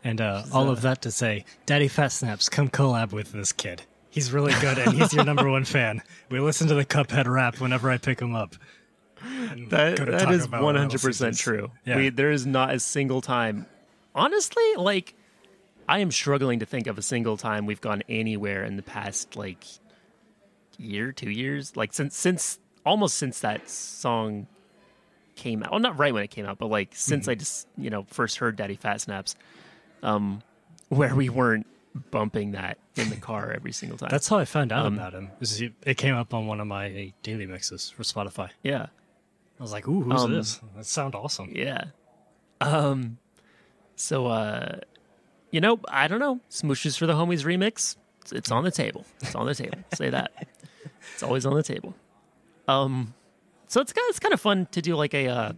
And 0.03 0.21
uh, 0.21 0.45
all 0.53 0.71
of 0.71 0.81
that 0.83 1.03
to 1.03 1.11
say, 1.11 1.45
DaddyPhatSnaps, 1.67 2.51
come 2.51 2.69
collab 2.71 3.13
with 3.13 3.33
this 3.33 3.53
kid. 3.53 3.83
He's 4.09 4.33
really 4.33 4.55
good, 4.61 4.79
and 4.79 4.95
he's 4.95 5.13
your 5.13 5.25
number 5.33 5.51
one 5.51 5.65
fan. 5.65 6.03
We 6.31 6.41
listen 6.41 6.67
to 6.69 6.75
the 6.75 6.85
Cuphead 6.87 7.27
rap 7.27 7.61
whenever 7.61 7.91
I 7.91 7.99
pick 7.99 8.21
him 8.21 8.35
up. 8.35 8.55
That 9.69 9.97
that 9.99 10.31
is 10.31 10.49
one 10.49 10.77
hundred 10.77 11.03
percent 11.03 11.37
true. 11.37 11.71
Yeah. 11.85 11.97
We, 11.97 12.09
there 12.09 12.31
is 12.31 12.47
not 12.47 12.73
a 12.75 12.81
single 12.81 13.21
time. 13.21 13.67
Honestly, 14.15 14.65
like 14.79 15.15
I 15.89 15.99
am 15.99 16.11
struggling 16.11 16.61
to 16.61 16.67
think 16.67 16.87
of 16.87 16.97
a 16.97 17.03
single 17.03 17.37
time 17.37 17.67
we've 17.67 17.81
gone 17.83 18.03
anywhere 18.09 18.65
in 18.65 18.77
the 18.77 18.83
past 18.83 19.37
like 19.37 19.65
year, 20.79 21.13
two 21.13 21.31
years, 21.31 21.77
like 21.77 21.93
since 21.93 22.17
since 22.17 22.59
almost 22.85 23.17
since 23.19 23.41
that 23.41 23.69
song 23.69 24.47
came 25.37 25.63
out. 25.63 25.71
Well, 25.71 25.81
not 25.81 25.99
right 25.99 26.13
when 26.13 26.23
it 26.25 26.31
came 26.31 26.47
out, 26.47 26.59
but 26.59 26.67
like 26.69 26.91
since 26.95 27.25
Mm-hmm. 27.25 27.31
I 27.31 27.35
just 27.37 27.69
you 27.79 27.91
know 27.91 28.05
first 28.09 28.39
heard 28.39 28.57
DaddyPhatSnaps, 28.59 29.35
um, 30.03 30.43
where 30.89 31.15
we 31.15 31.29
weren't 31.29 31.67
bumping 32.11 32.53
that 32.53 32.79
in 32.97 33.09
the 33.11 33.17
car 33.17 33.53
every 33.55 33.73
single 33.73 33.97
time. 33.97 34.09
That's 34.11 34.29
how 34.29 34.39
I 34.39 34.45
found 34.45 34.73
out 34.73 34.85
Um, 34.87 34.95
about 34.95 35.15
him. 35.15 35.31
It 35.85 35.97
came 35.97 36.15
up 36.15 36.35
on 36.35 36.47
one 36.47 36.61
of 36.61 36.67
my 36.67 37.13
daily 37.23 37.47
mixes 37.47 37.89
for 37.91 38.03
Spotify. 38.03 38.51
yeah. 38.63 38.87
I 39.59 39.63
was 39.63 39.73
like, 39.73 39.89
"Ooh, 39.89 40.03
who's 40.03 40.23
Um, 40.23 40.33
this? 40.35 40.61
That 40.77 40.85
sounds 40.85 41.15
awesome." 41.15 41.51
Yeah. 41.55 41.85
Um 42.61 43.19
so 43.95 44.27
uh 44.27 44.81
you 45.51 45.61
know, 45.61 45.79
I 45.89 46.09
don't 46.09 46.19
know. 46.19 46.41
Smooshes 46.51 46.99
for 46.99 47.07
the 47.07 47.15
Homies 47.15 47.45
remix. 47.45 47.97
It's, 48.21 48.33
it's 48.33 48.51
on 48.51 48.65
the 48.65 48.71
table. 48.71 49.07
It's 49.23 49.35
on 49.35 49.47
the 49.47 49.55
table. 49.55 49.79
Say 49.95 50.11
that. 50.11 50.33
It's 51.15 51.23
always 51.23 51.47
on 51.47 51.55
the 51.55 51.63
table. 51.63 51.95
Um 52.69 53.15
so 53.77 53.83
it's 53.83 53.93
kind 53.93 54.07
it's 54.09 54.19
kind 54.19 54.33
of 54.33 54.41
fun 54.41 54.67
to 54.73 54.81
do 54.81 54.97
like 54.97 55.13
a 55.13 55.29
uh 55.29 55.53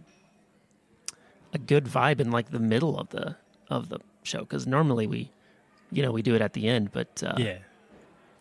a 1.53 1.57
good 1.57 1.85
vibe 1.85 2.19
in 2.19 2.31
like 2.31 2.51
the 2.51 2.59
middle 2.59 2.99
of 2.99 3.07
the 3.15 3.35
of 3.69 3.87
the 3.87 3.99
show 4.23 4.43
cuz 4.45 4.67
normally 4.67 5.07
we 5.07 5.31
you 5.91 6.03
know, 6.03 6.11
we 6.11 6.21
do 6.21 6.35
it 6.35 6.41
at 6.41 6.53
the 6.53 6.67
end, 6.67 6.91
but 6.91 7.23
uh 7.25 7.33
Yeah, 7.37 7.57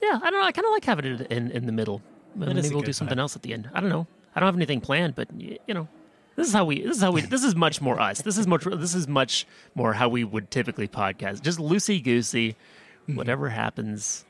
yeah, 0.02 0.16
I 0.22 0.30
don't 0.30 0.40
know. 0.40 0.46
I 0.46 0.52
kind 0.52 0.66
of 0.66 0.72
like 0.72 0.84
having 0.84 1.06
it 1.12 1.20
in 1.36 1.50
in 1.50 1.64
the 1.66 1.72
middle. 1.80 2.02
Maybe 2.34 2.68
we'll 2.74 2.82
do 2.82 2.92
something 2.92 3.16
vibe. 3.16 3.20
else 3.26 3.36
at 3.36 3.42
the 3.42 3.52
end. 3.54 3.70
I 3.72 3.80
don't 3.80 3.88
know. 3.88 4.06
I 4.34 4.40
don't 4.40 4.48
have 4.48 4.56
anything 4.56 4.80
planned, 4.88 5.14
but 5.14 5.28
you 5.38 5.74
know, 5.76 5.88
this 6.36 6.46
is 6.46 6.52
how 6.52 6.64
we. 6.66 6.82
This 6.82 6.96
is 6.98 7.02
how 7.02 7.10
we. 7.10 7.22
This 7.22 7.42
is 7.50 7.54
much 7.56 7.80
more 7.80 7.98
us. 8.08 8.20
This 8.22 8.36
is 8.36 8.46
much. 8.46 8.64
This 8.64 8.94
is 8.94 9.08
much 9.20 9.46
more 9.74 9.94
how 10.00 10.08
we 10.16 10.22
would 10.24 10.50
typically 10.50 10.88
podcast. 10.88 11.40
Just 11.42 11.58
loosey 11.58 11.98
goosey. 12.08 12.48
Mm-hmm. 12.52 13.16
Whatever 13.16 13.48
happens. 13.48 14.26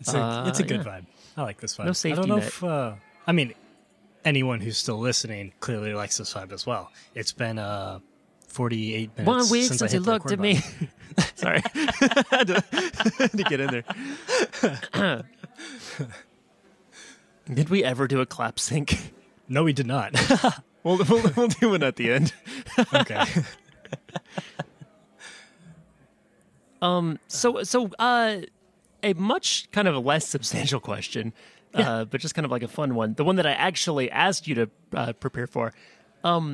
it's 0.00 0.12
a 0.12 0.44
it's 0.48 0.58
a 0.58 0.64
Uh, 0.64 0.72
good 0.72 0.82
yeah. 0.84 0.90
vibe. 0.90 1.06
I 1.36 1.42
like 1.42 1.60
this 1.60 1.76
vibe. 1.76 1.84
No 1.84 1.90
I 1.90 2.00
safety 2.04 2.16
don't 2.20 2.28
know 2.34 2.42
net. 2.42 2.48
if 2.48 2.64
uh, 2.64 2.94
I 3.28 3.32
mean 3.32 3.54
anyone 4.24 4.60
who's 4.60 4.76
still 4.76 4.98
listening 4.98 5.52
clearly 5.60 5.94
likes 5.94 6.18
this 6.18 6.34
vibe 6.34 6.52
as 6.52 6.66
well. 6.66 6.90
It's 7.14 7.32
been 7.32 7.58
uh 7.58 8.00
48 8.48 9.10
minutes 9.16 9.26
One 9.26 9.48
week 9.50 9.64
since, 9.68 9.78
since 9.78 9.92
you 9.92 10.00
looked 10.00 10.32
at 10.32 10.40
me. 10.40 10.60
Sorry, 11.34 11.62
had 12.30 12.46
to, 12.48 12.64
had 13.18 13.30
to 13.36 13.44
get 13.48 13.60
in 13.60 13.84
there. 14.94 15.24
Did 17.52 17.68
we 17.68 17.82
ever 17.82 18.06
do 18.06 18.20
a 18.20 18.26
clap 18.26 18.58
sync? 18.60 19.12
No, 19.48 19.64
we 19.64 19.72
did 19.72 19.86
not. 19.86 20.14
We'll, 20.84 20.98
we'll, 21.08 21.32
we'll 21.36 21.48
do 21.48 21.70
one 21.70 21.82
at 21.82 21.96
the 21.96 22.12
end. 22.12 22.32
okay. 22.94 23.24
um. 26.80 27.18
So, 27.26 27.64
so 27.64 27.90
uh, 27.98 28.36
a 29.02 29.12
much 29.14 29.68
kind 29.72 29.88
of 29.88 29.94
a 29.94 29.98
less 29.98 30.28
substantial 30.28 30.80
question, 30.80 31.32
uh, 31.74 32.04
but 32.04 32.20
just 32.20 32.34
kind 32.34 32.44
of 32.44 32.50
like 32.50 32.62
a 32.62 32.68
fun 32.68 32.94
one. 32.94 33.14
The 33.14 33.24
one 33.24 33.36
that 33.36 33.46
I 33.46 33.52
actually 33.52 34.10
asked 34.10 34.46
you 34.48 34.54
to 34.56 34.70
uh, 34.94 35.12
prepare 35.14 35.46
for. 35.46 35.72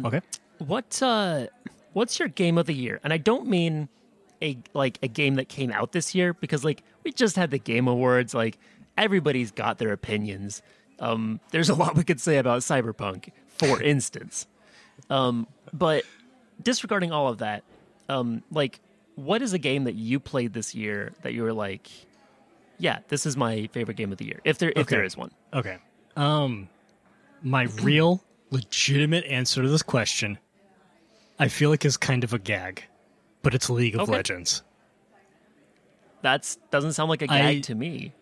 Okay. 0.07 0.21
What 0.59 1.03
uh, 1.03 1.47
what's 1.93 2.19
your 2.19 2.29
game 2.29 2.59
of 2.59 2.67
the 2.67 2.75
year? 2.75 3.01
And 3.03 3.13
I 3.13 3.19
don't 3.19 3.47
mean 3.47 3.89
a 4.43 4.59
like 4.75 4.99
a 5.03 5.09
game 5.09 5.37
that 5.37 5.49
came 5.49 5.73
out 5.73 5.93
this 5.93 6.15
year 6.15 6.35
because 6.35 6.65
like 6.65 6.83
we 7.05 7.13
just 7.13 7.37
had 7.37 7.51
the 7.51 7.59
Game 7.59 7.89
Awards. 7.89 8.35
Like 8.35 8.59
everybody's 8.97 9.51
got 9.51 9.79
their 9.79 9.93
opinions. 9.93 10.63
Um, 10.99 11.41
there's 11.51 11.69
a 11.69 11.75
lot 11.75 11.95
we 11.95 12.05
could 12.05 12.21
say 12.21 12.39
about 12.39 12.61
Cyberpunk, 12.61 13.31
for 13.49 13.83
instance. 13.83 14.47
Um, 15.11 15.47
but 15.73 16.05
disregarding 16.63 17.13
all 17.13 17.29
of 17.29 17.39
that, 17.39 17.65
um, 18.09 18.43
like, 18.51 18.81
what 19.15 19.43
is 19.43 19.53
a 19.53 19.59
game 19.59 19.85
that 19.85 19.95
you 19.95 20.21
played 20.21 20.53
this 20.53 20.75
year 20.75 21.13
that 21.23 21.35
you 21.35 21.43
were 21.43 21.53
like, 21.53 21.89
yeah, 22.79 22.99
this 23.09 23.27
is 23.27 23.37
my 23.37 23.69
favorite 23.73 23.97
game 23.97 24.13
of 24.13 24.19
the 24.19 24.25
year, 24.27 24.41
if 24.45 24.59
there 24.59 24.73
if 24.77 24.87
there 24.89 25.01
Okay. 25.01 25.07
is 25.07 25.17
one. 25.17 25.31
Okay. 25.55 25.79
Um 26.17 26.69
my 27.43 27.65
real 27.83 28.23
legitimate 28.51 29.25
answer 29.27 29.63
to 29.63 29.69
this 29.69 29.83
question 29.83 30.39
I 31.39 31.49
feel 31.49 31.69
like 31.71 31.85
is 31.85 31.97
kind 31.99 32.25
of 32.25 32.33
a 32.33 32.39
gag, 32.39 32.85
but 33.43 33.55
it's 33.55 33.69
League 33.69 33.95
of 33.95 34.03
Okay. 34.03 34.13
Legends. 34.13 34.63
That's 36.23 36.57
doesn't 36.71 36.93
sound 36.95 37.11
like 37.11 37.23
a 37.23 37.27
gag 37.27 37.57
I- 37.57 37.61
to 37.61 37.75
me. 37.75 38.13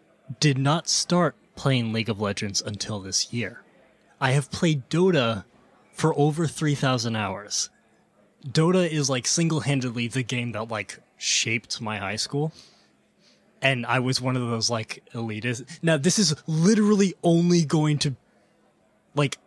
Did 0.41 0.57
not 0.59 0.89
start 0.89 1.37
playing 1.55 1.93
League 1.93 2.09
of 2.09 2.21
Legends 2.21 2.63
until 2.63 2.99
this 3.01 3.33
year. 3.33 3.63
I 4.21 4.31
have 4.33 4.51
played 4.51 4.89
Dota 4.89 5.45
for 5.93 6.19
over 6.19 6.47
3000 6.47 7.15
hours. 7.15 7.69
Dota 8.47 8.89
is 8.91 9.11
like 9.11 9.27
single-handedly 9.27 10.09
the 10.09 10.23
game 10.23 10.53
that 10.53 10.69
like 10.71 10.99
shaped 11.19 11.81
my 11.81 11.99
high 11.99 12.17
school. 12.17 12.53
And 13.65 13.85
I 13.87 13.99
was 13.99 14.21
one 14.21 14.37
of 14.37 14.43
those 14.43 14.71
like 14.71 15.03
elitists. 15.13 15.65
Now 15.83 15.97
this 15.97 16.19
is 16.19 16.35
literally 16.47 17.15
only 17.25 17.65
going 17.65 17.99
to 17.99 18.15
like 19.15 19.39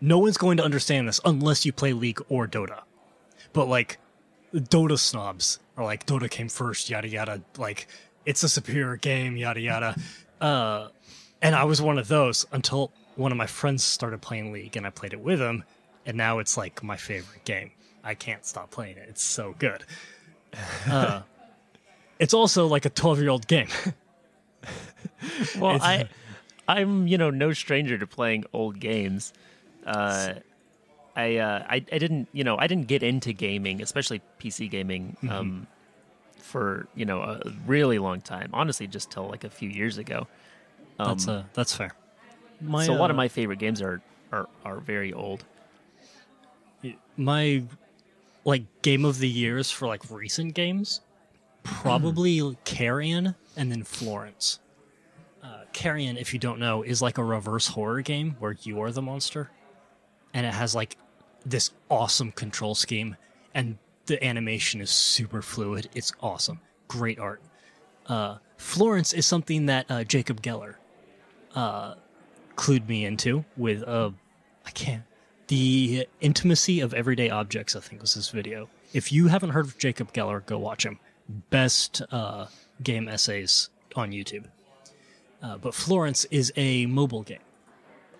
no 0.00 0.18
one's 0.18 0.36
going 0.36 0.58
to 0.58 0.64
understand 0.64 1.08
this 1.08 1.20
unless 1.24 1.64
you 1.64 1.72
play 1.72 1.92
League 1.92 2.20
or 2.28 2.46
Dota. 2.46 2.82
But 3.52 3.66
like 3.66 3.98
Dota 4.54 4.98
snobs 4.98 5.58
are 5.76 5.84
like 5.84 6.06
Dota 6.06 6.30
came 6.30 6.48
first, 6.48 6.90
yada 6.90 7.08
yada. 7.08 7.42
Like 7.56 7.88
it's 8.26 8.42
a 8.42 8.48
superior 8.48 8.96
game, 8.96 9.36
yada 9.36 9.60
yada. 9.60 9.96
Uh, 10.40 10.88
and 11.40 11.54
I 11.54 11.64
was 11.64 11.80
one 11.80 11.98
of 11.98 12.08
those 12.08 12.46
until 12.52 12.92
one 13.16 13.32
of 13.32 13.38
my 13.38 13.46
friends 13.46 13.84
started 13.84 14.20
playing 14.20 14.52
League, 14.52 14.76
and 14.76 14.86
I 14.86 14.90
played 14.90 15.12
it 15.12 15.20
with 15.20 15.40
him, 15.40 15.64
and 16.04 16.16
now 16.16 16.38
it's 16.38 16.56
like 16.56 16.82
my 16.82 16.96
favorite 16.96 17.44
game. 17.44 17.70
I 18.02 18.14
can't 18.14 18.44
stop 18.44 18.70
playing 18.70 18.96
it. 18.96 19.06
It's 19.08 19.24
so 19.24 19.54
good. 19.58 19.84
Uh, 20.88 21.22
it's 22.18 22.34
also 22.34 22.66
like 22.66 22.84
a 22.84 22.90
twelve-year-old 22.90 23.46
game. 23.46 23.68
Well, 25.58 25.76
It's- 25.76 25.82
I, 25.82 26.08
I'm 26.68 27.06
you 27.06 27.16
know 27.18 27.30
no 27.30 27.52
stranger 27.52 27.96
to 27.98 28.06
playing 28.06 28.44
old 28.52 28.78
games. 28.80 29.32
Uh, 29.86 30.34
I, 31.16 31.36
uh, 31.36 31.64
I 31.68 31.76
I 31.92 31.98
didn't 31.98 32.28
you 32.32 32.44
know 32.44 32.56
I 32.58 32.66
didn't 32.66 32.88
get 32.88 33.02
into 33.02 33.32
gaming, 33.32 33.80
especially 33.82 34.20
PC 34.38 34.70
gaming, 34.70 35.16
Mm-hmm. 35.22 35.28
um, 35.30 35.66
for 36.38 36.86
you 36.94 37.04
know 37.06 37.20
a 37.22 37.42
really 37.66 37.98
long 37.98 38.20
time. 38.20 38.50
Honestly, 38.52 38.86
just 38.86 39.10
till 39.10 39.28
like 39.28 39.44
a 39.44 39.50
few 39.50 39.68
years 39.68 39.96
ago. 39.98 40.26
Um, 40.98 41.08
that's 41.08 41.28
uh, 41.28 41.44
that's 41.54 41.74
fair. 41.74 41.92
My, 42.60 42.84
so 42.86 42.92
a 42.94 42.96
lot 42.96 43.10
of 43.10 43.16
uh, 43.16 43.18
my 43.18 43.28
favorite 43.28 43.58
games 43.58 43.80
are 43.82 44.00
are, 44.32 44.48
are 44.64 44.80
very 44.80 45.12
old. 45.12 45.44
my 47.16 47.62
like 48.44 48.62
game 48.82 49.04
of 49.04 49.18
the 49.18 49.28
years 49.28 49.70
for 49.70 49.86
like 49.86 50.02
recent 50.10 50.54
games 50.54 51.00
probably 51.64 52.56
carrion 52.64 53.34
and 53.56 53.72
then 53.72 53.82
florence. 53.82 54.60
Uh, 55.42 55.62
carrion 55.72 56.16
if 56.16 56.32
you 56.32 56.38
don't 56.38 56.60
know 56.60 56.82
is 56.82 57.02
like 57.02 57.18
a 57.18 57.24
reverse 57.24 57.66
horror 57.66 58.00
game 58.00 58.36
where 58.38 58.56
you 58.62 58.80
are 58.80 58.92
the 58.92 59.02
monster 59.02 59.50
and 60.32 60.46
it 60.46 60.54
has 60.54 60.74
like 60.74 60.96
this 61.44 61.72
awesome 61.90 62.30
control 62.32 62.74
scheme 62.74 63.16
and 63.54 63.76
the 64.06 64.22
animation 64.24 64.80
is 64.80 64.90
super 64.90 65.42
fluid. 65.42 65.88
It's 65.94 66.12
awesome. 66.20 66.60
Great 66.88 67.18
art. 67.18 67.42
Uh, 68.06 68.38
florence 68.56 69.12
is 69.12 69.26
something 69.26 69.66
that 69.66 69.86
uh, 69.90 70.04
jacob 70.04 70.42
geller 70.42 70.76
uh, 71.54 71.94
clued 72.56 72.86
me 72.88 73.04
into 73.04 73.44
with 73.56 73.82
uh, 73.88 74.10
i 74.66 74.70
can't 74.70 75.02
the 75.48 76.06
intimacy 76.20 76.80
of 76.80 76.94
everyday 76.94 77.30
objects 77.30 77.74
i 77.76 77.80
think 77.80 78.00
was 78.00 78.14
his 78.14 78.30
video. 78.30 78.68
If 78.92 79.12
you 79.12 79.28
haven't 79.28 79.50
heard 79.50 79.66
of 79.66 79.78
jacob 79.78 80.12
geller 80.12 80.44
go 80.44 80.58
watch 80.58 80.84
him 80.84 80.98
best 81.28 82.02
uh, 82.10 82.46
game 82.82 83.08
essays 83.08 83.70
on 83.96 84.10
youtube. 84.10 84.44
Uh, 85.42 85.56
but 85.58 85.74
florence 85.74 86.24
is 86.26 86.52
a 86.56 86.86
mobile 86.86 87.22
game. 87.22 87.38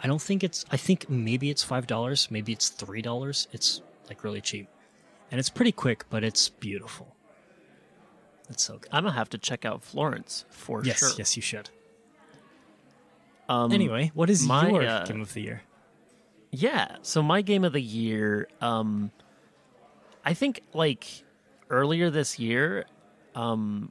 I 0.00 0.06
don't 0.06 0.20
think 0.20 0.44
it's 0.44 0.64
i 0.70 0.76
think 0.76 1.08
maybe 1.08 1.50
it's 1.50 1.62
five 1.62 1.86
dollars 1.86 2.28
maybe 2.30 2.52
it's 2.52 2.68
three 2.68 3.02
dollars. 3.02 3.48
It's 3.52 3.82
like 4.08 4.22
really 4.24 4.40
cheap. 4.40 4.68
And 5.30 5.38
it's 5.38 5.50
pretty 5.50 5.72
quick 5.72 6.04
but 6.10 6.22
it's 6.24 6.48
beautiful. 6.48 7.14
It's 8.48 8.62
so 8.62 8.78
good 8.78 8.88
I'm 8.92 9.04
gonna 9.04 9.16
have 9.16 9.30
to 9.30 9.38
check 9.38 9.64
out 9.64 9.82
Florence 9.82 10.44
for 10.50 10.84
yes 10.84 10.98
sure. 10.98 11.10
yes 11.18 11.36
you 11.36 11.42
should. 11.42 11.70
Um, 13.48 13.72
anyway 13.72 14.10
what 14.14 14.30
is 14.30 14.46
my, 14.46 14.70
your 14.70 14.86
uh, 14.86 15.04
game 15.04 15.20
of 15.20 15.32
the 15.34 15.42
year? 15.42 15.62
Yeah. 16.56 16.96
So 17.02 17.20
my 17.20 17.42
game 17.42 17.64
of 17.64 17.72
the 17.72 17.82
year, 17.82 18.48
um, 18.60 19.10
I 20.24 20.34
think 20.34 20.60
like 20.72 21.24
earlier 21.68 22.10
this 22.10 22.38
year, 22.38 22.84
um, 23.34 23.90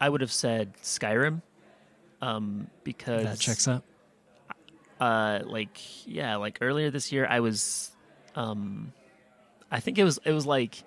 I 0.00 0.08
would 0.08 0.20
have 0.20 0.32
said 0.32 0.74
Skyrim. 0.82 1.40
um, 2.20 2.68
because 2.84 3.24
That 3.24 3.38
checks 3.38 3.68
out. 3.68 3.82
uh 5.00 5.40
like 5.44 6.06
yeah 6.06 6.36
like 6.36 6.58
earlier 6.60 6.88
this 6.90 7.10
year 7.10 7.26
i 7.28 7.40
was 7.40 7.90
um 8.36 8.92
i 9.70 9.80
think 9.80 9.98
it 9.98 10.04
was 10.04 10.18
it 10.24 10.32
was 10.32 10.46
like 10.46 10.84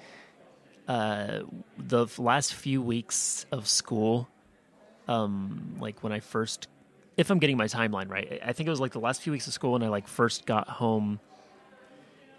uh 0.87 1.39
the 1.77 2.07
last 2.17 2.53
few 2.53 2.81
weeks 2.81 3.45
of 3.51 3.67
school 3.67 4.29
um 5.09 5.75
like 5.79 6.03
when 6.03 6.13
i 6.13 6.21
first 6.21 6.69
if 7.17 7.29
i'm 7.29 7.37
getting 7.39 7.57
my 7.57 7.65
timeline 7.67 8.09
right 8.09 8.39
i 8.45 8.53
think 8.53 8.65
it 8.65 8.69
was 8.69 8.79
like 8.79 8.93
the 8.93 8.99
last 8.99 9.21
few 9.21 9.31
weeks 9.33 9.45
of 9.47 9.53
school 9.53 9.73
when 9.73 9.83
i 9.83 9.89
like 9.89 10.07
first 10.07 10.45
got 10.45 10.69
home 10.69 11.19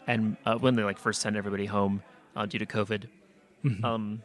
and 0.06 0.36
uh, 0.46 0.56
when 0.56 0.74
they 0.74 0.82
like 0.84 0.98
first 0.98 1.20
sent 1.20 1.36
everybody 1.36 1.66
home 1.66 2.02
uh, 2.34 2.46
due 2.46 2.58
to 2.58 2.66
covid 2.66 3.04
um 3.84 4.22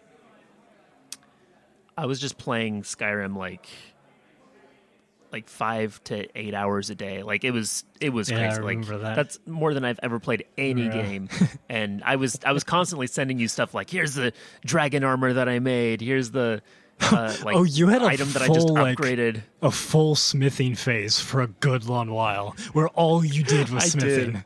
i 1.98 2.06
was 2.06 2.20
just 2.20 2.38
playing 2.38 2.82
skyrim 2.84 3.36
like 3.38 3.68
like 5.32 5.50
five 5.50 6.00
to 6.04 6.28
eight 6.38 6.54
hours 6.54 6.91
a 6.91 6.96
day. 6.96 7.24
Like 7.24 7.44
it 7.44 7.50
was, 7.50 7.84
it 8.00 8.10
was 8.12 8.30
Yeah, 8.30 8.52
I 8.52 8.56
crazy. 8.60 8.62
like 8.91 9.02
that. 9.02 9.16
that's 9.16 9.39
more 9.48 9.74
than 9.74 9.84
I've 9.84 10.00
ever 10.04 10.20
played 10.20 10.46
any 10.60 10.84
Yeah. 10.84 10.91
game. 10.91 11.30
and 11.70 12.04
I 12.06 12.18
was, 12.18 12.38
I 12.46 12.52
was 12.52 12.64
constantly 12.64 13.08
sending 13.08 13.39
you 13.39 13.48
stuff 13.48 13.74
like, 13.74 13.89
here's 13.89 14.14
the 14.14 14.32
dragon 14.64 15.04
armor 15.04 15.34
that 15.34 15.50
I 15.50 15.58
made. 15.58 16.02
Here's 16.02 16.30
the 16.30 16.62
uh, 17.02 17.36
like 17.44 17.56
Oh, 17.56 17.64
you 17.64 17.88
had 17.88 18.04
a 18.04 18.06
item 18.06 18.32
that 18.34 18.44
I 18.44 18.48
just 18.48 18.68
full, 18.68 18.76
like- 18.76 18.96
upgraded. 18.96 19.41
A 19.64 19.72
full 19.72 20.14
smithing 20.14 20.76
phase 20.76 21.20
for 21.20 21.41
a 21.41 21.48
good 21.48 21.86
long 21.86 22.12
while, 22.12 22.56
where 22.74 22.89
all 22.89 23.26
you 23.26 23.41
did 23.44 23.70
was 23.70 23.86
smithing. 23.94 24.34
did. 24.34 24.46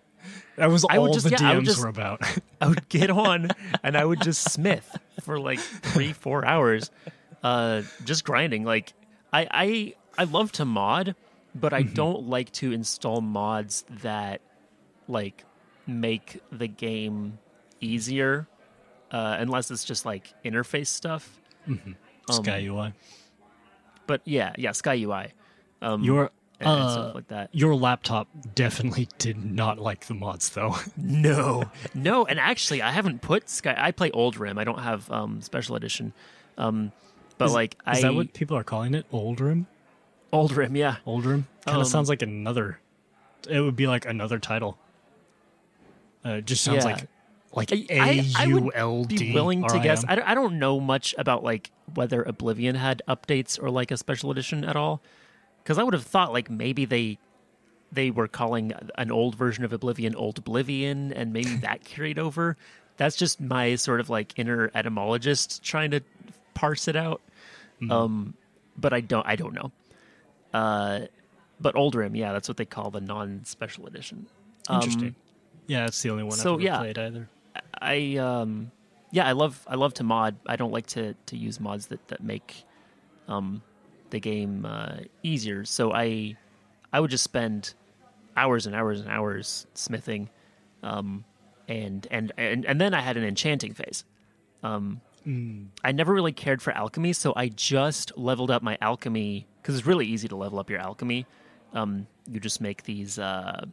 That 0.55 0.71
was 0.71 0.85
all 0.85 1.11
just- 1.13 1.25
the 1.25 1.31
yeah, 1.31 1.37
DMs 1.53 1.65
just- 1.65 1.81
were 1.81 1.89
about. 1.89 2.21
I 2.61 2.67
would 2.69 2.87
get 2.87 3.09
on 3.09 3.49
and 3.83 3.97
I 3.97 4.05
would 4.05 4.21
just 4.21 4.53
smith 4.53 4.89
for 5.23 5.37
like 5.37 5.59
three, 5.59 6.13
four 6.13 6.45
hours, 6.45 6.91
uh, 7.43 7.81
just 8.03 8.23
grinding. 8.23 8.63
Like 8.63 8.93
I, 9.33 9.47
I, 9.51 9.93
I 10.17 10.23
love 10.25 10.51
to 10.53 10.65
mod, 10.65 11.15
but 11.55 11.73
I 11.73 11.83
don't 11.83 12.27
like 12.27 12.51
to 12.53 12.71
install 12.71 13.21
mods 13.21 13.85
that 14.01 14.41
like 15.07 15.43
make 15.85 16.41
the 16.51 16.67
game 16.67 17.39
easier, 17.79 18.47
uh, 19.11 19.37
unless 19.39 19.71
it's 19.71 19.83
just 19.85 20.05
like 20.05 20.33
interface 20.43 20.87
stuff. 20.87 21.39
Um, 21.67 21.95
Sky 22.29 22.65
UI. 22.65 22.93
But 24.05 24.21
yeah, 24.25 24.53
yeah, 24.57 24.71
Sky 24.71 24.95
UI, 24.95 25.33
um, 25.81 26.03
Your 26.03 26.31
and, 26.59 26.69
and 26.69 26.81
uh, 26.81 26.91
stuff 26.91 27.15
like 27.15 27.27
that. 27.27 27.49
your 27.51 27.75
laptop 27.75 28.27
definitely 28.55 29.07
did 29.17 29.43
not 29.43 29.79
like 29.79 30.07
the 30.07 30.13
mods, 30.13 30.49
though. 30.49 30.75
No, 30.97 31.63
no, 31.93 32.25
and 32.25 32.39
actually, 32.39 32.81
I 32.81 32.91
haven't 32.91 33.21
put 33.21 33.49
Sky. 33.49 33.75
I 33.77 33.91
play 33.91 34.09
Old 34.11 34.37
Rim. 34.37 34.57
I 34.57 34.63
don't 34.63 34.79
have 34.79 35.09
um, 35.11 35.41
Special 35.41 35.75
Edition, 35.75 36.13
um, 36.57 36.91
but 37.37 37.45
Is- 37.45 37.53
like 37.53 37.73
Is 37.91 37.99
I 37.99 38.01
that 38.01 38.13
what 38.15 38.33
people 38.33 38.57
are 38.57 38.63
calling 38.63 38.93
it? 38.93 39.05
Old 39.11 39.39
Rim? 39.41 39.67
Old 40.31 40.51
Rim, 40.51 40.75
yeah. 40.75 40.97
Old 41.05 41.25
Rim? 41.25 41.47
Kind 41.65 41.75
Um, 41.75 41.81
of 41.81 41.87
sounds 41.87 42.09
like 42.09 42.21
another. 42.21 42.79
It 43.49 43.61
would 43.61 43.75
be 43.75 43.87
like 43.87 44.05
another 44.05 44.39
title. 44.39 44.77
Uh, 46.25 46.29
it 46.31 46.45
just 46.45 46.63
sounds 46.63 46.83
Yeah. 46.85 46.91
like 46.91 47.07
like 47.53 47.71
A 47.71 48.21
U 48.47 48.71
L 48.75 49.03
D. 49.05 49.17
Be 49.17 49.33
willing 49.33 49.65
to 49.67 49.79
guess. 49.79 50.03
I 50.07 50.15
don't, 50.15 50.27
I 50.27 50.33
don't 50.35 50.59
know 50.59 50.79
much 50.79 51.15
about 51.17 51.43
like 51.43 51.71
whether 51.93 52.21
Oblivion 52.23 52.75
had 52.75 53.01
updates 53.07 53.61
or 53.61 53.69
like 53.71 53.89
a 53.89 53.97
Special 53.97 54.29
Edition 54.31 54.63
at 54.65 54.75
all, 54.75 55.01
because 55.63 55.77
I 55.77 55.83
would 55.83 55.93
have 55.93 56.03
thought 56.03 56.33
like 56.33 56.49
maybe 56.49 56.85
they 56.85 57.17
they 57.91 58.11
were 58.11 58.27
calling 58.27 58.73
an 58.95 59.11
old 59.11 59.35
version 59.35 59.63
of 59.63 59.71
Oblivion 59.71 60.13
Old 60.13 60.37
Oblivion, 60.39 61.13
and 61.13 61.31
maybe 61.31 61.55
that 61.61 61.83
carried 61.85 62.19
over. 62.19 62.57
That's 62.97 63.15
just 63.15 63.39
my 63.39 63.75
sort 63.75 64.01
of 64.01 64.09
like 64.09 64.33
inner 64.37 64.69
etymologist 64.75 65.63
trying 65.63 65.91
to 65.91 66.01
parse 66.53 66.87
it 66.87 66.95
out. 66.97 67.21
Mm-hmm. 67.81 67.91
Um, 67.91 68.33
but 68.77 68.93
I 68.93 69.01
don't. 69.01 69.25
I 69.25 69.35
don't 69.35 69.53
know. 69.53 69.71
Uh, 70.53 71.01
but 71.59 71.75
Old 71.75 71.95
Rim, 71.95 72.15
yeah, 72.15 72.33
that's 72.33 72.47
what 72.47 72.57
they 72.57 72.65
call 72.65 72.91
the 72.91 73.01
non-special 73.01 73.87
edition. 73.87 74.27
Um, 74.69 74.75
Interesting. 74.75 75.15
yeah, 75.67 75.81
that's 75.81 76.01
the 76.01 76.09
only 76.09 76.23
one 76.23 76.33
so, 76.33 76.53
I've 76.53 76.59
ever 76.59 76.63
yeah. 76.63 76.77
played 76.77 76.97
either. 76.97 77.29
I 77.81 78.17
um 78.17 78.71
yeah, 79.11 79.27
I 79.27 79.31
love 79.31 79.63
I 79.67 79.75
love 79.75 79.93
to 79.95 80.03
mod. 80.03 80.35
I 80.45 80.55
don't 80.55 80.71
like 80.71 80.87
to 80.87 81.13
to 81.13 81.37
use 81.37 81.59
mods 81.59 81.87
that 81.87 82.07
that 82.09 82.23
make 82.23 82.63
um 83.27 83.61
the 84.09 84.19
game 84.19 84.65
uh, 84.65 84.97
easier. 85.23 85.65
So 85.65 85.93
I 85.93 86.37
I 86.93 86.99
would 86.99 87.11
just 87.11 87.23
spend 87.23 87.73
hours 88.35 88.65
and 88.65 88.75
hours 88.75 88.99
and 88.99 89.09
hours 89.09 89.65
smithing 89.73 90.29
um 90.83 91.25
and 91.67 92.07
and 92.11 92.31
and, 92.37 92.65
and 92.65 92.79
then 92.79 92.93
I 92.93 93.01
had 93.01 93.17
an 93.17 93.23
enchanting 93.23 93.73
phase. 93.73 94.03
Um 94.63 95.01
I 95.83 95.91
never 95.91 96.13
really 96.13 96.31
cared 96.31 96.61
for 96.61 96.71
alchemy, 96.71 97.11
so 97.13 97.33
I 97.35 97.49
just 97.49 98.17
leveled 98.17 98.49
up 98.49 98.63
my 98.63 98.77
alchemy 98.81 99.45
because 99.61 99.75
it's 99.77 99.85
really 99.85 100.05
easy 100.05 100.27
to 100.29 100.35
level 100.35 100.57
up 100.59 100.69
your 100.69 100.79
alchemy. 100.79 101.25
Um, 101.73 102.07
you 102.31 102.39
just 102.39 102.61
make 102.61 102.83
these 102.83 103.19
uh, 103.19 103.65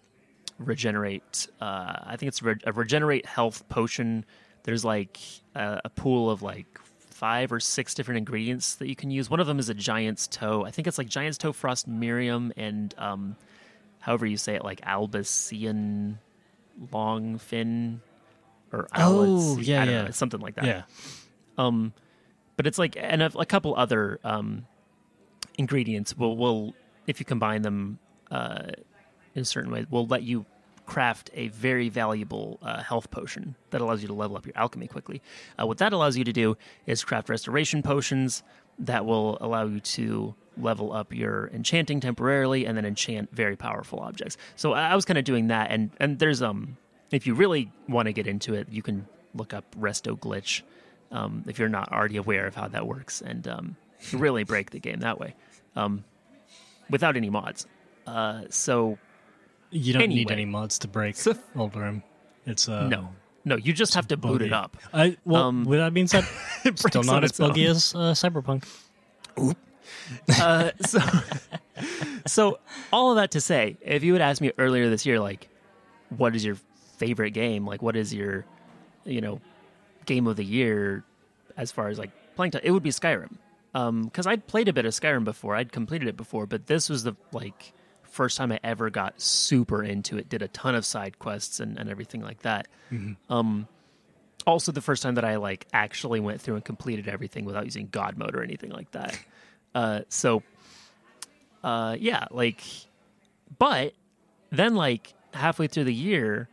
regenerate. 0.58 1.46
Uh, 1.60 1.94
I 2.06 2.16
think 2.18 2.28
it's 2.28 2.42
re- 2.42 2.56
a 2.64 2.72
regenerate 2.72 3.26
health 3.26 3.68
potion. 3.68 4.24
There's 4.64 4.84
like 4.84 5.18
a, 5.54 5.80
a 5.84 5.90
pool 5.90 6.30
of 6.30 6.42
like 6.42 6.66
five 6.98 7.52
or 7.52 7.60
six 7.60 7.94
different 7.94 8.18
ingredients 8.18 8.74
that 8.76 8.88
you 8.88 8.96
can 8.96 9.10
use. 9.10 9.30
One 9.30 9.38
of 9.40 9.46
them 9.46 9.58
is 9.60 9.68
a 9.68 9.74
giant's 9.74 10.26
toe. 10.26 10.64
I 10.64 10.70
think 10.72 10.88
it's 10.88 10.98
like 10.98 11.08
giant's 11.08 11.38
toe, 11.38 11.52
frost 11.52 11.88
mirriam, 11.88 12.50
and 12.56 12.92
um, 12.98 13.36
however 14.00 14.26
you 14.26 14.36
say 14.36 14.54
it, 14.56 14.64
like 14.64 14.80
albacean 14.80 16.16
long 16.90 17.38
fin 17.38 18.00
or 18.72 18.88
Oh, 18.96 19.58
yeah, 19.60 19.82
I 19.82 19.84
don't 19.84 19.94
yeah. 19.94 20.02
know, 20.06 20.10
something 20.10 20.40
like 20.40 20.56
that 20.56 20.64
Yeah. 20.64 20.82
Um 21.58 21.92
but 22.56 22.66
it's 22.66 22.78
like 22.78 22.96
and 22.98 23.22
a, 23.22 23.38
a 23.38 23.46
couple 23.46 23.74
other 23.76 24.18
um 24.24 24.66
ingredients 25.56 26.16
will 26.16 26.36
will 26.36 26.74
if 27.06 27.20
you 27.20 27.26
combine 27.26 27.62
them 27.62 27.98
uh 28.30 28.62
in 29.34 29.42
a 29.42 29.44
certain 29.44 29.70
way 29.70 29.86
will 29.90 30.06
let 30.06 30.22
you 30.22 30.44
craft 30.86 31.30
a 31.34 31.48
very 31.48 31.88
valuable 31.88 32.58
uh, 32.62 32.82
health 32.82 33.10
potion 33.10 33.54
that 33.70 33.80
allows 33.80 34.02
you 34.02 34.08
to 34.08 34.14
level 34.14 34.36
up 34.36 34.46
your 34.46 34.56
alchemy 34.56 34.86
quickly. 34.86 35.22
Uh, 35.60 35.66
what 35.66 35.78
that 35.78 35.92
allows 35.92 36.16
you 36.16 36.24
to 36.24 36.32
do 36.32 36.56
is 36.86 37.02
craft 37.04 37.28
restoration 37.28 37.82
potions 37.82 38.42
that 38.78 39.06
will 39.06 39.38
allow 39.40 39.64
you 39.64 39.80
to 39.80 40.34
level 40.56 40.92
up 40.92 41.12
your 41.12 41.48
enchanting 41.54 42.00
temporarily 42.00 42.66
and 42.66 42.76
then 42.76 42.84
enchant 42.84 43.34
very 43.34 43.56
powerful 43.56 43.98
objects. 44.00 44.36
So 44.56 44.72
i 44.72 44.94
was 44.94 45.04
kind 45.04 45.18
of 45.18 45.24
doing 45.24 45.48
that 45.48 45.70
and 45.70 45.90
and 45.98 46.18
there's 46.18 46.42
um 46.42 46.76
if 47.10 47.26
you 47.26 47.34
really 47.34 47.70
want 47.88 48.06
to 48.06 48.12
get 48.12 48.26
into 48.26 48.54
it 48.54 48.68
you 48.70 48.82
can 48.82 49.06
look 49.34 49.52
up 49.52 49.64
resto 49.78 50.18
glitch 50.18 50.62
um, 51.14 51.44
if 51.46 51.58
you're 51.58 51.68
not 51.78 51.90
already 51.92 52.16
aware 52.18 52.46
of 52.46 52.54
how 52.54 52.66
that 52.68 52.86
works 52.86 53.22
and 53.22 53.46
um, 53.48 53.76
really 54.12 54.42
break 54.44 54.70
the 54.70 54.80
game 54.80 55.00
that 55.00 55.18
way 55.18 55.34
um, 55.76 56.02
without 56.90 57.16
any 57.16 57.30
mods. 57.30 57.66
Uh, 58.06 58.42
so 58.50 58.98
You 59.70 59.92
don't 59.94 60.08
need 60.10 60.30
any 60.30 60.44
mods 60.44 60.78
to 60.80 60.88
break 60.88 61.16
So- 61.16 61.38
Old 61.56 61.74
Rim. 61.76 62.02
It's 62.46 62.68
uh, 62.68 62.88
no, 62.88 63.08
no, 63.46 63.56
you 63.56 63.72
just 63.72 63.94
have 63.94 64.06
to 64.08 64.16
boot 64.18 64.32
buggy. 64.40 64.46
it 64.46 64.52
up. 64.52 64.76
I, 64.92 65.16
well, 65.24 65.44
Um, 65.44 65.64
with 65.64 65.78
that 65.78 65.94
being 65.94 66.06
said, 66.08 66.26
It 66.64 66.78
still 66.78 67.02
not 67.04 67.24
as 67.24 67.30
its 67.30 67.40
own. 67.40 67.48
buggy 67.50 67.66
as 67.66 67.94
uh, 67.94 68.12
Cyberpunk. 68.12 68.64
Uh, 70.40 70.70
so, 70.86 70.98
so 72.26 72.58
all 72.92 73.10
of 73.10 73.16
that 73.16 73.30
to 73.32 73.40
say, 73.40 73.76
if 73.80 74.02
you 74.04 74.12
had 74.12 74.22
asked 74.22 74.40
me 74.40 74.52
earlier 74.58 74.90
this 74.90 75.06
year, 75.06 75.20
like, 75.20 75.48
what 76.10 76.34
is 76.36 76.44
your 76.44 76.56
favorite 76.98 77.30
game? 77.30 77.66
Like, 77.66 77.82
what 77.82 77.96
is 77.96 78.12
your, 78.12 78.44
you 79.04 79.20
know, 79.20 79.40
game 80.06 80.26
of 80.26 80.36
the 80.36 80.44
year 80.44 81.04
as 81.56 81.72
far 81.72 81.88
as 81.88 81.98
like 81.98 82.10
playing 82.36 82.52
time? 82.52 82.62
It 82.64 82.70
would 82.70 82.82
be 82.82 82.90
Skyrim. 82.90 83.36
Um, 83.74 84.04
because 84.04 84.26
I'd 84.26 84.46
played 84.46 84.68
a 84.68 84.72
bit 84.72 84.86
of 84.86 84.92
Skyrim 84.92 85.24
before, 85.24 85.56
I'd 85.56 85.72
completed 85.72 86.06
it 86.06 86.16
before, 86.16 86.46
but 86.46 86.66
this 86.66 86.88
was 86.88 87.02
the 87.02 87.14
like 87.32 87.72
first 88.02 88.36
time 88.38 88.52
I 88.52 88.60
ever 88.62 88.88
got 88.88 89.20
super 89.20 89.82
into 89.82 90.16
it. 90.16 90.28
Did 90.28 90.42
a 90.42 90.48
ton 90.48 90.76
of 90.76 90.86
side 90.86 91.18
quests 91.18 91.58
and, 91.58 91.76
and 91.76 91.90
everything 91.90 92.20
like 92.20 92.42
that. 92.42 92.68
Um, 93.28 93.66
also 94.46 94.70
the 94.70 94.80
first 94.80 95.02
time 95.02 95.16
that 95.16 95.24
I 95.24 95.36
like 95.36 95.66
actually 95.72 96.20
went 96.20 96.40
through 96.40 96.54
and 96.54 96.64
completed 96.64 97.08
everything 97.08 97.44
without 97.44 97.64
using 97.64 97.88
God 97.90 98.16
mode 98.16 98.36
or 98.36 98.42
anything 98.42 98.70
like 98.70 98.90
that. 98.92 99.18
Uh, 99.74 100.02
so, 100.08 100.40
uh, 101.64 101.96
yeah, 101.98 102.28
like, 102.30 102.60
but 103.58 103.92
then 104.52 104.76
like 104.76 105.12
halfway 105.32 105.66
through 105.66 105.82
the 105.82 105.92
year, 105.92 106.48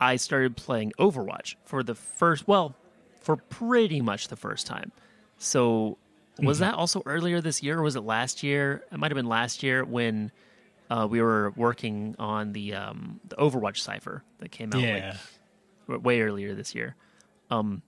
I 0.00 0.16
started 0.16 0.56
playing 0.56 0.92
Overwatch 0.98 1.54
for 1.64 1.84
the 1.84 1.94
first, 1.94 2.48
well, 2.48 2.74
for 3.28 3.36
pretty 3.36 4.00
much 4.00 4.28
the 4.28 4.36
first 4.36 4.66
time. 4.66 4.90
So, 5.36 5.98
was 6.40 6.60
that 6.60 6.72
also 6.72 7.02
earlier 7.04 7.42
this 7.42 7.62
year 7.62 7.78
or 7.78 7.82
was 7.82 7.94
it 7.94 8.00
last 8.00 8.42
year? 8.42 8.84
It 8.90 8.98
might 8.98 9.10
have 9.10 9.16
been 9.16 9.26
last 9.28 9.62
year 9.62 9.84
when 9.84 10.32
uh, 10.88 11.06
we 11.10 11.20
were 11.20 11.52
working 11.56 12.16
on 12.18 12.52
the 12.54 12.72
um, 12.74 13.20
the 13.28 13.36
Overwatch 13.36 13.78
cipher 13.80 14.22
that 14.38 14.50
came 14.50 14.72
out 14.72 14.80
Yeah. 14.80 15.14
like 15.88 16.02
way 16.02 16.22
earlier 16.22 16.54
this 16.54 16.74
year. 16.74 16.96
Um, 17.50 17.82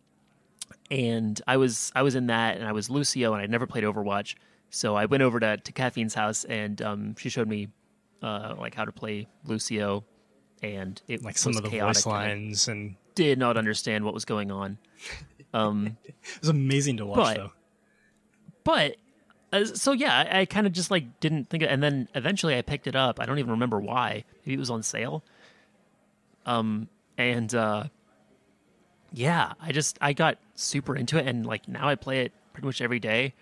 and 0.90 1.40
I 1.46 1.56
was 1.56 1.90
I 1.94 2.02
was 2.02 2.14
in 2.14 2.26
that, 2.26 2.58
and 2.58 2.66
I 2.68 2.72
was 2.72 2.90
Lucio, 2.90 3.32
and 3.32 3.40
I'd 3.42 3.50
never 3.50 3.66
played 3.66 3.84
Overwatch, 3.84 4.34
so 4.68 4.94
I 4.94 5.06
went 5.06 5.22
over 5.22 5.40
to 5.40 5.56
to 5.56 5.72
Caffeine's 5.72 6.14
house, 6.14 6.44
and 6.44 6.82
um, 6.82 7.16
she 7.16 7.30
showed 7.30 7.48
me 7.48 7.68
uh, 8.22 8.54
like 8.58 8.74
how 8.74 8.84
to 8.84 8.92
play 8.92 9.26
Lucio, 9.46 10.04
and 10.62 11.00
it 11.08 11.24
Like 11.24 11.38
some 11.38 11.56
of 11.56 11.62
the 11.62 11.70
chaotic, 11.70 11.96
voice 11.96 12.04
and 12.04 12.12
lines, 12.14 12.68
and 12.68 12.96
did 13.14 13.38
not 13.38 13.56
understand 13.56 14.04
what 14.04 14.14
was 14.14 14.24
going 14.24 14.50
on. 14.50 14.78
Um, 15.52 15.96
it 16.04 16.14
was 16.40 16.48
amazing 16.48 16.98
to 16.98 17.06
watch, 17.06 17.16
But- 17.18 17.36
though. 17.36 17.52
but 18.64 18.96
Uh, 19.52 19.64
so 19.64 19.90
yeah, 19.92 20.26
I, 20.30 20.40
I 20.40 20.44
kind 20.44 20.64
of 20.66 20.72
just 20.72 20.90
like 20.92 21.18
didn't 21.18 21.50
think, 21.50 21.64
of, 21.64 21.70
and 21.70 21.82
then 21.82 22.08
eventually 22.14 22.56
I 22.56 22.62
picked 22.62 22.86
it 22.86 22.94
up. 22.94 23.18
I 23.18 23.26
don't 23.26 23.38
even 23.40 23.50
remember 23.50 23.80
why. 23.80 24.22
Maybe 24.46 24.54
it 24.54 24.58
was 24.60 24.70
on 24.70 24.82
sale. 24.84 25.24
Um, 26.46 26.88
and 27.18 27.52
uh, 27.54 27.84
yeah, 29.12 29.54
I 29.60 29.72
just 29.72 29.98
I 30.00 30.12
got 30.12 30.38
super 30.54 30.94
into 30.94 31.18
it, 31.18 31.26
and 31.26 31.44
like 31.44 31.66
now 31.68 31.88
I 31.88 31.96
play 31.96 32.20
it 32.20 32.32
pretty 32.52 32.66
much 32.66 32.80
every 32.80 33.00
day, 33.00 33.34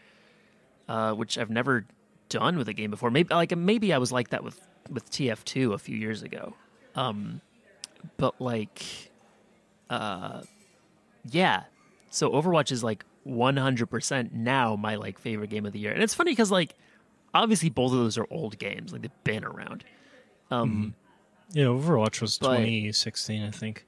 uh, 0.88 1.12
which 1.12 1.36
I've 1.36 1.50
never 1.50 1.84
done 2.30 2.56
with 2.56 2.68
a 2.68 2.72
game 2.72 2.90
before. 2.90 3.10
Maybe 3.10 3.34
like 3.34 3.54
maybe 3.56 3.92
I 3.92 3.98
was 3.98 4.10
like 4.10 4.30
that 4.30 4.42
with 4.42 4.58
with 4.90 5.10
TF2 5.10 5.74
a 5.74 5.78
few 5.78 5.96
years 5.96 6.22
ago. 6.22 6.54
Um, 6.94 7.42
but 8.16 8.40
like, 8.40 8.82
uh, 9.90 10.40
yeah. 11.30 11.64
So 12.10 12.30
Overwatch 12.30 12.72
is 12.72 12.82
like 12.82 13.04
100% 13.26 14.32
now 14.32 14.76
my 14.76 14.94
like 14.96 15.18
favorite 15.18 15.50
game 15.50 15.66
of 15.66 15.72
the 15.72 15.78
year. 15.78 15.92
And 15.92 16.02
it's 16.02 16.14
funny 16.14 16.32
because 16.32 16.50
like 16.50 16.74
obviously 17.34 17.68
both 17.68 17.92
of 17.92 17.98
those 17.98 18.16
are 18.18 18.26
old 18.30 18.58
games, 18.58 18.92
like 18.92 19.02
they've 19.02 19.24
been 19.24 19.44
around. 19.44 19.84
Um 20.50 20.94
Yeah, 21.52 21.64
Overwatch 21.64 22.20
was 22.20 22.38
But- 22.38 22.56
2016, 22.58 23.42
I 23.42 23.50
think. 23.50 23.86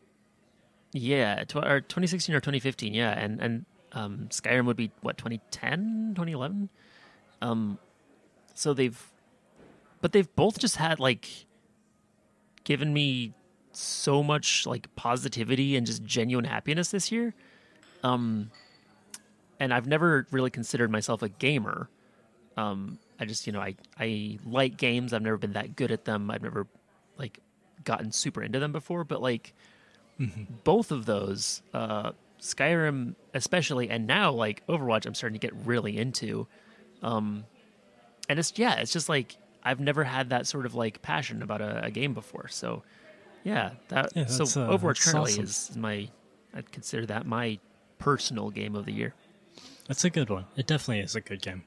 yeah, 0.93 1.45
tw- 1.45 1.57
or 1.57 1.81
2016 1.81 2.35
or 2.35 2.41
2015, 2.41 2.93
yeah. 2.95 3.11
And 3.19 3.41
and 3.41 3.65
um 3.93 4.27
Skyrim 4.31 4.67
would 4.67 4.77
be 4.77 4.91
what 5.01 5.17
2010, 5.19 6.13
2011. 6.15 6.69
Um 7.41 7.79
so 8.55 8.75
they've 8.75 9.03
but 10.03 10.13
they've 10.13 10.35
both 10.37 10.59
just 10.59 10.77
had 10.77 11.01
like 11.01 11.47
given 12.65 12.93
me 12.93 13.33
so 13.73 14.23
much 14.23 14.67
like 14.67 14.95
positivity 14.97 15.77
and 15.77 15.87
just 15.87 16.03
genuine 16.05 16.45
happiness 16.45 16.91
this 16.91 17.11
year. 17.11 17.35
Um 18.03 18.51
and 19.61 19.75
I've 19.75 19.87
never 19.87 20.27
really 20.31 20.51
considered 20.51 20.91
myself 20.91 21.23
a 21.23 21.29
gamer. 21.29 21.89
Um, 22.57 22.99
I 23.21 23.27
just, 23.27 23.47
you 23.47 23.53
know, 23.53 23.61
I 23.61 23.77
I 23.99 24.39
like 24.45 24.79
games. 24.79 25.13
I've 25.13 25.23
never 25.23 25.37
been 25.37 25.53
that 25.53 25.77
good 25.77 25.93
at 25.93 26.07
them. 26.07 26.31
I've 26.31 26.43
never 26.43 26.67
like 27.19 27.41
gotten 27.85 28.11
super 28.11 28.43
into 28.43 28.59
them 28.59 28.73
before. 28.73 29.05
But 29.05 29.21
like 29.21 29.53
both 30.65 30.91
of 30.91 31.05
those, 31.07 31.63
uh, 31.75 32.13
Skyrim 32.41 33.15
especially, 33.35 33.91
and 33.91 34.07
now 34.07 34.33
like 34.33 34.67
Overwatch, 34.67 35.05
I'm 35.05 35.15
starting 35.15 35.39
to 35.39 35.47
get 35.47 35.55
really 35.67 35.99
into. 35.99 36.47
Um, 37.03 37.45
and 38.29 38.39
it's 38.39 38.53
yeah, 38.57 38.77
it's 38.77 38.93
just 38.93 39.11
like 39.11 39.37
I've 39.63 39.81
never 39.81 40.05
had 40.05 40.31
that 40.31 40.47
sort 40.47 40.65
of 40.65 40.75
like 40.75 41.03
passion 41.03 41.43
about 41.43 41.61
a, 41.61 41.85
a 41.85 41.91
game 41.91 42.15
before. 42.15 42.49
So 42.49 42.83
yeah, 43.45 43.73
that 43.89 44.17
Yeah, 44.17 44.25
so 44.27 44.45
uh, 44.45 44.77
Overwatch 44.79 45.03
currently 45.05 45.33
awesome. 45.33 45.45
is 45.45 45.77
my 45.77 46.09
I'd 46.55 46.73
consider 46.73 47.05
that 47.07 47.27
my 47.27 47.59
personal 48.01 48.51
game 48.51 48.75
of 48.75 48.85
the 48.87 48.93
year. 48.93 49.15
That's 49.87 50.05
a 50.05 50.11
good 50.11 50.29
one. 50.31 50.47
It 50.57 50.67
definitely 50.67 51.05
is 51.05 51.15
a 51.15 51.21
good 51.21 51.41
game. 51.43 51.63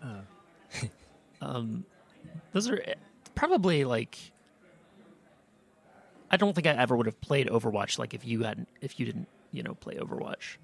Those 2.52 2.68
are 2.68 2.80
eh, 2.84 2.94
probably 3.34 3.84
like. 3.84 4.16
I 6.30 6.36
don't 6.36 6.54
think 6.54 6.66
I 6.66 6.70
ever 6.72 6.94
would 6.96 7.06
have 7.06 7.20
played 7.20 7.46
Overwatch 7.48 7.98
like 7.98 8.12
if 8.14 8.24
you 8.24 8.42
hadn't 8.42 8.68
if 8.80 9.00
you 9.00 9.06
didn't 9.06 9.28
you 9.52 9.62
know 9.62 9.74
play 9.74 9.94
Overwatch. 9.96 10.56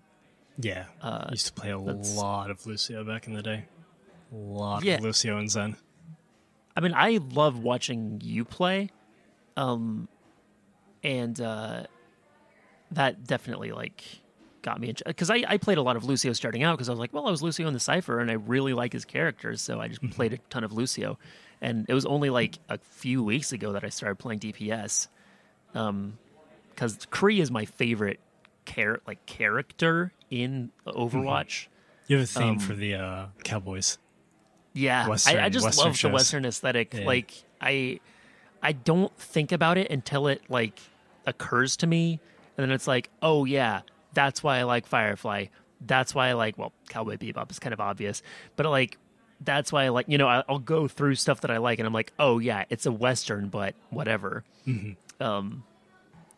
Yeah. 0.59 0.85
Uh, 1.03 1.25
I 1.27 1.31
used 1.33 1.47
to 1.47 1.53
play 1.53 1.71
a 1.71 1.79
lot 1.79 2.51
of 2.51 2.65
Lucio 2.67 3.03
back 3.05 3.27
in 3.27 3.33
the 3.33 3.43
day. 3.43 3.65
A 4.33 4.37
lot 4.37 4.85
Yeah. 4.85 4.97
of 4.97 5.01
Lucio 5.03 5.39
and 5.39 5.51
Zen. 5.51 5.77
I 6.77 6.81
mean, 6.81 6.93
I 6.95 7.19
love 7.33 7.59
watching 7.61 8.21
you 8.23 8.45
play, 8.45 8.91
um, 9.57 10.09
and 11.05 11.41
uh, 11.41 11.85
that 12.91 13.25
definitely 13.25 13.71
like 13.73 14.03
got 14.65 14.81
me 14.81 14.93
because 15.07 15.31
I, 15.31 15.45
I 15.47 15.57
played 15.59 15.79
a 15.79 15.83
lot 15.83 15.95
of 15.95 16.05
Lucio 16.05 16.33
starting 16.33 16.65
out 16.65 16.77
because 16.77 16.89
I 16.89 16.93
was 16.93 16.99
like, 16.99 17.13
well, 17.13 17.29
I 17.29 17.31
was 17.31 17.41
Lucio 17.43 17.69
in 17.69 17.73
the 17.75 17.79
Cipher 17.81 18.19
and 18.19 18.29
I 18.31 18.35
really 18.35 18.73
like 18.73 18.93
his 18.93 19.05
characters, 19.05 19.63
so 19.63 19.81
I 19.81 19.87
just 19.89 20.11
played 20.11 20.33
a 20.33 20.39
ton 20.51 20.65
of 20.65 20.73
Lucio, 20.73 21.19
and 21.61 21.87
it 21.89 21.95
was 21.95 22.05
only 22.07 22.31
like 22.31 22.59
a 22.69 22.79
few 22.79 23.23
weeks 23.23 23.53
ago 23.53 23.73
that 23.73 23.85
I 23.85 23.89
started 23.91 24.17
playing 24.17 24.41
DPS, 24.41 25.07
um, 25.75 26.19
because 26.71 26.97
Kree 27.13 27.39
is 27.41 27.51
my 27.53 27.65
favorite 27.67 28.19
char- 28.67 29.01
like 29.07 29.25
character 29.27 30.13
in 30.31 30.71
Overwatch. 30.87 31.69
You 32.09 32.17
have 32.19 32.25
a 32.25 32.27
theme 32.27 32.49
Um, 32.49 32.59
for 32.59 32.75
the 32.75 32.95
uh, 32.97 33.27
Cowboys. 33.45 33.99
Yeah, 34.73 35.07
Western- 35.09 35.39
I, 35.39 35.45
I 35.45 35.49
just 35.51 35.65
Western 35.65 35.85
love 35.87 36.01
the. 36.01 36.09
Western 36.11 36.45
aesthetic. 36.45 36.93
Yeah. 36.95 37.07
Like 37.07 37.33
I, 37.61 38.01
I 38.63 38.73
don't 38.73 39.17
think 39.19 39.53
about 39.53 39.79
it 39.79 39.91
until 39.91 40.27
it 40.27 40.43
like 40.49 40.81
occurs 41.27 41.77
to 41.79 41.87
me, 41.87 42.19
and 42.57 42.65
then 42.65 42.71
it's 42.73 42.87
like, 42.89 43.09
oh 43.23 43.45
yeah, 43.45 43.83
that's 44.15 44.43
why 44.43 44.59
I 44.59 44.63
like 44.63 44.87
Firefly. 44.87 45.47
That's 45.81 46.15
why 46.15 46.29
I 46.29 46.33
like 46.33 46.57
well, 46.57 46.73
Cowboy 46.89 47.17
Bebop 47.17 47.51
is 47.51 47.59
kind 47.59 47.73
of 47.73 47.81
obvious, 47.81 48.23
but 48.57 48.67
like 48.67 48.99
that's 49.41 49.73
why 49.73 49.85
I 49.85 49.89
like 49.89 50.07
you 50.09 50.19
know 50.19 50.29
I, 50.29 50.43
I'll 50.49 50.59
go 50.59 50.89
through 50.89 51.17
stuff 51.17 51.41
that 51.43 51.51
I 51.51 51.59
like, 51.59 51.79
and 51.79 51.87
I'm 51.87 51.93
like, 51.93 52.13
oh 52.19 52.39
yeah, 52.39 52.65
it's 52.71 52.87
a 52.87 52.93
Western, 52.93 53.49
but 53.49 53.75
whatever. 53.91 54.45
Um, 55.21 55.65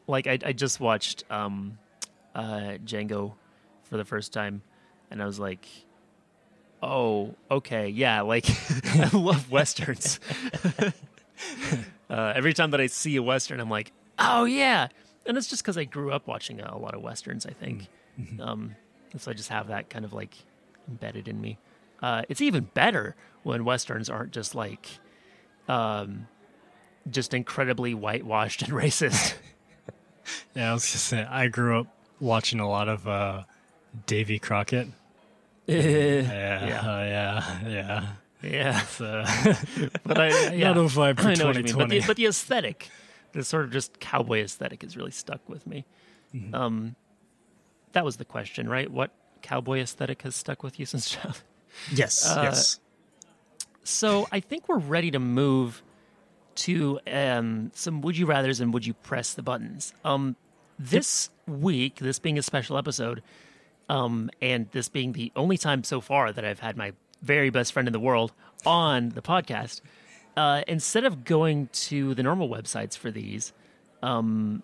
like 0.07 0.27
I, 0.27 0.39
I 0.45 0.53
just 0.53 0.81
watched 0.81 1.25
um, 1.31 1.79
uh, 2.35 2.79
Django 2.85 3.35
for 3.85 3.97
the 3.97 4.05
first 4.05 4.33
time, 4.33 4.63
and 5.11 5.23
I 5.23 5.27
was 5.27 5.39
like, 5.39 5.67
oh, 6.83 7.35
okay, 7.51 7.89
yeah, 7.89 8.23
like 8.23 8.47
I 8.85 9.11
love 9.17 9.51
westerns. 9.51 10.21
uh, 12.11 12.33
every 12.35 12.55
time 12.55 12.71
that 12.73 12.81
I 12.81 12.87
see 12.87 13.17
a 13.17 13.23
western, 13.23 13.61
I'm 13.61 13.71
like, 13.71 13.93
oh 14.19 14.45
yeah, 14.45 14.89
and 15.27 15.37
it's 15.37 15.47
just 15.49 15.63
because 15.63 15.77
I 15.79 15.85
grew 15.85 16.13
up 16.13 16.27
watching 16.27 16.61
a, 16.61 16.71
a 16.75 16.79
lot 16.79 16.95
of 16.95 17.03
westerns. 17.03 17.47
I 17.47 17.51
think, 17.53 17.89
um, 18.41 18.75
so 19.17 19.31
I 19.31 19.35
just 19.35 19.49
have 19.51 19.69
that 19.69 19.91
kind 19.91 20.05
of 20.05 20.13
like 20.13 20.35
embedded 20.89 21.29
in 21.29 21.41
me. 21.41 21.59
Uh, 22.03 22.23
it's 22.29 22.41
even 22.41 22.65
better 22.75 23.17
when 23.43 23.65
westerns 23.65 24.11
aren't 24.11 24.33
just 24.33 24.55
like, 24.55 24.89
um, 25.69 26.29
just 27.11 27.33
incredibly 27.35 27.95
whitewashed 27.95 28.63
and 28.63 28.73
racist. 28.83 29.35
Yeah, 30.55 30.71
I 30.71 30.73
was 30.75 30.85
gonna 30.85 30.99
say 30.99 31.25
I 31.25 31.49
grew 31.49 31.81
up 31.81 31.87
watching 32.21 32.59
a 32.61 32.69
lot 32.69 32.89
of 32.89 33.07
uh, 33.09 33.45
Davy 34.07 34.39
Crockett. 34.39 34.89
Yeah, 35.69 35.77
Yeah. 35.81 36.67
yeah, 36.67 37.03
yeah, 37.67 37.69
yeah. 37.69 38.07
yeah, 38.43 38.81
So, 38.83 39.25
but 40.05 40.21
I 40.21 40.53
yeah. 40.53 40.73
Not 40.75 40.77
vibe 40.91 41.19
for 41.21 41.29
I 41.29 41.35
know 41.35 41.47
what 41.47 41.57
you 41.57 41.65
mean, 41.65 41.75
but 41.75 41.89
2020. 41.89 41.99
the, 42.01 42.07
but 42.07 42.17
the 42.17 42.27
aesthetic, 42.27 42.89
the 43.37 43.45
sort 43.45 43.65
of 43.65 43.71
just 43.71 44.01
cowboy 44.01 44.41
aesthetic, 44.41 44.83
is 44.83 44.97
really 44.97 45.11
stuck 45.11 45.47
with 45.49 45.67
me. 45.67 45.85
Mm-hmm. 46.35 46.55
Um, 46.55 46.97
that 47.93 48.05
was 48.05 48.17
the 48.17 48.25
question, 48.25 48.69
right? 48.69 48.91
What 48.91 49.11
cowboy 49.43 49.81
aesthetic 49.81 50.23
has 50.23 50.35
stuck 50.35 50.63
with 50.63 50.81
you 50.81 50.87
since 50.93 51.11
childhood? 51.11 51.43
yes, 51.93 52.27
Uh, 52.27 52.41
yes. 52.45 52.81
So 53.85 54.27
I 54.33 54.41
think 54.41 54.69
we're 54.69 54.79
ready 54.79 55.11
to 55.13 55.19
move 55.19 55.83
to 56.57 56.99
um, 57.07 57.71
some 57.75 58.01
would 58.01 58.17
you 58.17 58.27
rather's 58.27 58.61
and 58.61 58.73
would 58.73 58.87
you 58.87 58.95
press 58.95 59.35
the 59.35 59.43
buttons. 59.43 59.93
Um, 60.05 60.35
this 60.79 61.31
week, 61.47 61.97
this 61.97 62.19
being 62.19 62.39
a 62.39 62.43
special 62.43 62.79
episode, 62.79 63.23
um, 63.89 64.31
and 64.43 64.69
this 64.73 64.89
being 64.89 65.13
the 65.13 65.31
only 65.37 65.59
time 65.59 65.85
so 65.85 66.01
far 66.01 66.33
that 66.33 66.45
I've 66.45 66.61
had 66.61 66.77
my 66.77 66.93
very 67.23 67.51
best 67.51 67.73
friend 67.73 67.87
in 67.87 67.93
the 67.93 68.01
world 68.01 68.33
on 68.65 69.11
the 69.11 69.23
podcast, 69.23 69.83
uh, 70.37 70.63
instead 70.69 71.05
of 71.05 71.25
going 71.25 71.69
to 71.73 72.15
the 72.15 72.23
normal 72.23 72.49
websites 72.49 72.97
for 72.97 73.11
these, 73.11 73.53
um, 74.03 74.63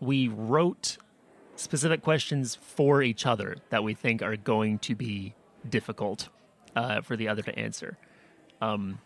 we 0.00 0.28
wrote 0.28 0.98
specific 1.56 2.02
questions 2.02 2.54
for 2.54 3.02
each 3.02 3.26
other 3.26 3.56
that 3.70 3.82
we 3.82 3.94
think 3.94 4.22
are 4.22 4.36
going 4.36 4.78
to 4.78 4.94
be 4.94 5.34
difficult 5.68 6.28
uh, 6.76 7.00
for 7.00 7.16
the 7.16 7.28
other 7.28 7.42
to 7.42 7.58
answer. 7.58 7.98
Um, 8.60 9.00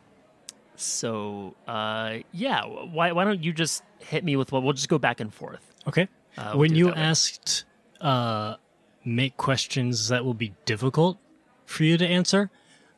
so 0.76 1.54
uh, 1.66 2.18
yeah, 2.32 2.64
why 2.64 3.12
why 3.12 3.24
don't 3.24 3.42
you 3.42 3.52
just 3.52 3.82
hit 3.98 4.24
me 4.24 4.36
with 4.36 4.52
what? 4.52 4.62
We'll 4.62 4.72
just 4.72 4.88
go 4.88 4.98
back 4.98 5.20
and 5.20 5.32
forth. 5.32 5.72
Okay. 5.86 6.08
uh, 6.36 6.50
we'll 6.52 6.60
when 6.60 6.74
you 6.74 6.92
asked, 6.92 7.64
uh, 8.00 8.56
make 9.04 9.36
questions 9.36 10.08
that 10.08 10.24
will 10.24 10.34
be 10.34 10.54
difficult 10.64 11.18
for 11.66 11.84
you 11.84 11.96
to 11.98 12.06
answer, 12.06 12.50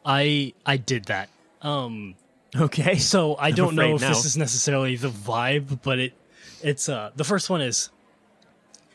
I 0.04 0.54
I 0.66 0.76
did 0.76 1.06
that. 1.06 1.28
Um, 1.62 2.14
Okay. 2.56 2.96
so 2.98 3.36
I 3.36 3.50
don't 3.50 3.74
know 3.74 3.96
if 3.96 4.00
now. 4.00 4.08
this 4.08 4.24
is 4.24 4.36
necessarily 4.36 4.96
the 4.96 5.08
vibe, 5.08 5.80
but 5.82 5.98
it 5.98 6.12
it's 6.62 6.88
uh 6.88 7.10
the 7.14 7.24
first 7.24 7.50
one 7.50 7.60
is 7.60 7.90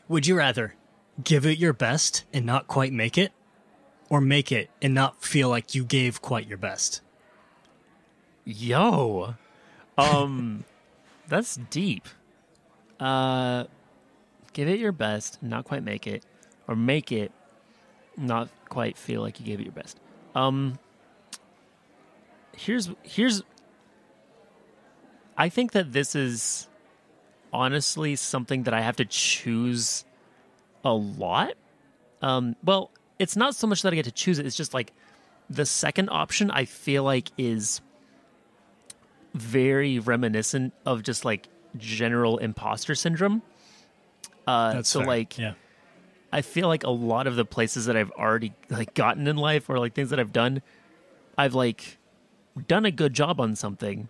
would 0.08 0.26
you 0.26 0.36
rather 0.36 0.74
give 1.22 1.46
it 1.46 1.58
your 1.58 1.72
best 1.72 2.24
and 2.32 2.44
not 2.44 2.66
quite 2.66 2.92
make 2.92 3.16
it 3.16 3.32
or 4.08 4.20
make 4.20 4.50
it 4.50 4.70
and 4.82 4.92
not 4.92 5.22
feel 5.24 5.48
like 5.48 5.74
you 5.74 5.84
gave 5.84 6.20
quite 6.20 6.46
your 6.46 6.58
best? 6.58 7.00
Yo, 8.44 9.36
um, 9.96 10.64
that's 11.28 11.56
deep. 11.70 12.08
Uh, 12.98 13.64
give 14.52 14.68
it 14.68 14.80
your 14.80 14.92
best, 14.92 15.42
not 15.42 15.64
quite 15.64 15.84
make 15.84 16.06
it, 16.06 16.24
or 16.66 16.74
make 16.74 17.12
it, 17.12 17.30
not 18.16 18.48
quite 18.68 18.98
feel 18.98 19.20
like 19.20 19.38
you 19.38 19.46
gave 19.46 19.60
it 19.60 19.64
your 19.64 19.72
best. 19.72 19.98
Um, 20.34 20.78
here's 22.60 22.90
here's. 23.02 23.42
I 25.36 25.48
think 25.48 25.72
that 25.72 25.92
this 25.92 26.14
is 26.14 26.68
honestly 27.52 28.14
something 28.16 28.64
that 28.64 28.74
I 28.74 28.82
have 28.82 28.96
to 28.96 29.04
choose 29.04 30.04
a 30.84 30.92
lot. 30.92 31.54
Um, 32.22 32.56
well, 32.62 32.90
it's 33.18 33.36
not 33.36 33.54
so 33.54 33.66
much 33.66 33.82
that 33.82 33.92
I 33.92 33.96
get 33.96 34.04
to 34.04 34.12
choose 34.12 34.38
it; 34.38 34.46
it's 34.46 34.56
just 34.56 34.74
like 34.74 34.92
the 35.48 35.66
second 35.66 36.10
option 36.10 36.50
I 36.50 36.64
feel 36.64 37.02
like 37.02 37.30
is 37.38 37.80
very 39.34 39.98
reminiscent 39.98 40.74
of 40.84 41.02
just 41.02 41.24
like 41.24 41.48
general 41.76 42.38
imposter 42.38 42.94
syndrome. 42.94 43.42
Uh, 44.46 44.74
That's 44.74 44.88
so 44.88 45.00
fair. 45.00 45.08
like 45.08 45.38
yeah. 45.38 45.54
I 46.32 46.42
feel 46.42 46.68
like 46.68 46.84
a 46.84 46.90
lot 46.90 47.26
of 47.26 47.36
the 47.36 47.44
places 47.44 47.86
that 47.86 47.96
I've 47.96 48.10
already 48.12 48.52
like 48.68 48.94
gotten 48.94 49.26
in 49.26 49.36
life 49.36 49.68
or 49.70 49.78
like 49.78 49.94
things 49.94 50.10
that 50.10 50.20
I've 50.20 50.32
done, 50.32 50.62
I've 51.36 51.54
like 51.54 51.98
done 52.66 52.84
a 52.86 52.90
good 52.90 53.14
job 53.14 53.40
on 53.40 53.54
something, 53.56 54.08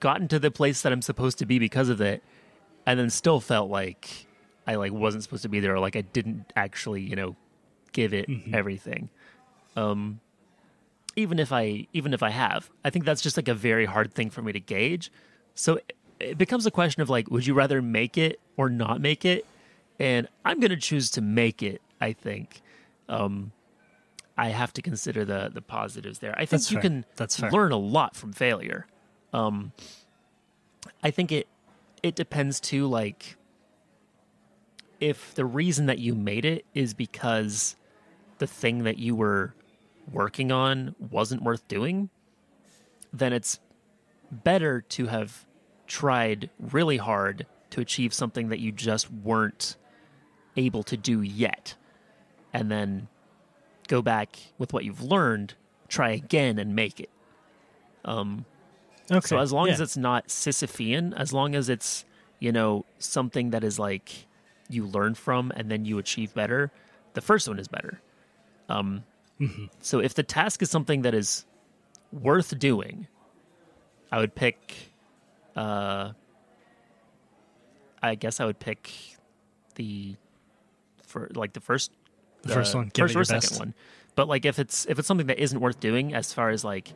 gotten 0.00 0.28
to 0.28 0.38
the 0.38 0.50
place 0.50 0.82
that 0.82 0.92
I'm 0.92 1.02
supposed 1.02 1.38
to 1.38 1.46
be 1.46 1.58
because 1.58 1.88
of 1.88 2.00
it, 2.00 2.22
and 2.86 2.98
then 2.98 3.10
still 3.10 3.40
felt 3.40 3.70
like 3.70 4.26
I 4.66 4.74
like 4.76 4.92
wasn't 4.92 5.22
supposed 5.24 5.42
to 5.42 5.48
be 5.48 5.60
there 5.60 5.74
or 5.74 5.78
like 5.80 5.96
I 5.96 6.02
didn't 6.02 6.52
actually, 6.56 7.02
you 7.02 7.16
know, 7.16 7.36
give 7.92 8.12
it 8.14 8.28
everything. 8.52 9.08
Um 9.76 10.20
even 11.16 11.38
if 11.38 11.52
I 11.52 11.86
even 11.92 12.14
if 12.14 12.22
I 12.22 12.30
have. 12.30 12.70
I 12.84 12.90
think 12.90 13.04
that's 13.04 13.20
just 13.20 13.36
like 13.36 13.48
a 13.48 13.54
very 13.54 13.84
hard 13.86 14.12
thing 14.14 14.30
for 14.30 14.42
me 14.42 14.52
to 14.52 14.60
gauge. 14.60 15.10
So 15.54 15.76
it- 15.76 15.96
it 16.20 16.38
becomes 16.38 16.64
a 16.66 16.70
question 16.70 17.02
of 17.02 17.10
like 17.10 17.28
would 17.30 17.46
you 17.46 17.52
rather 17.54 17.82
make 17.82 18.16
it 18.16 18.38
or 18.56 18.68
not 18.70 19.00
make 19.00 19.24
it? 19.24 19.44
And 19.98 20.28
I'm 20.44 20.60
going 20.60 20.70
to 20.70 20.76
choose 20.76 21.10
to 21.12 21.20
make 21.20 21.62
it, 21.64 21.82
I 22.00 22.12
think. 22.12 22.62
Um 23.08 23.50
I 24.36 24.48
have 24.48 24.72
to 24.74 24.82
consider 24.82 25.24
the 25.24 25.50
the 25.52 25.62
positives 25.62 26.18
there. 26.20 26.32
I 26.32 26.40
think 26.40 26.50
That's 26.50 26.70
you 26.70 26.76
fair. 26.76 26.82
can 26.82 27.04
That's 27.16 27.36
fair. 27.38 27.50
learn 27.50 27.72
a 27.72 27.76
lot 27.76 28.16
from 28.16 28.32
failure. 28.32 28.86
Um 29.32 29.72
I 31.02 31.10
think 31.10 31.32
it 31.32 31.48
it 32.02 32.14
depends 32.14 32.60
too 32.60 32.86
like 32.86 33.36
if 35.00 35.34
the 35.34 35.44
reason 35.44 35.86
that 35.86 35.98
you 35.98 36.14
made 36.14 36.44
it 36.44 36.64
is 36.74 36.94
because 36.94 37.76
the 38.38 38.46
thing 38.46 38.84
that 38.84 38.98
you 38.98 39.14
were 39.16 39.54
working 40.10 40.52
on 40.52 40.94
wasn't 40.98 41.42
worth 41.42 41.66
doing, 41.68 42.08
then 43.12 43.32
it's 43.32 43.58
better 44.30 44.80
to 44.80 45.06
have 45.06 45.44
tried 45.86 46.50
really 46.58 46.96
hard 46.96 47.46
to 47.70 47.80
achieve 47.80 48.14
something 48.14 48.48
that 48.48 48.60
you 48.60 48.72
just 48.72 49.10
weren't 49.10 49.76
able 50.56 50.82
to 50.84 50.96
do 50.96 51.20
yet. 51.20 51.74
And 52.52 52.70
then 52.70 53.08
go 53.92 54.00
back 54.00 54.38
with 54.56 54.72
what 54.72 54.84
you've 54.84 55.02
learned, 55.02 55.52
try 55.88 56.10
again 56.10 56.58
and 56.58 56.74
make 56.74 56.98
it. 56.98 57.10
Um, 58.04 58.46
Okay. 59.10 59.26
so 59.26 59.38
as 59.38 59.52
long 59.52 59.68
as 59.68 59.80
it's 59.80 59.96
not 59.98 60.28
Sisyphean, 60.28 61.12
as 61.14 61.32
long 61.32 61.54
as 61.54 61.68
it's 61.68 62.04
you 62.38 62.50
know 62.52 62.86
something 62.98 63.50
that 63.50 63.62
is 63.62 63.78
like 63.78 64.26
you 64.70 64.86
learn 64.86 65.14
from 65.14 65.52
and 65.54 65.70
then 65.70 65.84
you 65.84 65.98
achieve 65.98 66.32
better, 66.32 66.70
the 67.12 67.20
first 67.20 67.46
one 67.48 67.58
is 67.58 67.68
better. 67.68 68.00
Um, 68.68 69.04
Mm-hmm. 69.40 69.64
So 69.80 69.98
if 69.98 70.14
the 70.14 70.22
task 70.22 70.62
is 70.62 70.70
something 70.70 71.02
that 71.02 71.14
is 71.14 71.44
worth 72.12 72.56
doing, 72.60 73.08
I 74.12 74.18
would 74.18 74.34
pick. 74.36 74.76
Uh, 75.56 76.12
I 78.00 78.14
guess 78.14 78.38
I 78.40 78.44
would 78.44 78.60
pick 78.60 78.90
the 79.74 80.14
for 81.02 81.28
like 81.34 81.52
the 81.54 81.60
first 81.60 81.90
The 82.42 82.48
first 82.48 82.74
one, 82.74 82.90
give 82.92 83.10
first 83.10 83.16
or 83.16 83.24
second 83.24 83.58
one. 83.58 83.74
But 84.14 84.28
like 84.28 84.44
if 84.44 84.58
it's 84.58 84.84
if 84.86 84.98
it's 84.98 85.08
something 85.08 85.28
that 85.28 85.38
isn't 85.38 85.58
worth 85.60 85.80
doing, 85.80 86.14
as 86.14 86.32
far 86.32 86.50
as 86.50 86.64
like 86.64 86.92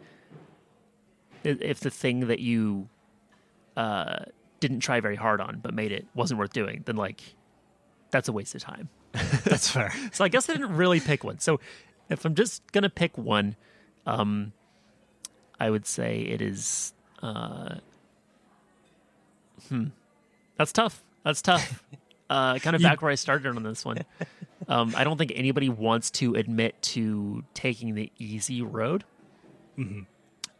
if 1.45 1.81
the 1.81 1.91
thing 1.91 2.27
that 2.29 2.41
you 2.41 2.89
uh, 3.77 4.25
didn't 4.61 4.81
try 4.81 5.01
very 5.01 5.17
hard 5.17 5.41
on 5.41 5.61
but 5.63 5.73
made 5.73 5.93
it 5.93 6.07
wasn't 6.15 6.39
worth 6.39 6.53
doing, 6.53 6.83
then 6.87 6.97
like 6.97 7.21
that's 8.11 8.29
a 8.29 8.33
waste 8.33 8.55
of 8.55 8.63
time. 8.63 8.89
that's 9.45 9.71
fair. 9.71 9.93
So 10.13 10.25
I 10.25 10.29
guess 10.29 10.51
I 10.51 10.55
didn't 10.55 10.77
really 10.77 11.01
pick 11.01 11.25
one. 11.25 11.39
So 11.39 11.61
if 12.11 12.25
I'm 12.25 12.35
just 12.35 12.71
gonna 12.73 12.91
pick 12.91 13.17
one, 13.17 13.57
um, 14.07 14.53
I 15.59 15.71
would 15.71 15.87
say 15.87 16.21
it 16.21 16.43
is. 16.43 16.93
Uh, 17.23 17.77
hmm, 19.69 19.87
that's 20.57 20.73
tough. 20.73 21.03
That's 21.25 21.41
tough. 21.41 21.83
Uh, 22.29 22.59
kind 22.59 22.75
of 22.77 22.83
back 22.83 23.03
where 23.03 23.11
I 23.11 23.15
started 23.15 23.55
on 23.57 23.63
this 23.63 23.85
one. 23.85 23.99
Um, 24.69 24.95
I 24.97 25.05
don't 25.05 25.17
think 25.19 25.33
anybody 25.37 25.69
wants 25.69 26.11
to 26.13 26.35
admit 26.35 26.81
to 26.83 27.45
taking 27.55 27.95
the 27.95 28.11
easy 28.19 28.63
road, 28.63 29.05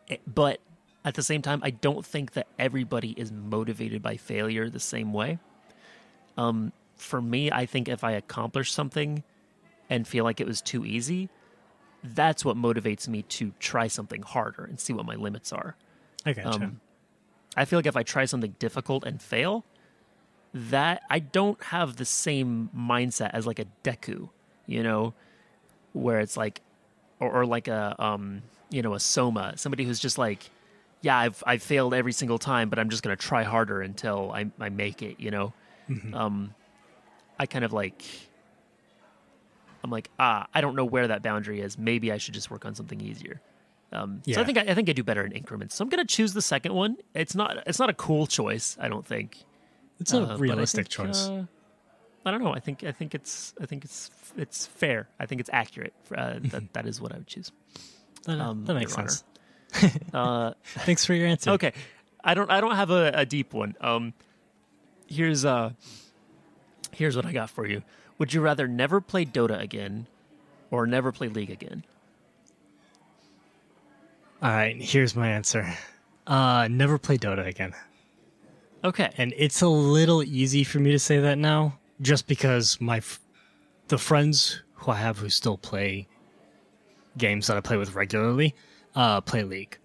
Eh, 0.09 0.17
but 0.27 0.61
at 1.05 1.15
the 1.15 1.23
same 1.23 1.41
time, 1.43 1.61
I 1.65 1.71
don't 1.71 2.05
think 2.05 2.35
that 2.35 2.47
everybody 2.59 3.13
is 3.13 3.33
motivated 3.33 4.03
by 4.03 4.17
failure 4.17 4.69
the 4.69 4.79
same 4.79 5.13
way 5.13 5.39
Um, 6.37 6.73
for 6.97 7.21
me, 7.23 7.51
I 7.51 7.67
think 7.67 7.89
if 7.89 8.05
I 8.05 8.13
accomplish 8.13 8.71
something 8.71 9.25
and 9.91 10.07
feel 10.07 10.25
like 10.25 10.41
it 10.41 10.47
was 10.47 10.61
too 10.61 10.85
easy, 10.85 11.31
that's 12.05 12.45
what 12.45 12.57
motivates 12.57 13.09
me 13.09 13.23
to 13.23 13.53
try 13.59 13.89
something 13.89 14.23
harder 14.23 14.63
and 14.65 14.79
see 14.79 14.93
what 14.93 15.07
my 15.07 15.15
limits 15.17 15.53
are. 15.53 15.75
I 16.25 16.33
gotcha. 16.35 16.49
Um, 16.65 16.81
I 17.57 17.65
feel 17.65 17.79
like 17.79 17.87
if 17.87 17.97
I 17.97 18.03
try 18.03 18.27
something 18.27 18.55
difficult 18.59 19.05
and 19.05 19.21
fail, 19.21 19.65
that 20.71 21.03
I 21.11 21.19
don't 21.19 21.63
have 21.65 21.97
the 21.97 22.05
same 22.05 22.71
mindset 22.77 23.31
as 23.33 23.47
like 23.47 23.59
a 23.59 23.67
Deku, 23.85 24.29
you 24.67 24.83
know, 24.83 25.13
where 25.93 26.21
it's 26.21 26.37
like, 26.37 26.61
or, 27.21 27.31
or 27.31 27.47
like 27.47 27.69
a, 27.69 27.95
um, 27.99 28.43
you 28.71 28.83
know, 28.83 28.95
a 28.95 29.01
Soma, 29.01 29.53
somebody 29.57 29.85
who's 29.85 30.01
just 30.01 30.19
like, 30.19 30.51
yeah, 31.03 31.17
I've 31.19 31.43
I've 31.47 31.63
failed 31.63 31.95
every 31.95 32.13
single 32.13 32.39
time, 32.39 32.69
but 32.71 32.79
I'm 32.79 32.89
just 32.91 33.03
gonna 33.03 33.17
try 33.17 33.43
harder 33.45 33.81
until 33.83 34.33
I 34.33 34.47
I 34.59 34.71
make 34.71 35.03
it, 35.03 35.21
you 35.21 35.31
know. 35.31 35.53
Um, 36.15 36.55
I 37.39 37.47
kind 37.47 37.65
of 37.65 37.73
like, 37.73 38.03
I'm 39.85 39.91
like, 39.91 40.11
ah, 40.19 40.47
I 40.55 40.61
don't 40.61 40.75
know 40.75 40.85
where 40.85 41.07
that 41.09 41.23
boundary 41.23 41.61
is. 41.61 41.79
Maybe 41.79 42.11
I 42.11 42.17
should 42.19 42.35
just 42.35 42.51
work 42.51 42.65
on 42.65 42.75
something 42.75 43.01
easier. 43.01 43.41
Um, 43.93 44.21
So 44.35 44.41
I 44.41 44.45
think 44.45 44.59
I, 44.59 44.63
I 44.63 44.75
think 44.75 44.89
I 44.89 44.93
do 44.93 45.05
better 45.05 45.25
in 45.25 45.33
increments. 45.33 45.77
So 45.77 45.85
I'm 45.85 45.89
gonna 45.89 46.05
choose 46.05 46.33
the 46.33 46.43
second 46.43 46.75
one. 46.75 46.97
It's 47.15 47.35
not 47.37 47.63
it's 47.67 47.79
not 47.79 47.89
a 47.91 47.95
cool 47.95 48.27
choice. 48.27 48.77
I 48.81 48.89
don't 48.89 49.07
think. 49.07 49.45
It's 50.01 50.13
a 50.13 50.23
Uh, 50.23 50.37
realistic 50.37 50.87
think, 50.87 51.09
choice. 51.09 51.29
uh, 51.29 51.45
I 52.25 52.31
don't 52.31 52.43
know. 52.43 52.53
I 52.55 52.61
think 52.61 52.83
I 52.85 52.93
think 52.93 53.15
it's 53.15 53.55
I 53.61 53.67
think 53.67 53.85
it's 53.85 54.11
it's 54.37 54.67
fair. 54.67 55.09
I 55.21 55.27
think 55.27 55.41
it's 55.41 55.51
accurate. 55.53 55.95
Uh, 56.15 56.39
that 56.51 56.73
that 56.75 56.87
is 56.87 57.01
what 57.01 57.13
I 57.13 57.19
would 57.19 57.27
choose. 57.27 57.53
that, 58.25 58.41
um, 58.41 58.65
that 58.67 58.75
makes 58.75 58.95
sense. 58.95 59.25
Uh, 60.15 60.53
Thanks 60.65 61.05
for 61.05 61.13
your 61.15 61.27
answer. 61.27 61.51
okay, 61.51 61.73
I 62.25 62.35
don't 62.35 62.51
I 62.51 62.61
don't 62.61 62.75
have 62.77 62.91
a, 62.91 63.11
a 63.15 63.27
deep 63.27 63.53
one. 63.53 63.75
Um, 63.81 64.13
here's 65.07 65.45
uh 65.45 65.71
here's 66.93 67.15
what 67.17 67.27
I 67.27 67.33
got 67.33 67.51
for 67.51 67.67
you. 67.67 67.83
Would 68.19 68.33
you 68.33 68.41
rather 68.41 68.67
never 68.67 69.01
play 69.01 69.25
Dota 69.27 69.61
again, 69.61 70.07
or 70.71 70.87
never 70.87 71.13
play 71.13 71.29
League 71.29 71.51
again? 71.51 71.85
All 74.43 74.51
right, 74.51 74.77
here's 74.81 75.15
my 75.17 75.29
answer. 75.29 75.67
Uh, 76.27 76.69
never 76.71 76.99
play 76.99 77.19
Dota 77.19 77.47
again. 77.47 77.75
Okay. 78.87 79.11
And 79.19 79.35
it's 79.37 79.63
a 79.63 79.69
little 79.69 80.23
easy 80.23 80.63
for 80.63 80.79
me 80.79 80.93
to 80.93 80.99
say 80.99 81.19
that 81.19 81.39
now, 81.39 81.77
just 82.01 82.29
because 82.29 82.81
my 82.81 82.99
f- 82.99 83.21
the 83.89 83.99
friends 83.99 84.63
who 84.75 84.93
I 84.93 84.97
have 84.97 85.19
who 85.19 85.29
still 85.29 85.59
play 85.59 86.07
games 87.19 87.49
that 87.49 87.57
I 87.57 87.61
play 87.61 87.77
with 87.77 87.97
regularly 87.97 88.55
uh, 88.95 89.21
play 89.23 89.43
League. 89.43 89.79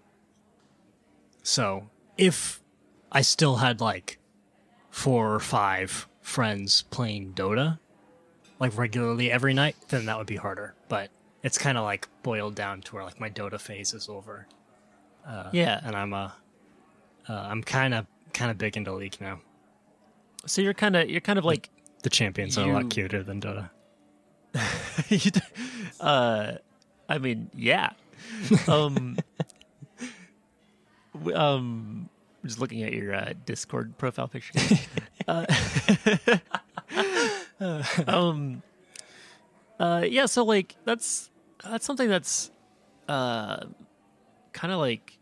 So 1.42 1.90
if 2.16 2.62
I 3.10 3.22
still 3.22 3.56
had 3.56 3.80
like 3.80 4.20
four 4.90 5.34
or 5.34 5.40
five 5.40 6.06
friends 6.20 6.82
playing 6.82 7.32
Dota, 7.32 7.80
like 8.60 8.78
regularly 8.78 9.32
every 9.32 9.52
night, 9.52 9.74
then 9.88 10.06
that 10.06 10.16
would 10.16 10.28
be 10.28 10.36
harder. 10.36 10.76
But 10.88 11.10
it's 11.42 11.58
kind 11.58 11.76
of 11.76 11.82
like 11.82 12.08
boiled 12.22 12.54
down 12.54 12.82
to 12.82 12.94
where 12.94 13.04
like 13.04 13.18
my 13.18 13.30
Dota 13.30 13.60
phase 13.60 13.94
is 13.94 14.08
over, 14.08 14.46
yeah. 15.52 15.80
and 15.82 15.96
I'm 15.96 16.14
uh, 16.14 16.30
uh 17.28 17.32
I'm 17.32 17.64
kind 17.64 17.94
of 17.94 18.06
kind 18.32 18.50
of 18.50 18.58
big 18.58 18.76
into 18.76 18.92
League 18.92 19.16
now. 19.20 19.40
So 20.46 20.60
you're 20.60 20.74
kind 20.74 20.96
of 20.96 21.08
you're 21.08 21.20
kind 21.20 21.38
of 21.38 21.44
like 21.44 21.70
The 22.02 22.10
champions 22.10 22.58
are 22.58 22.68
a 22.68 22.72
lot 22.72 22.90
cuter 22.90 23.22
than 23.22 23.40
Dota. 23.40 23.70
You 25.08 25.30
uh, 26.00 26.56
I 27.08 27.18
mean, 27.18 27.50
yeah. 27.54 27.90
Um, 28.68 29.18
um, 31.34 32.08
just 32.44 32.58
looking 32.58 32.82
at 32.82 32.92
your 32.92 33.14
uh, 33.14 33.32
Discord 33.44 33.96
profile 33.98 34.28
picture. 34.28 34.52
uh, 35.28 35.46
um, 38.06 38.62
uh, 39.78 40.04
yeah. 40.08 40.26
So 40.26 40.44
like 40.44 40.76
that's 40.84 41.30
that's 41.64 41.86
something 41.86 42.08
that's 42.08 42.50
uh, 43.08 43.64
kind 44.52 44.72
of 44.72 44.78
like 44.80 45.18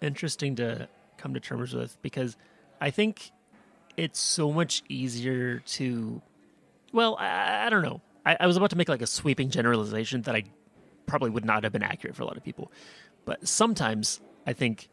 interesting 0.00 0.56
to 0.56 0.88
come 1.26 1.34
to 1.34 1.40
terms 1.40 1.74
with 1.74 2.00
because 2.02 2.36
I 2.80 2.90
think 2.90 3.32
it's 3.96 4.20
so 4.20 4.52
much 4.52 4.84
easier 4.88 5.58
to 5.58 6.22
well, 6.92 7.16
I, 7.18 7.66
I 7.66 7.70
don't 7.70 7.82
know. 7.82 8.00
I, 8.24 8.36
I 8.38 8.46
was 8.46 8.56
about 8.56 8.70
to 8.70 8.76
make 8.76 8.88
like 8.88 9.02
a 9.02 9.08
sweeping 9.08 9.50
generalization 9.50 10.22
that 10.22 10.36
I 10.36 10.44
probably 11.06 11.30
would 11.30 11.44
not 11.44 11.64
have 11.64 11.72
been 11.72 11.82
accurate 11.82 12.14
for 12.14 12.22
a 12.22 12.26
lot 12.26 12.36
of 12.36 12.44
people, 12.44 12.70
but 13.24 13.46
sometimes 13.46 14.20
I 14.46 14.52
think 14.52 14.88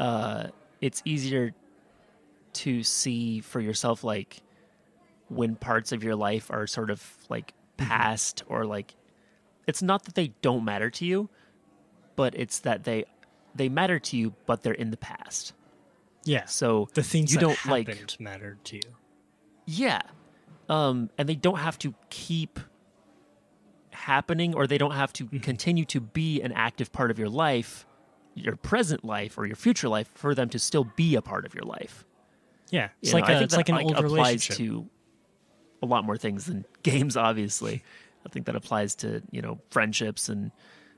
uh, 0.00 0.46
it's 0.80 1.02
easier 1.04 1.52
to 2.54 2.82
see 2.82 3.40
for 3.40 3.60
yourself 3.60 4.04
like 4.04 4.40
when 5.28 5.54
parts 5.54 5.92
of 5.92 6.02
your 6.02 6.16
life 6.16 6.50
are 6.50 6.66
sort 6.66 6.90
of 6.90 7.04
like 7.28 7.52
past 7.76 8.42
or 8.46 8.64
like 8.64 8.94
it's 9.66 9.82
not 9.82 10.04
that 10.04 10.14
they 10.14 10.28
don't 10.40 10.64
matter 10.64 10.88
to 10.88 11.04
you, 11.04 11.28
but 12.16 12.34
it's 12.34 12.60
that 12.60 12.84
they 12.84 13.04
they 13.54 13.68
matter 13.68 13.98
to 13.98 14.16
you, 14.16 14.34
but 14.46 14.62
they're 14.62 14.72
in 14.72 14.90
the 14.90 14.96
past. 14.96 15.52
Yeah. 16.24 16.46
So 16.46 16.88
the 16.94 17.02
things 17.02 17.32
you 17.32 17.38
that 17.40 17.46
don't 17.46 17.66
like 17.66 18.18
mattered 18.20 18.64
to 18.64 18.76
you. 18.76 18.82
Yeah. 19.66 20.00
Um, 20.68 21.10
and 21.18 21.28
they 21.28 21.34
don't 21.34 21.58
have 21.58 21.78
to 21.80 21.94
keep 22.10 22.58
happening 23.90 24.54
or 24.54 24.66
they 24.66 24.78
don't 24.78 24.92
have 24.92 25.12
to 25.14 25.26
continue 25.40 25.84
to 25.86 26.00
be 26.00 26.40
an 26.42 26.52
active 26.52 26.92
part 26.92 27.10
of 27.10 27.18
your 27.18 27.28
life, 27.28 27.86
your 28.34 28.56
present 28.56 29.04
life 29.04 29.38
or 29.38 29.46
your 29.46 29.56
future 29.56 29.88
life 29.88 30.08
for 30.14 30.34
them 30.34 30.48
to 30.50 30.58
still 30.58 30.84
be 30.84 31.14
a 31.14 31.22
part 31.22 31.44
of 31.46 31.54
your 31.54 31.64
life. 31.64 32.04
Yeah. 32.70 32.88
It's 33.02 33.12
You 33.12 33.14
like 33.18 33.28
know, 33.28 33.34
I 33.34 33.36
a, 33.36 33.38
think 33.38 33.44
it's 33.44 33.52
that, 33.54 33.58
like 33.58 33.68
an 33.68 33.86
old 33.86 33.92
applies 33.92 34.12
relationship. 34.12 34.56
to 34.56 34.88
a 35.82 35.86
lot 35.86 36.04
more 36.04 36.16
things 36.16 36.46
than 36.46 36.64
games 36.82 37.16
obviously. 37.16 37.82
I 38.26 38.30
think 38.30 38.46
that 38.46 38.56
applies 38.56 38.94
to, 38.96 39.22
you 39.30 39.42
know, 39.42 39.60
friendships 39.70 40.28
and 40.30 40.50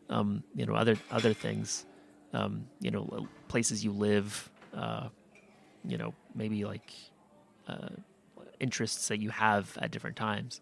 um, 0.09 0.45
you 0.55 0.65
know, 0.65 0.75
other 0.75 0.97
other 1.11 1.33
things. 1.33 1.85
Um, 2.33 2.67
you 2.81 2.91
know, 2.91 3.29
places 3.49 3.85
you 3.85 3.93
live, 3.93 4.51
uh, 4.75 5.09
you 5.85 5.97
know, 5.97 6.13
maybe 6.35 6.65
like 6.65 6.93
uh, 7.69 7.89
interests 8.61 9.09
that 9.09 9.21
you 9.21 9.31
have 9.31 9.77
at 9.81 9.91
different 9.91 10.17
times. 10.17 10.61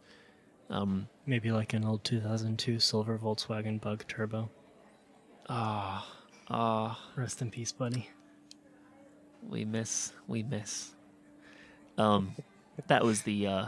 Um, 0.71 1.09
Maybe 1.27 1.51
like 1.53 1.73
an 1.75 1.85
old 1.85 2.05
2002 2.05 2.79
silver 2.81 3.19
Volkswagen 3.19 3.81
Bug 3.81 4.05
Turbo. 4.09 4.51
ah, 5.49 6.07
ah, 6.49 6.99
Rest 7.17 7.43
in 7.43 7.51
peace, 7.51 7.73
buddy. 7.73 8.09
we 9.49 9.65
miss, 9.65 10.13
we 10.27 10.43
miss. 10.43 10.95
Um, 11.99 12.35
that 12.89 13.05
was 13.05 13.23
the 13.23 13.47
uh, 13.47 13.67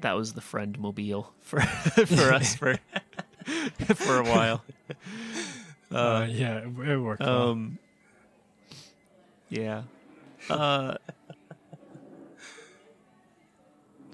that 0.00 0.12
was 0.16 0.32
the 0.34 0.40
friend 0.40 0.78
mobile 0.78 1.32
for 1.40 1.60
for 2.06 2.32
us 2.32 2.54
for 2.56 2.76
for 3.94 4.18
a 4.18 4.24
while. 4.24 4.64
Uh, 5.90 6.26
yeah, 6.28 6.58
it, 6.58 6.88
it 6.88 6.98
worked. 6.98 7.20
well. 7.20 7.50
Um, 7.50 7.78
yeah. 9.48 9.82
Uh, 10.48 10.94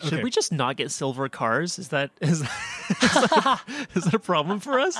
should 0.02 0.22
we 0.22 0.30
just 0.30 0.52
not 0.52 0.76
get 0.76 0.90
silver 0.90 1.28
cars? 1.28 1.78
Is 1.78 1.88
that 1.88 2.10
is 2.20 2.40
that, 2.42 2.50
is 3.02 3.10
that, 3.12 3.62
is 3.94 4.04
that 4.04 4.14
a 4.14 4.18
problem 4.18 4.60
for 4.60 4.78
us? 4.78 4.98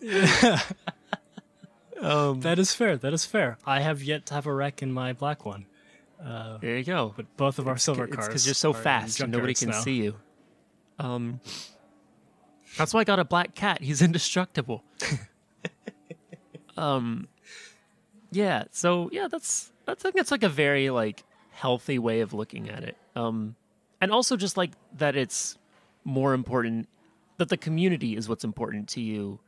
yeah. 0.00 0.60
Um, 1.98 2.42
That 2.42 2.58
is 2.58 2.74
fair. 2.74 2.98
That 2.98 3.14
is 3.14 3.24
fair. 3.24 3.56
I 3.64 3.80
have 3.80 4.02
yet 4.02 4.26
to 4.26 4.34
have 4.34 4.44
a 4.44 4.52
wreck 4.52 4.82
in 4.82 4.92
my 4.92 5.14
black 5.14 5.46
one, 5.46 5.64
there 6.60 6.76
you 6.76 6.84
go. 6.84 7.14
but 7.16 7.24
both 7.38 7.58
of 7.58 7.66
our 7.68 7.78
silver 7.78 8.04
it's 8.04 8.14
cars. 8.14 8.28
because 8.28 8.46
you're 8.46 8.54
so 8.54 8.74
fast 8.74 9.18
and 9.20 9.32
nobody 9.32 9.54
can 9.54 9.70
now. 9.70 9.80
see 9.80 9.94
you. 9.94 10.14
Um, 10.98 11.40
that's 12.76 12.94
why 12.94 13.00
I 13.00 13.04
got 13.04 13.18
a 13.18 13.24
black 13.24 13.54
cat. 13.54 13.82
He's 13.82 14.02
indestructible. 14.08 14.84
um, 16.76 17.28
yeah. 18.30 18.64
So 18.70 19.08
yeah, 19.12 19.28
that's 19.30 19.72
that's 19.84 20.04
I 20.04 20.10
think 20.10 20.20
it's 20.20 20.30
like 20.30 20.42
a 20.42 20.48
very 20.48 20.90
like 20.90 21.24
healthy 21.50 21.98
way 21.98 22.20
of 22.20 22.32
looking 22.34 22.68
at 22.68 22.84
it. 22.84 22.96
Um, 23.14 23.56
and 24.00 24.12
also 24.12 24.36
just 24.36 24.56
like 24.56 24.72
that 24.98 25.16
it's 25.16 25.56
more 26.04 26.34
important 26.34 26.88
that 27.38 27.48
the 27.48 27.56
community 27.56 28.16
is 28.16 28.28
what's 28.28 28.44
important 28.44 28.88
to 28.90 29.00
you 29.00 29.40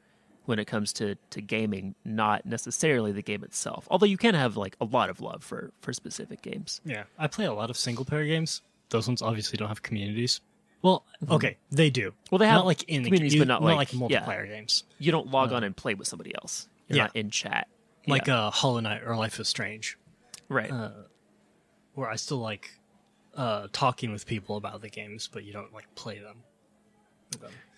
when 0.46 0.58
it 0.58 0.64
comes 0.66 0.94
to 0.94 1.14
to 1.30 1.42
gaming, 1.42 1.94
not 2.04 2.46
necessarily 2.46 3.12
the 3.12 3.22
game 3.22 3.44
itself. 3.44 3.86
Although 3.90 4.06
you 4.06 4.16
can 4.16 4.34
have 4.34 4.56
like 4.56 4.76
a 4.80 4.84
lot 4.86 5.10
of 5.10 5.20
love 5.20 5.44
for 5.44 5.72
for 5.80 5.92
specific 5.92 6.40
games. 6.40 6.80
Yeah, 6.84 7.04
I 7.18 7.26
play 7.26 7.44
a 7.44 7.52
lot 7.52 7.68
of 7.68 7.76
single 7.76 8.04
player 8.04 8.24
games. 8.24 8.62
Those 8.88 9.06
ones 9.06 9.20
obviously 9.20 9.58
don't 9.58 9.68
have 9.68 9.82
communities. 9.82 10.40
Well, 10.82 11.04
okay, 11.30 11.56
they 11.70 11.90
do. 11.90 12.10
Mm-hmm. 12.10 12.16
Well, 12.30 12.38
they 12.38 12.46
have 12.46 12.54
not 12.56 12.66
like 12.66 12.84
in 12.84 13.02
the 13.02 13.08
communities, 13.10 13.34
you- 13.34 13.40
but 13.40 13.48
not 13.48 13.62
like- 13.62 13.76
like 13.76 13.92
yeah. 13.92 13.98
multiplayer 14.24 14.46
games, 14.46 14.84
you 14.98 15.10
don't 15.12 15.28
log 15.30 15.52
on 15.52 15.64
and 15.64 15.76
play 15.76 15.94
with 15.94 16.06
somebody 16.08 16.32
else. 16.36 16.68
You're 16.88 16.98
Yeah. 16.98 17.02
not 17.04 17.16
in 17.16 17.30
chat. 17.30 17.68
like 18.06 18.26
Yeah. 18.26 18.46
uh, 18.46 18.50
Hollow 18.50 18.80
Knight 18.80 19.02
or 19.04 19.16
Life 19.16 19.38
is 19.38 19.48
Strange, 19.48 19.98
right. 20.48 20.70
Uh, 20.70 20.90
where 21.94 22.08
I 22.08 22.16
still 22.16 22.38
like 22.38 22.70
uh, 23.36 23.68
talking 23.72 24.10
with 24.12 24.24
people 24.24 24.56
about 24.56 24.80
the 24.80 24.88
games, 24.88 25.28
but 25.30 25.44
you 25.44 25.52
don't 25.52 25.72
like 25.74 25.94
play 25.94 26.18
them. 26.18 26.42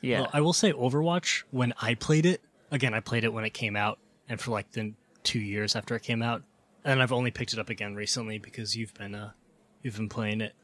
yeah. 0.01 0.21
Well, 0.21 0.31
I 0.33 0.41
will 0.41 0.53
say 0.53 0.73
Overwatch, 0.73 1.43
when 1.51 1.75
I 1.81 1.95
played 1.95 2.27
it, 2.27 2.41
again, 2.71 2.95
I 2.95 3.01
played 3.01 3.25
it 3.25 3.33
when 3.33 3.45
it 3.45 3.51
came 3.55 3.77
out 3.77 3.99
and 4.29 4.41
for 4.41 4.53
like 4.53 4.71
the 4.73 4.95
two 5.25 5.41
years 5.41 5.75
after 5.77 5.95
it 5.97 6.03
came 6.03 6.23
out. 6.23 6.43
And 6.85 7.03
I've 7.03 7.13
only 7.13 7.31
picked 7.31 7.53
it 7.53 7.59
up 7.59 7.69
again 7.69 7.95
recently 7.95 8.39
because 8.39 8.75
you've 8.77 8.95
been 8.95 9.15
uh 9.15 9.33
you've 9.83 9.97
been 9.97 10.09
playing 10.09 10.41
it. 10.41 10.55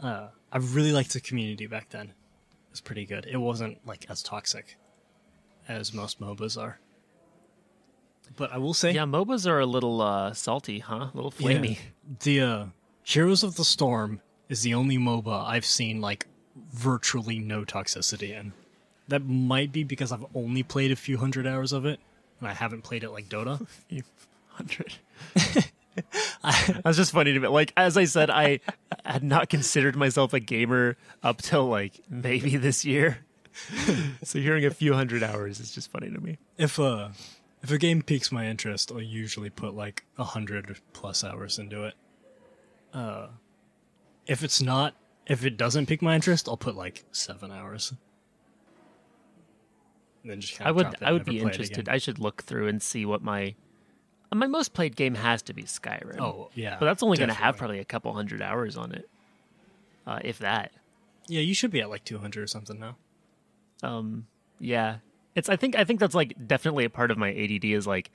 Uh 0.00 0.28
I 0.52 0.58
really 0.58 0.92
liked 0.92 1.12
the 1.12 1.20
community 1.20 1.66
back 1.66 1.90
then. 1.90 2.06
It 2.08 2.70
was 2.70 2.80
pretty 2.80 3.04
good. 3.06 3.26
It 3.26 3.38
wasn't 3.38 3.78
like 3.86 4.06
as 4.08 4.22
toxic 4.22 4.76
as 5.68 5.92
most 5.92 6.20
MOBAs 6.20 6.60
are. 6.60 6.78
But 8.36 8.52
I 8.52 8.58
will 8.58 8.74
say 8.74 8.92
yeah, 8.92 9.04
MOBAs 9.04 9.46
are 9.48 9.60
a 9.60 9.66
little 9.66 10.00
uh, 10.00 10.32
salty, 10.32 10.78
huh? 10.78 11.10
A 11.12 11.16
little 11.16 11.32
yeah, 11.38 11.74
the 12.20 12.40
uh 12.40 12.66
Heroes 13.02 13.42
of 13.42 13.56
the 13.56 13.64
Storm 13.64 14.20
is 14.48 14.62
the 14.62 14.74
only 14.74 14.96
MOBA 14.96 15.44
I've 15.46 15.66
seen 15.66 16.00
like 16.00 16.26
virtually 16.72 17.38
no 17.38 17.64
toxicity 17.64 18.30
in. 18.38 18.52
That 19.08 19.24
might 19.26 19.72
be 19.72 19.84
because 19.84 20.12
I've 20.12 20.24
only 20.34 20.62
played 20.62 20.90
a 20.90 20.96
few 20.96 21.18
hundred 21.18 21.46
hours 21.46 21.72
of 21.72 21.84
it, 21.84 22.00
and 22.40 22.48
I 22.48 22.54
haven't 22.54 22.82
played 22.82 23.04
it 23.04 23.10
like 23.10 23.28
Dota. 23.28 23.66
Hundred. 24.48 24.94
That's 26.42 26.96
just 26.96 27.12
funny 27.12 27.32
to 27.32 27.40
me. 27.40 27.48
Like 27.48 27.72
as 27.76 27.96
I 27.96 28.04
said, 28.04 28.30
I 28.30 28.60
had 29.04 29.22
not 29.22 29.48
considered 29.48 29.96
myself 29.96 30.32
a 30.32 30.40
gamer 30.40 30.96
up 31.22 31.42
till 31.42 31.66
like 31.66 32.00
maybe 32.08 32.56
this 32.56 32.84
year. 32.84 33.18
so 34.22 34.38
hearing 34.38 34.64
a 34.64 34.70
few 34.70 34.94
hundred 34.94 35.22
hours 35.22 35.60
is 35.60 35.72
just 35.72 35.90
funny 35.90 36.10
to 36.10 36.20
me. 36.20 36.38
if 36.58 36.80
uh 36.80 37.10
if 37.62 37.70
a 37.70 37.78
game 37.78 38.02
piques 38.02 38.30
my 38.30 38.46
interest, 38.46 38.92
I'll 38.92 39.00
usually 39.00 39.48
put 39.48 39.74
like 39.74 40.04
a 40.18 40.24
hundred 40.24 40.78
plus 40.92 41.24
hours 41.24 41.58
into 41.58 41.84
it. 41.84 41.94
Uh, 42.92 43.28
if 44.26 44.42
it's 44.42 44.60
not, 44.60 44.94
if 45.26 45.46
it 45.46 45.56
doesn't 45.56 45.86
pique 45.86 46.02
my 46.02 46.14
interest, 46.14 46.46
I'll 46.46 46.58
put 46.58 46.76
like 46.76 47.04
seven 47.10 47.50
hours. 47.50 47.94
And 50.22 50.30
then 50.30 50.40
just 50.42 50.60
I 50.60 50.70
would 50.70 50.94
I 51.02 51.12
would 51.12 51.24
be 51.24 51.40
interested. 51.40 51.88
I 51.88 51.96
should 51.96 52.18
look 52.18 52.42
through 52.42 52.68
and 52.68 52.82
see 52.82 53.06
what 53.06 53.22
my 53.22 53.54
my 54.32 54.46
most 54.46 54.72
played 54.74 54.96
game 54.96 55.14
has 55.14 55.42
to 55.42 55.54
be 55.54 55.62
Skyrim. 55.64 56.20
Oh 56.20 56.50
yeah, 56.54 56.76
but 56.80 56.86
that's 56.86 57.02
only 57.02 57.18
going 57.18 57.28
to 57.28 57.34
have 57.34 57.56
probably 57.56 57.78
a 57.78 57.84
couple 57.84 58.12
hundred 58.14 58.42
hours 58.42 58.76
on 58.76 58.92
it, 58.92 59.08
uh, 60.06 60.18
if 60.24 60.38
that. 60.40 60.72
Yeah, 61.28 61.40
you 61.40 61.54
should 61.54 61.70
be 61.70 61.80
at 61.80 61.88
like 61.90 62.04
two 62.04 62.18
hundred 62.18 62.42
or 62.42 62.46
something 62.46 62.78
now. 62.78 62.96
um 63.82 64.26
yeah 64.60 64.96
it's 65.34 65.48
i 65.48 65.56
think 65.56 65.74
i 65.76 65.82
think 65.84 65.98
that's 66.00 66.14
like 66.14 66.32
definitely 66.46 66.84
a 66.84 66.90
part 66.90 67.10
of 67.10 67.18
my 67.18 67.30
add 67.32 67.64
is 67.64 67.86
like 67.88 68.10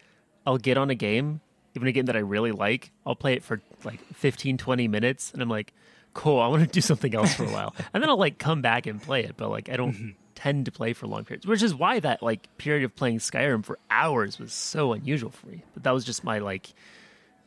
i'll 0.47 0.57
get 0.57 0.77
on 0.77 0.89
a 0.89 0.95
game 0.95 1.41
even 1.75 1.87
a 1.87 1.91
game 1.91 2.05
that 2.05 2.15
i 2.15 2.19
really 2.19 2.51
like 2.53 2.91
i'll 3.05 3.15
play 3.15 3.33
it 3.33 3.43
for 3.43 3.61
like 3.83 3.99
15 4.15 4.57
20 4.57 4.87
minutes 4.87 5.31
and 5.33 5.41
i'm 5.41 5.49
like 5.49 5.73
cool 6.13 6.39
i 6.39 6.47
want 6.47 6.61
to 6.63 6.67
do 6.67 6.79
something 6.81 7.13
else 7.13 7.33
for 7.35 7.43
a 7.43 7.51
while 7.51 7.75
and 7.93 8.01
then 8.01 8.09
i'll 8.09 8.17
like 8.17 8.37
come 8.37 8.61
back 8.61 8.87
and 8.87 9.01
play 9.01 9.23
it 9.23 9.35
but 9.35 9.49
like 9.49 9.69
i 9.69 9.75
don't 9.75 10.15
tend 10.39 10.65
to 10.65 10.71
play 10.71 10.93
for 10.93 11.07
long 11.07 11.25
periods 11.25 11.45
which 11.45 11.61
is 11.61 11.75
why 11.75 11.99
that 11.99 12.21
like 12.23 12.47
period 12.57 12.83
of 12.83 12.95
playing 12.95 13.17
skyrim 13.17 13.63
for 13.63 13.77
hours 13.89 14.39
was 14.39 14.53
so 14.53 14.93
unusual 14.93 15.31
for 15.31 15.47
me 15.47 15.63
but 15.73 15.83
that 15.83 15.91
was 15.91 16.05
just 16.05 16.23
my 16.23 16.39
like 16.39 16.73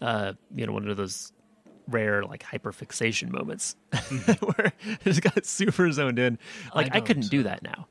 uh 0.01 0.33
you 0.55 0.67
know 0.67 0.73
one 0.73 0.87
of 0.89 0.97
those 0.97 1.33
rare 1.89 2.23
like 2.25 2.43
hyperfixation 2.43 3.31
moments 3.31 3.77
where 4.41 4.73
I 4.87 4.99
just 5.05 5.23
got 5.23 5.45
super 5.47 5.91
zoned 5.91 6.19
in 6.19 6.39
like 6.75 6.95
I, 6.95 7.01
couldn't 7.01 7.23
don't, 7.23 7.31
do 7.31 7.43
that 7.45 7.63
now 7.63 7.87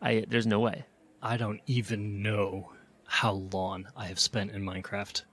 I 0.00 0.24
there's 0.28 0.46
no 0.46 0.60
way. 0.60 0.84
I 1.22 1.36
don't 1.36 1.60
even 1.66 2.22
know 2.22 2.72
how 3.06 3.32
long 3.52 3.86
I 3.96 4.06
have 4.06 4.18
spent 4.18 4.52
in 4.52 4.62
Minecraft. 4.62 5.24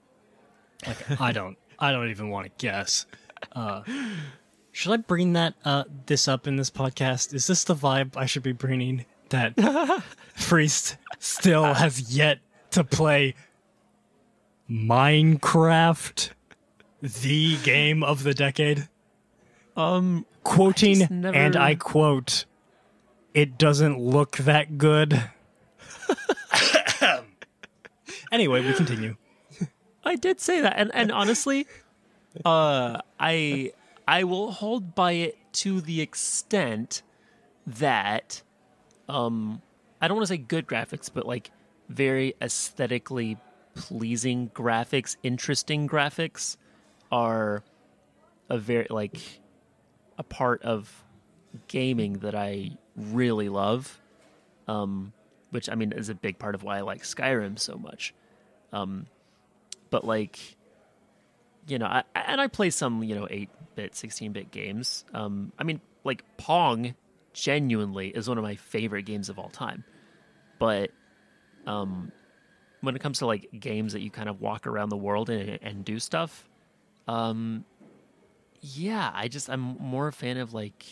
Like 0.86 1.20
I 1.20 1.32
don't 1.32 1.56
I 1.78 1.92
don't 1.92 2.10
even 2.10 2.28
want 2.30 2.46
to 2.46 2.52
guess. 2.64 3.06
Uh 3.52 3.82
should 4.74 4.92
I 4.92 4.96
bring 4.98 5.32
that 5.34 5.54
uh 5.64 5.84
this 6.06 6.26
up 6.28 6.46
in 6.46 6.56
this 6.56 6.70
podcast? 6.70 7.32
Is 7.32 7.46
this 7.46 7.64
the 7.64 7.74
vibe 7.76 8.16
I 8.16 8.26
should 8.26 8.42
be 8.42 8.52
bringing 8.52 9.06
that 9.30 9.54
Freeced 10.34 10.96
still 11.20 11.72
has 11.74 12.14
yet 12.14 12.40
to 12.72 12.82
play 12.84 13.34
Minecraft 14.70 16.30
the 17.00 17.56
game 17.58 18.02
of 18.02 18.22
the 18.24 18.34
decade? 18.34 18.88
Um, 19.76 20.26
Quoting 20.42 20.94
just 20.96 21.10
never- 21.10 21.36
and 21.36 21.56
I 21.56 21.74
quote 21.76 22.44
it 23.32 23.56
doesn't 23.58 23.98
look 24.00 24.36
that 24.38 24.76
good. 24.78 25.22
anyway, 28.32 28.64
we 28.64 28.72
continue. 28.74 29.16
I 30.04 30.16
did 30.16 30.40
say 30.40 30.60
that, 30.60 30.74
and 30.76 30.90
and 30.94 31.10
honestly, 31.10 31.66
uh, 32.44 32.98
I 33.18 33.72
I 34.06 34.24
will 34.24 34.52
hold 34.52 34.94
by 34.94 35.12
it 35.12 35.38
to 35.54 35.80
the 35.80 36.00
extent 36.00 37.02
that, 37.66 38.42
um, 39.08 39.62
I 40.00 40.08
don't 40.08 40.16
want 40.16 40.28
to 40.28 40.34
say 40.34 40.38
good 40.38 40.66
graphics, 40.66 41.10
but 41.12 41.26
like 41.26 41.50
very 41.88 42.34
aesthetically 42.42 43.38
pleasing 43.74 44.50
graphics, 44.54 45.16
interesting 45.22 45.88
graphics, 45.88 46.56
are 47.10 47.62
a 48.48 48.58
very 48.58 48.86
like 48.90 49.40
a 50.18 50.22
part 50.22 50.62
of 50.62 51.04
gaming 51.68 52.14
that 52.14 52.34
I 52.34 52.72
really 52.96 53.48
love. 53.48 54.00
um, 54.68 55.12
which 55.50 55.68
I 55.68 55.74
mean 55.74 55.92
is 55.92 56.08
a 56.08 56.14
big 56.14 56.38
part 56.38 56.54
of 56.54 56.62
why 56.62 56.78
I 56.78 56.80
like 56.80 57.02
Skyrim 57.02 57.58
so 57.58 57.76
much. 57.76 58.14
Um, 58.72 59.06
but 59.90 60.04
like, 60.04 60.56
you 61.66 61.78
know, 61.78 61.86
I, 61.86 62.04
and 62.14 62.40
I 62.40 62.46
play 62.46 62.70
some 62.70 63.02
you 63.02 63.14
know 63.14 63.26
eight 63.30 63.50
bit, 63.74 63.94
sixteen 63.94 64.32
bit 64.32 64.50
games. 64.50 65.04
Um, 65.12 65.52
I 65.58 65.64
mean, 65.64 65.80
like 66.04 66.24
Pong, 66.36 66.94
genuinely 67.32 68.08
is 68.08 68.28
one 68.28 68.38
of 68.38 68.44
my 68.44 68.56
favorite 68.56 69.02
games 69.02 69.28
of 69.28 69.38
all 69.38 69.50
time. 69.50 69.84
But 70.58 70.90
um, 71.66 72.12
when 72.80 72.96
it 72.96 73.00
comes 73.00 73.18
to 73.18 73.26
like 73.26 73.48
games 73.58 73.92
that 73.92 74.00
you 74.00 74.10
kind 74.10 74.28
of 74.28 74.40
walk 74.40 74.66
around 74.66 74.88
the 74.88 74.96
world 74.96 75.30
and, 75.30 75.58
and 75.62 75.84
do 75.84 75.98
stuff, 75.98 76.48
um, 77.08 77.64
yeah, 78.60 79.10
I 79.12 79.28
just 79.28 79.50
I'm 79.50 79.60
more 79.60 80.08
a 80.08 80.12
fan 80.12 80.38
of 80.38 80.54
like 80.54 80.84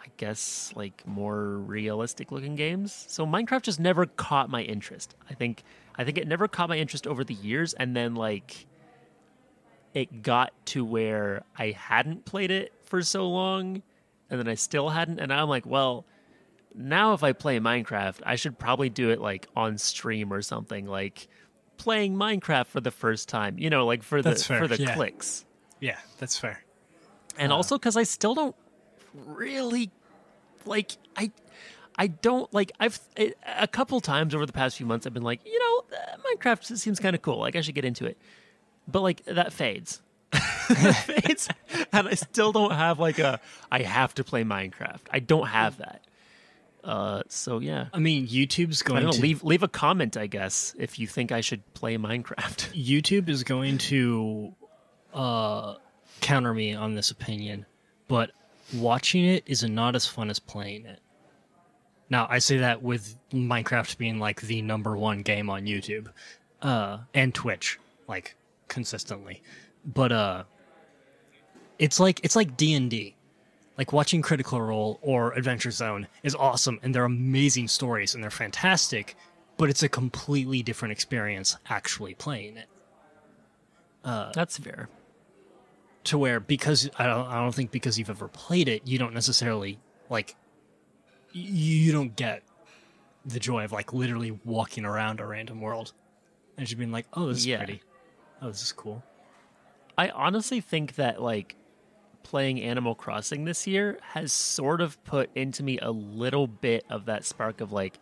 I 0.00 0.06
guess 0.16 0.72
like 0.76 1.06
more 1.06 1.58
realistic 1.58 2.30
looking 2.30 2.56
games. 2.56 3.06
So 3.08 3.26
Minecraft 3.26 3.62
just 3.62 3.80
never 3.80 4.06
caught 4.06 4.50
my 4.50 4.62
interest. 4.62 5.14
I 5.30 5.34
think 5.34 5.62
I 5.96 6.04
think 6.04 6.18
it 6.18 6.28
never 6.28 6.48
caught 6.48 6.68
my 6.68 6.78
interest 6.78 7.06
over 7.06 7.24
the 7.24 7.34
years 7.34 7.74
and 7.74 7.96
then 7.96 8.14
like 8.14 8.66
it 9.94 10.22
got 10.22 10.52
to 10.66 10.84
where 10.84 11.44
I 11.58 11.70
hadn't 11.70 12.24
played 12.24 12.50
it 12.50 12.72
for 12.84 13.02
so 13.02 13.28
long 13.28 13.82
and 14.30 14.38
then 14.38 14.48
I 14.48 14.54
still 14.54 14.90
hadn't 14.90 15.18
and 15.20 15.32
I'm 15.32 15.48
like, 15.48 15.66
well, 15.66 16.04
now 16.74 17.14
if 17.14 17.22
I 17.22 17.32
play 17.32 17.58
Minecraft, 17.58 18.20
I 18.24 18.36
should 18.36 18.58
probably 18.58 18.88
do 18.88 19.10
it 19.10 19.20
like 19.20 19.48
on 19.56 19.78
stream 19.78 20.32
or 20.32 20.42
something 20.42 20.86
like 20.86 21.28
playing 21.76 22.14
Minecraft 22.14 22.66
for 22.66 22.80
the 22.80 22.90
first 22.90 23.28
time, 23.28 23.58
you 23.58 23.70
know, 23.70 23.86
like 23.86 24.02
for 24.02 24.22
the 24.22 24.34
for 24.36 24.68
the 24.68 24.80
yeah. 24.80 24.94
clicks 24.94 25.44
Yeah, 25.80 25.98
that's 26.18 26.38
fair. 26.38 26.62
and 27.38 27.52
also 27.52 27.78
because 27.78 27.96
I 27.96 28.02
still 28.02 28.34
don't 28.34 28.56
really 29.14 29.90
like 30.64 30.92
I 31.16 31.32
I 31.96 32.08
don't 32.08 32.52
like 32.52 32.72
I've 32.78 33.00
it, 33.16 33.38
a 33.56 33.66
couple 33.66 34.00
times 34.00 34.34
over 34.34 34.46
the 34.46 34.52
past 34.52 34.76
few 34.76 34.86
months 34.86 35.06
I've 35.06 35.14
been 35.14 35.22
like 35.22 35.40
you 35.44 35.58
know 35.58 35.96
uh, 35.96 36.16
Minecraft 36.36 36.76
seems 36.76 37.00
kind 37.00 37.16
of 37.16 37.22
cool 37.22 37.38
like 37.38 37.56
I 37.56 37.60
should 37.60 37.74
get 37.74 37.84
into 37.84 38.06
it 38.06 38.18
but 38.88 39.02
like 39.02 39.24
that 39.26 39.52
fades. 39.52 40.00
Fades. 40.32 41.48
And 41.92 42.08
I 42.08 42.14
still 42.14 42.52
don't 42.52 42.72
have 42.72 42.98
like 42.98 43.18
a 43.18 43.40
I 43.70 43.82
have 43.82 44.14
to 44.14 44.24
play 44.24 44.44
Minecraft. 44.44 45.00
I 45.10 45.20
don't 45.20 45.46
have 45.46 45.78
that. 45.78 46.04
Uh 46.84 47.22
so 47.28 47.58
yeah. 47.58 47.86
I 47.92 47.98
mean, 47.98 48.26
YouTube's 48.26 48.82
I 48.82 48.88
going 48.88 49.02
don't 49.02 49.10
know 49.10 49.16
to 49.16 49.22
leave 49.22 49.42
leave 49.44 49.62
a 49.62 49.68
comment 49.68 50.16
I 50.16 50.26
guess 50.26 50.74
if 50.78 50.98
you 50.98 51.06
think 51.06 51.32
I 51.32 51.40
should 51.40 51.62
play 51.74 51.96
Minecraft. 51.96 52.74
YouTube 52.74 53.28
is 53.28 53.44
going 53.44 53.78
to 53.78 54.54
uh, 55.14 55.74
counter 56.20 56.52
me 56.52 56.74
on 56.74 56.94
this 56.94 57.10
opinion, 57.10 57.66
but 58.06 58.30
watching 58.74 59.24
it 59.24 59.44
is 59.46 59.62
not 59.62 59.94
as 59.96 60.06
fun 60.06 60.30
as 60.30 60.38
playing 60.38 60.86
it. 60.86 61.00
Now, 62.10 62.26
I 62.30 62.38
say 62.38 62.58
that 62.58 62.82
with 62.82 63.16
Minecraft 63.32 63.98
being 63.98 64.18
like 64.18 64.40
the 64.40 64.62
number 64.62 64.96
one 64.96 65.22
game 65.22 65.50
on 65.50 65.64
YouTube 65.64 66.08
uh, 66.62 66.98
and 67.12 67.34
Twitch, 67.34 67.78
like 68.06 68.34
consistently, 68.68 69.42
but 69.84 70.12
uh, 70.12 70.44
it's 71.78 71.98
like 71.98 72.20
it's 72.22 72.36
like 72.36 72.56
D 72.56 72.74
and 72.74 72.90
D. 72.90 73.14
Like 73.76 73.92
watching 73.92 74.22
Critical 74.22 74.60
Role 74.60 74.98
or 75.02 75.32
Adventure 75.34 75.70
Zone 75.70 76.08
is 76.24 76.34
awesome, 76.34 76.80
and 76.82 76.94
they're 76.94 77.04
amazing 77.04 77.68
stories 77.68 78.14
and 78.14 78.22
they're 78.22 78.30
fantastic, 78.30 79.16
but 79.56 79.70
it's 79.70 79.82
a 79.84 79.88
completely 79.88 80.62
different 80.62 80.92
experience 80.92 81.56
actually 81.68 82.14
playing 82.14 82.56
it 82.56 82.66
that's 84.32 84.56
fair 84.58 84.88
to 86.04 86.16
where 86.16 86.40
because 86.40 86.88
I 86.98 87.06
don't 87.06 87.26
I 87.26 87.36
don't 87.42 87.54
think 87.54 87.70
because 87.70 87.98
you've 87.98 88.08
ever 88.10 88.28
played 88.28 88.68
it, 88.68 88.86
you 88.86 88.98
don't 88.98 89.12
necessarily 89.12 89.78
like 90.08 90.34
you 91.32 91.92
don't 91.92 92.16
get 92.16 92.42
the 93.26 93.38
joy 93.38 93.64
of 93.64 93.72
like 93.72 93.92
literally 93.92 94.38
walking 94.44 94.84
around 94.86 95.20
a 95.20 95.26
random 95.26 95.60
world 95.60 95.92
and 96.56 96.66
just 96.66 96.78
being 96.78 96.92
like, 96.92 97.06
"Oh, 97.12 97.26
this 97.26 97.38
is 97.38 97.46
Yeah. 97.46 97.58
pretty. 97.58 97.82
Oh, 98.40 98.48
this 98.48 98.62
is 98.62 98.72
cool." 98.72 99.02
I 99.96 100.10
honestly 100.10 100.60
think 100.60 100.94
that 100.94 101.20
like 101.20 101.56
playing 102.22 102.60
Animal 102.60 102.94
Crossing 102.94 103.44
this 103.44 103.66
year 103.66 103.98
has 104.12 104.32
sort 104.32 104.80
of 104.80 105.02
put 105.04 105.30
into 105.34 105.62
me 105.62 105.78
a 105.78 105.90
little 105.90 106.46
bit 106.46 106.84
of 106.90 107.06
that 107.06 107.24
spark 107.24 107.60
of 107.60 107.72
like, 107.72 107.98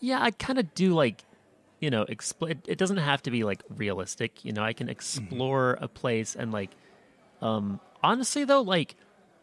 yeah, 0.00 0.20
I 0.20 0.32
kind 0.32 0.58
of 0.58 0.74
do 0.74 0.92
like, 0.94 1.24
you 1.80 1.90
know, 1.90 2.04
expl- 2.06 2.50
it, 2.50 2.58
it 2.66 2.76
doesn't 2.76 2.96
have 2.96 3.22
to 3.22 3.30
be 3.30 3.44
like 3.44 3.62
realistic. 3.70 4.44
You 4.44 4.52
know, 4.52 4.62
I 4.62 4.72
can 4.72 4.88
explore 4.88 5.78
a 5.80 5.88
place 5.88 6.34
and 6.34 6.52
like, 6.52 6.70
um, 7.40 7.80
honestly 8.02 8.44
though, 8.44 8.62
like 8.62 8.96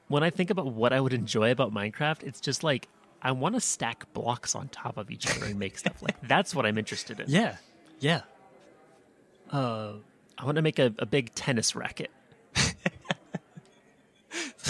when 0.10 0.22
I 0.22 0.30
think 0.30 0.50
about 0.50 0.68
what 0.68 0.94
I 0.94 1.00
would 1.00 1.14
enjoy 1.14 1.52
about 1.52 1.74
Minecraft, 1.74 2.24
it's 2.24 2.42
just 2.42 2.64
like 2.64 2.90
I 3.22 3.32
want 3.32 3.56
to 3.56 3.62
stack 3.62 4.12
blocks 4.14 4.54
on 4.54 4.68
top 4.68 4.98
of 4.98 5.10
each 5.10 5.26
other 5.28 5.46
and 5.46 5.58
make 5.58 5.78
stuff. 5.78 6.02
Like 6.04 6.18
that's 6.28 6.54
what 6.54 6.66
I'm 6.66 6.78
interested 6.78 7.20
in. 7.20 7.30
Yeah. 7.30 7.56
Yeah. 8.00 8.22
Uh 9.54 9.94
I 10.38 10.46
want 10.46 10.56
to 10.58 10.62
make 10.62 10.80
a, 10.80 10.94
a 11.00 11.06
big 11.06 11.34
tennis 11.36 11.76
racket. 11.76 12.12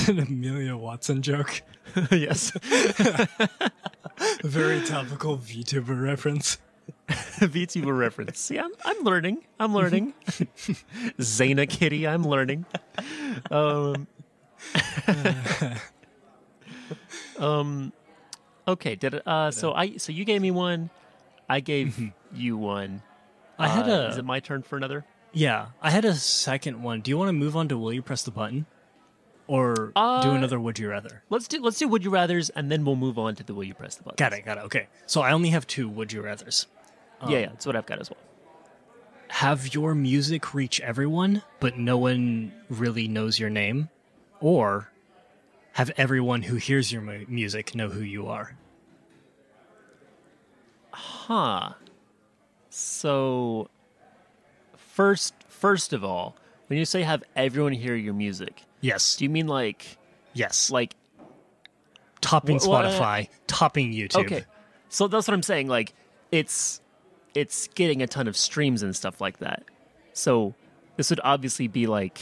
It's 0.04 0.08
an 0.10 0.20
Amelia 0.20 0.76
Watson 0.76 1.22
joke. 1.22 1.62
yes. 2.12 2.52
Very 4.44 4.82
topical 4.82 5.38
VTuber 5.38 6.02
reference. 6.02 6.58
VTuber 7.08 7.98
reference. 7.98 8.40
See, 8.40 8.60
I'm, 8.60 8.72
I'm 8.84 9.04
learning. 9.04 9.44
I'm 9.60 9.74
learning. 9.74 10.14
Zana 11.20 11.70
Kitty, 11.70 12.08
I'm 12.08 12.24
learning. 12.24 12.66
Um, 13.52 14.08
um, 17.40 17.94
okay. 18.68 18.96
Did 18.96 19.14
it, 19.16 19.28
uh, 19.28 19.52
so 19.52 19.74
I 19.74 19.98
so 19.98 20.12
you 20.12 20.26
gave 20.26 20.42
me 20.42 20.52
one. 20.52 20.90
I 21.50 21.60
gave 21.60 22.12
you 22.34 22.58
one. 22.58 23.02
I 23.60 23.68
had 23.68 23.88
Uh, 23.88 23.92
a 23.92 24.08
Is 24.10 24.18
it 24.18 24.26
my 24.26 24.40
turn 24.40 24.64
for 24.64 24.78
another? 24.78 25.06
Yeah, 25.32 25.68
I 25.82 25.90
had 25.92 26.06
a 26.06 26.14
second 26.16 26.82
one. 26.84 27.02
Do 27.02 27.10
you 27.10 27.18
want 27.18 27.30
to 27.30 27.34
move 27.34 27.56
on 27.56 27.68
to 27.70 27.78
will 27.78 27.94
you 27.94 28.02
press 28.02 28.24
the 28.24 28.32
button? 28.32 28.66
Or 29.48 29.74
do 29.74 29.92
Uh, 29.96 30.32
another 30.32 30.60
would 30.60 30.80
you 30.80 30.90
rather? 30.90 31.24
Let's 31.30 31.48
do 31.48 31.62
let's 31.62 31.78
do 31.78 31.88
would 31.88 32.04
you 32.04 32.10
rather's 32.12 32.50
and 32.52 32.72
then 32.72 32.86
we'll 32.86 32.96
move 32.96 33.20
on 33.20 33.36
to 33.36 33.44
the 33.44 33.54
will 33.54 33.64
you 33.66 33.74
press 33.74 33.96
the 33.96 34.04
button. 34.04 34.16
Got 34.18 34.34
it, 34.34 34.46
got 34.46 34.58
it. 34.58 34.64
Okay. 34.66 34.88
So 35.06 35.22
I 35.22 35.32
only 35.34 35.50
have 35.50 35.68
two 35.68 35.90
would 35.90 36.12
you 36.14 36.22
rathers. 36.22 36.68
yeah, 37.28 37.40
yeah, 37.40 37.48
that's 37.50 37.66
what 37.66 37.76
I've 37.76 37.86
got 37.86 38.00
as 38.00 38.10
well. 38.10 38.20
Have 39.30 39.74
your 39.74 39.96
music 39.96 40.54
reach 40.54 40.80
everyone, 40.82 41.42
but 41.60 41.78
no 41.78 41.98
one 41.98 42.54
really 42.70 43.08
knows 43.08 43.40
your 43.40 43.50
name? 43.50 43.90
Or 44.40 44.92
have 45.74 45.92
everyone 45.98 46.44
who 46.44 46.56
hears 46.58 46.92
your 46.92 47.02
mu- 47.02 47.26
music 47.28 47.74
know 47.76 47.90
who 47.90 48.02
you 48.02 48.28
are? 48.28 48.56
Huh. 50.92 51.74
So 52.76 53.70
first 54.78 55.36
first 55.48 55.94
of 55.94 56.04
all, 56.04 56.36
when 56.68 56.80
you 56.80 56.86
say 56.86 57.04
have 57.04 57.24
everyone 57.36 57.72
hear 57.74 57.96
your 57.96 58.16
music, 58.16 58.64
Yes. 58.82 59.16
do 59.16 59.26
you 59.26 59.30
mean 59.30 59.48
like 59.48 60.00
yes. 60.34 60.72
like 60.72 60.96
topping 62.20 62.58
Wha- 62.58 62.68
wha- 62.68 62.76
uh, 62.80 63.00
Spotify, 63.00 63.30
topping 63.46 63.94
YouTube. 63.94 64.26
okay. 64.26 64.46
So 64.90 65.08
that's 65.08 65.28
what 65.28 65.36
I'm 65.36 65.44
saying 65.44 65.68
like 65.68 65.94
it's 66.32 66.82
it's 67.36 67.68
getting 67.76 68.02
a 68.02 68.08
ton 68.08 68.28
of 68.28 68.36
streams 68.36 68.82
and 68.82 68.96
stuff 68.96 69.22
like 69.22 69.38
that. 69.38 69.66
So 70.14 70.56
this 70.98 71.12
would 71.12 71.22
obviously 71.24 71.68
be 71.68 71.86
like 71.86 72.20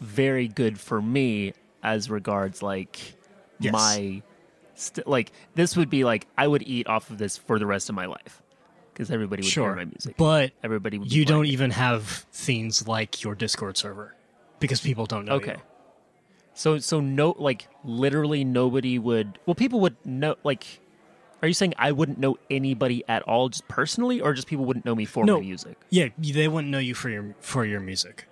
very 0.00 0.46
good 0.46 0.78
for 0.78 1.00
me 1.00 1.54
as 1.82 2.10
regards 2.10 2.62
like 2.62 2.98
Yes. 3.60 3.72
my 3.72 4.22
st- 4.74 5.06
like 5.06 5.32
this 5.54 5.74
would 5.74 5.88
be 5.88 6.04
like 6.04 6.26
I 6.36 6.46
would 6.46 6.62
eat 6.68 6.86
off 6.86 7.08
of 7.08 7.16
this 7.16 7.38
for 7.38 7.58
the 7.58 7.64
rest 7.66 7.88
of 7.88 7.94
my 7.94 8.04
life 8.04 8.42
because 9.00 9.10
everybody 9.10 9.40
would 9.42 9.50
Sure. 9.50 9.68
hear 9.68 9.76
my 9.76 9.84
music. 9.86 10.16
But 10.18 10.52
everybody 10.62 10.98
would 10.98 11.10
you 11.12 11.24
don't 11.24 11.46
it. 11.46 11.50
even 11.50 11.70
have 11.70 12.04
things 12.32 12.86
like 12.86 13.22
your 13.24 13.34
Discord 13.34 13.78
server 13.78 14.14
because 14.58 14.80
people 14.82 15.06
don't 15.06 15.24
know 15.24 15.34
Okay. 15.36 15.52
you. 15.52 15.62
So 16.52 16.78
so 16.78 17.00
no 17.00 17.34
like 17.38 17.66
literally 17.82 18.44
nobody 18.44 18.98
would 18.98 19.38
well 19.46 19.54
people 19.54 19.80
would 19.80 19.96
know 20.04 20.36
like 20.44 20.80
are 21.42 21.48
you 21.48 21.54
saying 21.54 21.72
I 21.78 21.92
wouldn't 21.92 22.18
know 22.18 22.36
anybody 22.50 23.02
at 23.08 23.22
all 23.22 23.48
just 23.48 23.66
personally 23.68 24.20
or 24.20 24.34
just 24.34 24.46
people 24.46 24.66
wouldn't 24.66 24.84
know 24.84 24.94
me 24.94 25.06
for 25.06 25.24
No. 25.24 25.36
my 25.36 25.40
music? 25.40 25.78
Yeah, 25.88 26.08
they 26.18 26.48
wouldn't 26.48 26.70
know 26.70 26.78
you 26.78 26.94
for 26.94 27.08
your 27.08 27.34
for 27.40 27.64
your 27.64 27.80
music. 27.80 28.26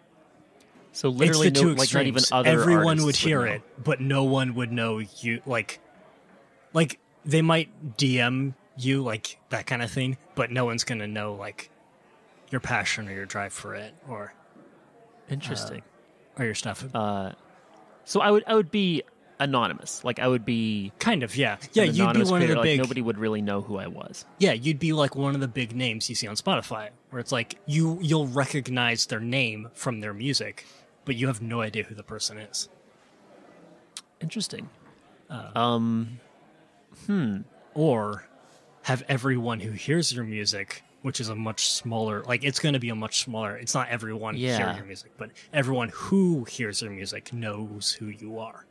So 0.92 1.08
literally 1.08 1.50
no 1.50 1.62
like 1.72 1.94
not 1.94 2.04
even 2.06 2.22
other 2.30 2.50
Everyone 2.50 3.02
would 3.04 3.16
hear 3.16 3.46
know. 3.46 3.52
it, 3.52 3.62
but 3.82 4.02
no 4.02 4.24
one 4.24 4.54
would 4.56 4.70
know 4.72 4.98
you. 4.98 5.40
Like, 5.46 5.80
like 6.74 6.98
they 7.24 7.40
might 7.40 7.96
DM 7.96 8.52
you 8.78 9.02
like 9.02 9.38
that 9.50 9.66
kind 9.66 9.82
of 9.82 9.90
thing, 9.90 10.16
but 10.34 10.50
no 10.50 10.64
one's 10.64 10.84
gonna 10.84 11.06
know 11.08 11.34
like 11.34 11.70
your 12.50 12.60
passion 12.60 13.08
or 13.08 13.12
your 13.12 13.26
drive 13.26 13.52
for 13.52 13.74
it 13.74 13.94
or 14.08 14.32
Interesting. 15.30 15.82
or 16.38 16.44
your 16.44 16.54
stuff. 16.54 16.84
Uh, 16.94 17.32
so 18.04 18.20
I 18.20 18.30
would 18.30 18.44
I 18.46 18.54
would 18.54 18.70
be 18.70 19.02
anonymous. 19.40 20.02
Like 20.04 20.18
I 20.18 20.28
would 20.28 20.44
be 20.44 20.92
kind 20.98 21.22
of, 21.22 21.36
yeah, 21.36 21.58
yeah. 21.72 21.84
You'd 21.84 22.14
be 22.14 22.24
one 22.24 22.42
of 22.42 22.48
the 22.48 22.54
like 22.54 22.62
big. 22.62 22.78
nobody 22.78 23.02
would 23.02 23.18
really 23.18 23.42
know 23.42 23.60
who 23.60 23.76
I 23.78 23.86
was. 23.86 24.24
Yeah, 24.38 24.52
you'd 24.52 24.78
be 24.78 24.92
like 24.92 25.14
one 25.14 25.34
of 25.34 25.40
the 25.40 25.48
big 25.48 25.74
names 25.74 26.08
you 26.08 26.14
see 26.14 26.26
on 26.26 26.36
Spotify, 26.36 26.90
where 27.10 27.20
it's 27.20 27.32
like 27.32 27.58
you 27.66 27.98
you'll 28.00 28.26
recognize 28.26 29.06
their 29.06 29.20
name 29.20 29.68
from 29.74 30.00
their 30.00 30.14
music, 30.14 30.64
but 31.04 31.16
you 31.16 31.26
have 31.26 31.42
no 31.42 31.60
idea 31.60 31.84
who 31.84 31.94
the 31.94 32.02
person 32.02 32.38
is. 32.38 32.68
Interesting. 34.20 34.68
Uh, 35.30 35.50
Um 35.54 36.20
hmm. 37.06 37.38
Or 37.74 38.24
have 38.88 39.04
everyone 39.06 39.60
who 39.60 39.70
hears 39.72 40.14
your 40.14 40.24
music, 40.24 40.82
which 41.02 41.20
is 41.20 41.28
a 41.28 41.34
much 41.34 41.68
smaller, 41.70 42.22
like 42.24 42.42
it's 42.42 42.58
going 42.58 42.72
to 42.72 42.78
be 42.78 42.88
a 42.88 42.94
much 42.94 43.20
smaller. 43.22 43.54
It's 43.54 43.74
not 43.74 43.90
everyone 43.90 44.34
Yeah. 44.34 44.56
hearing 44.56 44.76
your 44.76 44.86
music, 44.86 45.12
but 45.18 45.30
everyone 45.52 45.90
who 45.92 46.44
hears 46.44 46.80
your 46.80 46.90
music 46.90 47.30
knows 47.30 47.92
who 47.92 48.06
you 48.06 48.38
are. 48.38 48.64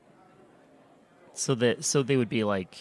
So 1.35 1.53
that 1.55 1.85
so 1.85 2.01
they 2.01 2.17
would 2.17 2.29
be 2.29 2.43
like 2.43 2.75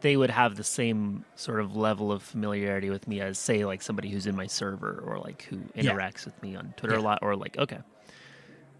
they 0.00 0.16
would 0.16 0.30
have 0.30 0.56
the 0.56 0.64
same 0.64 1.26
sort 1.36 1.60
of 1.60 1.76
level 1.76 2.10
of 2.10 2.22
familiarity 2.22 2.88
with 2.88 3.06
me 3.06 3.20
as 3.20 3.38
say 3.38 3.66
like 3.66 3.82
somebody 3.82 4.08
who's 4.08 4.26
in 4.26 4.34
my 4.34 4.46
server 4.46 5.04
or 5.06 5.18
like 5.18 5.42
who 5.42 5.60
Yeah. 5.74 5.92
interacts 5.92 6.24
with 6.24 6.42
me 6.42 6.56
on 6.56 6.72
Twitter 6.78 6.94
a 6.94 7.02
lot 7.02 7.18
or 7.20 7.36
like 7.36 7.58
okay. 7.58 7.80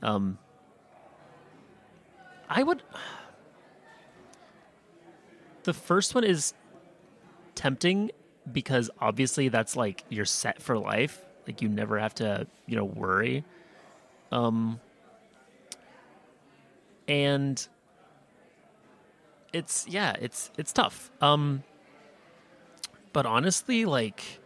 Um 0.02 0.38
I 2.48 2.62
would 2.62 2.82
The 5.64 5.74
first 5.74 6.14
one 6.14 6.24
is 6.24 6.54
tempting 7.54 8.10
because 8.50 8.90
obviously 9.00 9.48
that's 9.48 9.76
like 9.76 10.04
you're 10.08 10.24
set 10.24 10.60
for 10.60 10.78
life. 10.78 11.24
Like 11.46 11.62
you 11.62 11.68
never 11.68 11.98
have 11.98 12.14
to, 12.16 12.46
you 12.66 12.76
know, 12.76 12.84
worry. 12.84 13.44
Um 14.30 14.80
and 17.08 17.66
it's 19.52 19.86
yeah, 19.88 20.14
it's 20.20 20.50
it's 20.56 20.72
tough. 20.72 21.10
Um 21.20 21.62
but 23.12 23.26
honestly, 23.26 23.84
like 23.84 24.40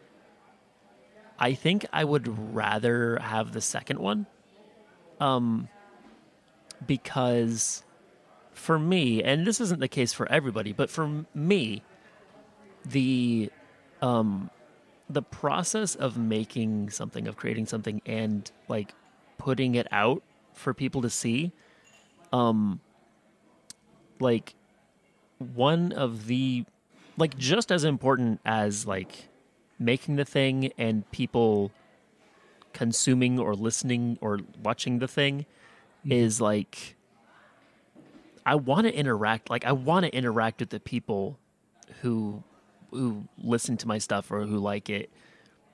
I 1.39 1.55
think 1.55 1.87
I 1.93 2.05
would 2.05 2.55
rather 2.55 3.19
have 3.19 3.53
the 3.53 3.61
second 3.61 3.99
one. 3.99 4.27
Um 5.21 5.69
because 6.87 7.85
for 8.53 8.79
me, 8.79 9.23
and 9.23 9.47
this 9.47 9.61
isn't 9.61 9.81
the 9.81 9.89
case 9.89 10.13
for 10.13 10.31
everybody, 10.31 10.73
but 10.73 10.91
for 10.91 11.25
me, 11.35 11.83
the 12.91 13.51
um 14.03 14.51
the 15.09 15.23
process 15.23 15.95
of 15.95 16.17
making 16.17 16.91
something, 16.91 17.29
of 17.29 17.37
creating 17.37 17.67
something 17.67 18.03
and 18.07 18.51
like 18.69 18.93
putting 19.39 19.75
it 19.75 19.87
out 19.93 20.23
for 20.53 20.75
people 20.75 21.03
to 21.03 21.11
see, 21.11 21.53
um 22.33 22.81
like 24.19 24.55
one 25.39 25.93
of 25.93 26.27
the 26.27 26.65
like 27.17 27.37
just 27.37 27.71
as 27.71 27.85
important 27.85 28.41
as 28.45 28.87
like 28.87 29.29
making 29.79 30.17
the 30.17 30.25
thing 30.25 30.73
and 30.79 31.11
people 31.11 31.71
consuming 32.73 33.39
or 33.39 33.55
listening 33.55 34.19
or 34.21 34.41
watching 34.63 34.99
the 34.99 35.09
thing 35.09 35.47
is 36.05 36.41
like 36.41 36.97
I 38.45 38.55
want 38.55 38.87
to 38.87 38.95
interact 38.95 39.51
like 39.51 39.65
I 39.65 39.73
want 39.73 40.05
to 40.05 40.15
interact 40.15 40.61
with 40.61 40.71
the 40.71 40.81
people 40.81 41.39
who 42.03 42.43
who 42.97 43.25
listen 43.43 43.77
to 43.79 43.89
my 43.89 43.99
stuff 43.99 44.31
or 44.31 44.43
who 44.43 44.59
like 44.59 44.91
it. 44.91 45.11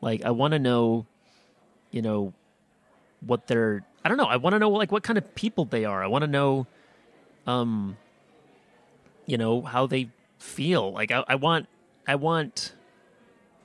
Like 0.00 0.24
I 0.24 0.30
want 0.30 0.52
to 0.52 0.58
know 0.58 1.06
you 1.90 2.02
know 2.02 2.32
what 3.24 3.46
they're 3.46 3.84
I 4.04 4.08
don't 4.08 4.18
know, 4.18 4.24
I 4.24 4.36
want 4.36 4.54
to 4.54 4.58
know 4.58 4.70
like 4.70 4.90
what 4.90 5.02
kind 5.02 5.18
of 5.18 5.34
people 5.34 5.64
they 5.64 5.84
are. 5.84 6.02
I 6.02 6.06
want 6.06 6.22
to 6.22 6.28
know 6.28 6.66
um 7.46 7.96
you 9.26 9.38
know 9.38 9.62
how 9.62 9.86
they 9.86 10.10
feel. 10.38 10.92
Like 10.92 11.10
I, 11.10 11.24
I 11.28 11.34
want 11.36 11.68
I 12.06 12.16
want 12.16 12.74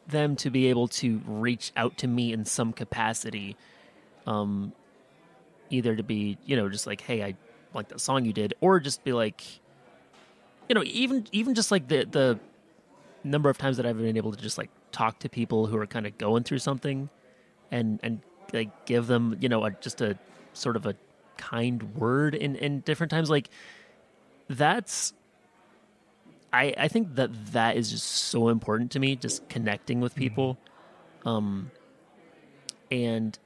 them 0.08 0.36
to 0.38 0.50
be 0.50 0.68
able 0.68 0.88
to 0.88 1.22
reach 1.26 1.72
out 1.76 1.98
to 1.98 2.08
me 2.08 2.32
in 2.32 2.46
some 2.46 2.72
capacity 2.72 3.58
um 4.26 4.72
either 5.70 5.96
to 5.96 6.04
be 6.04 6.38
you 6.46 6.56
know 6.56 6.70
just 6.70 6.88
like 6.88 7.02
hey 7.02 7.24
i 7.24 7.36
like 7.74 7.90
that 7.90 8.00
song 8.00 8.24
you 8.26 8.34
did 8.34 8.54
or 8.62 8.80
just 8.80 9.04
be 9.04 9.12
like 9.12 9.44
you 10.70 10.76
know 10.76 10.84
even 10.86 11.26
even 11.32 11.54
just 11.54 11.72
like 11.72 11.88
the 11.88 12.06
the 12.10 12.40
number 13.24 13.50
of 13.50 13.58
times 13.58 13.78
that 13.78 13.86
i've 13.86 13.98
been 13.98 14.18
able 14.18 14.32
to 14.32 14.42
just 14.42 14.58
like 14.58 14.70
talk 14.92 15.20
to 15.20 15.30
people 15.30 15.68
who 15.68 15.78
are 15.78 15.88
kind 15.88 16.06
of 16.06 16.18
going 16.18 16.44
through 16.44 16.60
something 16.60 17.10
and 17.72 18.00
and 18.04 18.22
like 18.54 18.86
give 18.86 19.08
them 19.08 19.36
you 19.40 19.50
know 19.50 19.64
a, 19.66 19.72
just 19.72 20.02
a 20.02 20.18
sort 20.54 20.76
of 20.76 20.86
a 20.86 20.96
kind 21.38 21.96
word 21.96 22.34
in 22.34 22.56
in 22.56 22.80
different 22.82 23.12
times 23.12 23.30
like 23.30 23.50
that's 24.50 25.14
I, 26.52 26.74
I 26.78 26.88
think 26.88 27.16
that 27.16 27.54
that 27.54 27.76
is 27.76 27.92
just 27.92 28.08
so 28.08 28.50
important 28.50 28.92
to 28.92 29.00
me, 29.00 29.16
just 29.16 29.48
connecting 29.50 30.00
with 30.00 30.16
people. 30.16 30.58
Um, 31.26 31.72
and, 32.90 33.38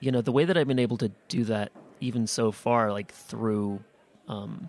you 0.00 0.10
know, 0.10 0.22
the 0.22 0.32
way 0.32 0.44
that 0.44 0.56
I've 0.56 0.66
been 0.66 0.78
able 0.78 0.96
to 0.98 1.12
do 1.28 1.44
that 1.44 1.70
even 2.00 2.26
so 2.26 2.50
far, 2.52 2.92
like 2.92 3.12
through, 3.12 3.82
um, 4.28 4.68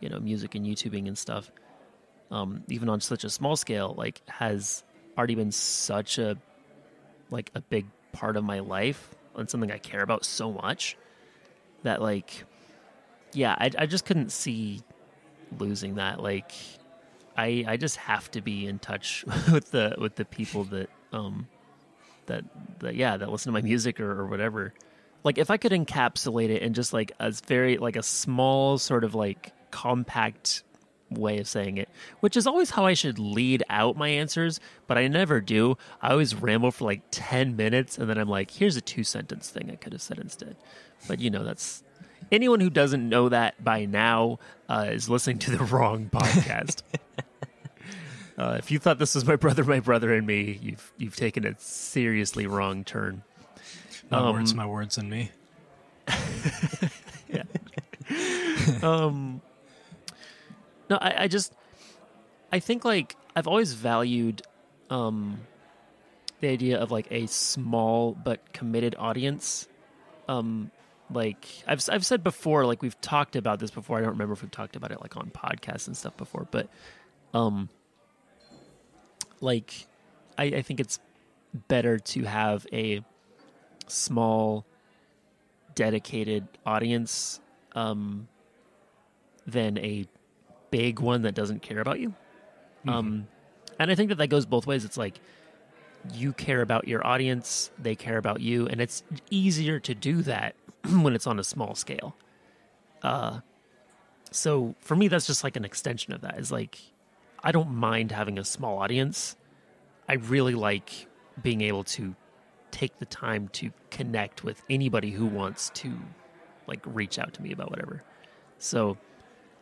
you 0.00 0.08
know, 0.08 0.20
music 0.20 0.54
and 0.54 0.66
YouTubing 0.66 1.08
and 1.08 1.16
stuff, 1.16 1.50
um, 2.30 2.62
even 2.68 2.88
on 2.88 3.00
such 3.00 3.24
a 3.24 3.30
small 3.30 3.56
scale, 3.56 3.94
like 3.96 4.20
has 4.28 4.82
already 5.16 5.34
been 5.34 5.52
such 5.52 6.18
a, 6.18 6.36
like 7.30 7.50
a 7.54 7.60
big 7.60 7.86
part 8.12 8.36
of 8.36 8.44
my 8.44 8.60
life 8.60 9.14
and 9.36 9.48
something 9.48 9.70
I 9.70 9.78
care 9.78 10.02
about 10.02 10.24
so 10.24 10.52
much 10.52 10.96
that 11.82 12.02
like, 12.02 12.44
yeah, 13.32 13.54
I, 13.58 13.70
I 13.78 13.86
just 13.86 14.04
couldn't 14.04 14.32
see 14.32 14.82
losing 15.58 15.96
that. 15.96 16.20
Like, 16.22 16.52
I 17.36 17.64
I 17.66 17.76
just 17.76 17.96
have 17.96 18.30
to 18.32 18.40
be 18.40 18.66
in 18.66 18.78
touch 18.78 19.24
with 19.52 19.70
the 19.70 19.94
with 19.98 20.16
the 20.16 20.24
people 20.24 20.64
that 20.64 20.90
um 21.12 21.48
that 22.26 22.44
that 22.80 22.94
yeah 22.96 23.16
that 23.16 23.30
listen 23.30 23.52
to 23.52 23.58
my 23.58 23.62
music 23.62 24.00
or, 24.00 24.20
or 24.20 24.26
whatever. 24.26 24.74
Like 25.24 25.38
if 25.38 25.50
I 25.50 25.56
could 25.56 25.72
encapsulate 25.72 26.50
it 26.50 26.62
in 26.62 26.74
just 26.74 26.92
like 26.92 27.12
a 27.18 27.30
very 27.46 27.78
like 27.78 27.96
a 27.96 28.02
small 28.02 28.78
sort 28.78 29.04
of 29.04 29.14
like 29.14 29.52
compact 29.70 30.62
way 31.10 31.38
of 31.38 31.48
saying 31.48 31.76
it, 31.78 31.88
which 32.20 32.36
is 32.36 32.46
always 32.46 32.70
how 32.70 32.84
I 32.86 32.94
should 32.94 33.18
lead 33.18 33.62
out 33.70 33.96
my 33.96 34.08
answers, 34.08 34.60
but 34.86 34.98
I 34.98 35.08
never 35.08 35.40
do. 35.40 35.76
I 36.02 36.10
always 36.10 36.34
ramble 36.34 36.70
for 36.70 36.84
like 36.84 37.02
10 37.10 37.56
minutes 37.56 37.96
and 37.98 38.08
then 38.10 38.18
I'm 38.18 38.28
like, 38.28 38.50
here's 38.50 38.76
a 38.76 38.80
two 38.80 39.04
sentence 39.04 39.50
thing 39.50 39.70
I 39.70 39.76
could 39.76 39.92
have 39.92 40.02
said 40.02 40.18
instead. 40.18 40.56
But 41.06 41.20
you 41.20 41.30
know, 41.30 41.44
that's 41.44 41.82
anyone 42.30 42.60
who 42.60 42.70
doesn't 42.70 43.08
know 43.08 43.28
that 43.30 43.62
by 43.64 43.84
now 43.86 44.38
uh, 44.68 44.88
is 44.90 45.08
listening 45.08 45.38
to 45.40 45.50
the 45.56 45.64
wrong 45.64 46.10
podcast. 46.12 46.82
Uh, 48.36 48.54
if 48.56 48.70
you 48.70 48.78
thought 48.78 49.00
this 49.00 49.16
was 49.16 49.26
my 49.26 49.34
brother, 49.34 49.64
my 49.64 49.80
brother, 49.80 50.14
and 50.14 50.24
me, 50.24 50.60
you've 50.62 50.92
you've 50.96 51.16
taken 51.16 51.44
a 51.44 51.56
seriously 51.58 52.46
wrong 52.46 52.84
turn. 52.84 53.24
My 54.12 54.18
Um, 54.18 54.32
words, 54.36 54.54
my 54.54 54.64
words, 54.64 54.96
and 54.96 55.10
me. 55.10 55.32
Yeah. 57.28 57.42
um, 58.82 59.42
no, 60.90 60.96
I, 61.00 61.24
I 61.24 61.28
just 61.28 61.52
I 62.52 62.58
think 62.60 62.84
like 62.84 63.16
I've 63.36 63.46
always 63.46 63.72
valued 63.74 64.42
um, 64.90 65.40
the 66.40 66.48
idea 66.48 66.78
of 66.78 66.90
like 66.90 67.06
a 67.10 67.26
small 67.26 68.12
but 68.12 68.52
committed 68.52 68.94
audience. 68.98 69.68
Um, 70.28 70.70
like 71.10 71.46
I've 71.66 71.86
I've 71.90 72.04
said 72.04 72.22
before, 72.22 72.66
like 72.66 72.82
we've 72.82 73.00
talked 73.00 73.36
about 73.36 73.60
this 73.60 73.70
before. 73.70 73.98
I 73.98 74.00
don't 74.00 74.10
remember 74.10 74.34
if 74.34 74.42
we've 74.42 74.50
talked 74.50 74.76
about 74.76 74.92
it 74.92 75.00
like 75.00 75.16
on 75.16 75.30
podcasts 75.30 75.86
and 75.86 75.96
stuff 75.96 76.16
before, 76.16 76.46
but 76.50 76.68
um, 77.34 77.68
like 79.40 79.86
I, 80.36 80.44
I 80.44 80.62
think 80.62 80.80
it's 80.80 80.98
better 81.68 81.98
to 81.98 82.24
have 82.24 82.66
a 82.72 83.02
small 83.86 84.66
dedicated 85.74 86.46
audience 86.66 87.40
um, 87.74 88.28
than 89.46 89.78
a 89.78 90.06
big 90.70 91.00
one 91.00 91.22
that 91.22 91.34
doesn't 91.34 91.62
care 91.62 91.80
about 91.80 92.00
you. 92.00 92.14
Um, 92.86 93.28
and 93.78 93.90
I 93.90 93.94
think 93.94 94.08
that 94.08 94.18
that 94.18 94.28
goes 94.28 94.46
both 94.46 94.66
ways. 94.66 94.84
It's 94.84 94.96
like 94.96 95.20
you 96.12 96.32
care 96.32 96.62
about 96.62 96.88
your 96.88 97.06
audience, 97.06 97.70
they 97.78 97.94
care 97.94 98.18
about 98.18 98.40
you, 98.40 98.66
and 98.66 98.80
it's 98.80 99.02
easier 99.30 99.80
to 99.80 99.94
do 99.94 100.22
that 100.22 100.54
when 101.02 101.14
it's 101.14 101.26
on 101.26 101.38
a 101.38 101.44
small 101.44 101.74
scale. 101.74 102.16
Uh, 103.02 103.40
so 104.30 104.74
for 104.80 104.96
me, 104.96 105.08
that's 105.08 105.26
just 105.26 105.44
like 105.44 105.56
an 105.56 105.64
extension 105.64 106.12
of 106.12 106.20
that. 106.22 106.38
Is 106.38 106.52
like 106.52 106.78
I 107.42 107.52
don't 107.52 107.70
mind 107.70 108.12
having 108.12 108.38
a 108.38 108.44
small 108.44 108.78
audience. 108.78 109.36
I 110.08 110.14
really 110.14 110.54
like 110.54 111.06
being 111.42 111.60
able 111.60 111.84
to 111.84 112.14
take 112.70 112.98
the 112.98 113.06
time 113.06 113.48
to 113.48 113.70
connect 113.90 114.44
with 114.44 114.62
anybody 114.68 115.10
who 115.10 115.26
wants 115.26 115.70
to 115.74 115.92
like 116.66 116.80
reach 116.84 117.18
out 117.18 117.32
to 117.34 117.42
me 117.42 117.52
about 117.52 117.70
whatever. 117.70 118.02
So 118.58 118.98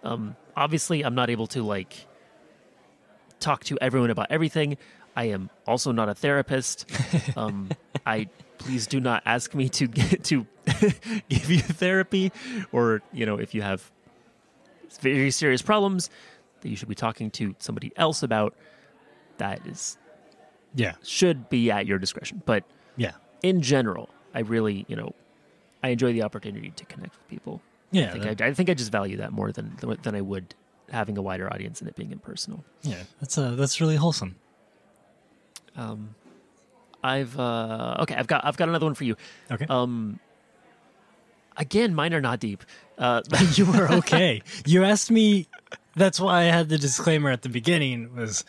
um 0.06 0.36
obviously 0.56 1.02
I'm 1.04 1.14
not 1.14 1.28
able 1.30 1.46
to 1.48 1.62
like 1.62 2.06
talk 3.40 3.64
to 3.64 3.78
everyone 3.80 4.10
about 4.10 4.28
everything. 4.30 4.76
I 5.14 5.24
am 5.36 5.50
also 5.66 5.92
not 5.92 6.08
a 6.08 6.14
therapist. 6.14 6.86
Um 7.36 7.70
I 8.06 8.28
please 8.58 8.86
do 8.86 9.00
not 9.00 9.22
ask 9.26 9.54
me 9.54 9.68
to 9.68 9.86
get 9.86 10.24
to 10.24 10.46
give 11.28 11.50
you 11.50 11.60
therapy 11.60 12.32
or, 12.72 13.02
you 13.12 13.26
know, 13.26 13.36
if 13.36 13.54
you 13.54 13.62
have 13.62 13.90
very 15.00 15.30
serious 15.30 15.60
problems 15.62 16.08
that 16.60 16.68
you 16.70 16.76
should 16.76 16.88
be 16.88 16.94
talking 16.94 17.30
to 17.32 17.54
somebody 17.58 17.92
else 17.96 18.22
about 18.22 18.54
that 19.38 19.66
is 19.66 19.98
Yeah, 20.74 20.94
should 21.02 21.50
be 21.50 21.70
at 21.70 21.86
your 21.86 21.98
discretion. 21.98 22.42
But 22.46 22.64
yeah, 22.96 23.12
in 23.42 23.60
general, 23.60 24.08
I 24.34 24.40
really, 24.40 24.86
you 24.88 24.96
know, 24.96 25.12
I 25.82 25.88
enjoy 25.90 26.12
the 26.14 26.22
opportunity 26.22 26.70
to 26.70 26.84
connect 26.86 27.14
with 27.18 27.28
people. 27.28 27.60
Yeah. 27.90 28.08
I 28.08 28.10
think 28.12 28.24
that- 28.24 28.42
I, 28.42 28.46
I 28.48 28.54
think 28.54 28.70
I 28.70 28.74
just 28.74 28.92
value 28.92 29.16
that 29.18 29.32
more 29.32 29.52
than 29.52 29.76
than 30.02 30.14
I 30.14 30.20
would 30.20 30.54
having 30.90 31.18
a 31.18 31.22
wider 31.22 31.52
audience 31.52 31.80
and 31.80 31.88
it 31.88 31.96
being 31.96 32.12
impersonal. 32.12 32.64
yeah, 32.82 33.02
that's 33.20 33.36
uh, 33.38 33.50
that's 33.56 33.80
really 33.80 33.96
wholesome. 33.96 34.36
Um, 35.76 36.14
I've 37.02 37.38
uh, 37.38 37.96
okay. 38.00 38.14
I've 38.14 38.26
got 38.26 38.44
I've 38.44 38.56
got 38.56 38.68
another 38.68 38.86
one 38.86 38.94
for 38.94 39.04
you. 39.04 39.16
Okay. 39.50 39.66
Um, 39.68 40.18
again, 41.56 41.94
mine 41.94 42.14
are 42.14 42.20
not 42.20 42.40
deep. 42.40 42.64
Uh, 42.98 43.22
you 43.54 43.66
were 43.66 43.90
okay. 43.94 44.42
You 44.64 44.84
asked 44.84 45.10
me. 45.10 45.48
That's 45.94 46.20
why 46.20 46.40
I 46.40 46.44
had 46.44 46.68
the 46.68 46.76
disclaimer 46.78 47.30
at 47.30 47.42
the 47.42 47.48
beginning. 47.48 48.14
Was 48.16 48.44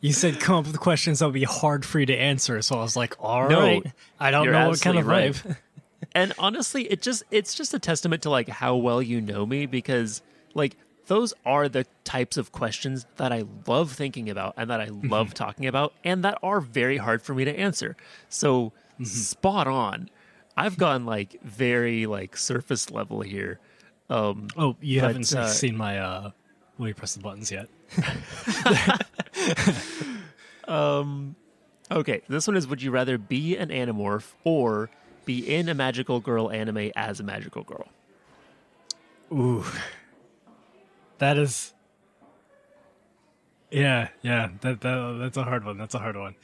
you 0.00 0.12
said 0.12 0.40
come 0.40 0.56
up 0.56 0.66
with 0.66 0.78
questions 0.80 1.20
that 1.20 1.26
would 1.26 1.32
be 1.34 1.44
hard 1.44 1.84
for 1.86 2.00
you 2.00 2.06
to 2.06 2.16
answer? 2.16 2.60
So 2.60 2.76
I 2.76 2.82
was 2.82 2.96
like, 2.96 3.14
all 3.18 3.48
No, 3.48 3.60
right. 3.60 3.86
I 4.20 4.30
don't 4.30 4.50
know 4.50 4.68
what 4.68 4.80
kind 4.80 4.98
of 4.98 5.08
absolutely 5.08 5.52
vibe. 5.54 5.56
and 6.14 6.32
honestly, 6.38 6.84
it 6.84 7.02
just 7.02 7.22
it's 7.30 7.54
just 7.54 7.74
a 7.74 7.78
testament 7.78 8.22
to 8.22 8.30
like 8.30 8.48
how 8.48 8.76
well 8.76 9.00
you 9.02 9.20
know 9.20 9.46
me 9.46 9.66
because 9.66 10.22
like 10.54 10.76
those 11.06 11.34
are 11.44 11.68
the 11.68 11.84
types 12.04 12.36
of 12.36 12.52
questions 12.52 13.06
that 13.16 13.32
I 13.32 13.44
love 13.66 13.92
thinking 13.92 14.30
about 14.30 14.54
and 14.56 14.70
that 14.70 14.80
I 14.80 14.86
love 14.86 15.34
talking 15.34 15.66
about 15.66 15.92
and 16.04 16.24
that 16.24 16.38
are 16.42 16.60
very 16.60 16.96
hard 16.98 17.22
for 17.22 17.34
me 17.34 17.44
to 17.44 17.58
answer. 17.58 17.96
So 18.28 18.72
spot 19.02 19.66
on. 19.66 20.08
I've 20.56 20.76
gone 20.78 21.04
like 21.06 21.40
very 21.42 22.06
like 22.06 22.36
surface 22.36 22.90
level 22.90 23.20
here. 23.22 23.58
Um 24.08 24.48
Oh, 24.56 24.76
you 24.80 25.00
But, 25.00 25.06
haven't 25.08 25.32
uh, 25.34 25.48
seen 25.48 25.76
my 25.76 25.98
uh, 25.98 26.30
will 26.78 26.88
you 26.88 26.94
press 26.94 27.14
the 27.14 27.20
buttons 27.22 27.50
yet? 27.50 27.68
Um 30.68 31.34
okay, 31.90 32.22
this 32.28 32.46
one 32.46 32.56
is 32.56 32.66
would 32.68 32.80
you 32.82 32.90
rather 32.90 33.18
be 33.18 33.56
an 33.56 33.70
animorph 33.70 34.32
or 34.44 34.90
be 35.24 35.54
in 35.54 35.68
a 35.68 35.74
magical 35.74 36.20
girl 36.20 36.50
anime 36.50 36.90
as 36.96 37.20
a 37.20 37.22
magical 37.22 37.62
girl? 37.62 37.88
Ooh, 39.32 39.64
that 41.18 41.38
is. 41.38 41.72
Yeah, 43.70 44.08
yeah. 44.20 44.50
That, 44.60 44.80
that 44.82 45.16
that's 45.20 45.36
a 45.36 45.44
hard 45.44 45.64
one. 45.64 45.78
That's 45.78 45.94
a 45.94 45.98
hard 45.98 46.16
one. 46.16 46.34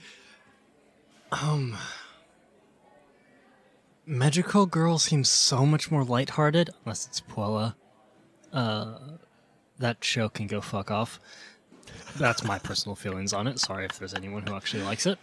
Um, 1.31 1.77
Magical 4.07 4.65
Girl 4.65 4.99
seems 4.99 5.29
so 5.29 5.67
much 5.67 5.91
more 5.91 6.03
lighthearted, 6.03 6.71
unless 6.85 7.07
it's 7.07 7.21
Puella. 7.21 7.75
Uh, 8.51 8.95
that 9.79 10.03
show 10.03 10.31
can 10.31 10.47
go 10.47 10.63
fuck 10.63 10.91
off. 10.91 11.21
That's 12.17 12.43
my 12.43 12.59
personal 12.59 12.97
feelings 12.97 13.35
on 13.35 13.47
it. 13.47 13.59
Sorry 13.59 13.85
if 13.85 13.99
there's 13.99 14.15
anyone 14.15 14.47
who 14.47 14.55
actually 14.57 14.83
likes 14.83 15.05
it. 15.05 15.19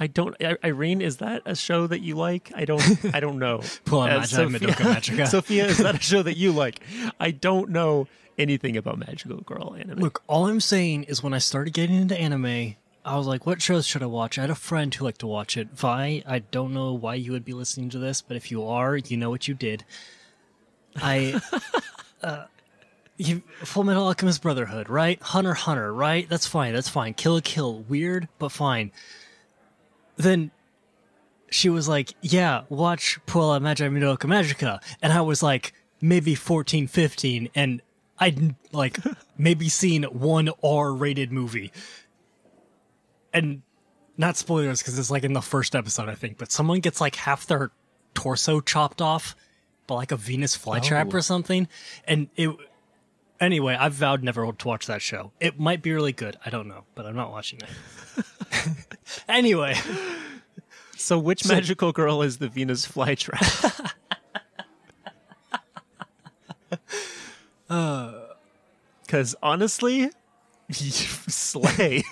I 0.00 0.06
don't. 0.06 0.36
Irene, 0.64 1.00
is 1.00 1.16
that 1.16 1.42
a 1.44 1.56
show 1.56 1.86
that 1.88 2.00
you 2.00 2.14
like? 2.14 2.52
I 2.54 2.64
don't. 2.64 2.82
I 3.14 3.20
don't 3.20 3.38
know. 3.38 3.62
Pull 3.84 4.02
out 4.02 4.10
Uh, 4.10 4.18
Magi 4.20 4.58
Madoka 4.58 4.94
Magica. 4.94 5.26
Sophia, 5.28 5.66
is 5.66 5.78
that 5.78 5.96
a 5.96 6.00
show 6.00 6.22
that 6.22 6.36
you 6.36 6.52
like? 6.52 6.80
I 7.18 7.32
don't 7.32 7.70
know 7.70 8.06
anything 8.38 8.76
about 8.76 8.98
Magical 8.98 9.38
Girl 9.38 9.74
anime. 9.78 9.98
Look, 9.98 10.22
all 10.28 10.46
I'm 10.46 10.60
saying 10.60 11.04
is 11.04 11.22
when 11.22 11.34
I 11.34 11.38
started 11.38 11.72
getting 11.74 11.96
into 11.96 12.18
anime, 12.18 12.76
I 13.04 13.16
was 13.16 13.26
like, 13.26 13.44
what 13.46 13.60
shows 13.60 13.86
should 13.86 14.02
I 14.02 14.06
watch? 14.06 14.38
I 14.38 14.42
had 14.42 14.50
a 14.50 14.54
friend 14.54 14.94
who 14.94 15.04
liked 15.04 15.20
to 15.20 15.26
watch 15.26 15.56
it. 15.56 15.70
Vi, 15.72 16.22
I 16.26 16.38
don't 16.38 16.72
know 16.72 16.92
why 16.92 17.14
you 17.16 17.32
would 17.32 17.44
be 17.44 17.52
listening 17.54 17.90
to 17.90 17.98
this, 17.98 18.20
but 18.22 18.36
if 18.36 18.50
you 18.52 18.64
are, 18.68 18.96
you 18.96 19.16
know 19.16 19.30
what 19.30 19.48
you 19.48 19.54
did. 19.54 19.84
I. 20.96 21.40
uh, 22.22 22.44
you, 23.16 23.42
Full 23.64 23.82
Metal 23.82 24.04
Alchemist 24.06 24.42
Brotherhood, 24.42 24.88
right? 24.88 25.20
Hunter 25.20 25.54
Hunter, 25.54 25.92
right? 25.92 26.28
That's 26.28 26.46
fine. 26.46 26.72
That's 26.72 26.88
fine. 26.88 27.14
Kill 27.14 27.34
la 27.34 27.40
Kill, 27.42 27.80
weird, 27.80 28.28
but 28.38 28.50
fine. 28.52 28.92
Then 30.18 30.50
she 31.50 31.70
was 31.70 31.88
like, 31.88 32.12
yeah, 32.20 32.62
watch 32.68 33.18
Puella 33.26 33.60
Magi 33.62 33.88
Madoka 33.88 34.24
Magica. 34.26 34.80
And 35.00 35.12
I 35.12 35.22
was 35.22 35.42
like, 35.42 35.72
maybe 36.02 36.34
14, 36.34 36.86
15. 36.86 37.48
And 37.54 37.80
I'd 38.18 38.54
like 38.72 38.98
maybe 39.38 39.68
seen 39.70 40.02
one 40.04 40.50
R 40.62 40.92
rated 40.92 41.32
movie. 41.32 41.72
And 43.32 43.62
not 44.16 44.36
spoilers 44.36 44.80
because 44.80 44.98
it's 44.98 45.10
like 45.10 45.24
in 45.24 45.32
the 45.32 45.40
first 45.40 45.74
episode, 45.76 46.08
I 46.08 46.14
think, 46.14 46.38
but 46.38 46.50
someone 46.50 46.80
gets 46.80 47.00
like 47.00 47.14
half 47.16 47.46
their 47.46 47.70
torso 48.14 48.60
chopped 48.60 49.00
off 49.00 49.36
by 49.86 49.94
like 49.94 50.12
a 50.12 50.16
Venus 50.16 50.56
flytrap 50.56 51.14
Oh. 51.14 51.18
or 51.18 51.20
something. 51.20 51.68
And 52.04 52.28
it, 52.36 52.50
anyway, 53.40 53.76
I've 53.78 53.94
vowed 53.94 54.22
never 54.22 54.50
to 54.50 54.68
watch 54.68 54.86
that 54.86 55.02
show. 55.02 55.32
It 55.40 55.58
might 55.58 55.82
be 55.82 55.92
really 55.92 56.12
good. 56.12 56.36
I 56.44 56.50
don't 56.50 56.68
know, 56.68 56.84
but 56.94 57.06
I'm 57.06 57.16
not 57.16 57.30
watching 57.30 57.60
it. 57.60 58.24
anyway. 59.28 59.76
so, 60.96 61.18
which 61.18 61.46
Magical 61.46 61.92
Girl 61.92 62.22
is 62.22 62.38
the 62.38 62.48
Venus 62.48 62.86
flytrap? 62.86 63.92
Because 69.02 69.34
honestly, 69.42 70.10
slay. 70.70 72.02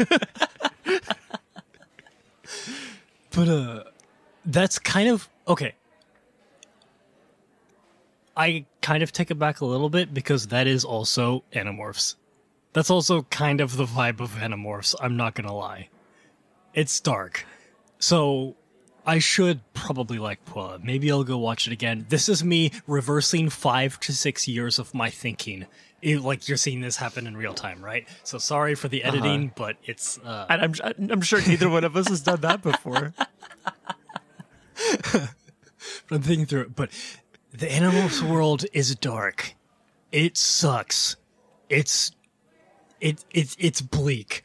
But 3.36 3.48
uh 3.48 3.85
that's 4.47 4.78
kind 4.78 5.11
of 5.11 5.28
okay. 5.47 5.74
I 8.37 8.67
kind 8.83 9.03
of 9.03 9.13
take 9.13 9.31
it 9.31 9.39
back 9.39 9.61
a 9.61 9.67
little 9.67 9.89
bit 9.89 10.13
because 10.13 10.49
that 10.49 10.67
is 10.67 10.85
also 10.85 11.43
Animorphs. 11.55 12.17
That's 12.73 12.91
also 12.91 13.23
kind 13.23 13.61
of 13.61 13.77
the 13.77 13.87
vibe 13.87 14.21
of 14.21 14.33
Animorphs, 14.33 14.95
I'm 15.01 15.17
not 15.17 15.35
gonna 15.35 15.55
lie. 15.55 15.89
It's 16.75 17.01
dark. 17.01 17.47
So 17.99 18.57
I 19.07 19.19
should 19.19 19.61
probably 19.73 20.19
like 20.19 20.45
Puella. 20.45 20.83
Maybe 20.85 21.11
I'll 21.11 21.25
go 21.25 21.39
watch 21.39 21.67
it 21.67 21.73
again. 21.73 22.05
This 22.11 22.29
is 22.29 22.45
me 22.45 22.73
reversing 22.87 23.49
five 23.49 23.99
to 24.01 24.13
six 24.13 24.47
years 24.47 24.79
of 24.79 24.93
my 24.93 25.09
thinking. 25.09 25.65
It- 26.03 26.21
like 26.21 26.47
you're 26.47 26.59
seeing 26.59 26.83
this 26.83 26.97
happen 26.97 27.27
in 27.27 27.35
real 27.37 27.55
time, 27.55 27.83
right? 27.83 28.07
So 28.25 28.37
sorry 28.37 28.75
for 28.75 28.89
the 28.89 29.03
editing, 29.05 29.53
but 29.57 29.77
it's 29.85 30.19
uh 30.19 30.45
and 30.51 30.61
I'm, 30.61 31.11
I'm 31.11 31.21
sure 31.23 31.41
neither 31.47 31.71
one 31.71 31.85
of 31.85 31.97
us 31.97 32.09
has 32.09 32.21
done 32.21 32.43
that 32.43 32.61
before. 32.63 33.15
but 35.13 35.31
I'm 36.11 36.23
thinking 36.23 36.47
through 36.47 36.63
it, 36.63 36.77
but 36.77 36.91
the 37.52 37.66
Animorphs 37.66 38.23
world 38.23 38.64
is 38.73 38.94
dark. 38.97 39.55
It 40.12 40.36
sucks. 40.36 41.16
It's 41.68 42.12
it 43.01 43.24
it's 43.31 43.56
it's 43.59 43.81
bleak. 43.81 44.44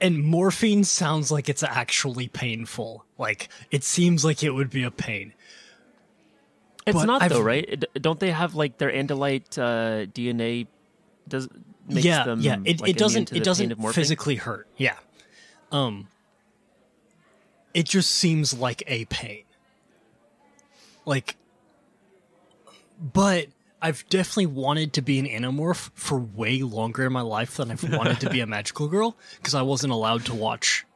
And 0.00 0.22
morphing 0.24 0.84
sounds 0.84 1.30
like 1.30 1.48
it's 1.48 1.62
actually 1.62 2.28
painful. 2.28 3.04
Like 3.16 3.48
it 3.70 3.84
seems 3.84 4.24
like 4.24 4.42
it 4.42 4.50
would 4.50 4.70
be 4.70 4.82
a 4.82 4.90
pain. 4.90 5.32
It's 6.86 6.98
But 6.98 7.06
not 7.06 7.22
I've- 7.22 7.34
though, 7.34 7.40
right? 7.40 7.82
Don't 7.94 8.20
they 8.20 8.30
have 8.30 8.54
like 8.54 8.78
their 8.78 8.90
andalite 8.92 9.56
uh, 9.58 10.06
DNA? 10.06 10.66
Does 11.26 11.48
makes 11.88 12.04
yeah, 12.04 12.24
them 12.24 12.40
yeah. 12.40 12.56
It, 12.64 12.80
like, 12.80 12.90
it 12.90 12.96
doesn't 12.98 13.32
it 13.32 13.44
doesn't 13.44 13.74
physically 13.92 14.36
hurt. 14.36 14.66
Yeah. 14.76 14.96
Um 15.72 16.08
it 17.72 17.86
just 17.86 18.10
seems 18.10 18.54
like 18.54 18.82
a 18.86 19.04
pain. 19.06 19.44
Like 21.04 21.36
but 23.12 23.48
I've 23.82 24.08
definitely 24.08 24.46
wanted 24.46 24.94
to 24.94 25.02
be 25.02 25.18
an 25.18 25.26
animorph 25.26 25.90
for 25.94 26.18
way 26.18 26.62
longer 26.62 27.06
in 27.06 27.12
my 27.12 27.20
life 27.20 27.56
than 27.56 27.70
I've 27.70 27.82
wanted 27.92 28.20
to 28.20 28.30
be 28.30 28.40
a 28.40 28.46
magical 28.46 28.88
girl 28.88 29.16
because 29.36 29.54
I 29.54 29.62
wasn't 29.62 29.92
allowed 29.92 30.24
to 30.26 30.34
watch 30.34 30.86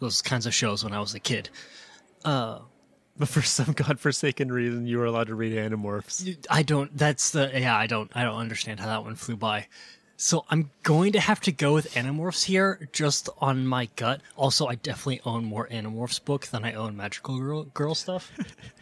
those 0.00 0.20
kinds 0.20 0.46
of 0.46 0.54
shows 0.54 0.84
when 0.84 0.92
I 0.92 1.00
was 1.00 1.14
a 1.14 1.20
kid. 1.20 1.48
Uh, 2.24 2.58
but 3.16 3.28
for 3.28 3.40
some 3.40 3.72
godforsaken 3.72 4.52
reason, 4.52 4.86
you 4.86 4.98
were 4.98 5.06
allowed 5.06 5.28
to 5.28 5.34
read 5.34 5.56
Animorphs. 5.56 6.46
I 6.50 6.62
don't. 6.62 6.94
That's 6.96 7.30
the 7.30 7.50
yeah. 7.54 7.76
I 7.76 7.86
don't. 7.86 8.10
I 8.14 8.24
don't 8.24 8.36
understand 8.36 8.80
how 8.80 8.86
that 8.86 9.04
one 9.04 9.14
flew 9.14 9.36
by. 9.36 9.68
So 10.18 10.44
I'm 10.50 10.70
going 10.82 11.12
to 11.12 11.20
have 11.20 11.40
to 11.42 11.52
go 11.52 11.74
with 11.74 11.94
Animorphs 11.94 12.44
here, 12.44 12.88
just 12.92 13.28
on 13.38 13.66
my 13.66 13.88
gut. 13.96 14.22
Also, 14.34 14.66
I 14.66 14.74
definitely 14.74 15.20
own 15.24 15.44
more 15.44 15.68
Animorphs 15.68 16.22
book 16.24 16.46
than 16.46 16.64
I 16.64 16.72
own 16.72 16.96
Magical 16.96 17.38
Girl, 17.38 17.64
girl 17.64 17.94
stuff. 17.94 18.32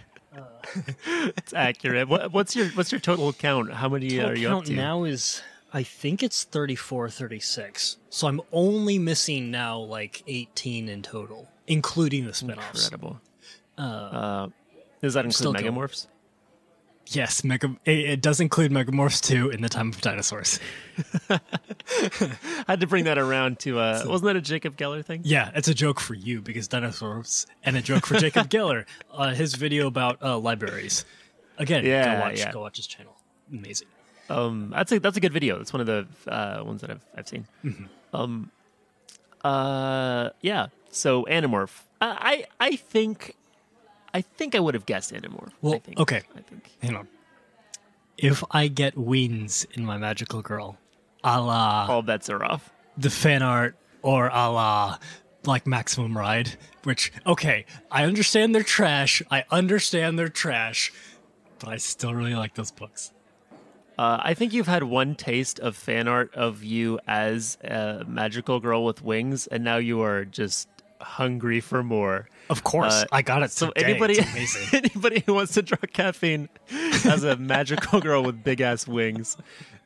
It's 1.06 1.52
accurate. 1.52 2.08
What, 2.08 2.32
what's 2.32 2.56
your 2.56 2.68
what's 2.70 2.90
your 2.92 3.00
total 3.00 3.32
count? 3.32 3.72
How 3.72 3.88
many 3.88 4.10
Total 4.10 4.30
are 4.30 4.34
you 4.34 4.48
up 4.48 4.64
to? 4.64 4.72
now 4.72 5.04
is 5.04 5.42
I 5.72 5.82
think 5.82 6.22
it's 6.22 6.44
34, 6.44 7.10
36. 7.10 7.96
So 8.08 8.28
I'm 8.28 8.40
only 8.52 8.98
missing 8.98 9.50
now 9.50 9.78
like 9.78 10.22
18 10.26 10.88
in 10.88 11.02
total, 11.02 11.48
including 11.66 12.26
the 12.26 12.34
spin-offs. 12.34 12.84
Incredible. 12.84 13.20
Uh, 13.76 14.48
does 15.02 15.14
that 15.14 15.32
still 15.32 15.50
include 15.50 15.74
going. 15.74 15.88
Megamorphs? 15.88 16.06
Yes, 17.08 17.44
Mega. 17.44 17.76
It, 17.84 17.98
it 17.98 18.22
does 18.22 18.40
include 18.40 18.70
Megamorphs 18.72 19.20
2 19.20 19.50
in 19.50 19.60
the 19.60 19.68
Time 19.68 19.88
of 19.88 20.00
Dinosaurs. 20.00 20.58
I 22.66 22.72
had 22.72 22.80
to 22.80 22.86
bring 22.86 23.04
that 23.04 23.18
around 23.18 23.58
to. 23.60 23.78
Uh, 23.78 24.02
wasn't 24.06 24.26
that 24.26 24.36
a 24.36 24.40
Jacob 24.40 24.76
Geller 24.76 25.04
thing? 25.04 25.20
Yeah, 25.24 25.50
it's 25.54 25.68
a 25.68 25.74
joke 25.74 26.00
for 26.00 26.14
you 26.14 26.40
because 26.40 26.68
dinosaurs, 26.68 27.46
and 27.62 27.76
a 27.76 27.80
joke 27.82 28.06
for 28.06 28.18
Jacob 28.18 28.48
Geller, 28.50 28.84
uh, 29.12 29.34
his 29.34 29.54
video 29.54 29.86
about 29.86 30.22
uh, 30.22 30.38
libraries. 30.38 31.04
Again, 31.58 31.84
Yeah, 31.84 32.16
go 32.16 32.20
watch, 32.22 32.38
yeah. 32.38 32.52
go 32.52 32.60
watch 32.60 32.76
his 32.78 32.86
channel. 32.86 33.14
Amazing. 33.52 33.88
Um, 34.30 34.70
that's 34.74 34.90
a 34.92 34.98
that's 34.98 35.16
a 35.16 35.20
good 35.20 35.32
video. 35.32 35.58
That's 35.58 35.72
one 35.72 35.80
of 35.80 35.86
the 35.86 36.06
uh, 36.30 36.62
ones 36.64 36.80
that 36.80 36.90
I've 36.90 37.04
I've 37.16 37.28
seen. 37.28 37.46
Mm-hmm. 37.64 37.84
Um, 38.16 38.50
uh, 39.42 40.30
yeah. 40.40 40.66
So 40.90 41.24
Animorph. 41.24 41.82
I 42.00 42.44
I, 42.60 42.68
I 42.68 42.76
think, 42.76 43.34
I 44.12 44.20
think 44.22 44.54
I 44.54 44.60
would 44.60 44.74
have 44.74 44.86
guessed 44.86 45.12
Animorph. 45.12 45.48
I 45.48 45.52
Well, 45.60 45.78
think. 45.80 45.98
okay. 46.00 46.22
I 46.36 46.40
think. 46.40 46.70
Hang 46.82 46.96
on. 46.96 47.08
If 48.16 48.44
I 48.50 48.68
get 48.68 48.96
wings 48.96 49.66
in 49.74 49.84
my 49.84 49.98
magical 49.98 50.40
girl, 50.40 50.78
a 51.24 51.40
la 51.40 51.86
All 51.88 52.02
bets 52.02 52.28
are 52.30 52.44
off. 52.44 52.70
the 52.96 53.10
fan 53.10 53.42
art 53.42 53.76
or 54.02 54.28
a 54.28 54.50
la 54.50 54.98
like 55.46 55.66
Maximum 55.66 56.16
Ride, 56.16 56.56
which 56.84 57.12
okay, 57.26 57.66
I 57.90 58.04
understand 58.04 58.54
they're 58.54 58.62
trash. 58.62 59.22
I 59.30 59.44
understand 59.50 60.18
they're 60.18 60.28
trash, 60.28 60.92
but 61.58 61.68
I 61.70 61.76
still 61.78 62.14
really 62.14 62.34
like 62.34 62.54
those 62.54 62.70
books. 62.70 63.10
Uh, 63.98 64.18
I 64.22 64.34
think 64.34 64.52
you've 64.52 64.66
had 64.66 64.82
one 64.84 65.14
taste 65.14 65.60
of 65.60 65.76
fan 65.76 66.08
art 66.08 66.34
of 66.34 66.64
you 66.64 66.98
as 67.06 67.56
a 67.62 68.04
magical 68.08 68.58
girl 68.58 68.84
with 68.84 69.02
wings, 69.02 69.46
and 69.46 69.62
now 69.62 69.76
you 69.76 70.00
are 70.02 70.24
just 70.24 70.68
hungry 71.00 71.60
for 71.60 71.82
more. 71.82 72.28
Of 72.50 72.64
course, 72.64 72.92
Uh, 73.02 73.04
I 73.12 73.22
got 73.22 73.42
it. 73.42 73.50
So 73.52 73.70
today. 73.70 73.84
anybody, 73.90 74.18
anybody 74.72 75.22
who 75.26 75.34
wants 75.34 75.54
to 75.54 75.62
draw 75.62 75.78
caffeine 75.92 76.48
as 77.04 77.22
a 77.22 77.36
magical 77.36 78.00
girl 78.00 78.22
with 78.24 78.42
big 78.42 78.60
ass 78.62 78.88
wings 78.88 79.36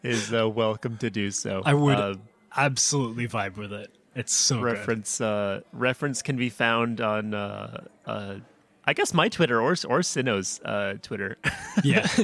is 0.02 0.32
uh, 0.32 0.48
welcome 0.48 0.96
to 0.98 1.10
do 1.10 1.30
so. 1.30 1.62
I 1.64 1.74
would 1.74 1.98
Uh, 1.98 2.14
absolutely 2.56 3.28
vibe 3.28 3.56
with 3.56 3.72
it. 3.72 3.90
It's 4.14 4.32
so 4.32 4.56
good. 4.56 4.64
reference 4.64 5.20
uh, 5.20 5.60
reference 5.72 6.22
can 6.22 6.36
be 6.36 6.48
found 6.50 7.00
on 7.00 7.34
uh, 7.34 7.84
uh, 8.06 8.36
I 8.84 8.92
guess 8.94 9.14
my 9.14 9.28
Twitter 9.28 9.60
or 9.60 9.72
or 9.88 10.02
Sino's 10.02 10.60
uh, 10.64 10.94
Twitter. 11.02 11.36
Yeah. 11.84 12.06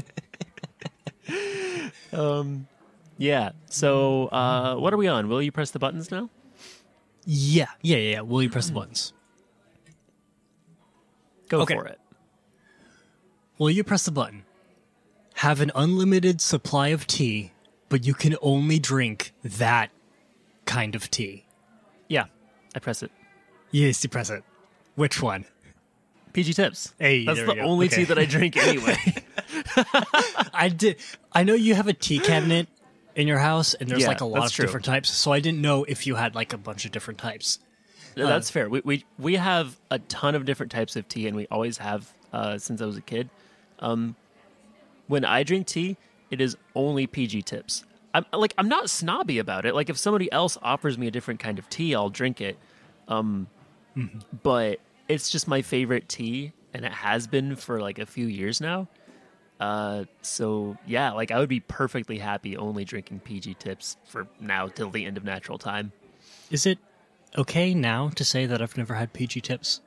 um, 2.12 2.66
yeah. 3.18 3.50
So 3.70 4.26
uh, 4.28 4.76
what 4.76 4.92
are 4.92 4.96
we 4.96 5.08
on? 5.08 5.28
Will 5.28 5.42
you 5.42 5.52
press 5.52 5.70
the 5.70 5.78
buttons 5.78 6.10
now? 6.10 6.30
yeah. 7.26 7.66
Yeah. 7.82 7.96
Yeah. 7.98 8.20
Will 8.22 8.42
you 8.42 8.50
press 8.50 8.66
the 8.68 8.74
buttons? 8.74 9.12
Go 11.48 11.60
Okay. 11.62 11.74
for 11.74 11.86
it. 11.86 11.98
Will 13.58 13.70
you 13.70 13.84
press 13.84 14.04
the 14.04 14.10
button? 14.10 14.44
Have 15.34 15.60
an 15.60 15.70
unlimited 15.74 16.40
supply 16.40 16.88
of 16.88 17.06
tea, 17.06 17.52
but 17.94 18.04
you 18.04 18.12
can 18.12 18.34
only 18.42 18.80
drink 18.80 19.32
that 19.44 19.88
kind 20.64 20.96
of 20.96 21.08
tea. 21.12 21.44
Yeah, 22.08 22.24
I 22.74 22.80
press 22.80 23.04
it. 23.04 23.12
Yes, 23.70 24.02
you 24.02 24.10
press 24.10 24.30
it. 24.30 24.42
Which 24.96 25.22
one? 25.22 25.44
PG 26.32 26.54
tips. 26.54 26.92
Hey, 26.98 27.24
That's 27.24 27.38
the 27.44 27.60
only 27.60 27.86
Okay. 27.86 27.98
tea 27.98 28.04
that 28.06 28.18
I 28.18 28.24
drink 28.24 28.56
anyway. 28.56 28.96
I 30.52 30.74
did. 30.76 30.96
I 31.32 31.44
know 31.44 31.54
you 31.54 31.76
have 31.76 31.86
a 31.86 31.92
tea 31.92 32.18
cabinet 32.18 32.66
in 33.14 33.28
your 33.28 33.38
house, 33.38 33.74
and 33.74 33.88
there's 33.88 34.00
Yeah, 34.02 34.08
like 34.08 34.20
a 34.22 34.24
lot 34.24 34.46
of 34.46 34.50
true. 34.52 34.66
different 34.66 34.86
types. 34.86 35.08
So 35.12 35.30
I 35.30 35.38
didn't 35.38 35.60
know 35.62 35.84
if 35.84 36.04
you 36.04 36.16
had 36.16 36.34
like 36.34 36.52
a 36.52 36.58
bunch 36.58 36.84
of 36.84 36.90
different 36.90 37.20
types. 37.20 37.60
No, 38.16 38.26
that's 38.26 38.50
fair. 38.50 38.68
We, 38.68 38.80
we 38.84 39.04
we 39.20 39.36
have 39.36 39.78
a 39.92 40.00
ton 40.00 40.34
of 40.34 40.44
different 40.46 40.72
types 40.72 40.96
of 40.96 41.06
tea, 41.08 41.28
and 41.28 41.36
we 41.36 41.46
always 41.48 41.78
have 41.78 42.10
uh, 42.32 42.58
since 42.58 42.82
I 42.82 42.86
was 42.86 42.96
a 42.96 43.02
kid. 43.02 43.30
Um, 43.78 44.16
when 45.06 45.24
I 45.24 45.44
drink 45.44 45.68
tea, 45.68 45.96
it 46.30 46.40
is 46.40 46.56
only 46.74 47.06
PG 47.06 47.42
tips. 47.42 47.84
I'm 48.14 48.24
like 48.32 48.54
I'm 48.56 48.68
not 48.68 48.88
snobby 48.90 49.38
about 49.38 49.66
it. 49.66 49.74
Like 49.74 49.90
if 49.90 49.98
somebody 49.98 50.30
else 50.30 50.56
offers 50.62 50.96
me 50.96 51.06
a 51.06 51.10
different 51.10 51.40
kind 51.40 51.58
of 51.58 51.68
tea, 51.68 51.94
I'll 51.94 52.10
drink 52.10 52.40
it. 52.40 52.58
Um, 53.08 53.48
but 54.42 54.80
it's 55.08 55.28
just 55.30 55.48
my 55.48 55.62
favorite 55.62 56.08
tea, 56.08 56.52
and 56.72 56.84
it 56.84 56.92
has 56.92 57.26
been 57.26 57.56
for 57.56 57.80
like 57.80 57.98
a 57.98 58.06
few 58.06 58.26
years 58.26 58.60
now. 58.60 58.88
Uh, 59.60 60.04
so 60.22 60.76
yeah, 60.86 61.12
like 61.12 61.30
I 61.30 61.38
would 61.38 61.48
be 61.48 61.60
perfectly 61.60 62.18
happy 62.18 62.56
only 62.56 62.84
drinking 62.84 63.20
PG 63.20 63.54
tips 63.54 63.96
for 64.04 64.26
now 64.40 64.68
till 64.68 64.90
the 64.90 65.04
end 65.04 65.16
of 65.16 65.24
natural 65.24 65.58
time. 65.58 65.92
Is 66.50 66.66
it 66.66 66.78
okay 67.36 67.74
now 67.74 68.10
to 68.10 68.24
say 68.24 68.46
that 68.46 68.62
I've 68.62 68.76
never 68.76 68.94
had 68.94 69.12
PG 69.12 69.40
tips? 69.42 69.80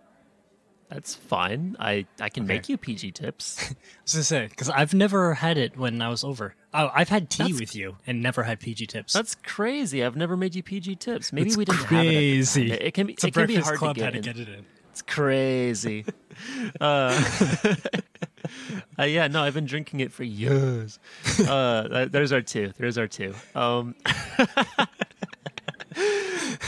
That's 0.90 1.14
fine. 1.16 1.76
I, 1.80 2.06
I 2.22 2.30
can 2.30 2.44
Okay. 2.44 2.54
make 2.54 2.70
you 2.70 2.78
PG 2.78 3.12
tips. 3.12 3.58
I 3.72 3.76
was 4.04 4.14
gonna 4.14 4.24
say 4.24 4.48
because 4.48 4.70
I've 4.70 4.94
never 4.94 5.34
had 5.34 5.58
it 5.58 5.76
when 5.78 6.02
I 6.02 6.08
was 6.08 6.24
over. 6.24 6.56
Oh, 6.74 6.90
I've 6.94 7.10
had 7.10 7.30
tea 7.30 7.44
That's- 7.44 7.60
with 7.60 7.76
you 7.76 7.98
and 8.08 8.22
never 8.24 8.44
had 8.44 8.60
PG 8.62 8.88
tips. 8.88 9.12
That's 9.14 9.36
crazy. 9.36 10.04
I've 10.04 10.16
never 10.16 10.38
made 10.38 10.56
you 10.56 10.64
PG 10.64 10.96
tips. 10.96 11.34
Maybe 11.34 11.48
It's 11.48 11.58
we 11.58 11.66
didn't 11.66 11.80
crazy. 11.82 12.70
have 12.70 12.80
it. 12.80 12.86
It 12.86 12.94
can 12.94 13.08
be. 13.08 13.14
It's 13.14 13.24
it 13.26 13.34
can 13.34 13.48
be 13.48 13.56
hard 13.56 13.80
to 13.80 13.94
get, 13.94 14.14
to 14.14 14.20
get 14.22 14.38
it 14.40 14.48
in. 14.48 14.66
It's 14.92 15.02
crazy. 15.02 16.06
uh, 16.82 17.22
uh, 19.00 19.04
yeah, 19.04 19.28
no, 19.28 19.44
I've 19.44 19.54
been 19.54 19.66
drinking 19.66 20.00
it 20.00 20.12
for 20.12 20.24
years. 20.24 21.00
Uh, 21.48 22.06
there's 22.06 22.32
our 22.32 22.42
two. 22.42 22.72
There's 22.78 22.98
our 22.98 23.08
two. 23.08 23.34
Um, 23.56 23.94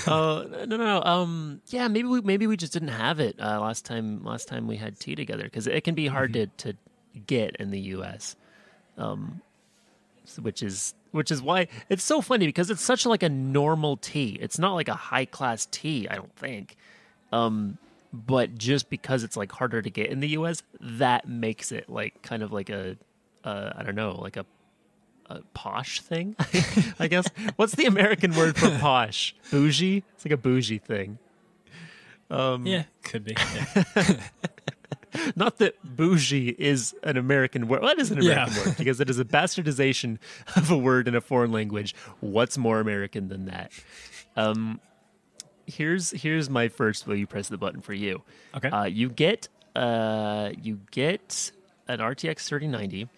uh, 0.08 0.46
no, 0.66 0.66
no, 0.66 0.78
no. 0.78 1.04
Um, 1.04 1.62
yeah, 1.68 1.88
maybe 1.88 2.08
we 2.08 2.22
maybe 2.22 2.48
we 2.48 2.58
just 2.58 2.74
didn't 2.74 2.90
have 2.90 3.20
it 3.20 3.36
uh, 3.40 3.60
last 3.60 3.86
time. 3.86 4.24
Last 4.24 4.48
time 4.48 4.68
we 4.68 4.78
had 4.78 5.00
tea 5.00 5.16
together 5.16 5.44
because 5.44 5.68
it 5.68 5.84
can 5.84 5.96
be 5.96 6.08
hard 6.08 6.34
to 6.34 6.48
to 6.48 6.74
get 7.28 7.56
in 7.58 7.72
the 7.72 7.80
U.S. 7.80 8.36
Um, 8.98 9.42
which 10.42 10.64
is 10.64 10.94
which 11.12 11.32
is 11.32 11.42
why 11.42 11.68
it's 11.90 12.04
so 12.04 12.22
funny 12.22 12.46
because 12.46 12.70
it's 12.70 12.84
such 12.84 13.06
like 13.06 13.24
a 13.24 13.30
normal 13.30 13.98
tea. 13.98 14.38
It's 14.42 14.60
not 14.60 14.74
like 14.74 14.88
a 14.88 14.96
high 14.96 15.26
class 15.26 15.68
tea. 15.72 16.08
I 16.10 16.16
don't 16.16 16.36
think. 16.36 16.76
Um, 17.32 17.78
but 18.12 18.58
just 18.58 18.90
because 18.90 19.24
it's 19.24 19.38
like 19.38 19.52
harder 19.52 19.82
to 19.82 19.90
get 19.90 20.08
in 20.08 20.20
the 20.20 20.30
U.S., 20.30 20.64
that 20.80 21.28
makes 21.28 21.72
it 21.72 21.90
like 21.90 22.22
kind 22.22 22.42
of 22.42 22.52
like 22.52 22.70
a, 22.70 22.98
uh, 23.44 23.72
I 23.76 23.84
don't 23.84 23.96
know, 23.96 24.20
like 24.20 24.36
a, 24.38 24.46
a 25.30 25.42
posh 25.54 26.02
thing. 26.02 26.36
I 27.00 27.08
guess. 27.08 27.28
What's 27.56 27.76
the 27.76 27.86
American 27.86 28.36
word 28.36 28.58
for 28.58 28.70
posh? 28.80 29.36
Bougie. 29.52 30.04
It's 30.16 30.26
like 30.26 30.32
a 30.34 30.38
bougie 30.38 30.80
thing. 30.80 31.18
Um, 32.32 32.66
yeah, 32.66 32.84
could 33.04 33.24
be. 33.24 33.36
Yeah. 33.56 33.84
Not 35.36 35.58
that 35.58 35.76
bougie 35.84 36.50
is 36.60 36.94
an 37.04 37.18
American 37.18 37.68
word. 37.68 37.82
Well, 37.82 37.92
it 37.92 38.00
is 38.00 38.12
an 38.12 38.22
Yeah. 38.22 38.44
American 38.44 38.64
word 38.66 38.78
because 38.78 39.00
it 39.00 39.10
is 39.10 39.18
a 39.20 39.26
bastardization 39.26 40.20
of 40.56 40.70
a 40.70 40.78
word 40.78 41.08
in 41.08 41.16
a 41.16 41.22
foreign 41.22 41.52
language. 41.52 41.96
What's 42.20 42.58
more 42.58 42.80
American 42.80 43.28
than 43.28 43.46
that? 43.46 43.72
Um, 44.36 44.80
here's 45.66 46.12
here's 46.12 46.50
my 46.50 46.68
first. 46.68 47.08
Will 47.08 47.16
you 47.16 47.26
press 47.26 47.50
the 47.50 47.58
button 47.58 47.82
for 47.82 47.94
you? 47.94 48.22
Okay. 48.56 48.70
Uh, 48.70 48.84
you 48.86 49.10
get 49.10 49.48
uh, 49.76 50.52
you 50.62 50.80
get 50.92 51.52
an 51.88 51.98
RTX 52.00 52.46
3090, 52.46 53.10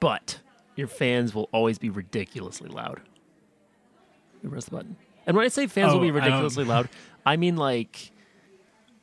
but 0.00 0.40
your 0.76 0.88
fans 0.88 1.34
will 1.34 1.48
always 1.52 1.78
be 1.78 1.90
ridiculously 1.90 2.68
loud. 2.68 3.00
You 4.42 4.50
press 4.50 4.66
the 4.66 4.70
button, 4.72 4.96
and 5.26 5.36
when 5.36 5.44
I 5.44 5.48
say 5.48 5.66
fans 5.66 5.92
will 5.92 6.00
Oh, 6.00 6.02
be 6.02 6.08
I 6.10 6.12
ridiculously 6.12 6.64
loud, 6.64 6.88
I 7.24 7.36
mean 7.36 7.56
like, 7.56 8.10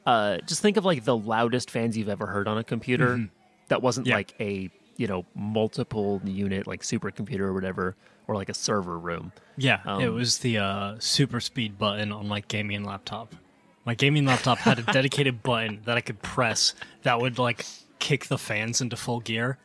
uh, 0.05 0.37
just 0.45 0.61
think 0.61 0.77
of 0.77 0.85
like 0.85 1.03
the 1.03 1.17
loudest 1.17 1.71
fans 1.71 1.97
you've 1.97 2.09
ever 2.09 2.27
heard 2.27 2.47
on 2.47 2.57
a 2.57 2.63
computer. 2.63 3.15
Mm-hmm. 3.15 3.25
That 3.69 3.81
wasn't 3.81 4.07
Yeah. 4.07 4.15
like 4.15 4.33
a 4.39 4.69
you 4.97 5.07
know 5.07 5.25
multiple 5.35 6.21
unit 6.23 6.67
like 6.67 6.81
supercomputer 6.81 7.39
or 7.41 7.53
whatever, 7.53 7.95
or 8.27 8.35
like 8.35 8.49
a 8.49 8.53
server 8.53 8.97
room. 8.99 9.31
Yeah, 9.57 9.81
it 9.99 10.07
Um, 10.07 10.15
was 10.15 10.39
the 10.39 10.59
uh, 10.59 10.95
super 10.99 11.39
speed 11.39 11.77
button 11.77 12.11
on 12.11 12.27
my 12.27 12.41
gaming 12.41 12.83
laptop. 12.83 13.35
My 13.85 13.95
gaming 13.95 14.25
laptop 14.25 14.59
had 14.59 14.79
a 14.79 14.83
dedicated 14.93 15.43
button 15.43 15.81
that 15.85 15.97
I 15.97 16.01
could 16.01 16.21
press 16.21 16.73
that 17.01 17.19
would 17.19 17.37
like 17.39 17.65
kick 17.99 18.27
the 18.27 18.37
fans 18.37 18.79
into 18.81 18.95
full 18.95 19.19
gear. 19.19 19.57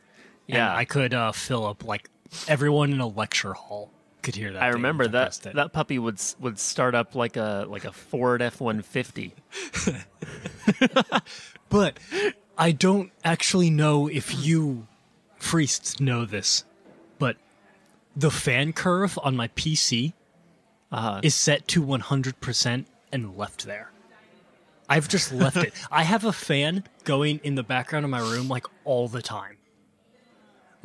Yeah. 0.48 0.74
I 0.74 0.84
could 0.84 1.14
uh, 1.14 1.32
fill 1.32 1.66
up 1.66 1.84
like 1.84 2.08
everyone 2.48 2.92
in 2.92 3.00
a 3.00 3.06
lecture 3.06 3.52
hall 3.54 3.90
could 4.22 4.34
hear 4.34 4.52
that. 4.52 4.62
I 4.62 4.68
remember 4.68 5.06
that 5.08 5.38
that 5.54 5.72
puppy 5.72 5.98
would 5.98 6.20
would 6.40 6.58
start 6.58 6.94
up 6.94 7.14
like 7.14 7.36
a 7.36 7.64
like 7.68 7.84
a 7.84 7.92
Ford 7.92 8.42
F 8.42 8.60
one 8.60 8.82
fifty. 8.82 9.34
But 11.70 11.98
I 12.56 12.72
don't 12.72 13.12
actually 13.24 13.68
know 13.70 14.08
if 14.08 14.44
you 14.44 14.86
priests 15.38 16.00
know 16.00 16.24
this, 16.24 16.64
but 17.18 17.36
the 18.16 18.30
fan 18.30 18.72
curve 18.72 19.18
on 19.22 19.36
my 19.36 19.48
PC 19.48 20.14
Uh-huh. 20.90 21.20
is 21.22 21.34
set 21.34 21.68
to 21.68 21.82
100% 21.82 22.86
and 23.12 23.36
left 23.36 23.66
there. 23.66 23.90
I've 24.88 25.08
just 25.08 25.30
left 25.32 25.58
it. 25.58 25.74
I 25.90 26.04
have 26.04 26.24
a 26.24 26.32
fan 26.32 26.84
going 27.04 27.40
in 27.44 27.54
the 27.54 27.62
background 27.62 28.06
of 28.06 28.10
my 28.10 28.20
room 28.20 28.48
like 28.48 28.64
all 28.84 29.06
the 29.08 29.20
time. 29.20 29.57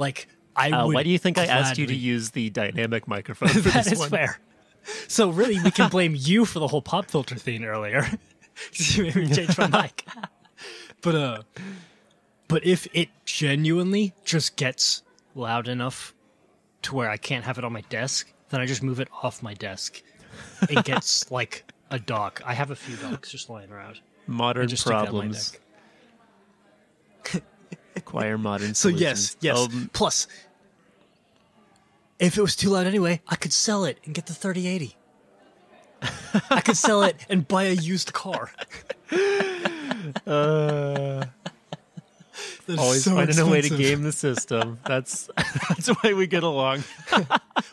Like 0.03 0.27
I 0.55 0.69
Uh, 0.71 0.87
why 0.87 1.03
do 1.03 1.09
you 1.09 1.17
think 1.17 1.37
I 1.37 1.45
asked 1.45 1.77
you 1.77 1.87
to 1.87 1.95
use 1.95 2.31
the 2.31 2.49
dynamic 2.49 3.07
microphone 3.07 3.49
for 3.49 3.59
That 3.71 3.85
this 3.85 3.93
is 3.93 3.99
one? 3.99 4.09
fair. 4.09 4.39
So 5.07 5.29
really, 5.29 5.59
we 5.63 5.71
can 5.71 5.89
blame 5.89 6.13
you 6.17 6.43
for 6.45 6.59
the 6.59 6.67
whole 6.67 6.81
pop 6.81 7.09
filter 7.09 7.35
thing 7.35 7.63
earlier. 7.63 8.05
you 8.73 9.03
made 9.03 9.15
me 9.15 9.33
change 9.33 9.57
my 9.57 9.67
mic. 9.67 10.05
But 11.01 11.15
uh, 11.15 11.43
but 12.47 12.65
if 12.65 12.87
it 12.93 13.09
genuinely 13.25 14.13
just 14.25 14.55
gets 14.57 15.01
loud 15.35 15.67
enough 15.67 16.13
to 16.83 16.95
where 16.95 17.09
I 17.09 17.17
can't 17.17 17.45
have 17.45 17.57
it 17.57 17.63
on 17.63 17.71
my 17.73 17.81
desk, 17.89 18.31
then 18.49 18.59
I 18.61 18.65
just 18.65 18.83
move 18.83 18.99
it 18.99 19.07
off 19.23 19.41
my 19.41 19.53
desk. 19.53 20.01
It 20.69 20.83
gets 20.85 21.31
like 21.39 21.63
a 21.89 21.97
dock. 21.97 22.41
I 22.45 22.53
have 22.53 22.71
a 22.71 22.75
few 22.75 22.95
docks 22.97 23.31
just 23.31 23.49
lying 23.49 23.71
around. 23.71 24.01
Modern 24.27 24.67
just 24.67 24.83
stick 24.83 24.91
that 24.91 24.97
on 24.97 25.03
my 25.05 25.09
problems. 25.09 25.57
Acquire 27.95 28.37
modern. 28.37 28.73
So 28.73 28.89
yes, 28.89 29.31
solutions. 29.31 29.37
yes. 29.41 29.57
Um, 29.57 29.89
Plus, 29.93 30.27
if 32.19 32.37
it 32.37 32.41
was 32.41 32.55
too 32.55 32.69
loud 32.69 32.87
anyway, 32.87 33.21
I 33.27 33.35
could 33.35 33.53
sell 33.53 33.85
it 33.85 33.99
and 34.05 34.13
get 34.13 34.25
the 34.27 34.33
3080. 34.33 34.95
I 36.49 36.61
could 36.61 36.77
sell 36.77 37.03
it 37.03 37.15
and 37.29 37.47
buy 37.47 37.63
a 37.63 37.73
used 37.73 38.13
car. 38.13 38.51
That's 42.65 42.79
Always 42.79 43.03
so 43.03 43.15
finding 43.15 43.39
a 43.39 43.45
way 43.45 43.61
to 43.61 43.69
game 43.69 44.03
the 44.03 44.11
system. 44.11 44.79
That's 44.85 45.29
that's 45.69 45.87
why 45.87 46.13
we 46.13 46.27
get 46.27 46.43
along. 46.43 46.83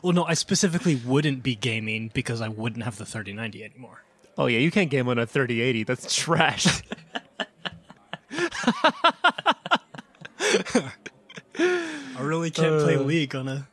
Well, 0.03 0.13
no, 0.13 0.25
I 0.25 0.35
specifically 0.35 0.97
wouldn't 0.97 1.43
be 1.43 1.55
gaming 1.55 2.11
because 2.13 2.41
I 2.41 2.49
wouldn't 2.49 2.85
have 2.85 2.97
the 2.99 3.07
3090 3.07 3.65
anymore. 3.65 4.03
Oh 4.37 4.47
yeah, 4.47 4.59
you 4.59 4.71
can't 4.71 4.91
game 4.91 5.09
on 5.09 5.19
a 5.19 5.27
3080. 5.27 5.85
That's 5.85 6.15
trash. 6.15 6.83
I 11.59 12.21
really 12.23 12.51
can't 12.51 12.83
play 12.83 12.97
Uh. 12.97 13.01
League 13.01 13.35
on 13.35 13.49
a 13.49 13.69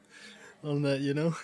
on 0.64 0.82
that, 0.84 1.00
you 1.02 1.14
know. 1.14 1.36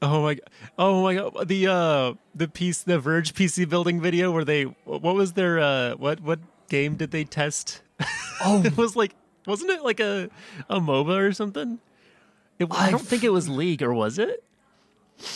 Oh 0.00 0.22
my 0.22 0.34
god! 0.34 0.50
Oh 0.78 1.02
my 1.02 1.14
god! 1.14 1.48
The 1.48 1.66
uh, 1.66 2.14
the 2.34 2.46
piece, 2.48 2.82
the 2.82 2.98
Verge 3.00 3.34
PC 3.34 3.68
building 3.68 4.00
video 4.00 4.30
where 4.30 4.44
they, 4.44 4.62
what 4.84 5.14
was 5.16 5.32
their, 5.32 5.58
uh, 5.58 5.94
what 5.96 6.20
what 6.20 6.38
game 6.68 6.94
did 6.94 7.10
they 7.10 7.24
test? 7.24 7.82
Oh, 8.44 8.62
it 8.64 8.76
was 8.76 8.94
like, 8.94 9.14
wasn't 9.46 9.70
it 9.70 9.82
like 9.82 9.98
a 10.00 10.30
a 10.70 10.80
MOBA 10.80 11.18
or 11.28 11.32
something? 11.32 11.80
It, 12.60 12.68
I 12.70 12.90
don't 12.90 13.06
think 13.06 13.24
it 13.24 13.30
was 13.30 13.48
League, 13.48 13.82
or 13.82 13.92
was 13.92 14.18
it? 14.18 14.44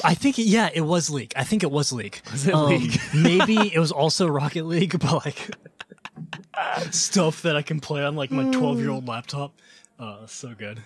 I 0.05 0.15
think 0.15 0.37
yeah, 0.39 0.71
it 0.73 0.83
was 0.83 1.11
League. 1.11 1.33
I 1.35 1.43
think 1.43 1.65
it 1.65 1.71
was 1.73 1.93
League. 1.93 2.21
Was 2.31 2.47
it 2.47 2.55
Um, 2.55 2.69
League? 2.69 3.01
maybe 3.15 3.75
it 3.75 3.81
was 3.81 3.91
also 3.91 4.29
Rocket 4.29 4.65
League, 4.67 4.97
but 5.01 5.25
like 5.27 5.51
stuff 6.91 7.43
that 7.43 7.57
I 7.57 7.63
can 7.63 7.81
play 7.81 8.03
on 8.05 8.17
like 8.17 8.31
my 8.31 8.51
12 8.51 8.81
year 8.81 8.91
old 8.91 9.09
laptop. 9.09 9.53
Uh, 9.99 10.27
so 10.27 10.55
good, 10.57 10.81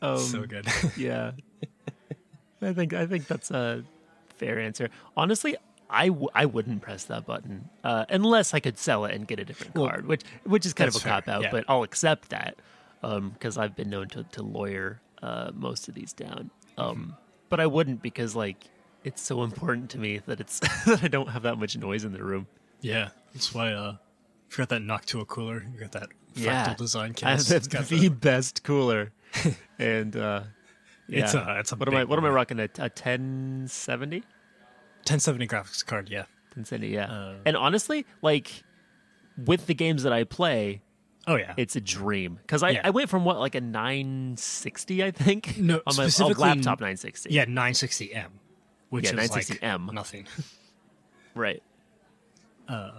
Um, 0.00 0.18
so 0.18 0.44
good. 0.46 0.66
yeah. 0.96 1.32
I 2.60 2.72
think 2.72 2.92
I 2.94 3.06
think 3.06 3.26
that's 3.26 3.50
a 3.50 3.84
fair 4.36 4.58
answer. 4.60 4.88
Honestly, 5.16 5.56
I, 5.90 6.08
w- 6.08 6.28
I 6.34 6.46
wouldn't 6.46 6.80
press 6.80 7.04
that 7.06 7.26
button 7.26 7.68
uh, 7.84 8.04
unless 8.08 8.54
I 8.54 8.60
could 8.60 8.78
sell 8.78 9.04
it 9.04 9.14
and 9.14 9.26
get 9.26 9.38
a 9.40 9.44
different 9.44 9.74
Well, 9.74 9.88
card, 9.88 10.06
which 10.06 10.22
which 10.44 10.64
is 10.64 10.72
kind 10.72 10.88
of 10.88 10.96
a 10.96 11.00
cop 11.00 11.28
out. 11.28 11.42
yeah. 11.42 11.50
But 11.50 11.64
I'll 11.68 11.82
accept 11.82 12.30
that 12.30 12.56
because 13.00 13.58
I've 13.58 13.74
been 13.74 13.90
known 13.90 14.08
to, 14.10 14.22
to 14.22 14.42
lawyer 14.42 15.00
uh, 15.22 15.50
most 15.54 15.88
of 15.88 15.94
these 15.94 16.12
down. 16.12 16.50
Um, 16.78 17.16
but 17.48 17.58
I 17.60 17.66
wouldn't 17.66 18.00
because 18.00 18.34
like 18.36 18.64
it's 19.04 19.20
so 19.20 19.42
important 19.42 19.90
to 19.90 19.98
me 19.98 20.20
that 20.26 20.38
it's 20.40 20.60
that 20.86 21.00
I 21.02 21.08
don't 21.08 21.28
have 21.30 21.42
that 21.42 21.58
much 21.58 21.76
noise 21.76 22.04
in 22.04 22.12
the 22.12 22.22
room. 22.22 22.46
yeah, 22.80 23.08
that's 23.34 23.52
why. 23.52 23.72
Uh, 23.72 23.96
you 24.52 24.58
got 24.58 24.68
that 24.70 24.82
Noctua 24.82 25.26
cooler. 25.26 25.64
You 25.72 25.80
got 25.80 25.92
that 25.92 26.08
fractal 26.34 26.44
Yeah. 26.44 26.74
design 26.74 27.14
I 27.22 27.30
have 27.30 27.38
case. 27.46 27.48
the, 27.48 27.78
the 27.84 27.96
the- 27.96 28.08
best 28.08 28.62
cooler, 28.64 29.12
and 29.78 30.16
uh, 30.16 30.42
yeah. 31.08 31.24
It's 31.24 31.34
a- 31.34 31.56
it's 31.60 31.72
a 31.72 31.76
what 31.76 31.88
am 31.88 31.94
I 31.96 32.04
what 32.04 32.18
am 32.18 32.24
I 32.24 32.30
rocking 32.30 32.58
a, 32.60 32.64
a 32.78 32.88
1070? 32.90 34.18
1070 34.20 35.46
graphics 35.48 35.84
card. 35.84 36.08
Yeah. 36.08 36.20
1070, 36.54 36.88
yeah. 36.88 37.10
Uh, 37.10 37.34
and 37.46 37.56
honestly, 37.56 38.06
like 38.20 38.62
with 39.36 39.66
the 39.66 39.74
games 39.74 40.02
that 40.04 40.12
I 40.12 40.24
play, 40.24 40.82
Oh 41.26 41.36
yeah. 41.36 41.54
it's 41.56 41.76
a 41.76 41.80
dream 41.80 42.38
because 42.42 42.62
I, 42.62 42.70
Yeah. 42.70 42.80
I 42.84 42.90
went 42.90 43.08
from 43.08 43.24
what 43.24 43.38
like 43.38 43.54
a 43.54 43.60
960 43.60 45.02
I 45.02 45.10
think 45.10 45.56
No, 45.58 45.80
on 45.86 45.96
my 45.96 46.04
oh, 46.20 46.26
laptop 46.28 46.80
960 46.80 47.30
yeah, 47.32 47.46
960M, 47.46 48.26
which 48.90 49.04
Yeah, 49.12 49.20
is 49.20 49.30
960M. 49.30 49.86
like 49.86 49.94
nothing. 49.94 50.26
right 51.34 51.62
Uh, 52.68 52.92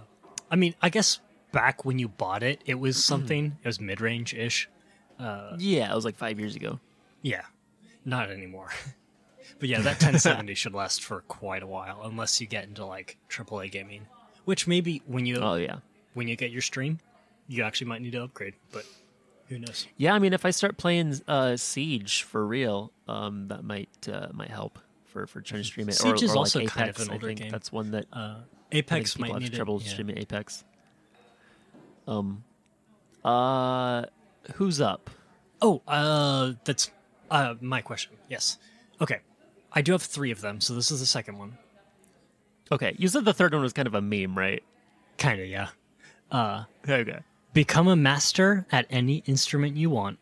I 0.50 0.56
mean, 0.56 0.74
I 0.82 0.88
guess 0.90 1.20
back 1.54 1.84
when 1.86 1.98
you 1.98 2.08
bought 2.08 2.42
it, 2.42 2.60
it 2.66 2.74
was 2.74 3.02
something. 3.02 3.56
it 3.62 3.66
was 3.66 3.80
mid 3.80 4.00
range 4.02 4.34
ish. 4.34 4.68
yeah 5.18 5.90
it 5.90 5.94
was 5.94 6.04
like 6.04 6.16
five 6.16 6.38
years 6.38 6.54
ago 6.56 6.78
Yeah, 7.22 7.42
not 8.04 8.30
anymore. 8.30 8.68
but 9.58 9.68
yeah, 9.68 9.78
that 9.80 9.92
1070 10.02 10.54
should 10.62 10.74
last 10.74 11.02
for 11.02 11.20
quite 11.22 11.62
a 11.62 11.66
while, 11.66 12.00
unless 12.04 12.40
you 12.40 12.46
get 12.46 12.64
into 12.64 12.84
like 12.84 13.16
AAA 13.30 13.70
gaming, 13.70 14.06
which 14.44 14.66
maybe 14.66 15.02
when 15.06 15.24
you 15.26 15.36
oh 15.38 15.54
yeah 15.54 15.76
when 16.14 16.28
you 16.28 16.36
get 16.36 16.50
your 16.50 16.62
stream, 16.62 16.98
you 17.48 17.62
actually 17.62 17.86
might 17.88 18.02
need 18.02 18.12
to 18.12 18.22
upgrade. 18.24 18.54
But 18.72 18.84
who 19.48 19.58
knows? 19.58 19.86
yeah 19.96 20.14
I 20.14 20.18
mean 20.18 20.32
if 20.32 20.44
I 20.44 20.50
start 20.50 20.76
playing 20.76 21.20
uh, 21.28 21.56
Siege 21.56 22.22
for 22.22 22.46
real 22.46 22.92
um, 23.08 23.48
that 23.48 23.62
might 23.64 24.08
uh, 24.10 24.28
might 24.32 24.50
help 24.50 24.78
for 25.06 25.26
for 25.26 25.40
trying 25.40 25.60
to 25.62 25.66
stream 25.66 25.88
it 25.88 25.94
Siege 25.94 26.22
or, 26.22 26.24
is 26.24 26.32
or 26.32 26.38
also 26.38 26.60
like 26.60 26.68
kind 26.68 26.90
of 26.90 26.98
an 26.98 27.10
I 27.10 27.12
older 27.14 27.26
think 27.28 27.40
game. 27.40 27.50
that's 27.50 27.70
one 27.70 27.90
that 27.92 28.06
Uh, 28.12 28.36
Apex 28.72 29.18
might 29.18 29.30
have 29.32 29.42
need 29.42 29.52
trouble 29.54 29.76
it. 29.76 29.84
yeah. 29.84 29.90
streaming 29.92 30.18
Apex 30.18 30.64
um 32.06 32.44
uh 33.24 34.04
who's 34.54 34.80
up 34.80 35.10
Oh, 35.62 35.80
uh, 35.88 36.52
that's 36.64 36.90
uh, 37.30 37.54
my 37.58 37.80
question. 37.80 38.12
Yes. 38.28 38.58
Okay. 39.00 39.20
I 39.72 39.80
do 39.80 39.92
have 39.92 40.02
three 40.02 40.30
of 40.30 40.42
them, 40.42 40.60
so 40.60 40.74
this 40.74 40.90
is 40.90 41.00
the 41.00 41.06
second 41.06 41.38
one. 41.38 41.56
okay 42.70 42.94
you 42.98 43.08
said 43.08 43.24
the 43.24 43.32
third 43.32 43.52
one 43.54 43.62
was 43.62 43.72
kind 43.72 43.86
of 43.88 43.94
a 43.94 44.02
meme 44.02 44.36
right 44.36 44.62
Kind 45.16 45.40
of, 45.40 45.46
yeah. 45.48 45.68
Uh, 46.30 46.64
okay 46.86 47.20
become 47.54 47.88
a 47.88 47.96
master 47.96 48.66
at 48.72 48.84
any 48.90 49.22
instrument 49.26 49.76
you 49.76 49.88
want, 49.88 50.18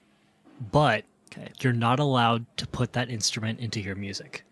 but 0.70 1.04
okay 1.32 1.50
you're 1.60 1.72
not 1.72 1.98
allowed 1.98 2.44
to 2.58 2.66
put 2.66 2.92
that 2.92 3.10
instrument 3.10 3.58
into 3.58 3.80
your 3.80 3.96
music. 3.96 4.44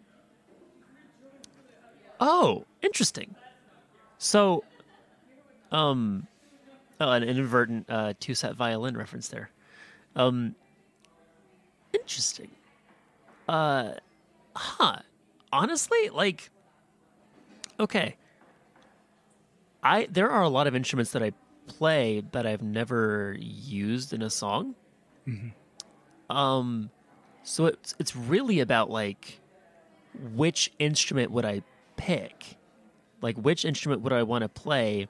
Oh, 2.18 2.64
interesting. 2.82 3.34
So, 4.18 4.64
um, 5.72 6.26
oh, 7.00 7.10
an 7.10 7.22
inadvertent 7.22 7.86
uh, 7.88 8.14
TwoSet 8.20 8.54
Violin 8.54 8.96
reference 8.96 9.28
there. 9.28 9.50
Um, 10.14 10.54
interesting. 11.92 12.50
Uh, 13.48 13.92
huh. 14.54 14.98
Honestly, 15.52 16.10
like, 16.10 16.50
okay. 17.78 18.16
I 19.82 20.06
there 20.10 20.30
are 20.30 20.42
a 20.42 20.48
lot 20.48 20.66
of 20.66 20.76
instruments 20.76 21.12
that 21.12 21.22
I 21.22 21.32
play 21.66 22.22
that 22.32 22.46
I've 22.46 22.62
never 22.62 23.34
used 23.38 24.12
in 24.12 24.22
a 24.22 24.30
song. 24.30 24.74
Hmm. 25.24 25.48
Um, 26.28 26.90
so 27.42 27.66
it's 27.66 27.94
it's 27.98 28.14
really 28.14 28.60
about 28.60 28.90
like 28.90 29.40
which 30.34 30.70
instrument 30.78 31.30
would 31.30 31.44
I 31.44 31.62
pick? 31.96 32.58
Like, 33.22 33.36
which 33.36 33.64
instrument 33.64 34.02
would 34.02 34.12
I 34.12 34.22
want 34.22 34.42
to 34.42 34.48
play 34.48 35.08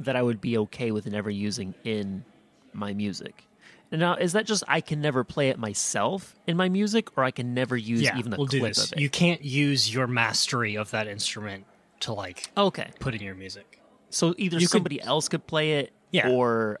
that 0.00 0.16
I 0.16 0.22
would 0.22 0.40
be 0.40 0.58
okay 0.58 0.90
with 0.90 1.06
never 1.06 1.30
using 1.30 1.74
in 1.84 2.24
my 2.72 2.92
music? 2.94 3.44
And 3.92 4.00
now, 4.00 4.14
is 4.14 4.32
that 4.32 4.46
just 4.46 4.64
I 4.66 4.80
can 4.80 5.00
never 5.00 5.22
play 5.24 5.50
it 5.50 5.58
myself 5.58 6.34
in 6.46 6.56
my 6.56 6.68
music, 6.68 7.16
or 7.16 7.22
I 7.24 7.30
can 7.30 7.54
never 7.54 7.76
use 7.76 8.00
yeah, 8.02 8.18
even 8.18 8.32
a 8.32 8.36
we'll 8.36 8.46
do 8.46 8.58
clip 8.60 8.74
this. 8.74 8.86
of 8.86 8.92
it? 8.94 9.00
You 9.00 9.08
can't 9.10 9.44
use 9.44 9.92
your 9.92 10.06
mastery 10.06 10.76
of 10.76 10.90
that 10.90 11.06
instrument 11.06 11.64
to 12.00 12.12
like 12.12 12.50
okay, 12.56 12.90
put 12.98 13.14
in 13.14 13.22
your 13.22 13.34
music. 13.36 13.80
so 14.10 14.34
either 14.36 14.56
You 14.58 14.66
could- 14.66 14.70
somebody 14.72 15.00
else 15.00 15.28
could 15.28 15.46
play 15.46 15.74
it, 15.80 15.92
Yeah. 16.10 16.30
or 16.30 16.80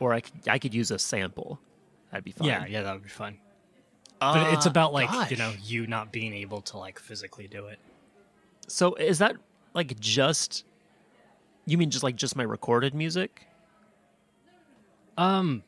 or 0.00 0.12
I 0.12 0.20
could 0.20 0.32
I 0.48 0.58
could 0.58 0.74
use 0.74 0.90
a 0.90 0.98
sample. 0.98 1.60
That'd 2.10 2.24
be 2.24 2.32
fine. 2.32 2.48
Yeah, 2.48 2.66
yeah, 2.66 2.82
that 2.82 2.94
would 2.94 3.02
be 3.04 3.08
fun. 3.10 3.38
But 4.20 4.52
it's 4.54 4.66
Uh, 4.66 4.70
about 4.70 4.92
like 4.92 5.30
you 5.30 5.36
know 5.36 5.52
you 5.62 5.86
not 5.86 6.10
being 6.10 6.34
able 6.34 6.62
to 6.62 6.78
like 6.78 6.98
physically 6.98 7.46
do 7.46 7.66
it. 7.66 7.78
So 8.66 8.94
is 8.94 9.18
that 9.18 9.36
like 9.74 10.00
just? 10.00 10.64
You 11.68 11.76
mean 11.78 11.90
just 11.90 12.02
like 12.02 12.16
just 12.16 12.34
my 12.36 12.42
recorded 12.44 12.94
music? 12.94 13.46
Um, 15.16 15.62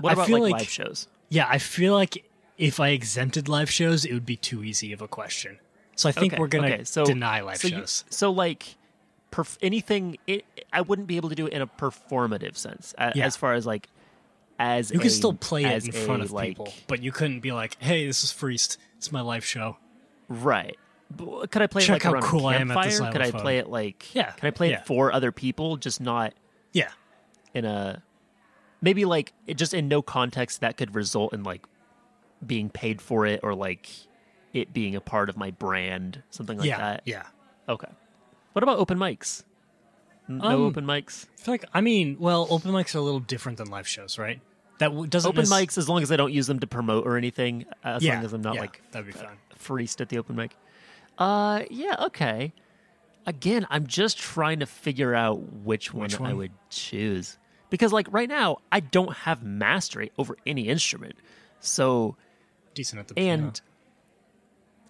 What 0.00 0.10
I 0.10 0.12
about 0.14 0.26
feel 0.26 0.40
like, 0.40 0.52
like- 0.52 0.60
live 0.62 0.70
shows? 0.70 1.08
yeah, 1.28 1.46
I 1.48 1.58
feel 1.58 1.92
like 1.92 2.24
if 2.56 2.78
I 2.80 2.88
exempted 2.90 3.48
live 3.48 3.70
shows, 3.70 4.04
it 4.04 4.12
would 4.14 4.26
be 4.26 4.36
too 4.36 4.62
easy 4.64 4.92
of 4.92 5.02
a 5.02 5.08
question. 5.08 5.58
So 5.96 6.08
I 6.08 6.12
think 6.12 6.32
Okay, 6.32 6.40
we're 6.40 6.48
gonna 6.48 6.68
okay, 6.68 6.84
so- 6.84 7.04
deny 7.04 7.40
live 7.40 7.58
so 7.58 7.68
you- 7.68 7.76
shows. 7.78 8.04
so 8.10 8.30
like 8.30 8.76
perf- 9.32 9.58
anything, 9.60 10.16
it, 10.26 10.44
I 10.72 10.80
wouldn't 10.80 11.08
be 11.08 11.16
able 11.16 11.28
to 11.28 11.34
do 11.34 11.46
it 11.46 11.52
in 11.52 11.62
a 11.62 11.66
performative 11.66 12.56
sense, 12.56 12.94
a- 12.98 13.12
Yeah. 13.14 13.26
as 13.26 13.36
far 13.36 13.54
as 13.54 13.66
like 13.66 13.88
as 14.56 14.92
you 14.92 15.00
can 15.00 15.10
still 15.10 15.34
play 15.34 15.64
it 15.64 15.84
in 15.84 15.90
front 15.90 16.22
a, 16.22 16.24
of 16.26 16.30
like, 16.30 16.50
people, 16.50 16.72
but 16.86 17.02
you 17.02 17.10
couldn't 17.10 17.40
be 17.40 17.50
like, 17.50 17.76
"Hey, 17.82 18.06
this 18.06 18.22
is 18.22 18.30
Freeced. 18.30 18.78
It's 18.96 19.10
my 19.10 19.20
live 19.20 19.44
show." 19.44 19.78
right? 20.28 20.76
Could 21.50 21.62
I 21.62 21.66
play 21.66 21.82
Check 21.82 21.88
it 21.88 21.92
like 21.92 22.02
how 22.02 22.12
around 22.12 22.22
cool 22.22 22.48
a 22.48 22.52
I 22.52 22.54
am 22.56 22.70
at 22.70 22.74
the 22.74 22.88
campfire? 22.90 23.12
Could 23.12 23.20
I 23.20 23.24
xylophone. 23.26 23.40
play 23.42 23.58
it 23.58 23.68
like 23.68 24.14
Yeah, 24.14 24.30
Could 24.32 24.46
I 24.46 24.50
play 24.50 24.70
yeah. 24.70 24.80
it 24.80 24.86
for 24.86 25.12
other 25.12 25.30
people, 25.32 25.76
just 25.76 26.00
not 26.00 26.34
Yeah, 26.72 26.90
in 27.52 27.64
a 27.64 28.02
maybe 28.80 29.04
like 29.04 29.32
it 29.46 29.54
just 29.54 29.74
in 29.74 29.88
no 29.88 30.02
context 30.02 30.60
that 30.62 30.76
could 30.76 30.94
result 30.94 31.32
in 31.32 31.42
like 31.44 31.66
being 32.44 32.68
paid 32.68 33.00
for 33.00 33.26
it 33.26 33.40
or 33.42 33.54
like 33.54 33.88
it 34.52 34.72
being 34.72 34.94
a 34.96 35.00
part 35.00 35.28
of 35.28 35.36
my 35.36 35.50
brand, 35.52 36.22
something 36.30 36.58
like 36.58 36.68
yeah, 36.68 36.78
that. 36.78 37.02
yeah. 37.04 37.26
Okay. 37.68 37.88
What 38.52 38.62
about 38.62 38.78
open 38.78 38.98
mics? 38.98 39.42
N- 40.28 40.38
No 40.38 40.44
Um, 40.56 40.62
open 40.62 40.84
mics. 40.84 41.26
I 41.38 41.42
feel 41.42 41.54
like 41.54 41.64
I 41.74 41.80
mean, 41.80 42.16
well, 42.18 42.46
open 42.50 42.70
mics 42.72 42.94
are 42.94 42.98
a 42.98 43.02
little 43.02 43.20
different 43.20 43.58
than 43.58 43.68
live 43.68 43.86
shows, 43.88 44.18
right? 44.18 44.40
That 44.78 44.88
w- 44.88 45.06
doesn't 45.06 45.28
Open 45.28 45.48
nec- 45.48 45.68
mics, 45.68 45.78
as 45.78 45.88
long 45.88 46.02
as 46.02 46.10
I 46.10 46.16
don't 46.16 46.32
use 46.32 46.46
them 46.48 46.58
to 46.60 46.66
promote 46.66 47.06
or 47.06 47.16
anything, 47.16 47.64
as 47.84 48.02
Yeah, 48.02 48.16
long 48.16 48.24
as 48.24 48.32
I'm 48.32 48.42
not 48.42 48.54
yeah, 48.54 48.60
like 48.62 48.82
that'd 48.90 49.06
be 49.06 49.12
fun. 49.12 49.36
freeced 49.56 50.00
at 50.00 50.08
the 50.08 50.18
open 50.18 50.34
mic. 50.36 50.56
Uh, 51.18 51.62
yeah, 51.70 51.96
okay. 52.06 52.52
Again, 53.26 53.66
I'm 53.70 53.86
just 53.86 54.18
trying 54.18 54.60
to 54.60 54.66
figure 54.66 55.14
out 55.14 55.40
which 55.64 55.94
one, 55.94 56.02
Which 56.04 56.20
I 56.20 56.32
would 56.32 56.52
choose 56.70 57.38
because, 57.70 57.92
like, 57.92 58.06
right 58.12 58.28
now 58.28 58.58
I 58.70 58.80
don't 58.80 59.14
have 59.18 59.42
mastery 59.42 60.12
over 60.18 60.36
any 60.46 60.68
instrument, 60.68 61.14
so 61.60 62.16
Decent 62.74 63.00
at 63.00 63.08
the 63.08 63.14
piano. 63.14 63.44
and 63.44 63.60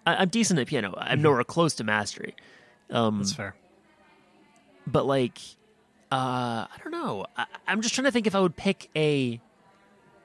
I, 0.05 0.15
I'm 0.17 0.29
decent 0.29 0.59
at 0.59 0.67
piano. 0.67 0.93
I'm 0.97 1.21
nowhere 1.21 1.43
close 1.43 1.75
to 1.75 1.83
mastery. 1.83 2.35
Um, 2.89 3.19
that's 3.19 3.33
fair. 3.33 3.55
but 4.85 5.05
like 5.05 5.37
Uh, 6.11 6.67
I 6.69 6.77
don't 6.83 6.91
know. 6.91 7.25
I, 7.37 7.45
I'm 7.67 7.81
just 7.81 7.95
trying 7.95 8.05
to 8.05 8.11
think 8.11 8.27
if 8.27 8.35
I 8.35 8.39
would 8.39 8.55
pick 8.55 8.89
a 8.95 9.39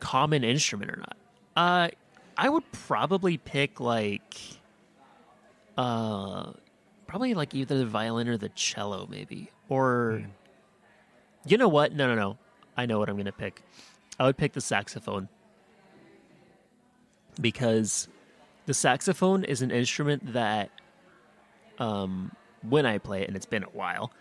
common 0.01 0.43
instrument 0.44 0.90
or 0.90 0.97
not. 0.97 1.16
Uh, 1.56 1.89
I 2.36 2.48
would 2.48 2.70
probably 2.72 3.39
pick 3.39 3.81
like, 3.81 4.35
uh, 5.77 6.53
probably 7.07 7.35
like 7.35 7.55
either 7.55 7.79
the 7.79 7.87
violin 7.87 8.29
or 8.29 8.37
the 8.37 8.49
cello, 8.51 9.07
maybe. 9.11 9.51
Or, 9.69 10.23
you 11.47 11.57
know 11.57 11.69
what? 11.69 11.93
No, 11.93 12.07
no, 12.07 12.15
no. 12.15 12.39
I 12.77 12.87
know 12.87 12.99
what 12.99 13.09
I'm 13.09 13.17
gonna 13.17 13.33
pick. 13.33 13.63
I 14.19 14.25
would 14.25 14.37
pick 14.37 14.53
the 14.53 14.61
saxophone 14.61 15.29
because 17.41 18.09
the 18.67 18.75
saxophone 18.75 19.45
is 19.45 19.63
an 19.63 19.71
instrument 19.71 20.33
that, 20.33 20.71
um, 21.79 22.33
when 22.63 22.85
I 22.85 22.99
play 22.99 23.23
it, 23.23 23.29
and 23.29 23.37
it's 23.37 23.47
been 23.47 23.65
a 23.65 23.71
while, 23.71 24.13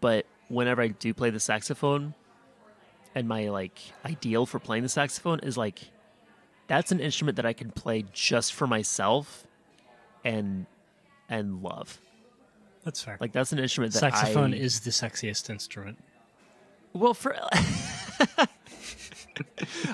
but 0.00 0.26
whenever 0.48 0.82
I 0.82 0.88
do 0.88 1.12
play 1.12 1.30
the 1.30 1.40
saxophone, 1.40 2.14
and 3.14 3.26
my 3.26 3.48
like 3.48 3.78
ideal 4.04 4.46
for 4.46 4.58
playing 4.58 4.82
the 4.82 4.88
saxophone 4.88 5.40
is 5.40 5.56
like 5.56 5.90
that's 6.68 6.92
an 6.92 7.00
instrument 7.00 7.36
that 7.36 7.46
I 7.46 7.52
can 7.52 7.70
play 7.72 8.04
just 8.12 8.52
for 8.52 8.66
myself 8.66 9.44
and 10.24 10.66
and 11.30 11.62
love. 11.62 11.98
That's 12.84 13.02
fair. 13.02 13.16
Like 13.20 13.32
that's 13.32 13.52
an 13.52 13.58
instrument 13.58 13.94
that 13.94 14.00
Saxophone 14.00 14.52
I, 14.52 14.58
is 14.58 14.80
the 14.80 14.90
sexiest 14.90 15.48
instrument. 15.48 15.98
well 16.92 17.14
for 17.14 17.34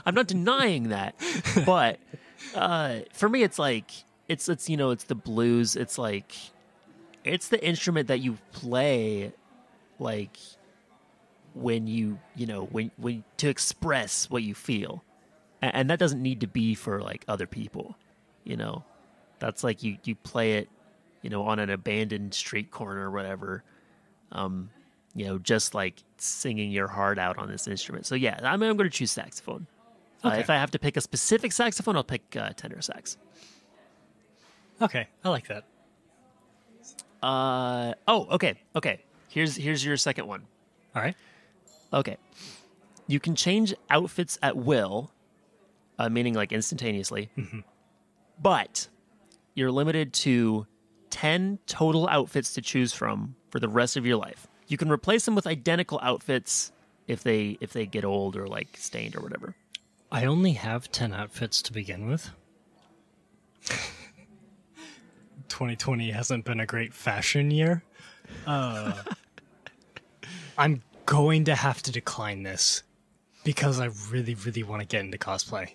I'm 0.05 0.15
not 0.15 0.27
denying 0.27 0.89
that, 0.89 1.15
but 1.65 2.01
uh, 2.55 3.01
for 3.13 3.29
me 3.29 3.43
it's 3.43 3.59
like 3.59 3.91
it's 4.29 4.49
it's 4.49 4.69
you 4.69 4.77
know 4.77 4.91
it's 4.91 5.05
the 5.05 5.15
blues. 5.15 5.77
It's 5.77 5.99
like 5.99 6.35
it's 7.23 7.49
the 7.49 7.65
instrument 7.65 8.09
that 8.09 8.21
you 8.21 8.39
play 8.53 9.33
like 9.99 10.37
when 11.55 11.87
you 11.87 12.19
you 12.35 12.47
know 12.47 12.65
when 12.65 12.91
when 12.97 13.25
to 13.39 13.49
express 13.49 14.31
what 14.31 14.43
you 14.43 14.55
feel 14.55 15.03
and, 15.63 15.75
and 15.75 15.91
that 15.91 15.99
doesn't 15.99 16.23
need 16.23 16.41
to 16.41 16.47
be 16.47 16.75
for 16.75 17.01
like 17.01 17.25
other 17.27 17.47
people 17.47 17.97
you 18.45 18.57
know 18.57 18.85
that's 19.39 19.65
like 19.65 19.83
you 19.83 19.97
you 20.05 20.15
play 20.15 20.53
it 20.59 20.69
you 21.27 21.31
know 21.31 21.43
on 21.43 21.59
an 21.59 21.71
abandoned 21.71 22.33
street 22.33 22.71
corner 22.71 23.01
or 23.01 23.11
whatever 23.11 23.65
um 24.31 24.71
you 25.13 25.27
know 25.27 25.39
just 25.39 25.75
like 25.75 26.05
singing 26.19 26.71
your 26.71 26.87
heart 26.87 27.19
out 27.19 27.37
on 27.37 27.49
this 27.51 27.67
instrument. 27.67 28.07
So 28.07 28.15
yeah 28.15 28.39
i'm, 28.45 28.63
I'm 28.63 28.77
going 28.77 28.89
to 28.89 28.97
choose 28.97 29.11
saxophone. 29.11 29.67
Uh, 30.23 30.37
if 30.39 30.49
i 30.51 30.55
have 30.55 30.71
to 30.71 30.79
pick 30.79 30.97
a 30.97 31.01
specific 31.01 31.51
saxophone 31.51 31.97
i'll 31.97 32.05
pick 32.05 32.37
uh, 32.37 32.51
tenor 32.57 32.81
sax. 32.81 33.17
Okay, 34.81 35.09
I 35.25 35.29
like 35.31 35.49
that. 35.49 35.65
uh 37.25 37.95
oh 38.07 38.29
okay 38.31 38.55
okay. 38.77 39.01
Here's 39.29 39.57
here's 39.57 39.85
your 39.85 39.97
second 39.97 40.29
one. 40.29 40.43
All 40.95 41.03
right. 41.03 41.17
Okay. 41.93 42.19
You 43.09 43.19
can 43.19 43.35
change 43.35 43.75
outfits 43.91 44.39
at 44.45 44.57
will, 44.57 45.11
uh, 45.99 46.09
meaning 46.09 46.35
like 46.35 46.53
instantaneously, 46.53 47.31
but 48.41 48.87
you're 49.55 49.73
limited 49.73 50.13
to 50.13 50.67
10 51.17 51.59
total 51.67 52.07
outfits 52.09 52.53
to 52.53 52.61
choose 52.61 52.93
from 52.93 53.37
for 53.49 53.59
the 53.59 53.71
rest 53.71 53.97
of 53.97 54.05
your 54.05 54.19
life. 54.19 54.49
You 54.69 54.77
can 54.77 54.91
replace 54.91 55.25
them 55.25 55.35
with 55.35 55.47
identical 55.47 55.99
outfits 56.03 56.73
if 57.09 57.23
they 57.23 57.57
if 57.63 57.73
they 57.73 57.87
get 57.87 58.05
old 58.05 58.37
or 58.37 58.47
like 58.47 58.77
stained 58.77 59.17
or 59.17 59.21
whatever. 59.21 59.55
I 60.13 60.27
only 60.27 60.53
have 60.53 60.93
10 60.93 61.15
outfits 61.15 61.63
to 61.63 61.73
begin 61.73 62.07
with. 62.07 62.33
2020 65.49 66.11
hasn't 66.11 66.45
been 66.45 66.61
a 66.61 66.67
great 66.67 66.93
fashion 66.93 67.51
year. 67.51 67.83
Uh, 68.47 68.93
I'm 70.59 70.83
going 71.07 71.45
to 71.47 71.55
have 71.55 71.81
to 71.85 71.93
decline 71.93 72.43
this 72.43 72.83
because 73.43 73.81
I 73.81 73.89
really, 74.11 74.35
really 74.35 74.65
want 74.65 74.83
to 74.83 74.87
get 74.87 75.03
into 75.03 75.17
cosplay. 75.17 75.71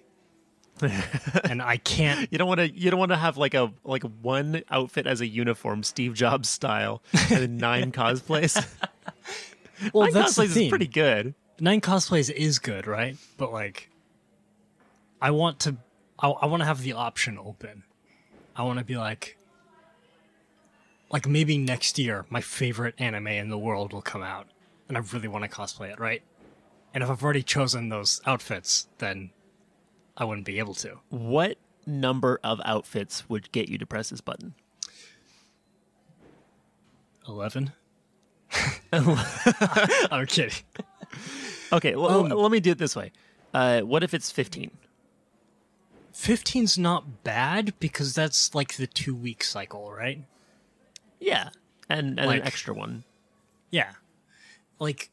And 0.82 1.62
I 1.62 1.78
can't. 1.78 2.22
You 2.32 2.38
don't 2.38 2.48
want 2.48 2.60
to 2.60 2.70
you 2.70 2.90
don't 2.92 3.00
want 3.00 3.12
to 3.12 3.18
have 3.18 3.38
like 3.38 3.54
a 3.54 3.74
like 3.84 4.04
one 4.22 4.64
outfit 4.70 5.08
as 5.08 5.22
a 5.22 5.28
uniform 5.28 5.84
Steve 5.84 6.14
Jobs 6.14 6.50
style 6.50 7.02
and 7.14 7.42
then 7.42 7.58
nine 7.58 7.92
cosplays. 7.94 8.56
Well, 9.94 10.06
Nine 10.06 10.14
that's 10.14 10.36
the 10.36 10.44
cosplays 10.44 10.64
is 10.64 10.70
pretty 10.70 10.88
good. 10.88 11.34
Nine 11.60 11.82
cosplays 11.82 12.32
is 12.32 12.60
good, 12.60 12.88
right? 12.88 13.18
But 13.38 13.52
like, 13.52 13.90
I 15.22 15.32
want 15.32 15.60
to, 15.62 15.78
I, 16.20 16.30
I 16.30 16.46
want 16.46 16.62
to 16.62 16.66
have 16.66 16.82
the 16.82 16.94
option 16.94 17.38
open. 17.38 17.84
I 18.56 18.64
want 18.64 18.80
to 18.80 18.86
be 18.86 18.98
like, 18.98 19.38
like 21.12 21.28
maybe 21.28 21.58
next 21.58 21.98
year, 22.00 22.26
my 22.30 22.42
favorite 22.42 22.96
anime 22.98 23.28
in 23.28 23.50
the 23.50 23.58
world 23.58 23.94
will 23.94 24.02
come 24.02 24.24
out, 24.24 24.48
and 24.88 24.98
I 24.98 25.02
really 25.12 25.28
want 25.28 25.44
to 25.44 25.50
cosplay 25.50 25.92
it, 25.92 26.00
right? 26.00 26.22
And 26.94 27.04
if 27.04 27.10
I've 27.10 27.24
already 27.24 27.44
chosen 27.44 27.90
those 27.90 28.22
outfits, 28.26 28.88
then 28.98 29.32
I 30.18 30.26
wouldn't 30.26 30.46
be 30.46 30.60
able 30.60 30.74
to. 30.76 31.00
What 31.10 31.58
number 31.86 32.40
of 32.44 32.62
outfits 32.66 33.28
would 33.30 33.52
get 33.52 33.70
you 33.70 33.78
to 33.78 33.86
press 33.86 34.10
this 34.10 34.22
button? 34.22 34.54
Eleven. 37.28 37.72
I'm 38.94 40.26
kidding. 40.28 40.54
Okay, 41.72 41.96
well, 41.96 42.26
Um, 42.26 42.30
let 42.30 42.52
me 42.52 42.60
do 42.60 42.72
it 42.72 42.78
this 42.78 42.96
way. 42.96 43.12
Uh, 43.54 43.82
what 43.82 44.04
if 44.04 44.14
it's 44.14 44.32
15? 44.32 44.72
15's 46.14 46.78
not 46.78 47.24
bad 47.24 47.74
because 47.80 48.14
that's 48.14 48.54
like 48.54 48.76
the 48.76 48.88
two 48.88 49.16
week 49.16 49.44
cycle, 49.44 49.92
right? 49.92 50.24
Yeah, 51.20 51.50
and, 51.90 52.20
and 52.20 52.28
Like- 52.28 52.42
an 52.42 52.48
extra 52.48 52.74
one. 52.74 53.04
Yeah. 53.70 53.92
Like 54.80 55.10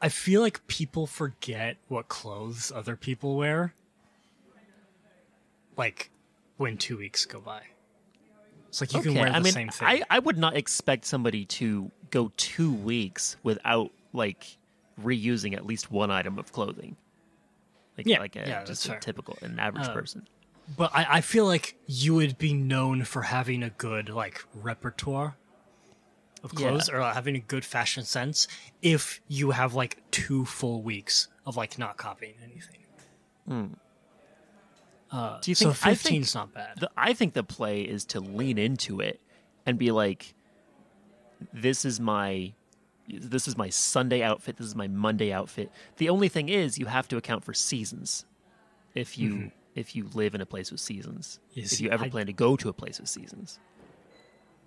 I 0.00 0.08
feel 0.08 0.40
like 0.42 0.64
people 0.68 1.06
forget 1.08 1.78
what 1.88 2.06
clothes 2.08 2.70
other 2.72 2.94
people 2.94 3.36
wear. 3.36 3.74
Like 5.76 6.10
when 6.56 6.76
2 6.78 6.96
weeks 6.96 7.24
go 7.26 7.40
by. 7.40 7.62
It's 8.68 8.80
like 8.80 8.92
you 8.92 9.00
can 9.00 9.14
wear 9.14 9.30
the 9.30 9.36
I 9.36 9.40
mean, 9.40 9.52
same 9.52 9.68
thing. 9.70 9.88
I, 9.88 10.02
I 10.10 10.18
would 10.18 10.36
not 10.38 10.56
expect 10.56 11.04
somebody 11.06 11.44
to 11.46 11.90
go 12.10 12.32
two 12.36 12.72
weeks 12.72 13.36
without 13.42 13.90
like 14.12 14.58
reusing 15.02 15.54
at 15.54 15.64
least 15.66 15.90
one 15.90 16.10
item 16.10 16.38
of 16.38 16.52
clothing. 16.52 16.96
Like, 17.96 18.06
Yeah, 18.06 18.18
like 18.18 18.36
a, 18.36 18.40
yeah, 18.46 18.64
just 18.64 18.84
a 18.86 18.90
fair. 18.90 18.98
typical, 19.00 19.38
an 19.42 19.58
average 19.58 19.86
Uh, 19.86 19.92
person. 19.94 20.26
but 20.76 20.90
I, 20.94 21.06
I 21.16 21.20
feel 21.22 21.46
like 21.46 21.76
you 21.86 22.14
would 22.16 22.36
be 22.38 22.52
known 22.52 23.04
for 23.04 23.22
having 23.22 23.62
a 23.62 23.70
good 23.70 24.08
like 24.10 24.44
repertoire 24.54 25.36
of 26.42 26.52
Yeah. 26.52 26.68
clothes 26.70 26.88
or 26.90 27.00
having 27.00 27.34
a 27.36 27.40
good 27.40 27.64
fashion 27.64 28.04
sense 28.04 28.46
if 28.82 29.20
you 29.28 29.52
have 29.52 29.74
like 29.74 30.02
two 30.10 30.44
full 30.44 30.82
weeks 30.82 31.28
of 31.46 31.56
like 31.56 31.78
not 31.78 31.96
copying 31.96 32.34
anything. 32.42 33.76
Uh, 35.10 35.38
Do 35.40 35.50
you 35.50 35.54
think- 35.54 35.70
I 35.86 35.92
15's 35.94 36.02
think 36.02 36.34
not 36.34 36.54
bad. 36.54 36.80
The, 36.80 36.90
I 36.96 37.12
think 37.12 37.34
the 37.34 37.44
play 37.44 37.82
is 37.82 38.04
to 38.06 38.20
lean 38.20 38.58
into 38.58 39.00
it 39.00 39.20
and 39.64 39.78
be 39.78 39.90
like, 39.92 40.34
"This 41.52 41.84
is 41.84 42.00
my, 42.00 42.52
this 43.08 43.46
is 43.46 43.56
my 43.56 43.68
Sunday 43.68 44.22
outfit. 44.22 44.56
This 44.56 44.66
is 44.66 44.74
my 44.74 44.88
Monday 44.88 45.32
outfit." 45.32 45.70
The 45.98 46.08
only 46.08 46.28
thing 46.28 46.48
is, 46.48 46.78
you 46.78 46.86
have 46.86 47.06
to 47.08 47.16
account 47.16 47.44
for 47.44 47.54
seasons. 47.54 48.24
If 48.94 49.16
you 49.18 49.52
if 49.74 49.94
you 49.94 50.08
live 50.14 50.34
in 50.34 50.40
a 50.40 50.46
place 50.46 50.70
with 50.72 50.80
seasons, 50.80 51.38
You 51.52 51.62
if 51.64 51.68
see, 51.70 51.84
you 51.84 51.90
ever 51.90 52.06
I- 52.06 52.08
plan 52.08 52.26
to 52.26 52.32
go 52.32 52.56
to 52.56 52.68
a 52.68 52.72
place 52.72 52.98
with 52.98 53.08
seasons, 53.10 53.58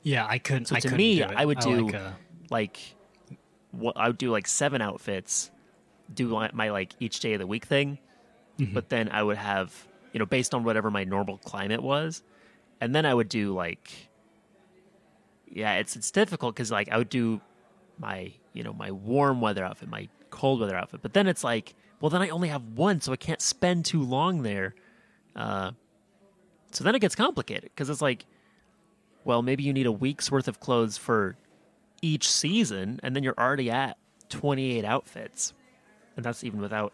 Yeah, 0.03 0.25
I 0.27 0.37
couldn't. 0.37 0.65
So 0.67 0.75
I 0.75 0.79
to 0.79 0.87
couldn't 0.87 0.97
me, 0.97 1.17
do 1.17 1.23
it. 1.23 1.31
I 1.35 1.45
would 1.45 1.59
do 1.59 1.85
like, 1.87 1.95
uh, 1.95 2.11
like, 2.51 2.79
what 3.71 3.97
I 3.97 4.07
would 4.07 4.17
do 4.19 4.29
like 4.31 4.47
seven 4.47 4.81
outfits, 4.81 5.49
do 6.13 6.27
my, 6.29 6.49
my 6.53 6.69
like 6.69 6.93
each 6.99 7.19
day 7.19 7.33
of 7.33 7.39
the 7.39 7.47
week 7.47 7.65
thing, 7.65 7.97
Mm-hmm. 8.59 8.73
but 8.73 8.89
then 8.89 9.09
I 9.09 9.23
would 9.23 9.37
have 9.37 9.87
you 10.14 10.19
know 10.19 10.26
based 10.26 10.53
on 10.53 10.64
whatever 10.64 10.90
my 10.91 11.03
normal 11.03 11.38
climate 11.38 11.81
was, 11.81 12.23
and 12.81 12.94
then 12.94 13.06
I 13.06 13.14
would 13.14 13.30
do 13.30 13.53
like, 13.53 14.10
yeah, 15.52 15.76
it's 15.76 15.95
it's 15.95 16.11
difficult 16.11 16.56
because 16.56 16.72
like 16.72 16.90
I 16.90 16.98
would 16.98 17.10
do 17.10 17.41
my 17.98 18.31
you 18.53 18.64
know 18.64 18.73
my 18.73 18.91
warm 18.91 19.41
weather 19.41 19.64
outfit, 19.64 19.90
my 19.90 20.07
cold 20.30 20.60
weather 20.61 20.76
outfit, 20.76 21.02
but 21.02 21.14
then 21.14 21.27
it's 21.27 21.44
like, 21.44 21.76
well 22.02 22.10
then 22.10 22.22
I 22.22 22.30
only 22.30 22.49
have 22.49 22.64
one, 22.76 23.02
so 23.02 23.11
I 23.11 23.18
can't 23.18 23.41
spend 23.41 23.86
too 23.86 24.03
long 24.03 24.44
there. 24.44 24.76
Uh, 25.36 25.72
so 26.72 26.84
then 26.84 26.95
it 26.95 26.99
gets 26.99 27.15
complicated 27.15 27.72
because 27.76 27.90
it's 27.90 28.02
like, 28.02 28.26
well, 29.23 29.41
maybe 29.41 29.64
you 29.64 29.73
need 29.73 29.86
a 29.88 29.91
week's 29.91 30.31
worth 30.31 30.48
of 30.48 30.60
clothes 30.60 30.98
for 30.98 31.36
each 32.02 32.30
season, 32.30 32.99
and 33.03 33.15
then 33.15 33.23
you're 33.23 33.38
already 33.38 33.69
at 33.69 33.98
28 34.30 34.86
outfits, 34.86 35.53
and 36.15 36.23
that's 36.26 36.44
even 36.44 36.61
without 36.61 36.94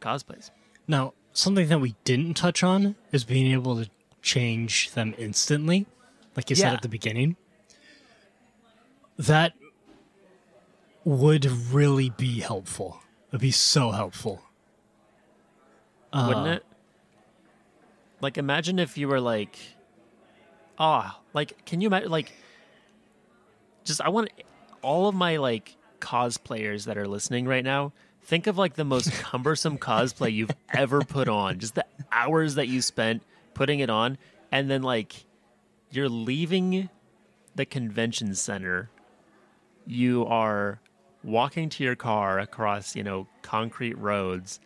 cosplays. 0.00 0.50
now, 0.88 1.14
something 1.36 1.68
that 1.68 1.80
we 1.80 1.94
didn't 2.04 2.34
touch 2.34 2.62
on 2.62 2.96
is 3.12 3.24
being 3.24 3.52
able 3.52 3.82
to 3.82 3.90
change 4.22 4.90
them 4.92 5.14
instantly, 5.18 5.86
like 6.36 6.50
you 6.50 6.56
said 6.56 6.74
at 6.74 6.82
the 6.82 6.88
beginning. 6.88 7.36
That 9.18 9.54
would 11.04 11.46
really 11.46 12.10
be 12.10 12.40
helpful. 12.40 13.00
It'd 13.28 13.40
be 13.40 13.50
so 13.50 13.90
helpful. 13.90 14.42
wouldn't 16.12 16.46
Uh, 16.46 16.50
it? 16.52 16.66
Like, 18.20 18.38
imagine 18.38 18.78
if 18.78 18.96
you 18.96 19.08
were 19.08 19.20
like, 19.20 19.58
ah, 20.78 21.20
like, 21.34 21.64
can 21.66 21.80
you 21.80 21.88
imagine? 21.88 22.10
Like, 22.10 22.32
just 23.84 24.00
I 24.00 24.08
want 24.08 24.30
all 24.82 25.08
of 25.08 25.14
my 25.14 25.36
like 25.36 25.76
cosplayers 26.00 26.86
that 26.86 26.96
are 26.98 27.06
listening 27.06 27.46
right 27.46 27.64
now, 27.64 27.92
think 28.26 28.48
of 28.48 28.58
like 28.58 28.74
the 28.74 28.84
most 28.84 29.12
cumbersome 29.20 29.78
cosplay 29.78 30.32
you've 30.32 30.50
ever 30.72 31.02
put 31.02 31.28
on. 31.28 31.58
Just 31.58 31.76
the 31.76 31.86
hours 32.12 32.56
that 32.56 32.68
you 32.68 32.82
spent 32.82 33.22
putting 33.54 33.80
it 33.80 33.88
on, 33.88 34.18
and 34.52 34.70
then 34.70 34.82
like 34.82 35.24
you're 35.90 36.08
leaving 36.08 36.90
the 37.54 37.64
convention 37.64 38.34
center. 38.34 38.90
You 39.86 40.26
are 40.26 40.80
walking 41.22 41.68
to 41.70 41.84
your 41.84 41.94
car 41.94 42.40
across, 42.40 42.96
you 42.96 43.04
know, 43.04 43.28
concrete 43.42 43.96
roads, 43.96 44.58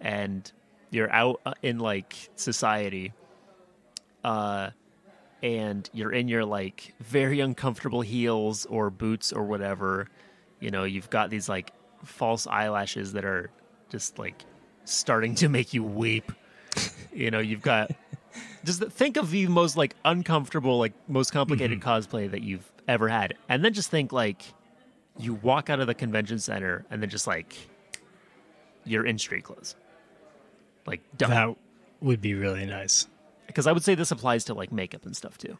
and 0.00 0.50
you're 0.90 1.12
out 1.12 1.40
uh, 1.44 1.54
in 1.62 1.78
like 1.78 2.30
society. 2.36 3.12
Uh, 4.22 4.70
and 5.42 5.88
you're 5.94 6.12
in 6.12 6.28
your 6.28 6.44
like 6.44 6.94
very 7.00 7.40
uncomfortable 7.40 8.02
heels 8.02 8.66
or 8.66 8.90
boots 8.90 9.32
or 9.32 9.44
whatever. 9.44 10.06
You 10.60 10.70
know, 10.70 10.84
you've 10.84 11.08
got 11.08 11.30
these 11.30 11.48
like 11.48 11.72
false 12.04 12.46
eyelashes 12.46 13.12
that 13.12 13.24
are 13.24 13.50
just 13.88 14.18
like 14.18 14.44
starting 14.84 15.34
to 15.36 15.48
make 15.48 15.74
you 15.74 15.82
weep. 15.82 16.32
you 17.12 17.30
know, 17.30 17.38
you've 17.38 17.62
got 17.62 17.90
just 18.64 18.82
think 18.84 19.16
of 19.16 19.30
the 19.30 19.46
most 19.46 19.76
like 19.76 19.94
uncomfortable, 20.04 20.78
like 20.78 20.92
most 21.08 21.32
complicated 21.32 21.80
mm-hmm. 21.80 21.88
cosplay 21.88 22.30
that 22.30 22.42
you've 22.42 22.70
ever 22.88 23.08
had, 23.08 23.34
and 23.48 23.64
then 23.64 23.72
just 23.72 23.90
think 23.90 24.12
like 24.12 24.42
you 25.18 25.34
walk 25.34 25.70
out 25.70 25.80
of 25.80 25.86
the 25.86 25.94
convention 25.94 26.38
center 26.38 26.84
and 26.90 27.02
then 27.02 27.10
just 27.10 27.26
like 27.26 27.54
you're 28.84 29.04
in 29.04 29.18
street 29.18 29.44
clothes, 29.44 29.76
like 30.86 31.00
done. 31.16 31.30
That 31.30 31.56
would 32.00 32.20
be 32.20 32.34
really 32.34 32.66
nice. 32.66 33.06
Because 33.46 33.66
I 33.66 33.72
would 33.72 33.82
say 33.82 33.94
this 33.94 34.10
applies 34.10 34.44
to 34.44 34.54
like 34.54 34.72
makeup 34.72 35.04
and 35.04 35.16
stuff 35.16 35.36
too. 35.36 35.58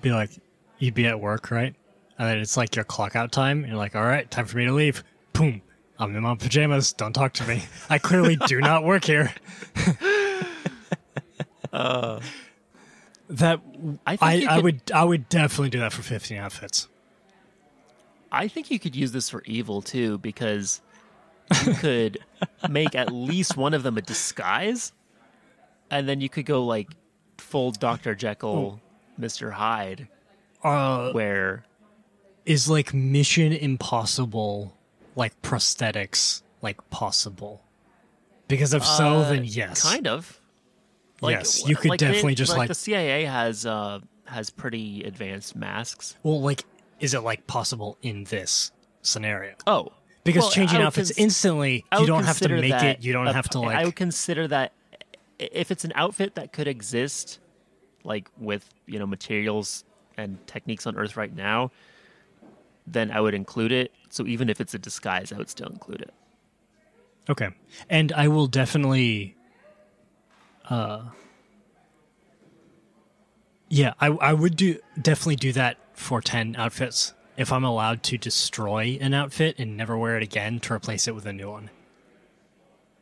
Be 0.00 0.10
like, 0.10 0.30
you'd 0.78 0.94
be 0.94 1.06
at 1.06 1.20
work, 1.20 1.50
right? 1.50 1.74
And 2.18 2.28
then 2.28 2.38
it's 2.38 2.56
like 2.56 2.74
your 2.74 2.84
clock 2.84 3.14
out 3.14 3.30
time. 3.30 3.58
And 3.58 3.68
you're 3.68 3.76
like, 3.76 3.94
all 3.94 4.04
right, 4.04 4.28
time 4.30 4.46
for 4.46 4.56
me 4.56 4.64
to 4.64 4.72
leave. 4.72 5.04
Boom. 5.38 5.62
I'm 6.00 6.14
in 6.14 6.22
my 6.22 6.34
pajamas. 6.34 6.92
Don't 6.92 7.12
talk 7.12 7.32
to 7.34 7.46
me. 7.48 7.62
I 7.88 7.98
clearly 7.98 8.36
do 8.46 8.60
not 8.70 8.84
work 8.84 9.04
here. 9.04 9.32
that 11.72 13.60
I 14.06 14.16
think 14.16 14.22
I, 14.22 14.34
I 14.52 14.54
could- 14.56 14.64
would 14.64 14.92
I 14.92 15.04
would 15.04 15.28
definitely 15.28 15.70
do 15.70 15.80
that 15.80 15.92
for 15.92 16.02
15 16.02 16.38
outfits. 16.38 16.88
I 18.30 18.48
think 18.48 18.70
you 18.70 18.78
could 18.78 18.94
use 18.94 19.12
this 19.12 19.30
for 19.30 19.42
evil 19.46 19.80
too, 19.80 20.18
because 20.18 20.80
you 21.64 21.72
could 21.74 22.18
make 22.68 22.94
at 22.94 23.10
least 23.12 23.56
one 23.56 23.72
of 23.74 23.82
them 23.82 23.96
a 23.96 24.02
disguise, 24.02 24.92
and 25.90 26.06
then 26.08 26.20
you 26.20 26.28
could 26.28 26.44
go 26.46 26.64
like 26.64 26.88
full 27.38 27.70
Doctor 27.70 28.14
Jekyll, 28.14 28.80
Mister 29.16 29.50
Hyde, 29.52 30.08
Uh, 30.62 31.12
where 31.12 31.64
is 32.44 32.68
like 32.68 32.92
Mission 32.94 33.52
Impossible 33.52 34.74
like 35.18 35.40
prosthetics 35.42 36.42
like 36.62 36.88
possible? 36.90 37.62
Because 38.46 38.72
if 38.72 38.84
so, 38.84 39.18
Uh, 39.18 39.30
then 39.30 39.44
yes. 39.44 39.82
kind 39.82 40.06
of. 40.06 40.40
Yes, 41.20 41.66
you 41.68 41.74
could 41.76 41.90
like 41.90 42.00
they- 42.00 42.06
definitely 42.06 42.34
just, 42.36 42.56
like- 42.56 42.68
the 42.68 42.74
CIA 42.74 43.24
has 43.24 43.66
uh 43.66 43.98
has 44.26 44.50
pretty 44.50 45.02
advanced 45.04 45.56
masks. 45.56 46.16
Well, 46.22 46.40
like, 46.40 46.64
is 47.00 47.14
it 47.14 47.20
like 47.20 47.46
possible 47.46 47.96
in 48.02 48.24
this 48.24 48.70
scenario? 49.02 49.54
Oh, 49.66 49.92
Because 50.24 50.42
well, 50.44 50.50
changing 50.50 50.80
outfits 50.82 51.10
cons- 51.10 51.18
instantly, 51.18 51.84
you 51.98 52.06
don't 52.06 52.24
have 52.24 52.38
to 52.40 52.48
make 52.48 52.72
it. 52.82 53.02
You 53.02 53.12
don't 53.14 53.26
a- 53.26 53.32
have 53.32 53.48
to 53.50 53.60
like. 53.60 53.76
I 53.76 53.84
would 53.84 53.96
consider 53.96 54.46
that 54.48 54.72
if 55.38 55.70
it's 55.70 55.84
an 55.84 55.92
outfit 55.94 56.34
that 56.36 56.52
could 56.52 56.68
exist, 56.68 57.40
like 58.04 58.28
with 58.38 58.68
you 58.86 58.98
know 58.98 59.06
materials 59.06 59.84
and 60.16 60.38
techniques 60.46 60.86
on 60.86 60.96
Earth 60.96 61.16
right 61.16 61.34
now, 61.34 61.70
then 62.92 63.10
I 63.10 63.20
would 63.20 63.34
include 63.34 63.72
it. 63.72 63.92
So 64.10 64.26
even 64.26 64.48
if 64.48 64.60
it's 64.60 64.74
a 64.74 64.78
disguise, 64.78 65.32
I 65.32 65.38
would 65.38 65.50
still 65.50 65.68
include 65.68 66.02
it. 66.02 66.14
Okay. 67.28 67.50
And 67.90 68.12
I 68.12 68.28
will 68.28 68.46
definitely 68.46 69.36
uh 70.68 71.02
Yeah, 73.68 73.94
I 74.00 74.08
I 74.08 74.32
would 74.32 74.56
do 74.56 74.78
definitely 75.00 75.36
do 75.36 75.52
that 75.52 75.76
for 75.92 76.20
10 76.20 76.56
outfits 76.56 77.14
if 77.36 77.52
I'm 77.52 77.64
allowed 77.64 78.02
to 78.04 78.18
destroy 78.18 78.98
an 79.00 79.14
outfit 79.14 79.56
and 79.58 79.76
never 79.76 79.96
wear 79.96 80.16
it 80.16 80.22
again 80.22 80.58
to 80.60 80.74
replace 80.74 81.06
it 81.06 81.14
with 81.14 81.26
a 81.26 81.32
new 81.32 81.50
one. 81.50 81.70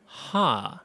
Huh. 0.05 0.75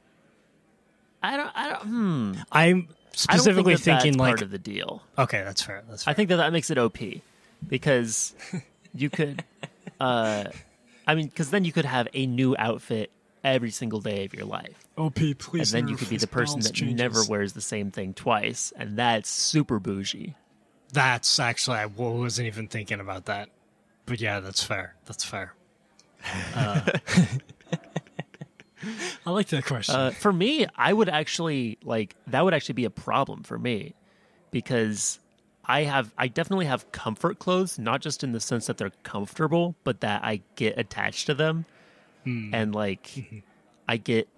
I 1.22 1.36
don't. 1.36 1.50
I 1.54 1.68
don't. 1.68 1.82
Hmm. 1.82 2.32
I'm 2.50 2.88
specifically 3.12 3.74
think 3.76 3.84
that 3.84 4.02
thinking 4.02 4.12
that's 4.12 4.20
like 4.20 4.30
part 4.30 4.42
of 4.42 4.50
the 4.50 4.58
deal. 4.58 5.02
Okay, 5.18 5.42
that's 5.42 5.62
fair. 5.62 5.84
That's 5.88 6.04
fair. 6.04 6.12
I 6.12 6.14
think 6.14 6.30
that 6.30 6.36
that 6.36 6.52
makes 6.52 6.70
it 6.70 6.78
OP 6.78 6.98
because 7.68 8.34
you 8.94 9.10
could, 9.10 9.44
uh, 10.01 10.44
I 11.06 11.14
mean, 11.14 11.27
because 11.27 11.51
then 11.51 11.64
you 11.64 11.73
could 11.73 11.85
have 11.85 12.09
a 12.14 12.27
new 12.27 12.55
outfit 12.59 13.10
every 13.44 13.70
single 13.70 14.01
day 14.01 14.24
of 14.24 14.35
your 14.35 14.44
life, 14.44 14.86
OP, 14.97 15.19
please. 15.39 15.73
and 15.73 15.82
then 15.82 15.89
you 15.89 15.97
could 15.97 16.09
be 16.09 16.16
the 16.16 16.27
person 16.27 16.60
that 16.60 16.81
never 16.81 17.24
wears 17.28 17.52
the 17.52 17.60
same 17.60 17.90
thing 17.90 18.14
twice, 18.14 18.73
and 18.77 18.97
that's 18.97 19.28
super 19.28 19.78
bougie. 19.78 20.35
That's 20.93 21.39
actually 21.39 21.78
I 21.78 21.86
wasn't 21.86 22.47
even 22.47 22.69
thinking 22.69 23.01
about 23.01 23.24
that. 23.27 23.48
But 24.05 24.20
yeah, 24.20 24.40
that's 24.40 24.62
fair. 24.62 24.94
That's 25.06 25.24
fair. 25.24 25.55
Uh, 26.55 26.82
I 29.27 29.31
like 29.31 29.48
that 29.48 29.64
question. 29.64 29.94
Uh, 29.94 30.10
for 30.10 30.32
me, 30.32 30.66
I 30.77 30.93
would 30.93 31.09
actually 31.09 31.78
like 31.85 32.16
that 32.27 32.44
would 32.44 32.55
actually 32.55 32.74
be 32.74 32.85
a 32.85 32.90
problem 32.90 33.43
for 33.43 33.59
me 33.59 33.94
because 34.51 35.19
I 35.64 35.82
have 35.84 36.12
I 36.18 36.28
definitely 36.28 36.66
have 36.66 36.90
comfort 36.93 37.39
clothes, 37.39 37.78
not 37.78 38.01
just 38.01 38.24
in 38.24 38.32
the 38.32 38.40
sense 38.40 38.66
that 38.66 38.78
they're 38.78 38.93
comfortable, 39.05 39.74
but 39.84 40.01
that 40.01 40.24
I 40.24 40.40
get 40.56 40.78
attached 40.78 41.26
to 41.26 41.34
them 41.34 41.66
and 42.52 42.74
like 42.74 43.09
I 43.89 43.97
get 43.97 44.28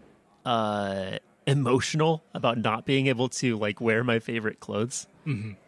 uh 0.45 1.19
emotional 1.47 2.23
about 2.33 2.57
not 2.59 2.87
being 2.87 3.07
able 3.09 3.29
to 3.29 3.57
like 3.59 3.81
wear 3.81 4.03
my 4.05 4.19
favorite 4.19 4.61
clothes. 4.61 5.07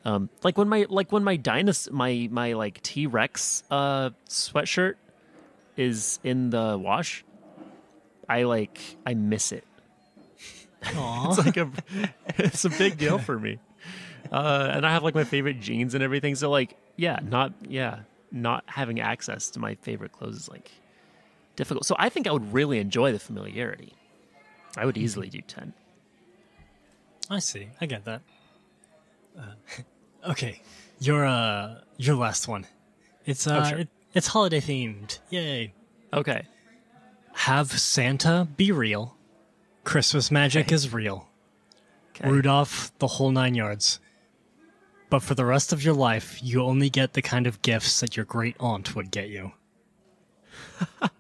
Um, 0.05 0.29
like 0.43 0.57
when 0.59 0.69
my 0.69 0.87
like 0.89 1.13
when 1.13 1.25
my 1.25 1.37
dinosaur 1.37 1.93
my 1.95 2.29
my 2.31 2.53
like 2.53 2.83
T 2.83 3.07
Rex 3.07 3.63
uh 3.71 4.11
sweatshirt 4.29 4.95
is 5.77 6.19
in 6.23 6.51
the 6.51 6.79
wash, 6.79 7.25
I 8.29 8.43
like 8.45 8.79
I 9.07 9.15
miss 9.15 9.53
it. 9.53 9.65
it's 11.31 11.39
like 11.47 11.57
a 11.57 11.71
it's 12.39 12.65
a 12.65 12.71
big 12.71 12.99
deal 12.99 13.19
for 13.19 13.39
me. 13.39 13.59
Uh, 14.31 14.71
and 14.73 14.87
I 14.87 14.93
have 14.93 15.03
like 15.03 15.15
my 15.15 15.25
favorite 15.25 15.61
jeans 15.61 15.95
and 15.95 16.03
everything. 16.03 16.35
So 16.35 16.51
like 16.51 16.77
yeah, 16.97 17.19
not 17.23 17.53
yeah, 17.69 18.01
not 18.33 18.65
having 18.67 19.01
access 19.01 19.51
to 19.51 19.59
my 19.59 19.75
favorite 19.77 20.13
clothes 20.13 20.37
is 20.37 20.49
like 20.49 20.71
difficult. 21.57 21.87
So 21.87 21.97
I 21.99 22.09
think 22.09 22.27
I 22.27 22.33
would 22.33 22.53
really 22.53 22.79
enjoy 22.79 23.13
the 23.13 23.19
familiarity. 23.19 23.93
I 24.77 24.85
would 24.85 24.97
easily 24.97 25.29
do 25.29 25.41
ten. 25.41 25.73
I 27.31 27.39
see. 27.41 27.69
I 27.81 27.87
get 27.87 28.05
that. 28.05 28.23
Uh, 29.39 29.43
okay, 30.31 30.61
your 31.01 31.27
uh, 31.27 31.81
your 31.97 32.17
last 32.17 32.49
one. 32.49 32.67
It's 33.25 33.47
uh, 33.47 33.69
sure. 33.69 33.79
it, 33.79 33.89
it's 34.15 34.29
holiday 34.29 34.61
themed. 34.61 35.19
Yay! 35.31 35.73
Okay. 36.13 36.47
Have 37.33 37.71
Santa 37.79 38.49
be 38.57 38.73
real. 38.73 39.15
Christmas 39.85 40.31
magic 40.31 40.73
is 40.73 40.93
real. 40.93 41.29
Okay. 42.11 42.29
Rudolph, 42.31 42.93
the 42.99 43.07
whole 43.07 43.31
nine 43.31 43.55
yards. 43.55 44.01
But 45.09 45.23
for 45.23 45.35
the 45.35 45.45
rest 45.45 45.73
of 45.73 45.85
your 45.85 45.95
life, 45.95 46.43
you 46.43 46.63
only 46.63 46.91
get 46.91 47.13
the 47.13 47.23
kind 47.23 47.47
of 47.47 47.63
gifts 47.63 48.01
that 48.01 48.17
your 48.17 48.25
great 48.27 48.57
aunt 48.59 48.97
would 48.97 49.11
get 49.11 49.29
you. 49.29 49.53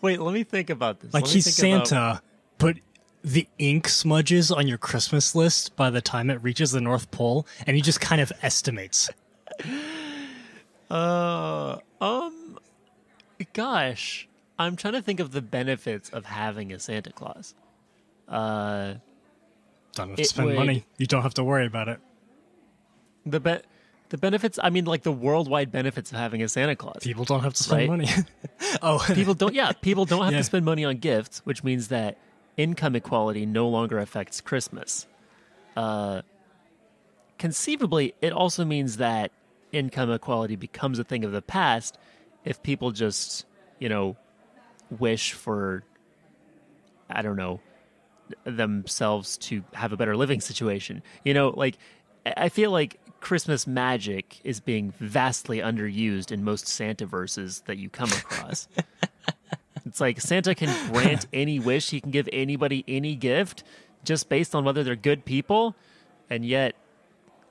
Wait, 0.00 0.20
let 0.20 0.32
me 0.32 0.44
think 0.44 0.70
about 0.70 1.00
this. 1.00 1.12
Like 1.12 1.26
he's 1.26 1.56
think 1.56 1.74
about- 1.74 1.88
Santa, 1.88 2.22
but 2.58 2.76
the 3.24 3.48
ink 3.58 3.88
smudges 3.88 4.52
on 4.52 4.68
your 4.68 4.78
Christmas 4.78 5.34
list 5.34 5.74
by 5.74 5.90
the 5.90 6.00
time 6.00 6.30
it 6.30 6.40
reaches 6.42 6.70
the 6.70 6.80
North 6.80 7.10
Pole, 7.10 7.46
and 7.66 7.74
he 7.76 7.82
just 7.82 8.00
kind 8.00 8.20
of 8.20 8.32
estimates. 8.42 9.10
Uh, 10.90 11.76
um, 12.00 12.58
gosh, 13.52 14.26
I'm 14.58 14.74
trying 14.74 14.94
to 14.94 15.02
think 15.02 15.20
of 15.20 15.32
the 15.32 15.42
benefits 15.42 16.08
of 16.08 16.24
having 16.24 16.72
a 16.72 16.78
Santa 16.78 17.12
Claus. 17.12 17.54
Uh, 18.26 18.94
Don't 19.94 20.08
have 20.08 20.16
to 20.16 20.24
spend 20.24 20.46
would- 20.46 20.56
money. 20.56 20.86
You 20.96 21.04
don't 21.06 21.20
have 21.20 21.34
to 21.34 21.44
worry 21.44 21.66
about 21.66 21.88
it. 21.88 22.00
The 23.30 23.40
be- 23.40 23.60
the 24.10 24.18
benefits. 24.18 24.58
I 24.62 24.70
mean, 24.70 24.84
like 24.86 25.02
the 25.02 25.12
worldwide 25.12 25.70
benefits 25.70 26.10
of 26.12 26.18
having 26.18 26.42
a 26.42 26.48
Santa 26.48 26.74
Claus. 26.76 26.98
People 27.02 27.24
don't 27.24 27.40
have 27.40 27.54
to 27.54 27.62
spend 27.62 27.80
Right. 27.80 27.88
money. 27.90 28.08
oh, 28.82 29.04
People 29.14 29.34
don't. 29.34 29.54
Yeah, 29.54 29.72
people 29.72 30.04
don't 30.06 30.22
have 30.24 30.32
Yeah. 30.32 30.38
to 30.38 30.44
spend 30.44 30.64
money 30.64 30.84
on 30.84 30.96
gifts, 30.98 31.40
which 31.44 31.62
means 31.62 31.88
that 31.88 32.16
income 32.56 32.96
equality 32.96 33.44
no 33.46 33.68
longer 33.68 33.98
affects 33.98 34.40
Christmas. 34.40 35.06
Uh, 35.76 36.22
conceivably, 37.38 38.14
it 38.20 38.32
also 38.32 38.64
means 38.64 38.96
that 38.96 39.30
income 39.72 40.10
equality 40.10 40.56
becomes 40.56 40.98
a 40.98 41.04
thing 41.04 41.24
of 41.24 41.32
the 41.32 41.42
past 41.42 41.98
if 42.44 42.62
people 42.62 42.90
just, 42.90 43.44
you 43.78 43.88
know, 43.88 44.16
wish 44.98 45.32
for, 45.34 45.84
I 47.10 47.22
don't 47.22 47.36
know, 47.36 47.60
themselves 48.44 49.36
to 49.38 49.62
have 49.74 49.92
a 49.92 49.96
better 49.96 50.16
living 50.16 50.40
situation. 50.40 51.02
You 51.24 51.34
know, 51.34 51.50
like 51.50 51.76
I 52.26 52.48
feel 52.48 52.70
like 52.70 52.98
Christmas 53.20 53.66
magic 53.66 54.40
is 54.44 54.60
being 54.60 54.92
vastly 54.98 55.58
underused 55.58 56.30
in 56.30 56.44
most 56.44 56.66
Santa 56.66 57.06
verses 57.06 57.62
that 57.66 57.78
you 57.78 57.88
come 57.88 58.10
across. 58.10 58.68
it's 59.86 60.00
like 60.00 60.20
Santa 60.20 60.54
can 60.54 60.92
grant 60.92 61.26
any 61.32 61.58
wish, 61.58 61.90
he 61.90 62.00
can 62.00 62.10
give 62.10 62.28
anybody 62.32 62.84
any 62.86 63.14
gift 63.14 63.64
just 64.04 64.28
based 64.28 64.54
on 64.54 64.64
whether 64.64 64.84
they're 64.84 64.96
good 64.96 65.24
people, 65.24 65.74
and 66.30 66.44
yet, 66.44 66.74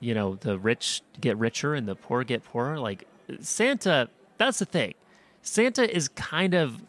you 0.00 0.14
know, 0.14 0.36
the 0.36 0.58
rich 0.58 1.02
get 1.20 1.36
richer 1.36 1.74
and 1.74 1.86
the 1.86 1.94
poor 1.94 2.24
get 2.24 2.42
poorer. 2.44 2.78
Like 2.78 3.06
Santa, 3.40 4.08
that's 4.38 4.58
the 4.58 4.64
thing. 4.64 4.94
Santa 5.42 5.94
is 5.94 6.08
kind 6.08 6.54
of 6.54 6.82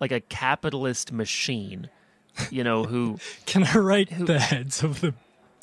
like 0.00 0.12
a 0.12 0.20
capitalist 0.20 1.12
machine, 1.12 1.88
you 2.50 2.62
know, 2.62 2.84
who 2.84 3.18
Can 3.46 3.64
I 3.64 3.78
write 3.78 4.26
the 4.26 4.38
heads 4.38 4.82
of 4.82 5.00
the 5.00 5.14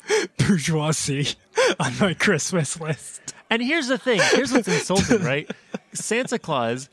bourgeoisie 0.38 1.34
on 1.78 1.92
my 2.00 2.14
Christmas 2.14 2.80
list? 2.80 3.34
And 3.50 3.62
here's 3.62 3.88
the 3.88 3.98
thing. 3.98 4.20
Here's 4.32 4.52
what's 4.52 4.68
insulting, 4.68 5.22
right? 5.24 5.50
Santa 5.92 6.38
Claus 6.38 6.88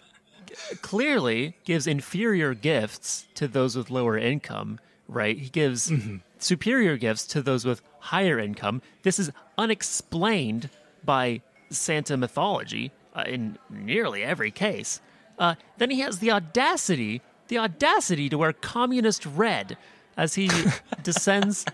clearly 0.81 1.55
gives 1.63 1.88
inferior 1.88 2.53
gifts 2.53 3.25
to 3.35 3.47
those 3.47 3.75
with 3.75 3.89
lower 3.89 4.17
income, 4.17 4.79
right? 5.07 5.38
He 5.38 5.49
gives 5.49 5.91
superior 6.39 6.97
gifts 6.97 7.25
to 7.27 7.41
those 7.41 7.65
with 7.65 7.81
higher 7.99 8.38
income. 8.39 8.81
This 9.03 9.19
is 9.19 9.31
unexplained 9.57 10.69
by 11.03 11.41
Santa 11.69 12.17
mythology 12.17 12.91
uh, 13.15 13.23
in 13.25 13.57
nearly 13.69 14.23
every 14.23 14.51
case. 14.51 15.01
Uh, 15.39 15.55
then 15.77 15.89
he 15.89 16.01
has 16.01 16.19
the 16.19 16.31
audacity, 16.31 17.21
the 17.47 17.57
audacity 17.57 18.29
to 18.29 18.38
wear 18.38 18.53
communist 18.53 19.25
red 19.25 19.77
as 20.17 20.35
he 20.35 20.49
descends 21.03 21.65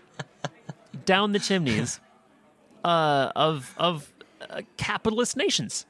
down 1.07 1.31
the 1.31 1.39
chimneys 1.39 1.99
uh, 2.85 3.31
of 3.35 3.73
of 3.77 4.13
uh, 4.47 4.61
capitalist 4.77 5.35
nations. 5.35 5.87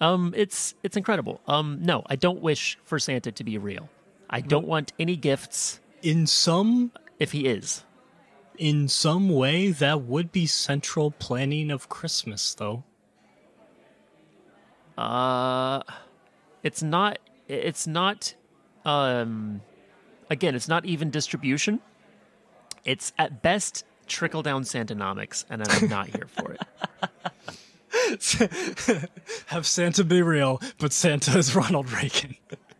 Um, 0.00 0.34
it's 0.36 0.74
it's 0.82 0.96
incredible. 0.96 1.40
Um, 1.46 1.78
no, 1.80 2.02
I 2.06 2.16
don't 2.16 2.40
wish 2.42 2.76
for 2.84 2.98
Santa 2.98 3.30
to 3.30 3.44
be 3.44 3.56
real. 3.58 3.88
I 4.28 4.40
don't 4.40 4.66
want 4.66 4.92
any 4.98 5.14
gifts 5.16 5.78
In 6.02 6.26
some 6.26 6.90
if 7.20 7.30
he 7.30 7.46
is. 7.46 7.84
in 8.58 8.88
some 8.88 9.28
way 9.28 9.70
that 9.70 10.02
would 10.02 10.32
be 10.32 10.46
central 10.46 11.12
planning 11.12 11.70
of 11.70 11.88
Christmas 11.88 12.52
though. 12.54 12.82
Uh, 14.98 15.82
it's 16.62 16.82
not. 16.82 17.18
It's 17.48 17.86
not. 17.86 18.34
Um, 18.84 19.60
again, 20.30 20.54
it's 20.54 20.68
not 20.68 20.84
even 20.84 21.10
distribution. 21.10 21.80
It's 22.84 23.12
at 23.18 23.42
best 23.42 23.84
trickle 24.06 24.42
down 24.42 24.64
Santanomics, 24.64 25.46
and 25.50 25.62
I'm 25.66 25.88
not 25.88 26.08
here 26.08 26.28
for 26.28 26.52
it. 26.52 26.60
Have 29.46 29.66
Santa 29.66 30.04
be 30.04 30.20
real, 30.22 30.60
but 30.78 30.92
Santa 30.92 31.38
is 31.38 31.54
Ronald 31.54 31.90
Reagan. 31.92 32.36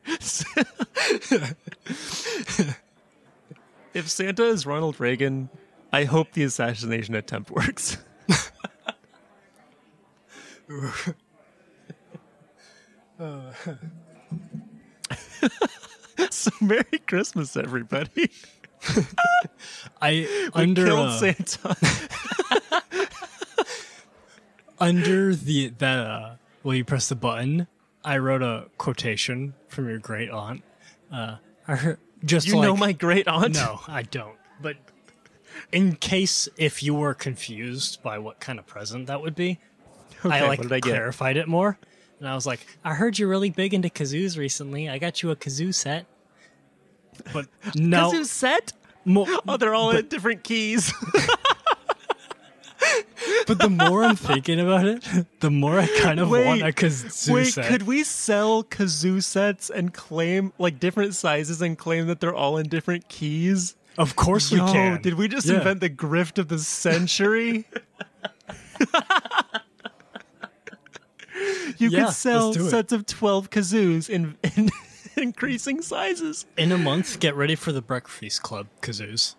If 3.96 4.08
Santa 4.10 4.44
is 4.44 4.66
Ronald 4.66 5.00
Reagan, 5.00 5.48
I 5.90 6.04
hope 6.04 6.32
the 6.32 6.42
assassination 6.42 7.14
attempt 7.14 7.50
works. 7.50 7.96
so 16.28 16.50
Merry 16.60 16.98
Christmas, 17.06 17.56
everybody. 17.56 18.30
I 20.00 20.10
We 20.54 20.62
under 20.62 20.84
killed 20.86 21.08
uh, 21.08 21.18
Santa. 21.18 21.76
under 24.78 25.34
the 25.34 25.68
that 25.78 26.06
uh 26.06 26.34
well 26.62 26.74
you 26.74 26.84
press 26.84 27.08
the 27.08 27.14
button 27.14 27.66
i 28.04 28.18
wrote 28.18 28.42
a 28.42 28.66
quotation 28.76 29.54
from 29.68 29.88
your 29.88 29.98
great 29.98 30.28
aunt 30.30 30.62
uh 31.12 31.36
I 31.68 31.76
heard, 31.76 31.98
just 32.24 32.46
You 32.46 32.56
like, 32.56 32.62
know 32.66 32.76
my 32.76 32.92
great 32.92 33.26
aunt. 33.26 33.54
no 33.54 33.80
i 33.88 34.02
don't 34.02 34.36
but 34.60 34.76
in 35.72 35.96
case 35.96 36.48
if 36.58 36.82
you 36.82 36.94
were 36.94 37.14
confused 37.14 38.02
by 38.02 38.18
what 38.18 38.38
kind 38.40 38.58
of 38.58 38.66
present 38.66 39.06
that 39.06 39.22
would 39.22 39.34
be 39.34 39.58
i 40.24 40.46
like 40.46 40.60
I 40.60 40.80
get? 40.80 40.82
clarified 40.82 41.38
it 41.38 41.48
more 41.48 41.78
and 42.20 42.28
i 42.28 42.34
was 42.34 42.46
like 42.46 42.60
i 42.84 42.92
heard 42.94 43.18
you're 43.18 43.28
really 43.30 43.50
big 43.50 43.72
into 43.72 43.88
kazoos 43.88 44.36
recently 44.36 44.90
i 44.90 44.98
got 44.98 45.22
you 45.22 45.30
a 45.30 45.36
kazoo 45.36 45.72
set 45.74 46.04
but 47.32 47.46
no 47.74 48.10
Kazoo 48.12 48.26
set? 48.26 48.74
Mo- 49.06 49.26
Oh, 49.48 49.56
they're 49.56 49.74
all 49.74 49.90
in 49.92 50.06
different 50.08 50.42
keys. 50.44 50.92
but 53.46 53.58
the 53.58 53.70
more 53.70 54.04
i'm 54.04 54.14
thinking 54.16 54.60
about 54.60 54.84
it 54.86 55.02
the 55.40 55.50
more 55.50 55.78
i 55.78 55.86
kind 56.00 56.20
of 56.20 56.28
want 56.28 56.60
a 56.62 56.66
kazoo 56.66 57.32
wait, 57.34 57.44
set 57.46 57.64
could 57.66 57.82
we 57.84 58.04
sell 58.04 58.62
kazoo 58.62 59.22
sets 59.22 59.70
and 59.70 59.94
claim 59.94 60.52
like 60.58 60.78
different 60.78 61.14
sizes 61.14 61.62
and 61.62 61.78
claim 61.78 62.06
that 62.06 62.20
they're 62.20 62.34
all 62.34 62.58
in 62.58 62.68
different 62.68 63.08
keys? 63.08 63.74
of 63.98 64.14
course 64.14 64.50
we 64.52 64.58
can 64.58 65.00
did 65.00 65.14
we 65.14 65.26
just 65.26 65.46
Yeah. 65.48 65.56
invent 65.56 65.80
the 65.80 65.88
grift 65.90 66.38
of 66.38 66.48
the 66.48 66.58
century? 66.58 67.64
you 71.78 71.88
Yeah, 71.90 72.06
could 72.06 72.14
sell 72.14 72.46
let's 72.46 72.58
do 72.58 72.66
it. 72.66 72.70
sets 72.70 72.92
of 72.92 73.06
12 73.06 73.50
kazoos 73.50 74.08
in, 74.08 74.36
in 74.56 74.70
increasing 75.22 75.82
sizes. 75.82 76.46
In 76.56 76.72
a 76.72 76.78
month, 76.78 77.20
get 77.20 77.34
ready 77.34 77.54
for 77.54 77.72
the 77.72 77.82
Breakfreeced 77.82 78.42
Club 78.42 78.66
kazoos. 78.82 79.34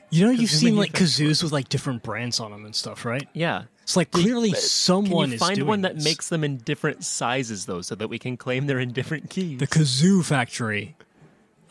You 0.09 0.25
know, 0.25 0.31
you've 0.31 0.51
seen 0.51 0.77
like 0.77 0.93
kazoos 0.93 1.43
with 1.43 1.51
like 1.51 1.67
different 1.67 2.01
brands 2.03 2.39
on 2.39 2.51
them 2.51 2.63
and 2.65 2.73
stuff, 2.75 3.03
right? 3.05 3.27
yeah. 3.33 3.63
It's 3.83 3.95
like 3.97 4.09
clearly 4.09 4.51
Can 4.51 4.59
someone 4.61 5.29
you 5.29 5.35
is 5.35 5.39
find 5.39 5.61
one 5.67 5.81
that 5.81 5.95
this. 5.95 6.03
makes 6.03 6.29
them 6.29 6.43
in 6.43 6.57
different 6.57 7.03
sizes 7.03 7.67
though, 7.67 7.81
so 7.81 7.93
that 7.93 8.07
we 8.07 8.17
can 8.17 8.35
claim 8.35 8.65
they're 8.65 8.79
in 8.79 8.93
different 8.93 9.29
keys? 9.29 9.59
the 9.59 9.67
kazoo 9.67 10.25
factory. 10.25 10.95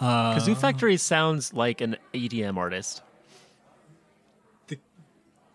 Kazoo 0.01 0.57
Factory 0.57 0.97
sounds 0.97 1.55
like 1.55 1.81
an 1.81 1.97
EDM 2.13 2.57
artist. 2.57 3.03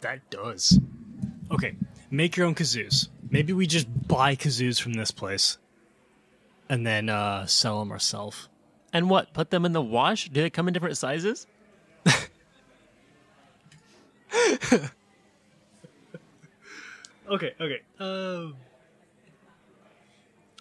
That 0.01 0.29
does. 0.29 0.79
Okay, 1.51 1.75
make 2.09 2.37
your 2.37 2.47
own 2.47 2.55
kazoos. 2.55 3.09
Maybe 3.29 3.53
we 3.53 3.67
just 3.67 3.87
buy 4.07 4.35
kazoos 4.35 4.81
from 4.81 4.93
this 4.93 5.11
place, 5.11 5.57
and 6.69 6.85
then 6.85 7.09
uh, 7.09 7.45
sell 7.45 7.79
them 7.79 7.91
ourselves. 7.91 8.49
And 8.91 9.09
what? 9.09 9.33
Put 9.33 9.51
them 9.51 9.65
in 9.65 9.73
the 9.73 9.81
wash? 9.81 10.29
Do 10.29 10.41
they 10.41 10.49
come 10.49 10.67
in 10.67 10.73
different 10.73 10.97
sizes? 10.97 11.45
Okay, 17.29 17.53
okay. 17.61 17.81
Um, 17.99 18.55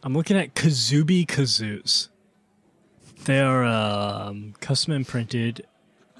I'm 0.02 0.12
looking 0.12 0.36
at 0.36 0.54
Kazoobie 0.54 1.26
kazoos. 1.26 2.08
They 3.24 3.40
are 3.40 3.64
um, 3.64 4.54
custom 4.60 4.92
imprinted. 4.92 5.66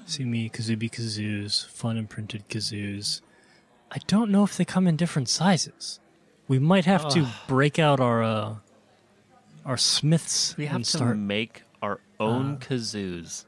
See 0.09 0.25
me, 0.25 0.49
Kazoobie 0.49 0.89
kazoos, 0.89 1.67
fun 1.67 1.95
imprinted 1.95 2.49
kazoos. 2.49 3.21
I 3.91 3.99
don't 4.07 4.31
know 4.31 4.43
if 4.43 4.57
they 4.57 4.65
come 4.65 4.87
in 4.87 4.95
different 4.95 5.29
sizes. 5.29 5.99
We 6.47 6.57
might 6.57 6.85
have 6.85 7.07
to 7.09 7.27
break 7.47 7.77
out 7.77 7.99
our 7.99 8.23
uh, 8.23 8.55
our 9.65 9.77
smiths 9.77 10.57
We 10.57 10.65
have 10.65 10.77
and 10.77 10.85
to 10.85 10.97
start. 10.97 11.17
make 11.17 11.61
our 11.83 11.99
own 12.19 12.57
kazoos. 12.57 13.45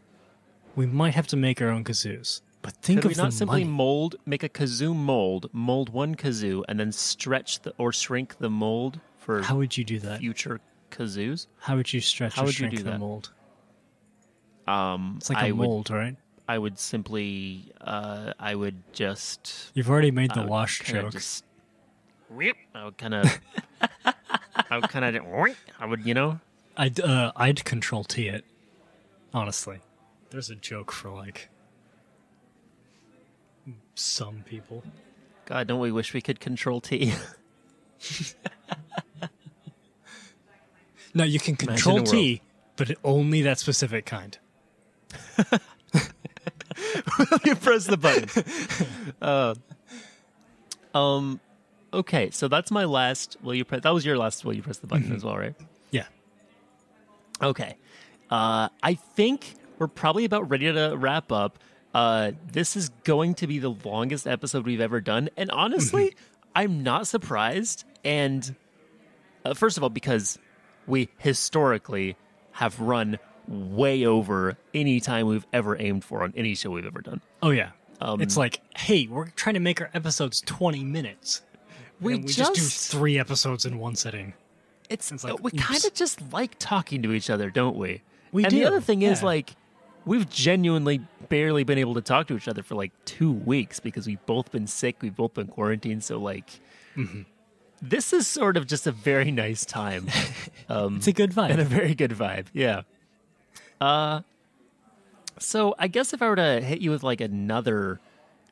We 0.75 0.85
might 0.85 1.15
have 1.15 1.25
to 1.27 1.35
make 1.35 1.59
our 1.63 1.69
own 1.69 1.83
kazoos. 1.83 2.41
But 2.61 2.73
think 2.73 3.01
Could 3.01 3.07
we 3.09 3.13
of 3.13 3.17
not 3.17 3.33
simply 3.33 3.63
money. 3.63 3.73
mold, 3.83 4.17
make 4.27 4.43
a 4.43 4.49
kazoo 4.49 4.95
mold, 4.95 5.49
mold 5.51 5.89
one 5.89 6.13
kazoo, 6.13 6.63
and 6.69 6.79
then 6.79 6.91
stretch 6.91 7.61
the 7.61 7.73
or 7.79 7.91
shrink 7.91 8.37
the 8.37 8.51
mold 8.51 8.99
for 9.17 9.41
How 9.41 9.57
would 9.57 9.75
you 9.77 9.83
do 9.83 9.97
that? 9.99 10.19
future 10.19 10.59
kazoos? 10.91 11.47
How 11.57 11.75
would 11.77 11.91
you 11.91 12.01
stretch 12.01 12.35
How 12.35 12.43
or 12.43 12.45
would 12.45 12.53
you 12.59 12.67
shrink 12.69 12.77
do 12.77 12.83
the 12.83 12.91
that? 12.91 12.99
mold? 12.99 13.31
Um, 14.67 15.15
It's 15.17 15.29
like 15.29 15.39
I 15.39 15.47
a 15.47 15.55
would, 15.55 15.67
mold, 15.67 15.89
right? 15.89 16.15
I 16.51 16.57
would 16.57 16.77
simply, 16.77 17.71
uh, 17.79 18.33
I 18.37 18.55
would 18.55 18.83
just 18.91 19.71
You've 19.73 19.89
already 19.89 20.11
made 20.11 20.33
the 20.33 20.43
wash 20.43 20.81
joke. 20.83 21.13
Just, 21.13 21.45
whip. 22.29 22.57
I 22.75 22.83
would 22.83 22.97
kind 22.97 23.13
of, 23.13 23.39
I 24.69 24.75
would 24.75 24.89
kind 24.89 25.15
of, 25.15 25.55
I 25.79 25.85
would, 25.85 26.05
you 26.05 26.13
know, 26.13 26.41
I'd 26.75 26.99
uh, 26.99 27.31
I'd 27.37 27.63
control 27.63 28.03
T 28.03 28.27
it. 28.27 28.43
Honestly, 29.33 29.79
there's 30.29 30.49
a 30.49 30.55
joke 30.55 30.91
for 30.91 31.09
like 31.09 31.47
Some 33.95 34.43
people. 34.45 34.83
God, 35.45 35.67
don't 35.67 35.79
we 35.79 35.89
wish 35.93 36.13
we 36.13 36.19
could 36.19 36.41
control 36.41 36.81
T? 36.81 37.13
No, 41.13 41.25
you 41.25 41.39
can 41.39 41.57
control 41.57 42.03
T, 42.03 42.41
but 42.77 42.95
only 43.03 43.41
that 43.41 43.59
specific 43.59 44.05
kind. 44.05 44.37
you 47.45 47.55
press 47.55 47.85
the 47.85 47.97
button. 47.97 48.29
Uh, 49.21 49.55
um, 50.93 51.39
okay, 51.93 52.29
so 52.31 52.47
that's 52.47 52.71
my 52.71 52.85
last. 52.85 53.37
Will 53.41 53.55
you 53.55 53.65
press? 53.65 53.81
That 53.81 53.93
was 53.93 54.05
your 54.05 54.17
last. 54.17 54.43
Will 54.45 54.53
you 54.53 54.61
press 54.61 54.77
the 54.77 54.87
button 54.87 55.13
as 55.13 55.23
well, 55.23 55.37
right? 55.37 55.55
Yeah. 55.91 56.05
Okay. 57.41 57.75
Uh, 58.29 58.69
I 58.81 58.93
think 58.93 59.55
we're 59.77 59.87
probably 59.87 60.25
about 60.25 60.49
ready 60.49 60.71
to 60.71 60.95
wrap 60.95 61.31
up. 61.31 61.59
Uh, 61.93 62.31
this 62.51 62.75
is 62.75 62.89
going 63.03 63.35
to 63.35 63.47
be 63.47 63.59
the 63.59 63.71
longest 63.71 64.25
episode 64.25 64.65
we've 64.65 64.81
ever 64.81 65.01
done, 65.01 65.29
and 65.35 65.51
honestly, 65.51 66.15
I'm 66.55 66.83
not 66.83 67.07
surprised. 67.07 67.83
And 68.03 68.55
uh, 69.43 69.53
first 69.53 69.77
of 69.77 69.83
all, 69.83 69.89
because 69.89 70.39
we 70.87 71.09
historically 71.17 72.15
have 72.53 72.79
run 72.79 73.19
way 73.47 74.05
over 74.05 74.57
any 74.73 74.99
time 74.99 75.27
we've 75.27 75.45
ever 75.53 75.79
aimed 75.79 76.03
for 76.03 76.23
on 76.23 76.33
any 76.35 76.55
show 76.55 76.71
we've 76.71 76.85
ever 76.85 77.01
done. 77.01 77.21
Oh 77.41 77.49
yeah. 77.51 77.71
Um, 77.99 78.21
it's 78.21 78.35
like, 78.37 78.61
hey, 78.77 79.07
we're 79.07 79.27
trying 79.29 79.53
to 79.53 79.59
make 79.59 79.79
our 79.81 79.89
episodes 79.93 80.41
20 80.41 80.83
minutes. 80.83 81.41
We 81.99 82.15
And 82.15 82.23
we 82.25 82.31
just, 82.31 82.55
do 82.55 82.61
three 82.61 83.19
episodes 83.19 83.63
in 83.65 83.77
one 83.77 83.95
sitting. 83.95 84.33
It's, 84.89 85.11
It's 85.11 85.23
like, 85.23 85.41
we 85.43 85.51
kind 85.51 85.85
of 85.85 85.93
just 85.93 86.33
like 86.33 86.55
talking 86.57 87.03
to 87.03 87.13
each 87.13 87.29
other, 87.29 87.49
don't 87.51 87.75
we? 87.77 88.01
We 88.31 88.43
and 88.43 88.51
do, 88.51 88.59
the 88.59 88.65
other 88.65 88.81
thing 88.81 89.03
is 89.03 89.21
like 89.21 89.51
we've 90.05 90.27
genuinely 90.29 90.99
barely 91.29 91.63
been 91.63 91.77
able 91.77 91.93
to 91.93 92.01
talk 92.01 92.25
to 92.27 92.35
each 92.35 92.47
other 92.47 92.63
for 92.63 92.73
like 92.75 92.91
two 93.05 93.31
weeks 93.31 93.79
because 93.79 94.07
we've 94.07 94.25
both 94.25 94.51
been 94.51 94.65
sick, 94.67 94.97
we've 95.01 95.15
both 95.15 95.33
been 95.35 95.47
quarantined. 95.47 96.03
So 96.03 96.17
like, 96.19 96.49
Mm-hmm. 96.97 97.21
this 97.81 98.11
is 98.13 98.27
sort 98.27 98.57
of 98.57 98.67
just 98.67 98.85
a 98.87 98.91
very 98.91 99.31
nice 99.31 99.63
time 99.63 100.09
um, 100.69 100.97
It's 100.97 101.07
a 101.07 101.13
good 101.13 101.31
vibe. 101.31 101.51
and 101.51 101.61
a 101.61 101.65
very 101.65 101.93
good 101.95 102.11
vibe. 102.11 102.47
Yeah. 102.51 102.81
Uh, 103.81 104.21
so 105.39 105.73
I 105.79 105.87
guess 105.87 106.13
if 106.13 106.21
I 106.21 106.29
were 106.29 106.35
to 106.35 106.61
hit 106.61 106.81
you 106.81 106.91
with 106.91 107.01
like 107.01 107.19
another 107.19 107.99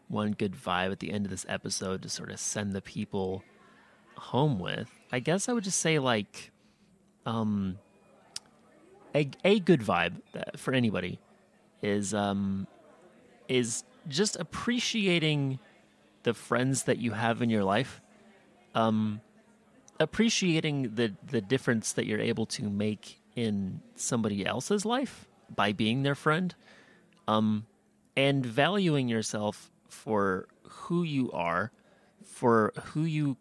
one 0.07 0.31
good 0.31 0.53
vibe 0.53 0.91
at 0.91 0.99
the 0.99 1.11
end 1.11 1.25
of 1.25 1.29
this 1.29 1.45
episode 1.47 2.01
to 2.01 2.09
sort 2.09 2.31
of 2.31 2.39
send 2.39 2.73
the 2.73 2.81
people 2.81 3.43
home 4.15 4.59
with, 4.59 4.89
I 5.11 5.19
guess 5.19 5.47
I 5.47 5.53
would 5.53 5.63
just 5.63 5.79
say 5.79 5.99
like, 5.99 6.51
um, 7.27 7.77
a 9.15 9.29
a 9.43 9.59
good 9.59 9.81
vibe 9.81 10.21
for 10.57 10.73
anybody 10.73 11.19
is 11.81 12.13
um 12.13 12.67
is 13.47 13.83
just 14.07 14.35
appreciating 14.35 15.59
the 16.23 16.33
friends 16.33 16.83
that 16.83 16.97
you 16.99 17.11
have 17.11 17.41
in 17.41 17.49
your 17.49 17.63
life. 17.63 18.01
Um, 18.75 19.21
appreciating 19.99 20.95
the 20.95 21.13
the 21.27 21.41
difference 21.41 21.93
that 21.93 22.05
you're 22.05 22.19
able 22.19 22.45
to 22.47 22.63
make 22.69 23.18
in 23.35 23.81
somebody 23.95 24.45
else's 24.45 24.85
life 24.85 25.27
by 25.55 25.71
being 25.71 26.03
their 26.03 26.15
friend 26.15 26.55
um 27.27 27.65
and 28.15 28.45
valuing 28.45 29.07
yourself 29.07 29.71
for 29.87 30.47
who 30.63 31.03
you 31.03 31.31
are 31.31 31.71
for 32.23 32.73
who 32.93 33.03
you 33.03 33.37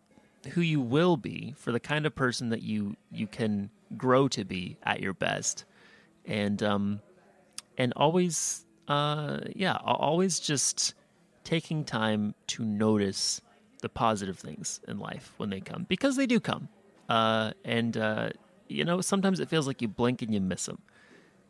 who 0.51 0.61
you 0.61 0.81
will 0.81 1.17
be 1.17 1.55
for 1.57 1.73
the 1.73 1.81
kind 1.81 2.07
of 2.07 2.15
person 2.15 2.51
that 2.51 2.63
you 2.63 2.97
you 3.11 3.27
can 3.27 3.71
grow 3.97 4.29
to 4.29 4.45
be 4.45 4.77
at 4.83 5.01
your 5.01 5.15
best. 5.15 5.65
And 6.25 6.63
um 6.63 7.01
and 7.77 7.93
always 7.97 8.65
uh 8.89 9.39
yeah 9.55 9.77
always 9.85 10.41
just 10.41 10.95
taking 11.45 11.85
time 11.85 12.35
to 12.47 12.65
notice 12.65 13.41
the 13.81 13.89
positive 13.89 14.39
things 14.39 14.81
in 14.89 14.99
life 14.99 15.33
when 15.37 15.51
they 15.51 15.61
come 15.61 15.87
because 15.89 16.17
they 16.17 16.27
do 16.27 16.41
come. 16.41 16.69
Uh 17.09 17.53
and 17.65 17.97
uh 17.97 18.31
you 18.69 18.85
know 18.85 19.01
sometimes 19.01 19.41
it 19.41 19.49
feels 19.49 19.67
like 19.67 19.83
you 19.83 19.89
blink 19.89 20.23
and 20.23 20.33
you 20.33 20.41
miss 20.41 20.67
them 20.67 20.79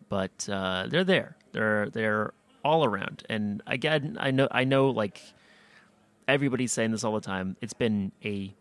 but 0.09 0.49
uh 0.51 0.87
they're 0.89 1.05
there. 1.05 1.37
They're 1.53 1.91
they're 1.91 2.33
all 2.65 2.85
around. 2.85 3.25
And 3.29 3.63
again 3.67 4.17
i 4.21 4.31
know 4.31 4.49
i 4.51 4.65
know 4.65 4.91
like 4.91 5.21
everybody's 6.27 6.73
saying 6.73 6.91
this 6.91 7.05
all 7.05 7.15
the 7.15 7.21
time 7.21 7.57
it's 7.61 7.73
been 7.73 8.13
a 8.25 8.55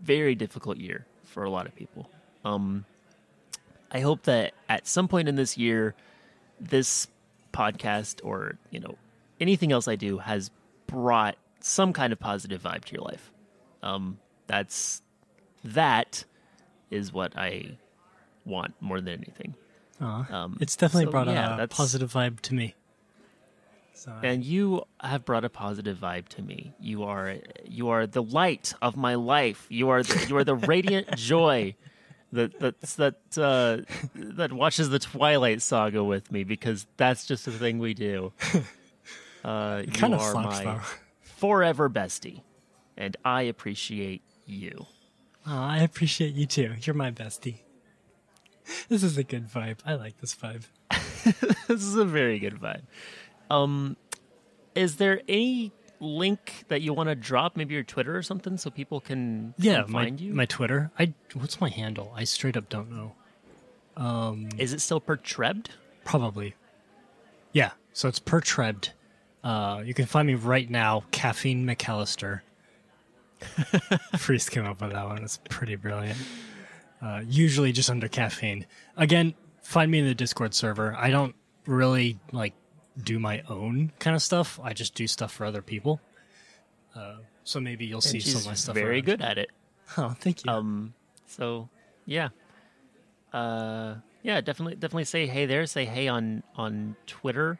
very 0.00 0.34
difficult 0.34 0.78
year 0.78 1.06
for 1.24 1.44
a 1.44 1.50
lot 1.50 1.66
of 1.66 1.74
people. 1.74 2.10
Um 2.44 2.84
i 3.90 4.00
hope 4.00 4.22
that 4.22 4.52
at 4.68 4.86
some 4.86 5.08
point 5.08 5.28
in 5.28 5.36
this 5.36 5.58
year 5.58 5.94
this 6.60 7.06
podcast 7.52 8.20
or 8.24 8.56
you 8.70 8.80
know 8.80 8.96
anything 9.40 9.70
else 9.72 9.86
i 9.86 9.96
do 9.96 10.18
has 10.18 10.50
brought 10.86 11.36
some 11.60 11.92
kind 11.92 12.12
of 12.12 12.18
positive 12.18 12.62
vibe 12.62 12.84
to 12.84 12.94
your 12.94 13.02
life. 13.04 13.30
Um 13.82 14.18
that's 14.46 15.02
that 15.64 16.24
is 16.90 17.12
what 17.12 17.32
i 17.36 17.78
want 18.44 18.74
more 18.80 19.00
than 19.00 19.14
anything 19.14 19.54
um, 20.02 20.58
it's 20.60 20.76
definitely 20.76 21.06
so, 21.06 21.10
brought 21.10 21.26
yeah, 21.28 21.54
a 21.54 21.56
that's- 21.58 21.76
positive 21.76 22.12
vibe 22.12 22.40
to 22.40 22.54
me. 22.54 22.74
So, 23.94 24.12
and 24.22 24.42
you 24.42 24.82
have 25.00 25.24
brought 25.24 25.44
a 25.44 25.48
positive 25.48 25.98
vibe 25.98 26.26
to 26.30 26.42
me. 26.42 26.74
You 26.80 27.04
are 27.04 27.36
you 27.64 27.90
are 27.90 28.06
the 28.06 28.22
light 28.22 28.74
of 28.82 28.96
my 28.96 29.14
life. 29.14 29.66
You 29.68 29.90
are 29.90 30.02
the, 30.02 30.26
you 30.28 30.36
are 30.38 30.44
the 30.44 30.56
radiant 30.56 31.14
joy 31.16 31.76
that 32.32 32.58
that's, 32.58 32.96
that 32.96 33.14
uh, 33.36 33.82
that 34.14 34.52
watches 34.52 34.90
the 34.90 34.98
Twilight 34.98 35.62
Saga 35.62 36.02
with 36.02 36.32
me 36.32 36.42
because 36.42 36.86
that's 36.96 37.26
just 37.26 37.46
a 37.46 37.52
thing 37.52 37.78
we 37.78 37.94
do. 37.94 38.32
Uh, 39.44 39.82
you 39.84 39.90
kind 39.90 40.14
of 40.14 40.20
are 40.20 40.30
slaps 40.30 40.58
my 40.58 40.64
though. 40.64 40.80
forever 41.20 41.90
bestie, 41.90 42.42
and 42.96 43.16
I 43.24 43.42
appreciate 43.42 44.22
you. 44.46 44.86
Aw, 45.48 45.68
I 45.68 45.78
appreciate 45.78 46.34
you 46.34 46.46
too. 46.46 46.74
You're 46.82 46.94
my 46.94 47.10
bestie. 47.10 47.56
This 48.88 49.02
is 49.02 49.16
a 49.18 49.24
good 49.24 49.48
vibe. 49.48 49.78
I 49.86 49.94
like 49.94 50.18
this 50.20 50.34
vibe. 50.34 50.64
this 51.68 51.82
is 51.82 51.96
a 51.96 52.04
very 52.04 52.38
good 52.38 52.54
vibe. 52.60 52.82
Um, 53.50 53.96
is 54.74 54.96
there 54.96 55.20
any 55.28 55.72
link 56.00 56.64
that 56.68 56.80
you 56.82 56.92
want 56.92 57.08
to 57.08 57.14
drop, 57.14 57.56
maybe 57.56 57.74
your 57.74 57.82
Twitter 57.84 58.16
or 58.16 58.22
something, 58.22 58.56
so 58.58 58.70
people 58.70 59.00
can 59.00 59.54
Yeah, 59.58 59.84
my, 59.88 60.04
find 60.04 60.20
you? 60.20 60.34
my 60.34 60.46
Twitter. 60.46 60.90
I 60.98 61.14
what's 61.34 61.60
my 61.60 61.68
handle? 61.68 62.12
I 62.16 62.24
straight 62.24 62.56
up 62.56 62.68
don't 62.68 62.90
know. 62.90 63.14
Um, 63.96 64.48
is 64.58 64.72
it 64.72 64.80
still 64.80 65.00
pertrebbed? 65.00 65.70
Probably. 66.04 66.54
Yeah. 67.52 67.72
So 67.92 68.08
it's 68.08 68.18
pertrebbed. 68.18 68.90
Uh, 69.44 69.82
you 69.84 69.92
can 69.94 70.06
find 70.06 70.26
me 70.26 70.34
right 70.34 70.68
now, 70.70 71.04
Caffeine 71.12 71.66
McAllister. 71.66 72.40
Freeced 74.18 74.50
came 74.50 74.64
up 74.64 74.80
with 74.80 74.92
that 74.92 75.06
one. 75.06 75.22
It's 75.22 75.40
pretty 75.48 75.76
brilliant. 75.76 76.18
Uh, 77.02 77.22
usually 77.26 77.72
just 77.72 77.90
under 77.90 78.06
caffeine. 78.08 78.64
Again, 78.96 79.34
find 79.62 79.90
me 79.90 79.98
in 79.98 80.06
the 80.06 80.14
Discord 80.14 80.54
server. 80.54 80.94
I 80.96 81.10
don't 81.10 81.34
really 81.66 82.18
like 82.30 82.54
do 83.02 83.18
my 83.18 83.42
own 83.48 83.92
kind 83.98 84.14
of 84.14 84.22
stuff. 84.22 84.60
I 84.62 84.72
just 84.72 84.94
do 84.94 85.06
stuff 85.06 85.32
for 85.32 85.44
other 85.44 85.62
people. 85.62 86.00
Uh, 86.94 87.16
so 87.44 87.58
maybe 87.58 87.86
you'll 87.86 88.00
see 88.00 88.20
some 88.20 88.40
of 88.42 88.46
my 88.46 88.54
stuff. 88.54 88.74
very 88.74 88.96
around. 88.96 89.04
good 89.04 89.22
at 89.22 89.38
it. 89.38 89.50
Oh, 89.98 90.14
thank 90.18 90.42
you. 90.42 90.50
Um, 90.50 90.94
so 91.26 91.68
yeah, 92.06 92.30
uh, 93.34 93.96
yeah, 94.22 94.40
definitely, 94.40 94.76
definitely 94.76 95.04
say 95.04 95.26
hey 95.26 95.44
there. 95.44 95.66
Say 95.66 95.84
hey 95.84 96.08
on 96.08 96.42
on 96.56 96.96
Twitter. 97.06 97.58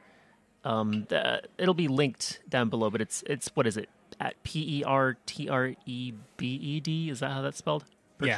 Um, 0.64 1.04
the, 1.10 1.42
it'll 1.58 1.74
be 1.74 1.88
linked 1.88 2.40
down 2.48 2.70
below, 2.70 2.88
but 2.88 3.02
it's 3.02 3.22
it's 3.26 3.50
what 3.54 3.66
is 3.66 3.76
it 3.76 3.90
at 4.18 4.42
P 4.44 4.78
E 4.78 4.84
R 4.84 5.18
T 5.26 5.50
R 5.50 5.74
E 5.84 6.12
B 6.38 6.46
E 6.54 6.80
D? 6.80 7.10
Is 7.10 7.20
that 7.20 7.32
how 7.32 7.42
that's 7.42 7.58
spelled? 7.58 7.84
Yeah. 8.22 8.36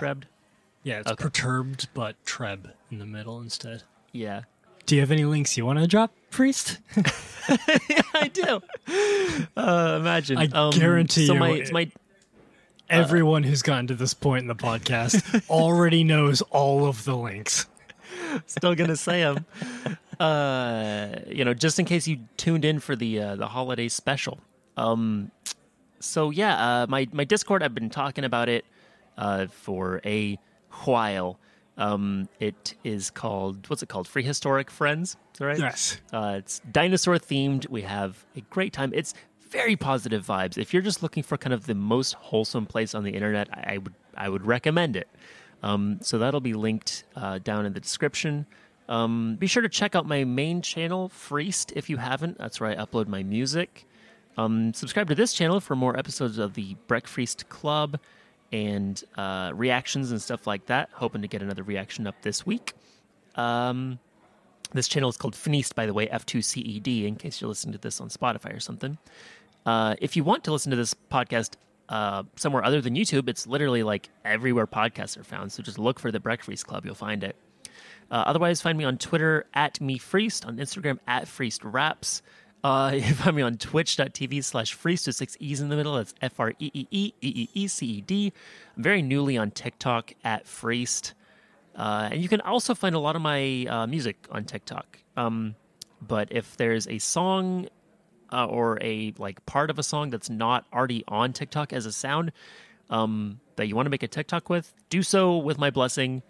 Pertrebbed. 0.84 0.86
yeah, 0.86 1.00
it's 1.00 1.10
okay. 1.10 1.22
perturbed, 1.22 1.88
but 1.94 2.16
treb 2.24 2.70
in 2.90 2.98
the 2.98 3.06
middle 3.06 3.40
instead. 3.40 3.82
Yeah, 4.12 4.42
Do 4.86 4.94
you 4.94 5.00
have 5.00 5.10
any 5.10 5.24
links 5.24 5.56
you 5.56 5.66
want 5.66 5.78
to 5.80 5.86
drop, 5.86 6.12
Freeced? 6.30 6.78
I 8.14 8.30
do. 8.32 8.60
Uh, 9.56 9.98
imagine. 10.00 10.38
I 10.38 10.46
Um, 10.52 10.70
guarantee 10.70 11.26
so 11.26 11.34
you 11.34 11.38
My, 11.40 11.50
it- 11.50 11.72
my 11.72 11.90
Everyone 12.90 13.42
who's 13.44 13.62
gotten 13.62 13.86
to 13.88 13.94
this 13.94 14.12
point 14.14 14.42
in 14.42 14.46
the 14.46 14.54
podcast 14.54 15.46
already 15.50 16.04
knows 16.04 16.42
all 16.42 16.86
of 16.86 17.04
the 17.04 17.16
links. 17.16 17.66
still 18.46 18.74
gonna 18.74 18.94
say 18.96 19.22
them. 19.22 19.46
Uh, 20.20 21.16
you 21.26 21.44
know, 21.46 21.54
just 21.54 21.78
in 21.78 21.86
case 21.86 22.06
you 22.06 22.20
tuned 22.36 22.64
in 22.64 22.78
for 22.80 22.94
the 22.94 23.18
uh, 23.20 23.36
the 23.36 23.48
holiday 23.48 23.88
special. 23.88 24.38
Um, 24.76 25.30
so 25.98 26.28
yeah, 26.30 26.82
uh, 26.82 26.86
my 26.88 27.08
my 27.12 27.24
Discord. 27.24 27.62
I've 27.62 27.74
been 27.74 27.88
talking 27.90 28.22
about 28.24 28.48
it 28.50 28.64
uh, 29.16 29.46
for 29.46 30.00
a 30.04 30.38
while. 30.84 31.38
Um, 31.76 32.28
it 32.38 32.74
is 32.84 33.10
called 33.10 33.68
what's 33.68 33.82
it 33.82 33.88
called? 33.88 34.08
Prehistoric 34.08 34.70
Friends. 34.70 35.16
Is 35.32 35.38
that 35.38 35.46
right? 35.46 35.58
Yes. 35.58 36.00
Uh, 36.12 36.36
it's 36.38 36.60
dinosaur 36.70 37.16
themed. 37.18 37.68
We 37.68 37.82
have 37.82 38.24
a 38.36 38.42
great 38.42 38.72
time. 38.72 38.92
It's 38.94 39.12
very 39.40 39.76
positive 39.76 40.24
vibes. 40.24 40.56
If 40.58 40.72
you're 40.72 40.82
just 40.82 41.02
looking 41.02 41.22
for 41.22 41.36
kind 41.36 41.52
of 41.52 41.66
the 41.66 41.74
most 41.74 42.14
wholesome 42.14 42.66
place 42.66 42.94
on 42.94 43.02
the 43.02 43.10
internet, 43.10 43.48
I, 43.52 43.74
I 43.74 43.78
would 43.78 43.94
I 44.16 44.28
would 44.28 44.46
recommend 44.46 44.96
it. 44.96 45.08
Um, 45.62 45.98
so 46.02 46.18
that'll 46.18 46.40
be 46.40 46.54
linked 46.54 47.04
uh, 47.16 47.38
down 47.38 47.66
in 47.66 47.72
the 47.72 47.80
description. 47.80 48.46
Um, 48.88 49.36
be 49.36 49.46
sure 49.46 49.62
to 49.62 49.68
check 49.68 49.94
out 49.94 50.06
my 50.06 50.24
main 50.24 50.60
channel, 50.60 51.08
Freeced, 51.08 51.72
if 51.74 51.88
you 51.88 51.96
haven't. 51.96 52.36
That's 52.38 52.60
where 52.60 52.70
I 52.70 52.76
upload 52.76 53.08
my 53.08 53.22
music. 53.22 53.86
Um, 54.36 54.74
subscribe 54.74 55.08
to 55.08 55.14
this 55.14 55.32
channel 55.32 55.60
for 55.60 55.74
more 55.74 55.96
episodes 55.98 56.38
of 56.38 56.54
the 56.54 56.76
Breakfreeced 56.86 57.48
Club 57.48 57.98
and 58.54 59.02
uh, 59.16 59.50
reactions 59.52 60.12
and 60.12 60.22
stuff 60.22 60.46
like 60.46 60.66
that. 60.66 60.88
Hoping 60.92 61.22
to 61.22 61.28
get 61.28 61.42
another 61.42 61.64
reaction 61.64 62.06
up 62.06 62.14
this 62.22 62.46
week. 62.46 62.72
Um, 63.34 63.98
this 64.72 64.86
channel 64.86 65.10
is 65.10 65.16
called 65.16 65.34
Feast, 65.34 65.74
by 65.74 65.86
the 65.86 65.92
way, 65.92 66.06
F2CED, 66.06 67.04
in 67.04 67.16
case 67.16 67.40
you're 67.40 67.48
listening 67.48 67.72
to 67.72 67.80
this 67.80 68.00
on 68.00 68.10
Spotify 68.10 68.56
or 68.56 68.60
something. 68.60 68.96
Uh, 69.66 69.96
if 70.00 70.14
you 70.14 70.22
want 70.22 70.44
to 70.44 70.52
listen 70.52 70.70
to 70.70 70.76
this 70.76 70.94
podcast 71.10 71.54
uh, 71.88 72.22
somewhere 72.36 72.64
other 72.64 72.80
than 72.80 72.94
YouTube, 72.94 73.28
it's 73.28 73.44
literally 73.44 73.82
like 73.82 74.08
everywhere 74.24 74.68
podcasts 74.68 75.18
are 75.18 75.24
found. 75.24 75.50
So 75.50 75.60
just 75.60 75.78
look 75.78 75.98
for 75.98 76.12
the 76.12 76.20
Breakfreeced 76.20 76.64
Club, 76.64 76.84
you'll 76.86 76.94
find 76.94 77.24
it. 77.24 77.34
Uh, 78.08 78.22
otherwise, 78.26 78.62
find 78.62 78.78
me 78.78 78.84
on 78.84 78.98
Twitter 78.98 79.46
at 79.54 79.80
me 79.80 79.98
Freeced, 79.98 80.44
on 80.44 80.58
Instagram 80.58 81.00
at 81.08 81.26
Freeced 81.26 81.64
Raps. 81.64 82.22
Uh, 82.64 82.92
you 82.94 83.14
find 83.14 83.36
me 83.36 83.42
on 83.42 83.58
twitch.tv 83.58 84.42
slash 84.42 84.72
Freeced 84.72 85.06
with 85.06 85.14
six 85.14 85.36
E's 85.38 85.60
in 85.60 85.68
the 85.68 85.76
middle. 85.76 85.94
That's 85.94 86.14
F 86.20 86.40
R 86.40 86.52
E 86.58 86.70
E 86.72 86.86
E 86.90 87.12
E 87.20 87.28
E 87.28 87.48
E 87.52 87.68
C 87.68 87.86
E 87.86 88.00
D. 88.00 88.32
I'm 88.76 88.82
very 88.82 89.02
newly 89.02 89.36
on 89.36 89.50
TikTok 89.50 90.14
at 90.24 90.46
Freeced. 90.46 91.12
Uh, 91.76 92.08
and 92.10 92.22
you 92.22 92.28
can 92.28 92.40
also 92.40 92.74
find 92.74 92.94
a 92.94 92.98
lot 92.98 93.14
of 93.14 93.22
my 93.22 93.66
uh, 93.68 93.86
music 93.86 94.16
on 94.30 94.44
TikTok. 94.44 94.98
Um, 95.16 95.56
but 96.00 96.28
if 96.30 96.56
there's 96.56 96.86
a 96.88 96.98
song 96.98 97.68
uh, 98.32 98.46
or 98.46 98.78
a 98.80 99.12
like 99.18 99.44
part 99.44 99.70
of 99.70 99.78
a 99.78 99.82
song 99.82 100.10
that's 100.10 100.30
not 100.30 100.64
already 100.72 101.04
on 101.06 101.32
TikTok 101.32 101.72
as 101.72 101.84
a 101.84 101.92
sound 101.92 102.32
um, 102.90 103.40
that 103.56 103.66
you 103.66 103.76
want 103.76 103.86
to 103.86 103.90
make 103.90 104.02
a 104.02 104.08
TikTok 104.08 104.48
with, 104.48 104.72
do 104.88 105.02
so 105.02 105.36
with 105.36 105.58
my 105.58 105.70
blessing. 105.70 106.22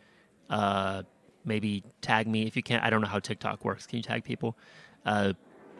Uh, 0.51 1.02
maybe 1.44 1.85
tag 2.01 2.27
me 2.27 2.47
if 2.47 2.56
you 2.56 2.62
can't. 2.62 2.82
I 2.82 2.90
don't 2.90 3.02
know 3.02 3.09
how 3.09 3.20
TikTok 3.20 3.65
works. 3.65 3.86
Can 3.86 3.98
you 3.98 4.02
tag 4.02 4.24
people? 4.24 4.56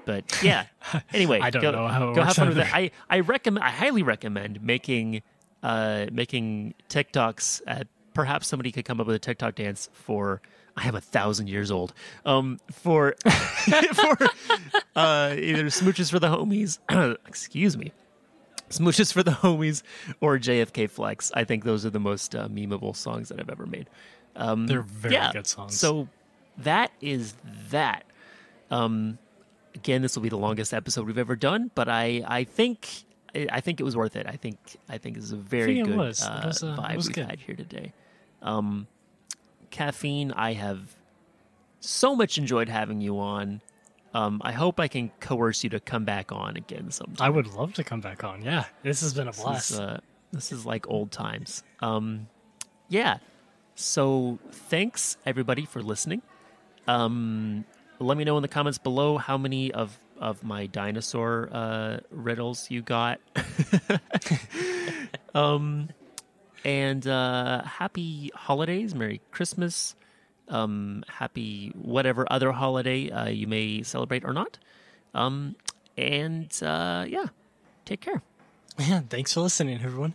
But 0.05 0.43
yeah. 0.43 0.67
Anyway, 1.13 1.41
I 1.41 1.51
don't 1.51 1.63
go, 1.63 1.73
know 1.73 1.89
how 1.89 2.13
go 2.13 2.23
have 2.23 2.37
fun 2.37 2.49
with 2.49 2.59
that. 2.59 2.75
I 2.75 2.91
I 3.09 3.21
recommend. 3.21 3.65
I 3.65 3.71
highly 3.71 4.03
recommend 4.03 4.63
making 4.63 5.23
uh, 5.63 6.07
making 6.13 6.75
TikToks. 6.89 7.63
Uh, 7.67 7.85
perhaps 8.13 8.47
somebody 8.47 8.71
could 8.71 8.85
come 8.85 9.01
up 9.01 9.07
with 9.07 9.17
a 9.17 9.21
TikTok 9.21 9.55
dance 9.55 9.89
for. 9.93 10.41
I 10.77 10.89
am 10.89 10.97
a 10.97 11.01
thousand 11.01 11.49
years 11.49 11.71
old. 11.71 11.95
Um, 12.27 12.59
for 12.71 13.15
for 13.25 14.19
uh, 14.97 15.35
either 15.39 15.67
smooches 15.67 16.11
for 16.11 16.19
the 16.19 16.29
homies. 16.29 16.79
excuse 17.27 17.77
me. 17.77 17.93
Smooches 18.71 19.13
for 19.13 19.23
the 19.23 19.31
homies 19.31 19.83
or 20.21 20.37
JFK 20.39 20.91
Flex. 20.91 21.31
I 21.35 21.45
think 21.45 21.65
those 21.65 21.87
are 21.87 21.91
the 21.91 22.01
most 22.01 22.35
uh, 22.35 22.49
memeable 22.49 22.97
songs 22.97 23.29
that 23.29 23.39
I've 23.39 23.51
ever 23.51 23.67
made. 23.67 23.89
Um, 24.37 24.67
They're 24.67 24.83
very 24.83 25.15
yeah, 25.15 25.33
good 25.33 25.47
songs. 25.47 25.79
So 25.79 26.09
that 26.59 26.91
is 27.01 27.35
that. 27.71 28.05
Um, 28.71 29.19
again, 29.75 30.03
this 30.03 30.17
will 30.17 30.23
be 30.23 30.29
the 30.29 30.39
longest 30.39 30.73
episode 30.75 31.07
we've 31.07 31.19
ever 31.19 31.37
done, 31.37 31.71
but 31.75 31.89
I 31.89 32.23
I 32.27 32.45
think 32.45 33.05
I 33.35 33.61
think 33.61 33.81
it 33.81 33.85
was 33.85 33.97
worth 33.97 34.17
it. 34.17 34.27
I 34.27 34.37
think 34.37 34.59
I 34.89 34.99
think 34.99 35.17
this 35.17 35.25
is 35.25 35.33
a 35.33 35.37
very 35.37 35.83
good 35.83 35.97
was. 35.97 36.23
Uh, 36.23 36.43
was, 36.47 36.63
uh, 36.63 36.77
vibe 36.77 36.97
we've 36.97 37.13
good. 37.13 37.27
had 37.27 37.41
here 37.41 37.57
today. 37.57 37.93
Um, 38.43 38.87
caffeine, 39.71 40.33
I 40.33 40.53
have 40.53 40.95
so 41.81 42.15
much 42.15 42.39
enjoyed 42.39 42.69
having 42.69 43.01
you 43.01 43.19
on. 43.19 43.61
Um, 44.15 44.41
I 44.45 44.53
hope 44.53 44.79
I 44.79 44.87
can 44.87 45.11
coerce 45.19 45.65
you 45.65 45.71
to 45.71 45.81
come 45.81 46.05
back 46.05 46.31
on 46.31 46.57
again 46.57 46.91
sometime. 46.93 47.17
I 47.27 47.31
would 47.31 47.49
love 47.49 47.75
to 47.75 47.83
come 47.85 48.01
back 48.01 48.23
on. 48.23 48.43
Yeah, 48.43 48.67
this 48.85 49.01
has 49.01 49.13
been 49.13 49.27
a 49.27 49.33
This 49.33 49.43
blast. 49.43 49.71
is, 49.73 49.81
uh, 49.81 50.01
this 50.33 50.53
is 50.53 50.65
like 50.65 50.89
old 50.89 51.11
times. 51.11 51.65
Um, 51.81 52.29
yeah. 52.89 53.19
So 53.75 54.39
thanks 54.53 55.17
everybody 55.27 55.65
for 55.65 55.83
listening. 55.83 56.23
Um, 56.87 57.65
let 57.99 58.17
me 58.17 58.25
know 58.25 58.37
in 58.37 58.43
the 58.43 58.49
comments 58.49 58.79
below 58.79 59.19
how 59.19 59.39
many 59.39 59.73
of 59.73 59.99
of 60.19 60.43
my 60.43 60.67
dinosaur 60.67 61.49
uh, 61.53 61.99
riddles 62.11 62.71
you 62.71 62.83
got. 62.83 63.21
um, 65.35 65.89
and 66.65 67.07
uh, 67.07 67.63
happy 67.63 68.31
holidays, 68.35 68.95
Merry 68.95 69.21
Christmas, 69.33 69.97
um, 70.49 71.05
happy 71.09 71.73
whatever 71.75 72.27
other 72.31 72.53
holiday 72.53 73.11
uh, 73.11 73.29
you 73.29 73.47
may 73.47 73.83
celebrate 73.83 74.25
or 74.25 74.33
not. 74.33 74.59
Um, 75.15 75.57
and 75.97 76.51
uh, 76.63 77.05
yeah, 77.09 77.27
take 77.85 78.01
care. 78.01 78.23
yeah, 78.79 79.01
thanks 79.09 79.33
for 79.33 79.41
listening, 79.41 79.81
everyone. 79.83 80.15